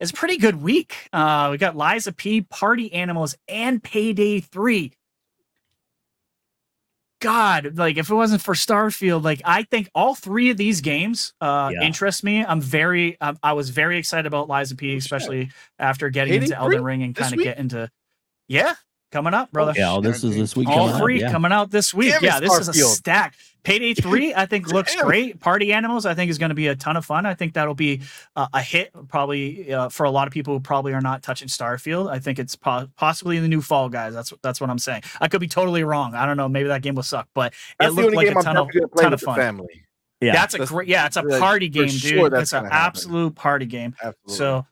[0.00, 1.08] is a pretty good week.
[1.14, 4.92] Uh we got Lies of P, Party Animals, and Payday 3.
[7.20, 11.32] God, like if it wasn't for Starfield, like I think all three of these games
[11.40, 11.86] uh Yeah.
[11.86, 12.44] interest me.
[12.44, 16.44] I'm very um, I was very excited about Lies of P, especially after getting Payday
[16.46, 17.90] into Elden Ring and kind of get into
[18.48, 18.74] Yeah,
[19.10, 19.72] coming up, brother.
[19.76, 20.68] Yeah, all this is this week.
[20.68, 21.32] All coming up, yeah.
[21.32, 22.12] coming out this week.
[22.12, 22.94] Damn yeah, this is a Starfield.
[22.94, 23.34] stack.
[23.62, 25.38] Payday three, I think looks great.
[25.38, 27.26] Party Animals, I think is going to be a ton of fun.
[27.26, 28.00] I think that'll be
[28.34, 31.48] uh, a hit, probably uh, for a lot of people who probably are not touching
[31.48, 32.10] Starfield.
[32.10, 34.14] I think it's po- possibly in the new Fall Guys.
[34.14, 35.02] That's that's what I'm saying.
[35.20, 36.14] I could be totally wrong.
[36.14, 36.48] I don't know.
[36.48, 38.44] Maybe that game will suck, but That's it the looked only like game a I'm
[38.44, 39.36] ton of definitely gonna play ton of fun.
[39.36, 39.84] family.
[40.22, 40.32] Yeah.
[40.32, 40.88] That's a That's- great.
[40.88, 42.32] Yeah, it's a party game, sure dude.
[42.32, 42.86] that's It's an gonna happen.
[42.88, 43.94] absolute party game.
[44.02, 44.34] Absolutely.
[44.36, 44.66] So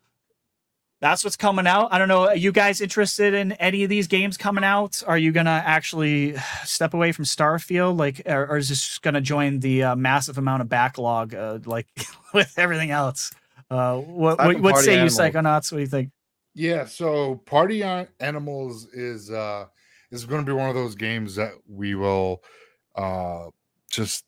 [1.00, 1.92] that's what's coming out.
[1.92, 2.28] I don't know.
[2.28, 5.02] Are you guys interested in any of these games coming out?
[5.06, 9.60] Are you gonna actually step away from Starfield, like, or, or is this gonna join
[9.60, 11.86] the uh, massive amount of backlog, uh, like
[12.34, 13.32] with everything else?
[13.70, 15.70] Uh, what what, what Party say you, Psychonauts?
[15.70, 16.10] What do you think?
[16.54, 19.66] Yeah, so Party An- Animals is uh
[20.10, 22.42] is going to be one of those games that we will
[22.96, 23.46] uh
[23.90, 24.24] just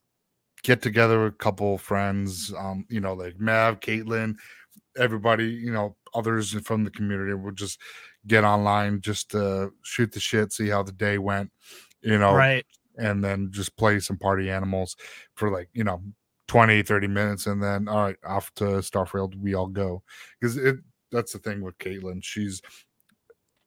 [0.62, 4.36] get together with a couple friends, um, you know, like Mav, Caitlin,
[4.96, 7.34] everybody, you know, others from the community.
[7.34, 7.80] We'll just
[8.26, 11.50] get online, just to shoot the shit, see how the day went,
[12.02, 12.66] you know, Right.
[12.98, 14.96] and then just play some Party Animals
[15.34, 16.02] for like, you know,
[16.48, 20.02] 20, 30 minutes, and then all right, off to Starfield we all go
[20.40, 20.76] because it
[21.12, 22.22] that's the thing with Caitlin.
[22.24, 22.60] She's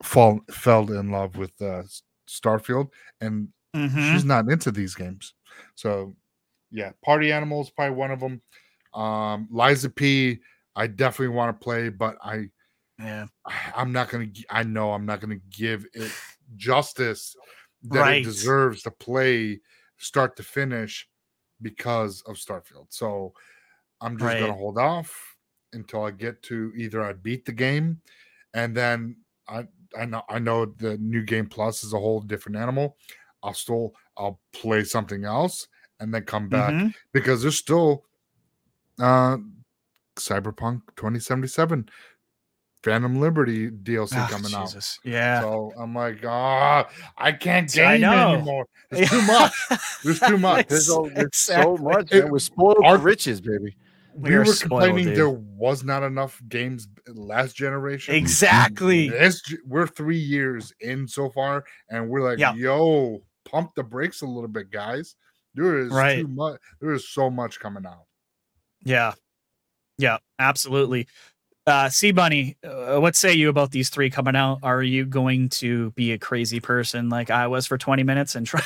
[0.01, 1.83] fall fell in love with uh,
[2.27, 2.89] Starfield,
[3.21, 4.11] and Mhm.
[4.11, 5.33] she's not into these games.
[5.75, 6.15] So,
[6.71, 8.41] yeah, Party Animals probably one of them.
[8.93, 10.39] Um, Lies of P,
[10.75, 12.49] I definitely want to play, but I
[12.97, 13.27] Yeah.
[13.75, 14.27] I'm not gonna.
[14.49, 16.15] I know I'm not gonna give it
[16.55, 17.35] justice
[17.83, 18.17] that Right.
[18.17, 19.61] it deserves to play
[19.97, 21.09] start to finish
[21.61, 22.87] because of Starfield.
[22.89, 23.33] So
[24.01, 25.37] I'm just gonna hold off
[25.73, 28.01] until I get to either I beat the game,
[28.53, 32.57] and then I I know I know the new game plus is a whole different
[32.57, 32.97] animal.
[33.43, 35.67] I'll still I'll play something else
[35.99, 36.93] and then come back Mhm.
[37.13, 38.05] because there's still
[38.99, 39.37] uh
[40.15, 41.89] Cyberpunk 2077
[42.83, 44.75] Phantom Liberty DLC Ah, coming out.
[45.05, 45.39] Yeah.
[45.39, 48.33] So I'm like, ah, I can't I game know.
[48.33, 48.65] anymore.
[48.91, 49.53] It's too much.
[50.03, 50.67] There's too much.
[50.67, 52.11] There's, so, there's so much.
[52.11, 52.31] It- man.
[52.31, 53.77] We're spoiled our- riches, baby.
[54.15, 55.15] We, are were spoiled, complaining dude.
[55.17, 58.13] there was not enough games last generation.
[58.13, 59.09] Exactly.
[59.09, 62.53] This we're three years in so far, and we're like, Yeah.
[62.53, 65.15] yo, pump the brakes a little bit, guys.
[65.55, 66.17] There is Right.
[66.21, 66.59] too much.
[66.79, 68.03] There is so much coming out.
[68.83, 69.13] Yeah.
[69.97, 71.07] Yeah, absolutely.
[71.67, 74.59] Uh C Money, uh, what say you about these three coming out?
[74.63, 78.45] Are you going to be a crazy person like I was for 20 minutes and
[78.47, 78.61] try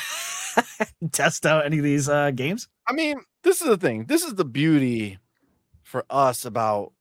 [1.12, 2.68] test out any of these uh games?
[2.88, 4.06] I mean, this is the thing.
[4.06, 5.18] This is the beauty
[5.84, 6.92] for us about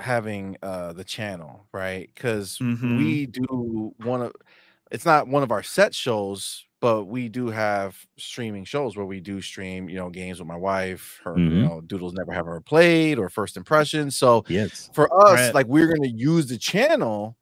[0.00, 2.10] having uh the channel, right?
[2.14, 2.96] Because Mhm.
[2.96, 4.32] we do one of
[4.90, 9.20] it's not one of our set shows, but we do have streaming shows where we
[9.20, 11.62] do stream, you know, games with my wife, her, you Mhm.
[11.62, 14.16] know, Doodles never have ever played or first impressions.
[14.16, 14.90] So Yes.
[14.92, 15.54] for us, Right.
[15.54, 17.36] like we're gonna use the channel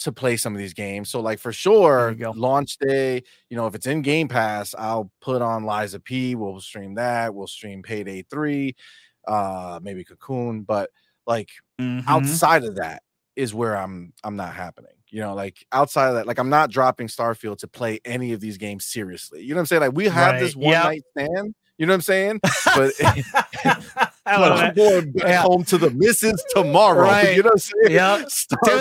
[0.00, 1.10] to play some of these games.
[1.10, 5.42] So like for sure, launch day, you know, if it's in Game Pass, I'll put
[5.42, 6.34] on Lies of P.
[6.36, 7.34] We'll stream that.
[7.34, 8.76] We'll stream Payday Three,
[9.28, 10.62] uh, maybe Cocoon.
[10.64, 10.90] But
[11.26, 12.40] like Mhm.
[12.40, 13.02] outside of that
[13.36, 14.92] is where I'm I'm not happening.
[15.10, 18.40] You know, like outside of that, like I'm not dropping Starfield to play any of
[18.40, 19.42] these games seriously.
[19.42, 19.82] You know what I'm saying?
[19.82, 20.84] Like we have this one Yep.
[20.84, 21.54] night stand.
[21.78, 22.40] You know what I'm saying?
[22.74, 22.92] But
[24.24, 25.42] But I'm going back Yeah.
[25.42, 27.00] home to the missus tomorrow.
[27.10, 27.34] Right.
[27.36, 27.94] You know what I'm saying?
[27.96, 28.24] Yeah.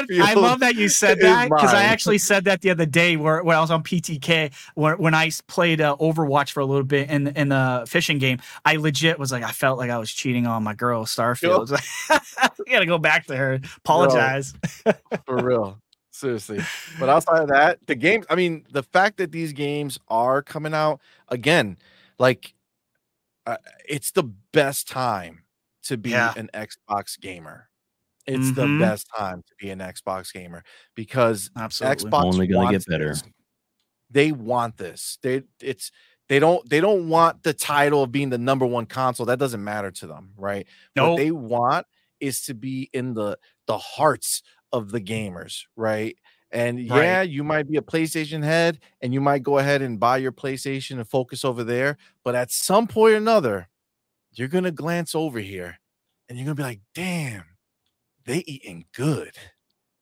[0.07, 3.15] Dude, I love that you said that because I actually said that the other day
[3.17, 7.09] where when I was on PTK when, I played uh, Overwatch for a little bit
[7.09, 8.39] in in the fishing game.
[8.65, 11.71] I legit was like I felt like I was cheating on my girl Starfield.
[12.09, 14.53] I gotta go back to her, apologize.
[15.25, 15.79] for real.
[16.19, 16.59] Seriously.
[16.99, 20.73] But outside of that, the games, I mean, the fact that these games are coming
[20.73, 20.99] out
[21.29, 21.77] again,
[22.17, 22.53] like
[23.45, 23.57] uh,
[23.87, 25.43] it's the best time
[25.83, 26.33] to be Yeah.
[26.35, 27.69] an Xbox gamer.
[28.27, 28.55] It's Mhm.
[28.55, 32.11] the best time to be an Xbox gamer because Absolutely.
[32.11, 33.09] Xbox Only gonna get better.
[33.09, 33.23] this.
[34.11, 35.17] They want this.
[35.23, 35.91] They it's
[36.27, 39.25] they don't they don't want the title of being the number one console.
[39.25, 40.67] That doesn't matter to them, right?
[40.95, 41.87] What they want
[42.19, 46.15] is to be in the the hearts of the gamers, right?
[46.51, 47.03] And Right.
[47.03, 50.31] yeah, you might be a PlayStation head and you might go ahead and buy your
[50.31, 53.67] PlayStation and focus over there, but at some point or another,
[54.33, 55.79] you're gonna glance over here
[56.27, 57.45] and you're gonna be like, damn,
[58.25, 59.33] they eating good.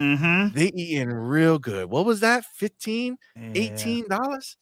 [0.02, 0.54] Mm-hmm.
[0.56, 1.90] They eating real good.
[1.90, 2.46] What was that?
[2.56, 3.18] 15
[3.56, 4.58] 18 dollars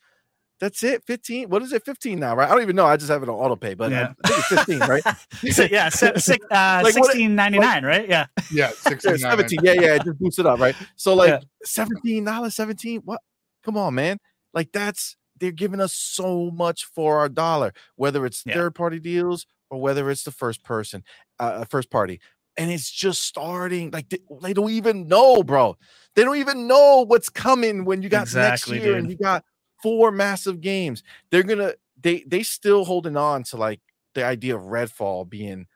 [0.59, 1.03] that's it?
[1.06, 1.84] 15 what is it?
[1.84, 2.48] 15 now right?
[2.50, 2.85] I don't even know.
[2.85, 4.14] I just have it on auto pay but Yeah.
[4.24, 5.03] I, think it's 15 right?
[5.53, 8.08] So, yeah, si- six, uh, Like what- sixteen ninety nine, right?
[8.08, 8.27] Yeah.
[8.51, 9.19] Yeah, Yeah, 69.
[9.19, 10.75] 17 yeah yeah it just boosts it up right?
[10.95, 11.40] So like Yeah.
[11.66, 13.22] 17 dollars 17 what?
[13.64, 14.17] Come on man.
[14.53, 18.53] Like that's they're giving us so much for our dollar whether it's Yeah.
[18.53, 21.03] third party deals or whether it's the first person
[21.40, 22.22] uh first party.
[22.58, 25.75] And it's just starting like they, they don't even know bro.
[26.16, 29.43] They don't even know what's coming when you got Exactly, next year and you got
[29.85, 33.80] four massive games they're gonna they they still holding on to like
[34.15, 35.67] the idea of redfall being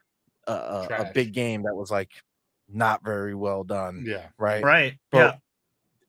[0.47, 2.09] a, a, a big game that was like
[2.67, 4.27] not very well done Yeah.
[4.39, 4.97] right Right.
[5.11, 5.35] Bro, yeah.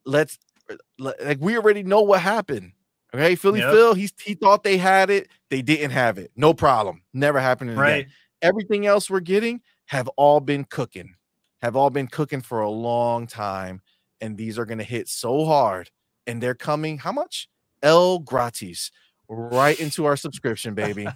[0.06, 0.38] let's
[0.70, 2.72] uh, like we already know what happened.
[3.12, 3.72] Okay, Philly Yep.
[3.72, 6.30] Phil, he's he thought they had it, they didn't have it.
[6.36, 7.02] No problem.
[7.12, 7.80] Never happened again.
[7.80, 8.06] Right.
[8.40, 11.14] Everything else we're getting have all been cooking,
[11.60, 13.82] have all been cooking for a long time,
[14.22, 15.90] and these are gonna hit so hard.
[16.26, 16.98] And they're coming.
[16.98, 17.48] How much?
[17.82, 18.90] El gratis,
[19.28, 21.06] right into our subscription, baby.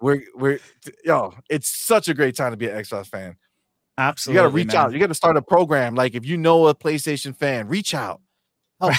[0.00, 0.58] we're we're
[1.04, 1.34] yo.
[1.48, 3.36] It's such a great time to be an Xbox fan.
[3.98, 4.36] Absolutely.
[4.36, 4.76] You got to reach man.
[4.76, 4.92] out.
[4.92, 5.94] You got to start a program.
[5.94, 8.20] Like if you know a PlayStation fan, reach out.
[8.80, 8.94] Help.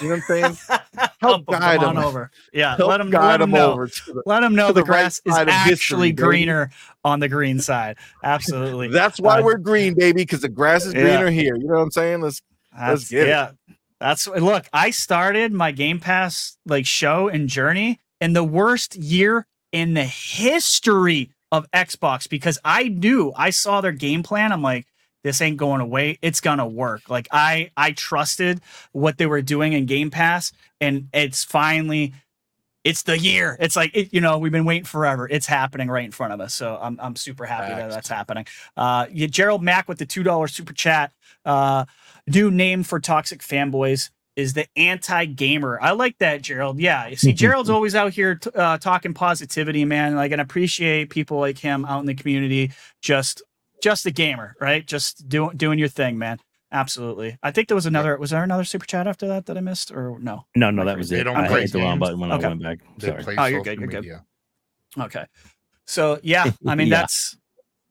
[0.00, 0.80] You know what I'm saying?
[1.20, 2.04] Help guide come on 'em.
[2.04, 2.30] over.
[2.54, 2.76] Yeah.
[2.76, 3.72] Help let them guide let them them know.
[3.72, 6.22] over the- Let them know the, the right grass is side of history, actually baby.
[6.22, 6.70] greener
[7.04, 7.98] on the green side.
[8.24, 8.88] Absolutely.
[8.88, 11.02] That's why Uh, we're green, baby, because the grass is yeah.
[11.02, 11.54] greener here.
[11.54, 12.22] You know what I'm saying?
[12.22, 12.40] Let's
[12.76, 13.56] That's, get it.
[14.00, 19.46] That's look, I started my Game Pass like show and journey in the worst year
[19.72, 24.52] in the history of Xbox because I knew I saw their game plan.
[24.52, 24.86] I'm like,
[25.22, 26.18] this ain't going away.
[26.22, 27.10] It's gonna work.
[27.10, 28.60] Like I I trusted
[28.92, 32.14] what they were doing in Game Pass, and it's finally
[32.84, 33.56] it's the year.
[33.60, 35.28] It's like it, you know we've been waiting forever.
[35.28, 36.54] It's happening right in front of us.
[36.54, 38.46] So I'm I'm super happy that that's happening.
[38.76, 41.12] Uh, yeah, Gerald Mack with the two dollar super chat.
[41.44, 41.84] Uh,
[42.26, 45.78] new name for toxic fanboys is the anti gamer.
[45.80, 46.78] I like that, Gerald.
[46.78, 50.14] Yeah, you see, Gerald's always out here t- uh, talking positivity, man.
[50.16, 52.72] Like, and appreciate people like him out in the community.
[53.02, 53.42] Just,
[53.82, 54.86] just a gamer, right?
[54.86, 56.38] Just doing doing your thing, man.
[56.72, 57.36] Absolutely.
[57.42, 58.16] I think there was another.
[58.16, 60.46] Was there another super chat after that that I missed, or no?
[60.54, 61.24] No, no, that was They it.
[61.24, 62.44] don't I play hit the wrong button when Okay.
[62.44, 62.78] I went back.
[62.98, 63.36] They Sorry.
[63.36, 64.02] Oh, you're good, you're good.
[64.02, 64.24] media.
[64.96, 65.24] Okay.
[65.86, 67.00] So yeah, I mean Yeah.
[67.00, 67.36] that's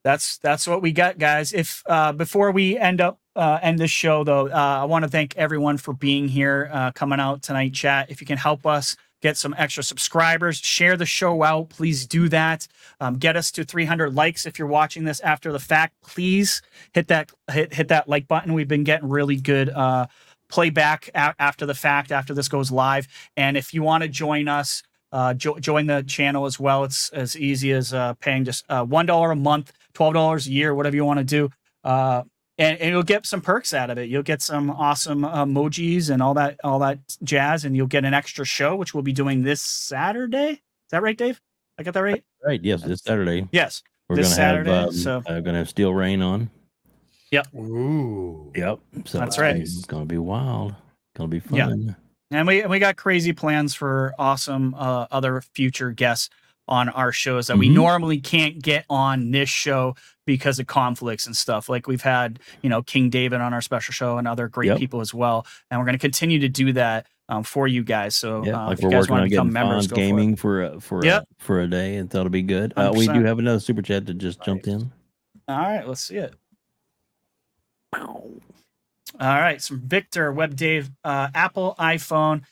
[0.05, 1.51] that's that's what we got, guys.
[1.51, 5.09] If uh before we end up uh end this show though, uh I want to
[5.09, 8.11] thank everyone for being here, uh coming out tonight, chat.
[8.11, 12.29] If you can help us get some extra subscribers, share the show out, please do
[12.29, 12.67] that.
[13.01, 15.95] Um, get us to 300 likes if you're watching this after the fact.
[16.03, 16.61] Please
[16.93, 18.53] hit that hit hit that like button.
[18.53, 20.07] We've been getting really good uh
[20.49, 23.07] playback after the fact after this goes live.
[23.37, 26.83] And if you want to join us uh, jo- join the channel as well.
[26.83, 30.51] It's as easy as uh, paying just uh, one dollar a month, twelve dollars a
[30.51, 31.49] year, whatever you want to do,
[31.83, 32.23] uh,
[32.59, 34.09] and, and you'll get some perks out of it.
[34.09, 38.13] You'll get some awesome emojis and all that, all that jazz, and you'll get an
[38.13, 40.51] extra show, which we'll be doing this Saturday.
[40.51, 41.41] Is that right, Dave?
[41.79, 42.23] I got that right?
[42.45, 42.61] Right.
[42.63, 43.81] Yes, this Saturday Yes.
[44.07, 46.49] we're This gonna Saturday, have um, so- uh, gonna have Steel Rain on.
[47.31, 47.47] Yep.
[47.55, 48.51] Ooh.
[48.55, 48.79] Yep.
[49.05, 49.55] So That's right.
[49.55, 50.75] It's gonna be wild.
[51.15, 51.57] Gonna be fun.
[51.57, 51.67] Yeah.
[51.67, 51.95] fun.
[52.31, 56.29] And we and we got crazy plans for awesome uh, other future guests
[56.69, 57.73] on our shows that we Mhm.
[57.73, 61.67] normally can't get on this show because of conflicts and stuff.
[61.67, 64.77] Like we've had, you know, King David on our special show and other great Yep.
[64.77, 65.45] people as well.
[65.69, 68.15] And we're going to continue to do that um, for you guys.
[68.15, 70.01] So Yeah, uh, like if we're you guys working want to become members, go for
[70.01, 70.05] it.
[70.05, 71.23] gaming for a, for Yep.
[71.39, 72.73] a, for a day, and that'll be good.
[72.75, 74.91] Uh, we do have another super chat that just jumped in.
[75.47, 76.33] All right, let's see it.
[77.93, 78.29] All
[79.19, 82.43] right, some Victor WebDave uh, Apple iPhone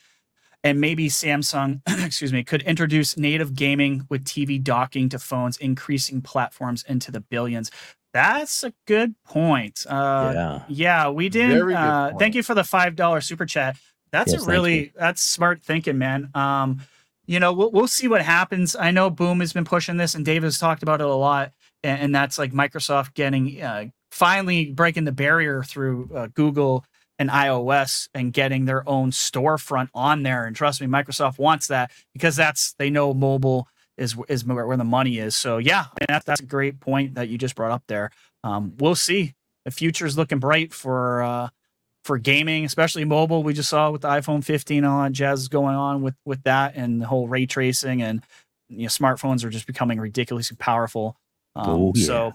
[0.64, 6.20] and maybe Samsung, excuse me, could introduce native gaming with TV docking to phones, increasing
[6.20, 7.70] platforms into the billions.
[8.12, 9.84] That's a good point.
[9.88, 10.62] Uh, yeah.
[10.68, 11.72] yeah, we did.
[11.72, 13.76] Uh, thank you for the five dollar super chat.
[14.10, 16.30] That's Yes, a really that's smart thinking, man.
[16.34, 16.80] Um,
[17.26, 18.74] you know, we'll we'll see what happens.
[18.74, 21.52] I know Boom has been pushing this, and Dave has talked about it a lot,
[21.84, 26.86] and, and that's like Microsoft getting uh, finally breaking the barrier through uh, Google
[27.18, 30.44] and iOS and getting their own storefront on there.
[30.46, 33.66] And trust me, Microsoft wants that because that's they know mobile
[33.96, 35.34] is is where the money is.
[35.34, 38.10] So yeah, and that, that's a great point that you just brought up there.
[38.44, 39.34] Um, we'll see.
[39.64, 41.48] The future is looking bright for uh,
[42.04, 43.42] for gaming, especially mobile.
[43.42, 46.14] We just saw with the iPhone 15 and all that jazz is going on with
[46.24, 48.22] with that and the whole ray tracing and
[48.68, 51.16] you know smartphones are just becoming ridiculously powerful.
[51.56, 52.06] Um, Oh, yeah.
[52.06, 52.32] So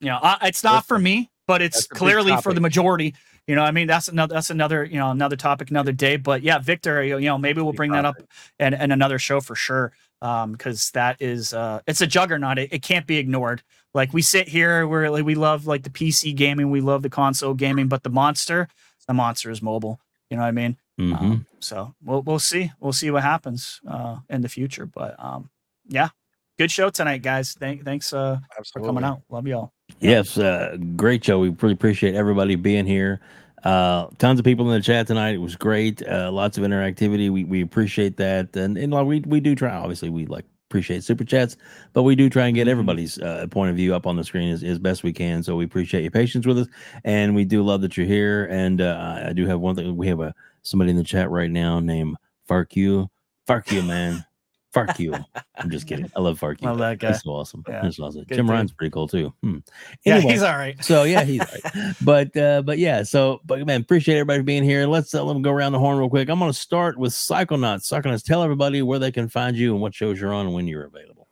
[0.00, 2.60] you know, I, it's not for me, but it's that's a big clearly for the
[2.60, 3.14] majority.
[3.48, 6.16] You know, I mean, that's another that's another you know another topic, another day.
[6.16, 8.16] But yeah, Victor, you know, maybe we'll bring that up
[8.58, 9.92] and and another show for sure.
[10.20, 12.56] Um, because that is uh, it's a juggernaut.
[12.58, 13.62] It, it can't be ignored.
[13.92, 17.10] Like we sit here, we're like we love like the PC gaming, we love the
[17.10, 18.68] console gaming, but the monster,
[19.08, 20.00] the monster is mobile.
[20.30, 20.76] You know what I mean?
[21.00, 21.20] Mhm.
[21.20, 22.70] Um, so we'll we'll see.
[22.78, 24.86] We'll see what happens uh in the future.
[24.86, 25.50] But um,
[25.88, 26.10] yeah,
[26.56, 27.54] good show tonight, guys.
[27.54, 28.38] Thank thanks uh
[28.72, 29.22] for coming out.
[29.28, 29.72] Love y'all.
[30.00, 31.38] Yes, uh, great show.
[31.40, 33.20] We really appreciate everybody being here.
[33.64, 35.34] Uh, tons of people in the chat tonight.
[35.34, 36.06] It was great.
[36.06, 37.30] Uh, lots of interactivity.
[37.30, 39.74] We we appreciate that, and and like, we we do try.
[39.74, 41.56] Obviously, we like appreciate super chats,
[41.94, 42.72] but we do try and get Mhm.
[42.72, 45.42] everybody's uh, point of view up on the screen as, as best we can.
[45.42, 46.68] So we appreciate your patience with us,
[47.04, 48.46] and we do love that you're here.
[48.50, 49.96] And uh, I- do have one thing.
[49.96, 53.10] We have a somebody in the chat right now named Fark you,
[53.46, 54.24] Fark you, man,
[54.72, 55.14] Fark you.
[55.56, 56.10] I'm just kidding.
[56.16, 56.68] I love Fark you.
[56.68, 57.10] Love that guy.
[57.12, 57.62] That's so awesome.
[57.68, 58.24] Yeah, That's awesome.
[58.24, 58.52] good Jim dude.
[58.54, 59.32] Ryan's pretty cool too.
[59.42, 59.58] Hmm.
[60.04, 60.82] Yeah, he's all right.
[60.82, 61.40] so yeah, he's
[61.74, 61.94] right.
[62.02, 64.86] But uh, but yeah, so but man, appreciate everybody being here.
[64.86, 66.28] Let's uh, let them go around the horn real quick.
[66.30, 67.82] I'm gonna start with Psychonauts.
[67.92, 70.66] Psychonauts, tell everybody where they can find you and what shows you're on and when
[70.66, 71.28] you're available.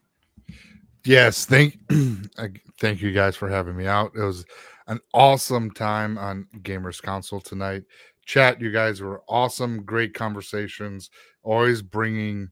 [1.04, 1.78] Yes, thank
[2.38, 4.12] I- thank you guys for having me out.
[4.14, 4.44] It was
[4.86, 7.84] an awesome time on Gamers Council tonight.
[8.26, 11.10] Chat, you guys were awesome, great conversations,
[11.42, 12.48] always bringing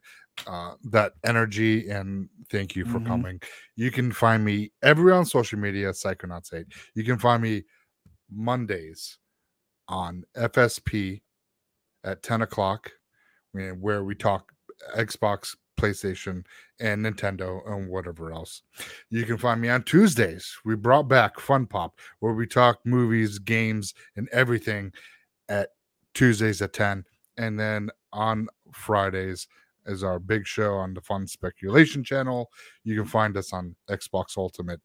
[0.47, 3.07] uh, that energy and thank you for Mhm.
[3.07, 3.43] coming.
[3.77, 6.67] You can find me everywhere on social media, Psychonauts 8.
[6.95, 7.65] You can find me
[8.31, 9.19] Mondays
[9.89, 11.23] on FSP
[12.05, 12.93] at 10 o'clock,
[13.53, 14.53] where where we talk
[14.97, 16.45] Xbox, PlayStation,
[16.81, 18.63] and Nintendo and whatever else.
[19.11, 20.57] You can find me on Tuesdays.
[20.65, 24.93] We brought back Fun Pop, where we talk movies, games, and everything
[25.49, 25.71] at
[26.15, 27.05] Tuesdays at 10.
[27.37, 29.47] And then on Fridays
[29.89, 32.51] is our big show on the Fun Speculation channel.
[32.85, 34.81] You can find us on Xbox Ultimate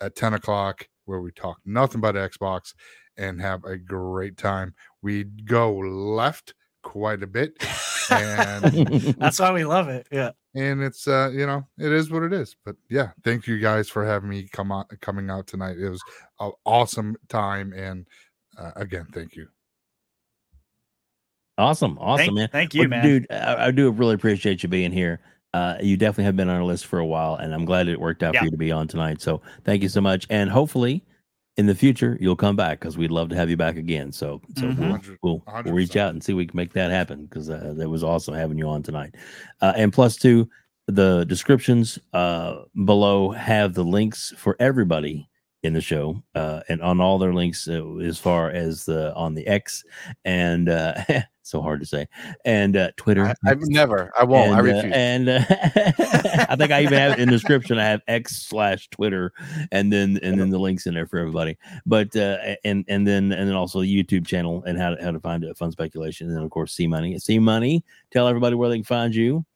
[0.00, 2.74] at 10 o'clock, where we talk nothing but Xbox
[3.16, 4.74] and have a great time.
[5.02, 7.52] We go left quite a bit.
[8.10, 8.64] And
[9.18, 10.06] That's why we love it.
[10.10, 10.30] Yeah.
[10.54, 13.88] and it's uh you know it is what it is but yeah thank you guys
[13.88, 16.02] for having me come on coming out tonight it was
[16.38, 18.06] an awesome time and
[18.58, 19.48] uh, again thank you
[21.58, 22.48] awesome, awesome, thank, man.
[22.52, 23.04] Thank you, Well, man.
[23.04, 23.26] dude.
[23.30, 25.20] I, I do really appreciate you being here.
[25.52, 28.00] Uh, you definitely have been on our list for a while, and I'm glad it
[28.00, 28.40] worked out Yeah.
[28.40, 29.20] for you to be on tonight.
[29.20, 31.02] So thank you so much, and hopefully.
[31.56, 34.10] In the future, you'll come back because we'd love to have you back again.
[34.10, 34.76] So, so Mhm.
[35.22, 37.74] we'll, we'll, we'll reach out and see if we can make that happen because uh,
[37.76, 39.14] that was awesome having you on tonight.
[39.60, 40.50] Uh, and plus, two,
[40.88, 45.28] the descriptions uh, below have the links for everybody
[45.64, 49.34] in the show uh, and on all their links uh, as far as the on
[49.34, 49.82] the X
[50.24, 51.02] and uh,
[51.42, 52.06] so hard to say
[52.44, 53.24] and uh, Twitter.
[53.24, 54.12] I, I've never.
[54.16, 54.52] I won't.
[54.52, 54.92] I and, uh, refuse.
[54.94, 57.78] and uh, I think I even have in the description.
[57.78, 59.32] I have X slash Twitter,
[59.72, 61.56] and then and then the links in there for everybody.
[61.86, 65.12] But uh, and and then and then also the YouTube channel and how to, how
[65.12, 67.18] to find it, fun speculation, and then of course C Money.
[67.18, 67.84] C Money.
[68.10, 69.46] Tell everybody where they can find you.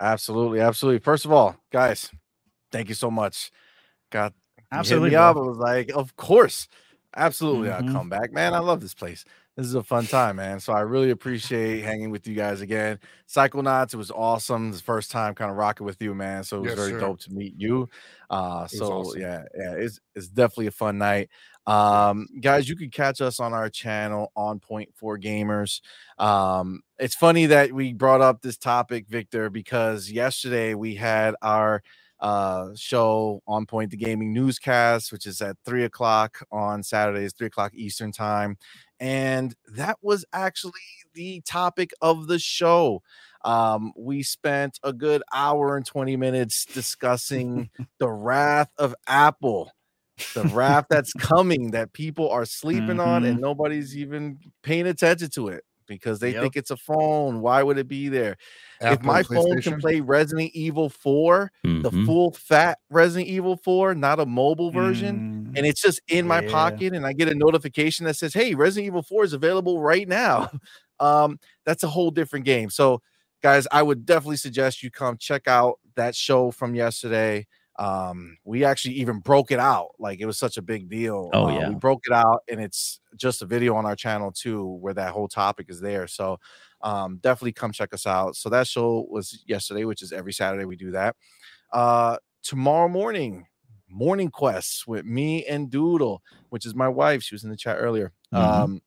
[0.00, 0.98] absolutely, absolutely.
[0.98, 2.10] First of all, guys,
[2.72, 3.52] thank you so much.
[4.10, 4.32] God,
[4.72, 5.10] Absolutely.
[5.10, 5.36] Hit up.
[5.36, 6.68] I was like, of course,
[7.16, 7.68] absolutely.
[7.68, 7.72] Mhm.
[7.88, 8.54] I'll come back, man.
[8.54, 9.24] I love this place.
[9.56, 10.60] This is a fun time, man.
[10.60, 13.00] So I really appreciate hanging with you guys again.
[13.28, 14.70] Psychonauts, it was awesome.
[14.70, 16.44] The first time kind of rocking with you, man.
[16.44, 17.00] So it was Yes, very sir.
[17.00, 17.88] dope to meet you.
[18.30, 19.20] Uh, so awesome.
[19.20, 21.28] yeah, yeah, it's it's definitely a fun night.
[21.66, 25.80] Um, guys, you can catch us on our channel on Four Gamers.
[26.18, 31.82] Um, it's funny that we brought up this topic, Victor, because yesterday we had our
[32.20, 37.46] uh show on point the gaming newscast which is at three o'clock on saturdays three
[37.46, 38.56] o'clock eastern time
[39.00, 40.72] and that was actually
[41.14, 43.02] the topic of the show.
[43.44, 49.72] Um we spent a good hour and 20 minutes discussing the wrath of apple
[50.34, 55.48] the wrath that's coming that people are sleeping on and nobody's even paying attention to
[55.48, 56.34] it because they Yep.
[56.34, 57.40] think it's a phone.
[57.40, 58.36] Why would it be there?
[58.86, 62.04] if my phone can play Resident Evil 4, the Mhm.
[62.04, 66.40] full fat Resident Evil 4, not a mobile version, Mm, and it's just in my
[66.40, 66.42] Yeah.
[66.42, 70.08] pocket and I get a notification that says, "Hey, Resident Evil 4 is available right
[70.08, 70.50] now."
[71.00, 72.70] Um, that's a whole different game.
[72.70, 73.02] So,
[73.40, 77.46] guys, I would definitely suggest you come check out that show from yesterday.
[77.78, 79.90] Um, we actually even broke it out.
[79.98, 81.30] Like it was such a big deal.
[81.32, 81.68] Oh, Uh, yeah.
[81.68, 85.12] we broke it out and it's just a video on our channel too, where that
[85.12, 86.06] whole topic is there.
[86.08, 86.38] So
[86.82, 88.36] um, definitely come check us out.
[88.36, 91.14] So that show was yesterday, which is every Saturday we do that.
[91.72, 93.46] Uh, tomorrow morning,
[93.88, 97.22] morning quests with me and Doodle, which is my wife.
[97.22, 98.12] She was in the chat earlier.
[98.32, 98.38] Mhm.
[98.40, 98.82] Um,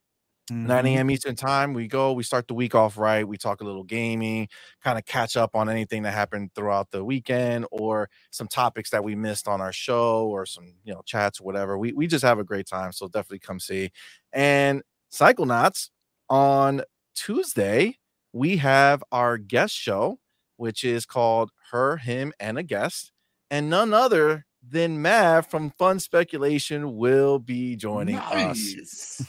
[0.68, 0.88] 9 mhm.
[0.88, 1.12] a.m.
[1.12, 1.74] Eastern time.
[1.74, 3.28] We go, we start the week off right.
[3.28, 4.50] We talk a little gaming,
[4.84, 9.04] kind of catch up on anything that happened throughout the weekend or some topics that
[9.04, 11.78] we missed on our show or some, you know, chats or whatever.
[11.78, 12.92] We, we just have a great time.
[12.92, 13.92] So definitely come see.
[14.34, 15.90] And Psychonauts
[16.30, 16.84] on
[17.16, 17.98] Tuesday,
[18.34, 20.20] we have our guest show,
[20.58, 23.12] which is called Her, Him, and a Guest.
[23.50, 28.76] And none other than Mav from Fun Speculation will be joining us.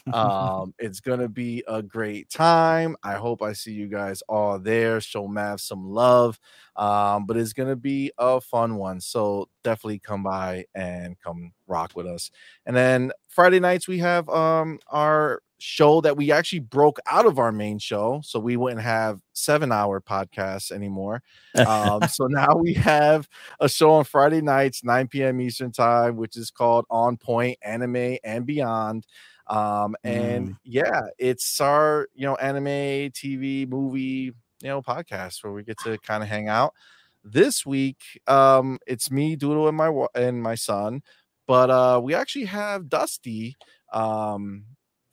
[0.12, 2.97] Um it's gonna be a great time.
[3.02, 6.39] I hope i see you guys all there show mav some love
[6.77, 11.93] um but it's gonna be a fun one so definitely come by and come rock
[11.94, 12.31] with us.
[12.67, 17.39] And then friday nights we have um our show that we actually broke out of
[17.39, 21.23] our main show so we wouldn't have seven hour podcasts anymore.
[21.65, 23.28] Um so now we have
[23.60, 28.16] a show on friday nights 9 p.m eastern time which is called on point anime
[28.24, 29.07] and beyond.
[29.47, 34.32] Um and yeah it's our you know anime tv movie
[34.62, 36.74] you know podcast where we get to kind of hang out.
[37.23, 41.02] This week um it's me doodle and my and my son
[41.47, 43.57] but uh we actually have dusty
[43.92, 44.65] um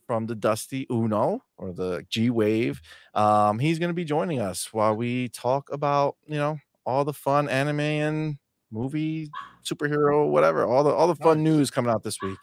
[0.10, 2.82] from the dusty uno or the g wave
[3.14, 7.14] um he's going to be joining us while we talk about you know all the
[7.14, 8.38] fun anime and
[8.72, 9.30] movie
[9.64, 12.40] superhero whatever all the all the fun news coming out this week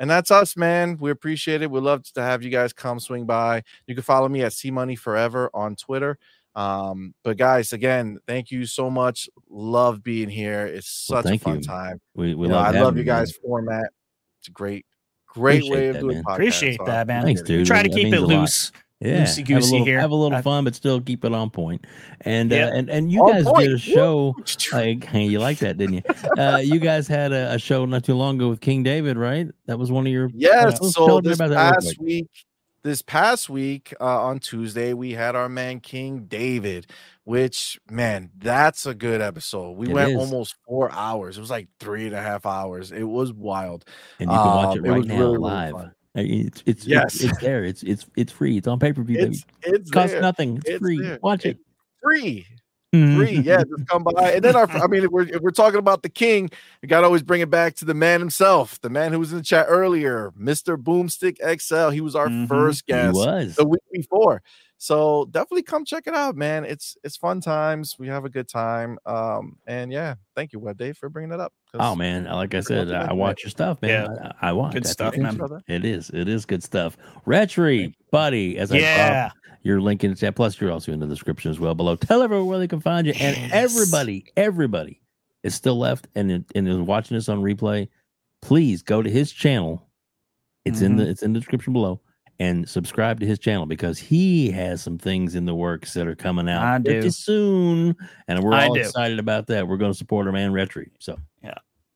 [0.00, 0.96] and that's us, man.
[0.98, 1.70] We appreciate it.
[1.70, 3.62] We'd love to have you guys come swing by.
[3.86, 6.18] You can follow me at C Money Forever on Twitter.
[6.54, 9.28] Um, but guys, again, thank you so much.
[9.48, 10.66] Love being here.
[10.66, 11.62] It's Well, such a fun you.
[11.62, 12.00] time.
[12.14, 13.16] We, we You know, love I love you man.
[13.16, 13.90] guys' format.
[14.40, 14.86] It's great,
[15.38, 16.24] great Appreciate way of that, doing man.
[16.24, 16.34] podcasts.
[16.34, 17.22] Appreciate so that, man.
[17.22, 17.58] Thanks, appreciate it.
[17.58, 17.66] dude.
[17.66, 18.40] Try to That keep means it a lot.
[18.40, 18.72] loose.
[19.00, 20.00] Yeah, have a loosey-goosey little, here.
[20.00, 21.86] have a little I- fun, but still keep it on point.
[22.22, 22.72] And Yep.
[22.72, 23.66] uh, and and you On guys point.
[23.68, 24.34] did a show
[24.72, 26.02] like hey, you like that, didn't you?
[26.36, 29.46] Uh, you guys had a, a show not too long ago with King David, right?
[29.66, 30.80] That was one of your Yes.
[30.80, 32.06] Tell- So me this about that real past quick.
[32.06, 32.28] week,
[32.82, 36.88] this past week uh, on Tuesday, we had our man King David,
[37.28, 39.72] which man, that's a good episode.
[39.76, 40.16] We It went is.
[40.16, 41.36] almost four hours.
[41.36, 42.90] It was like three and a half hours.
[42.90, 43.84] It was wild.
[44.18, 45.74] and you can watch Um, it it right was now really, really live.
[45.74, 47.14] Uh, It's it's, Yes.
[47.16, 47.64] it's it's there.
[47.64, 48.56] It's it's it's free.
[48.56, 49.18] It's on pay per view.
[49.20, 50.56] It's it's It costs nothing.
[50.56, 51.00] It's, It's free.
[51.02, 51.18] there.
[51.22, 51.58] Watch it.
[52.02, 52.46] free.
[52.94, 53.16] Mhm.
[53.18, 53.38] Free.
[53.40, 54.32] Yeah, just come by.
[54.32, 56.48] And then our I mean, if we're if we're talking about the king,
[56.80, 59.36] we gotta always bring it back to the man himself, the man who was in
[59.36, 60.78] the chat earlier, Mr.
[60.82, 61.90] Boomstick XL.
[61.90, 62.48] He was our Mhm.
[62.48, 63.14] first guest.
[63.58, 64.40] the week before.
[64.80, 66.64] So definitely come check it out, man.
[66.64, 67.96] It's it's fun times.
[67.98, 68.96] We have a good time.
[69.06, 71.52] Um, and yeah, thank you, WebDave, for bringing it up.
[71.74, 73.90] Oh man, like I said, I, I watch your stuff, man.
[73.90, 74.32] Yeah.
[74.40, 75.38] I, I watch Good stuff, man.
[75.66, 76.10] It is.
[76.10, 76.96] It is good stuff.
[77.26, 78.56] Rhetri, buddy.
[78.56, 79.10] As I Yeah.
[79.28, 79.32] drop
[79.62, 80.36] your link in the chat.
[80.36, 81.96] Plus, you're also in the description as well below.
[81.96, 83.14] Tell everyone where they can find you.
[83.18, 85.00] And everybody, everybody
[85.42, 87.88] is still left and and is watching this on replay.
[88.42, 89.88] Please go to his channel.
[90.64, 91.10] It's in the Mm-hmm.
[91.10, 92.00] it's in the description below.
[92.40, 96.14] And subscribe to his channel because he has some things in the works that are
[96.14, 97.10] coming out I pretty do.
[97.10, 97.96] soon,
[98.28, 98.80] and we're I all do.
[98.80, 99.66] excited about that.
[99.66, 100.90] We're going to support our man Rhetri.
[101.00, 101.54] So Yeah.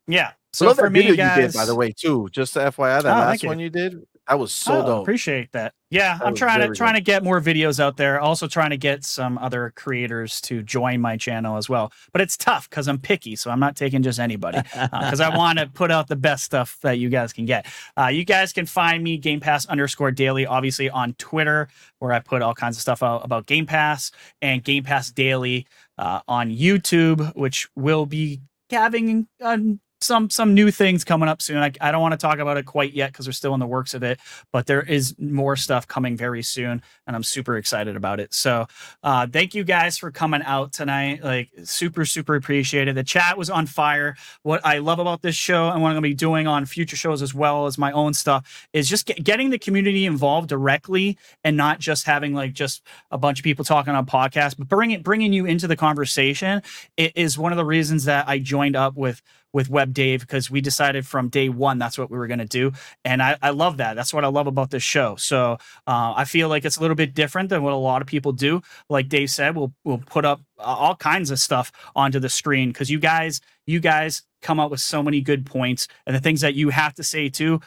[0.08, 0.32] yeah.
[0.52, 2.28] So love for me, video guys, you did, by the way, too.
[2.32, 3.48] Just to FYI, that Oh, last thank you.
[3.50, 5.02] one you did, that was so oh, dope.
[5.02, 5.74] Appreciate that.
[5.90, 8.20] Yeah, That I'm trying to trying to get more videos out there.
[8.20, 11.92] Also trying to get some other creators to join my channel as well.
[12.12, 15.58] But it's tough because I'm picky, so I'm not taking just anybody because I want
[15.58, 17.66] to put out the best stuff that you guys can get.
[17.98, 21.68] Uh, you guys can find me Game Pass underscore daily, obviously on Twitter,
[21.98, 25.66] where I put all kinds of stuff out about Game Pass and Game Pass Daily
[25.98, 31.58] uh, on YouTube, which will be having um, some some new things coming up soon.
[31.58, 33.66] I, I don't want to talk about it quite yet because we're still in the
[33.66, 34.20] works of it,
[34.52, 38.34] but there is more stuff coming very soon, and I'm super excited about it.
[38.34, 38.66] So,
[39.02, 41.24] uh, thank you guys for coming out tonight.
[41.24, 42.94] Like, super super appreciated.
[42.94, 44.16] The chat was on fire.
[44.42, 47.22] What I love about this show and what I'm to be doing on future shows
[47.22, 51.56] as well as my own stuff is just get, getting the community involved directly and
[51.56, 55.32] not just having like just a bunch of people talking on podcasts, but bringing bringing
[55.32, 56.62] you into the conversation.
[56.96, 59.22] It is one of the reasons that I joined up with
[59.52, 62.72] with WebDave because we decided from day one that's what we were going to do,
[63.04, 63.94] and I, I love that.
[63.94, 65.16] That's what I love about this show.
[65.16, 68.08] So uh, I feel like it's a little bit different than what a lot of
[68.08, 68.62] people do.
[68.88, 72.70] Like Dave said, we'll we'll put up uh, all kinds of stuff onto the screen
[72.70, 76.40] because you guys you guys come up with so many good points and the things
[76.40, 77.60] that you have to say too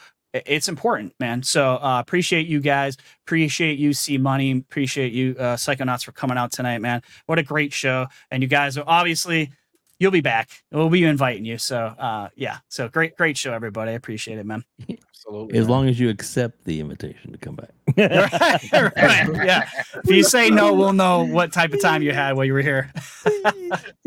[0.45, 1.43] it's important, man.
[1.43, 2.97] So uh, appreciate you guys.
[3.25, 4.51] Appreciate you, C Money.
[4.51, 7.01] Appreciate you, uh, Psychonauts, for coming out tonight, man.
[7.25, 8.07] What a great show.
[8.31, 9.51] And you guys are obviously
[9.99, 10.49] you'll be back.
[10.71, 11.57] We'll be inviting you.
[11.57, 12.57] So uh, yeah.
[12.69, 13.91] So great, great show, everybody.
[13.91, 14.63] I appreciate it, man.
[15.27, 15.57] Absolutely.
[15.57, 17.71] As long as you accept the invitation to come back.
[17.97, 19.45] right, right.
[19.45, 19.67] Yeah.
[19.95, 22.61] If you say no, we'll know what type of time you had while you were
[22.61, 22.91] here.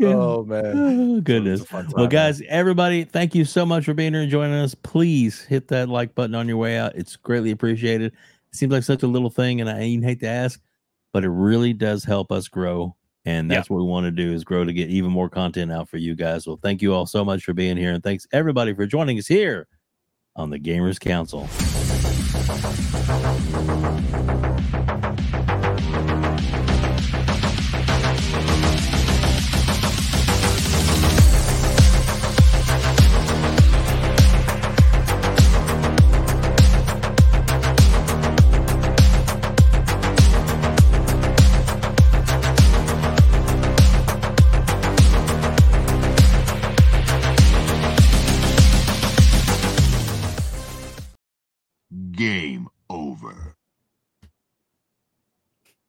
[0.01, 0.73] Oh man.
[0.77, 1.59] Oh, goodness.
[1.61, 2.09] It's a fun time, Well, man.
[2.09, 4.73] guys, everybody, thank you so much for being here and joining us.
[4.73, 6.95] Please hit that like button on your way out.
[6.95, 8.13] It's greatly appreciated.
[8.13, 10.61] It seems like such a little thing, and I even hate to ask,
[11.11, 12.95] but it really does help us grow.
[13.29, 15.87] And that's what we want to do is grow to get even more content out
[15.87, 16.47] for you guys.
[16.47, 17.93] Well, thank you all so much for being here.
[17.93, 19.67] And thanks everybody for joining us here
[20.35, 21.47] on the Gamers Council.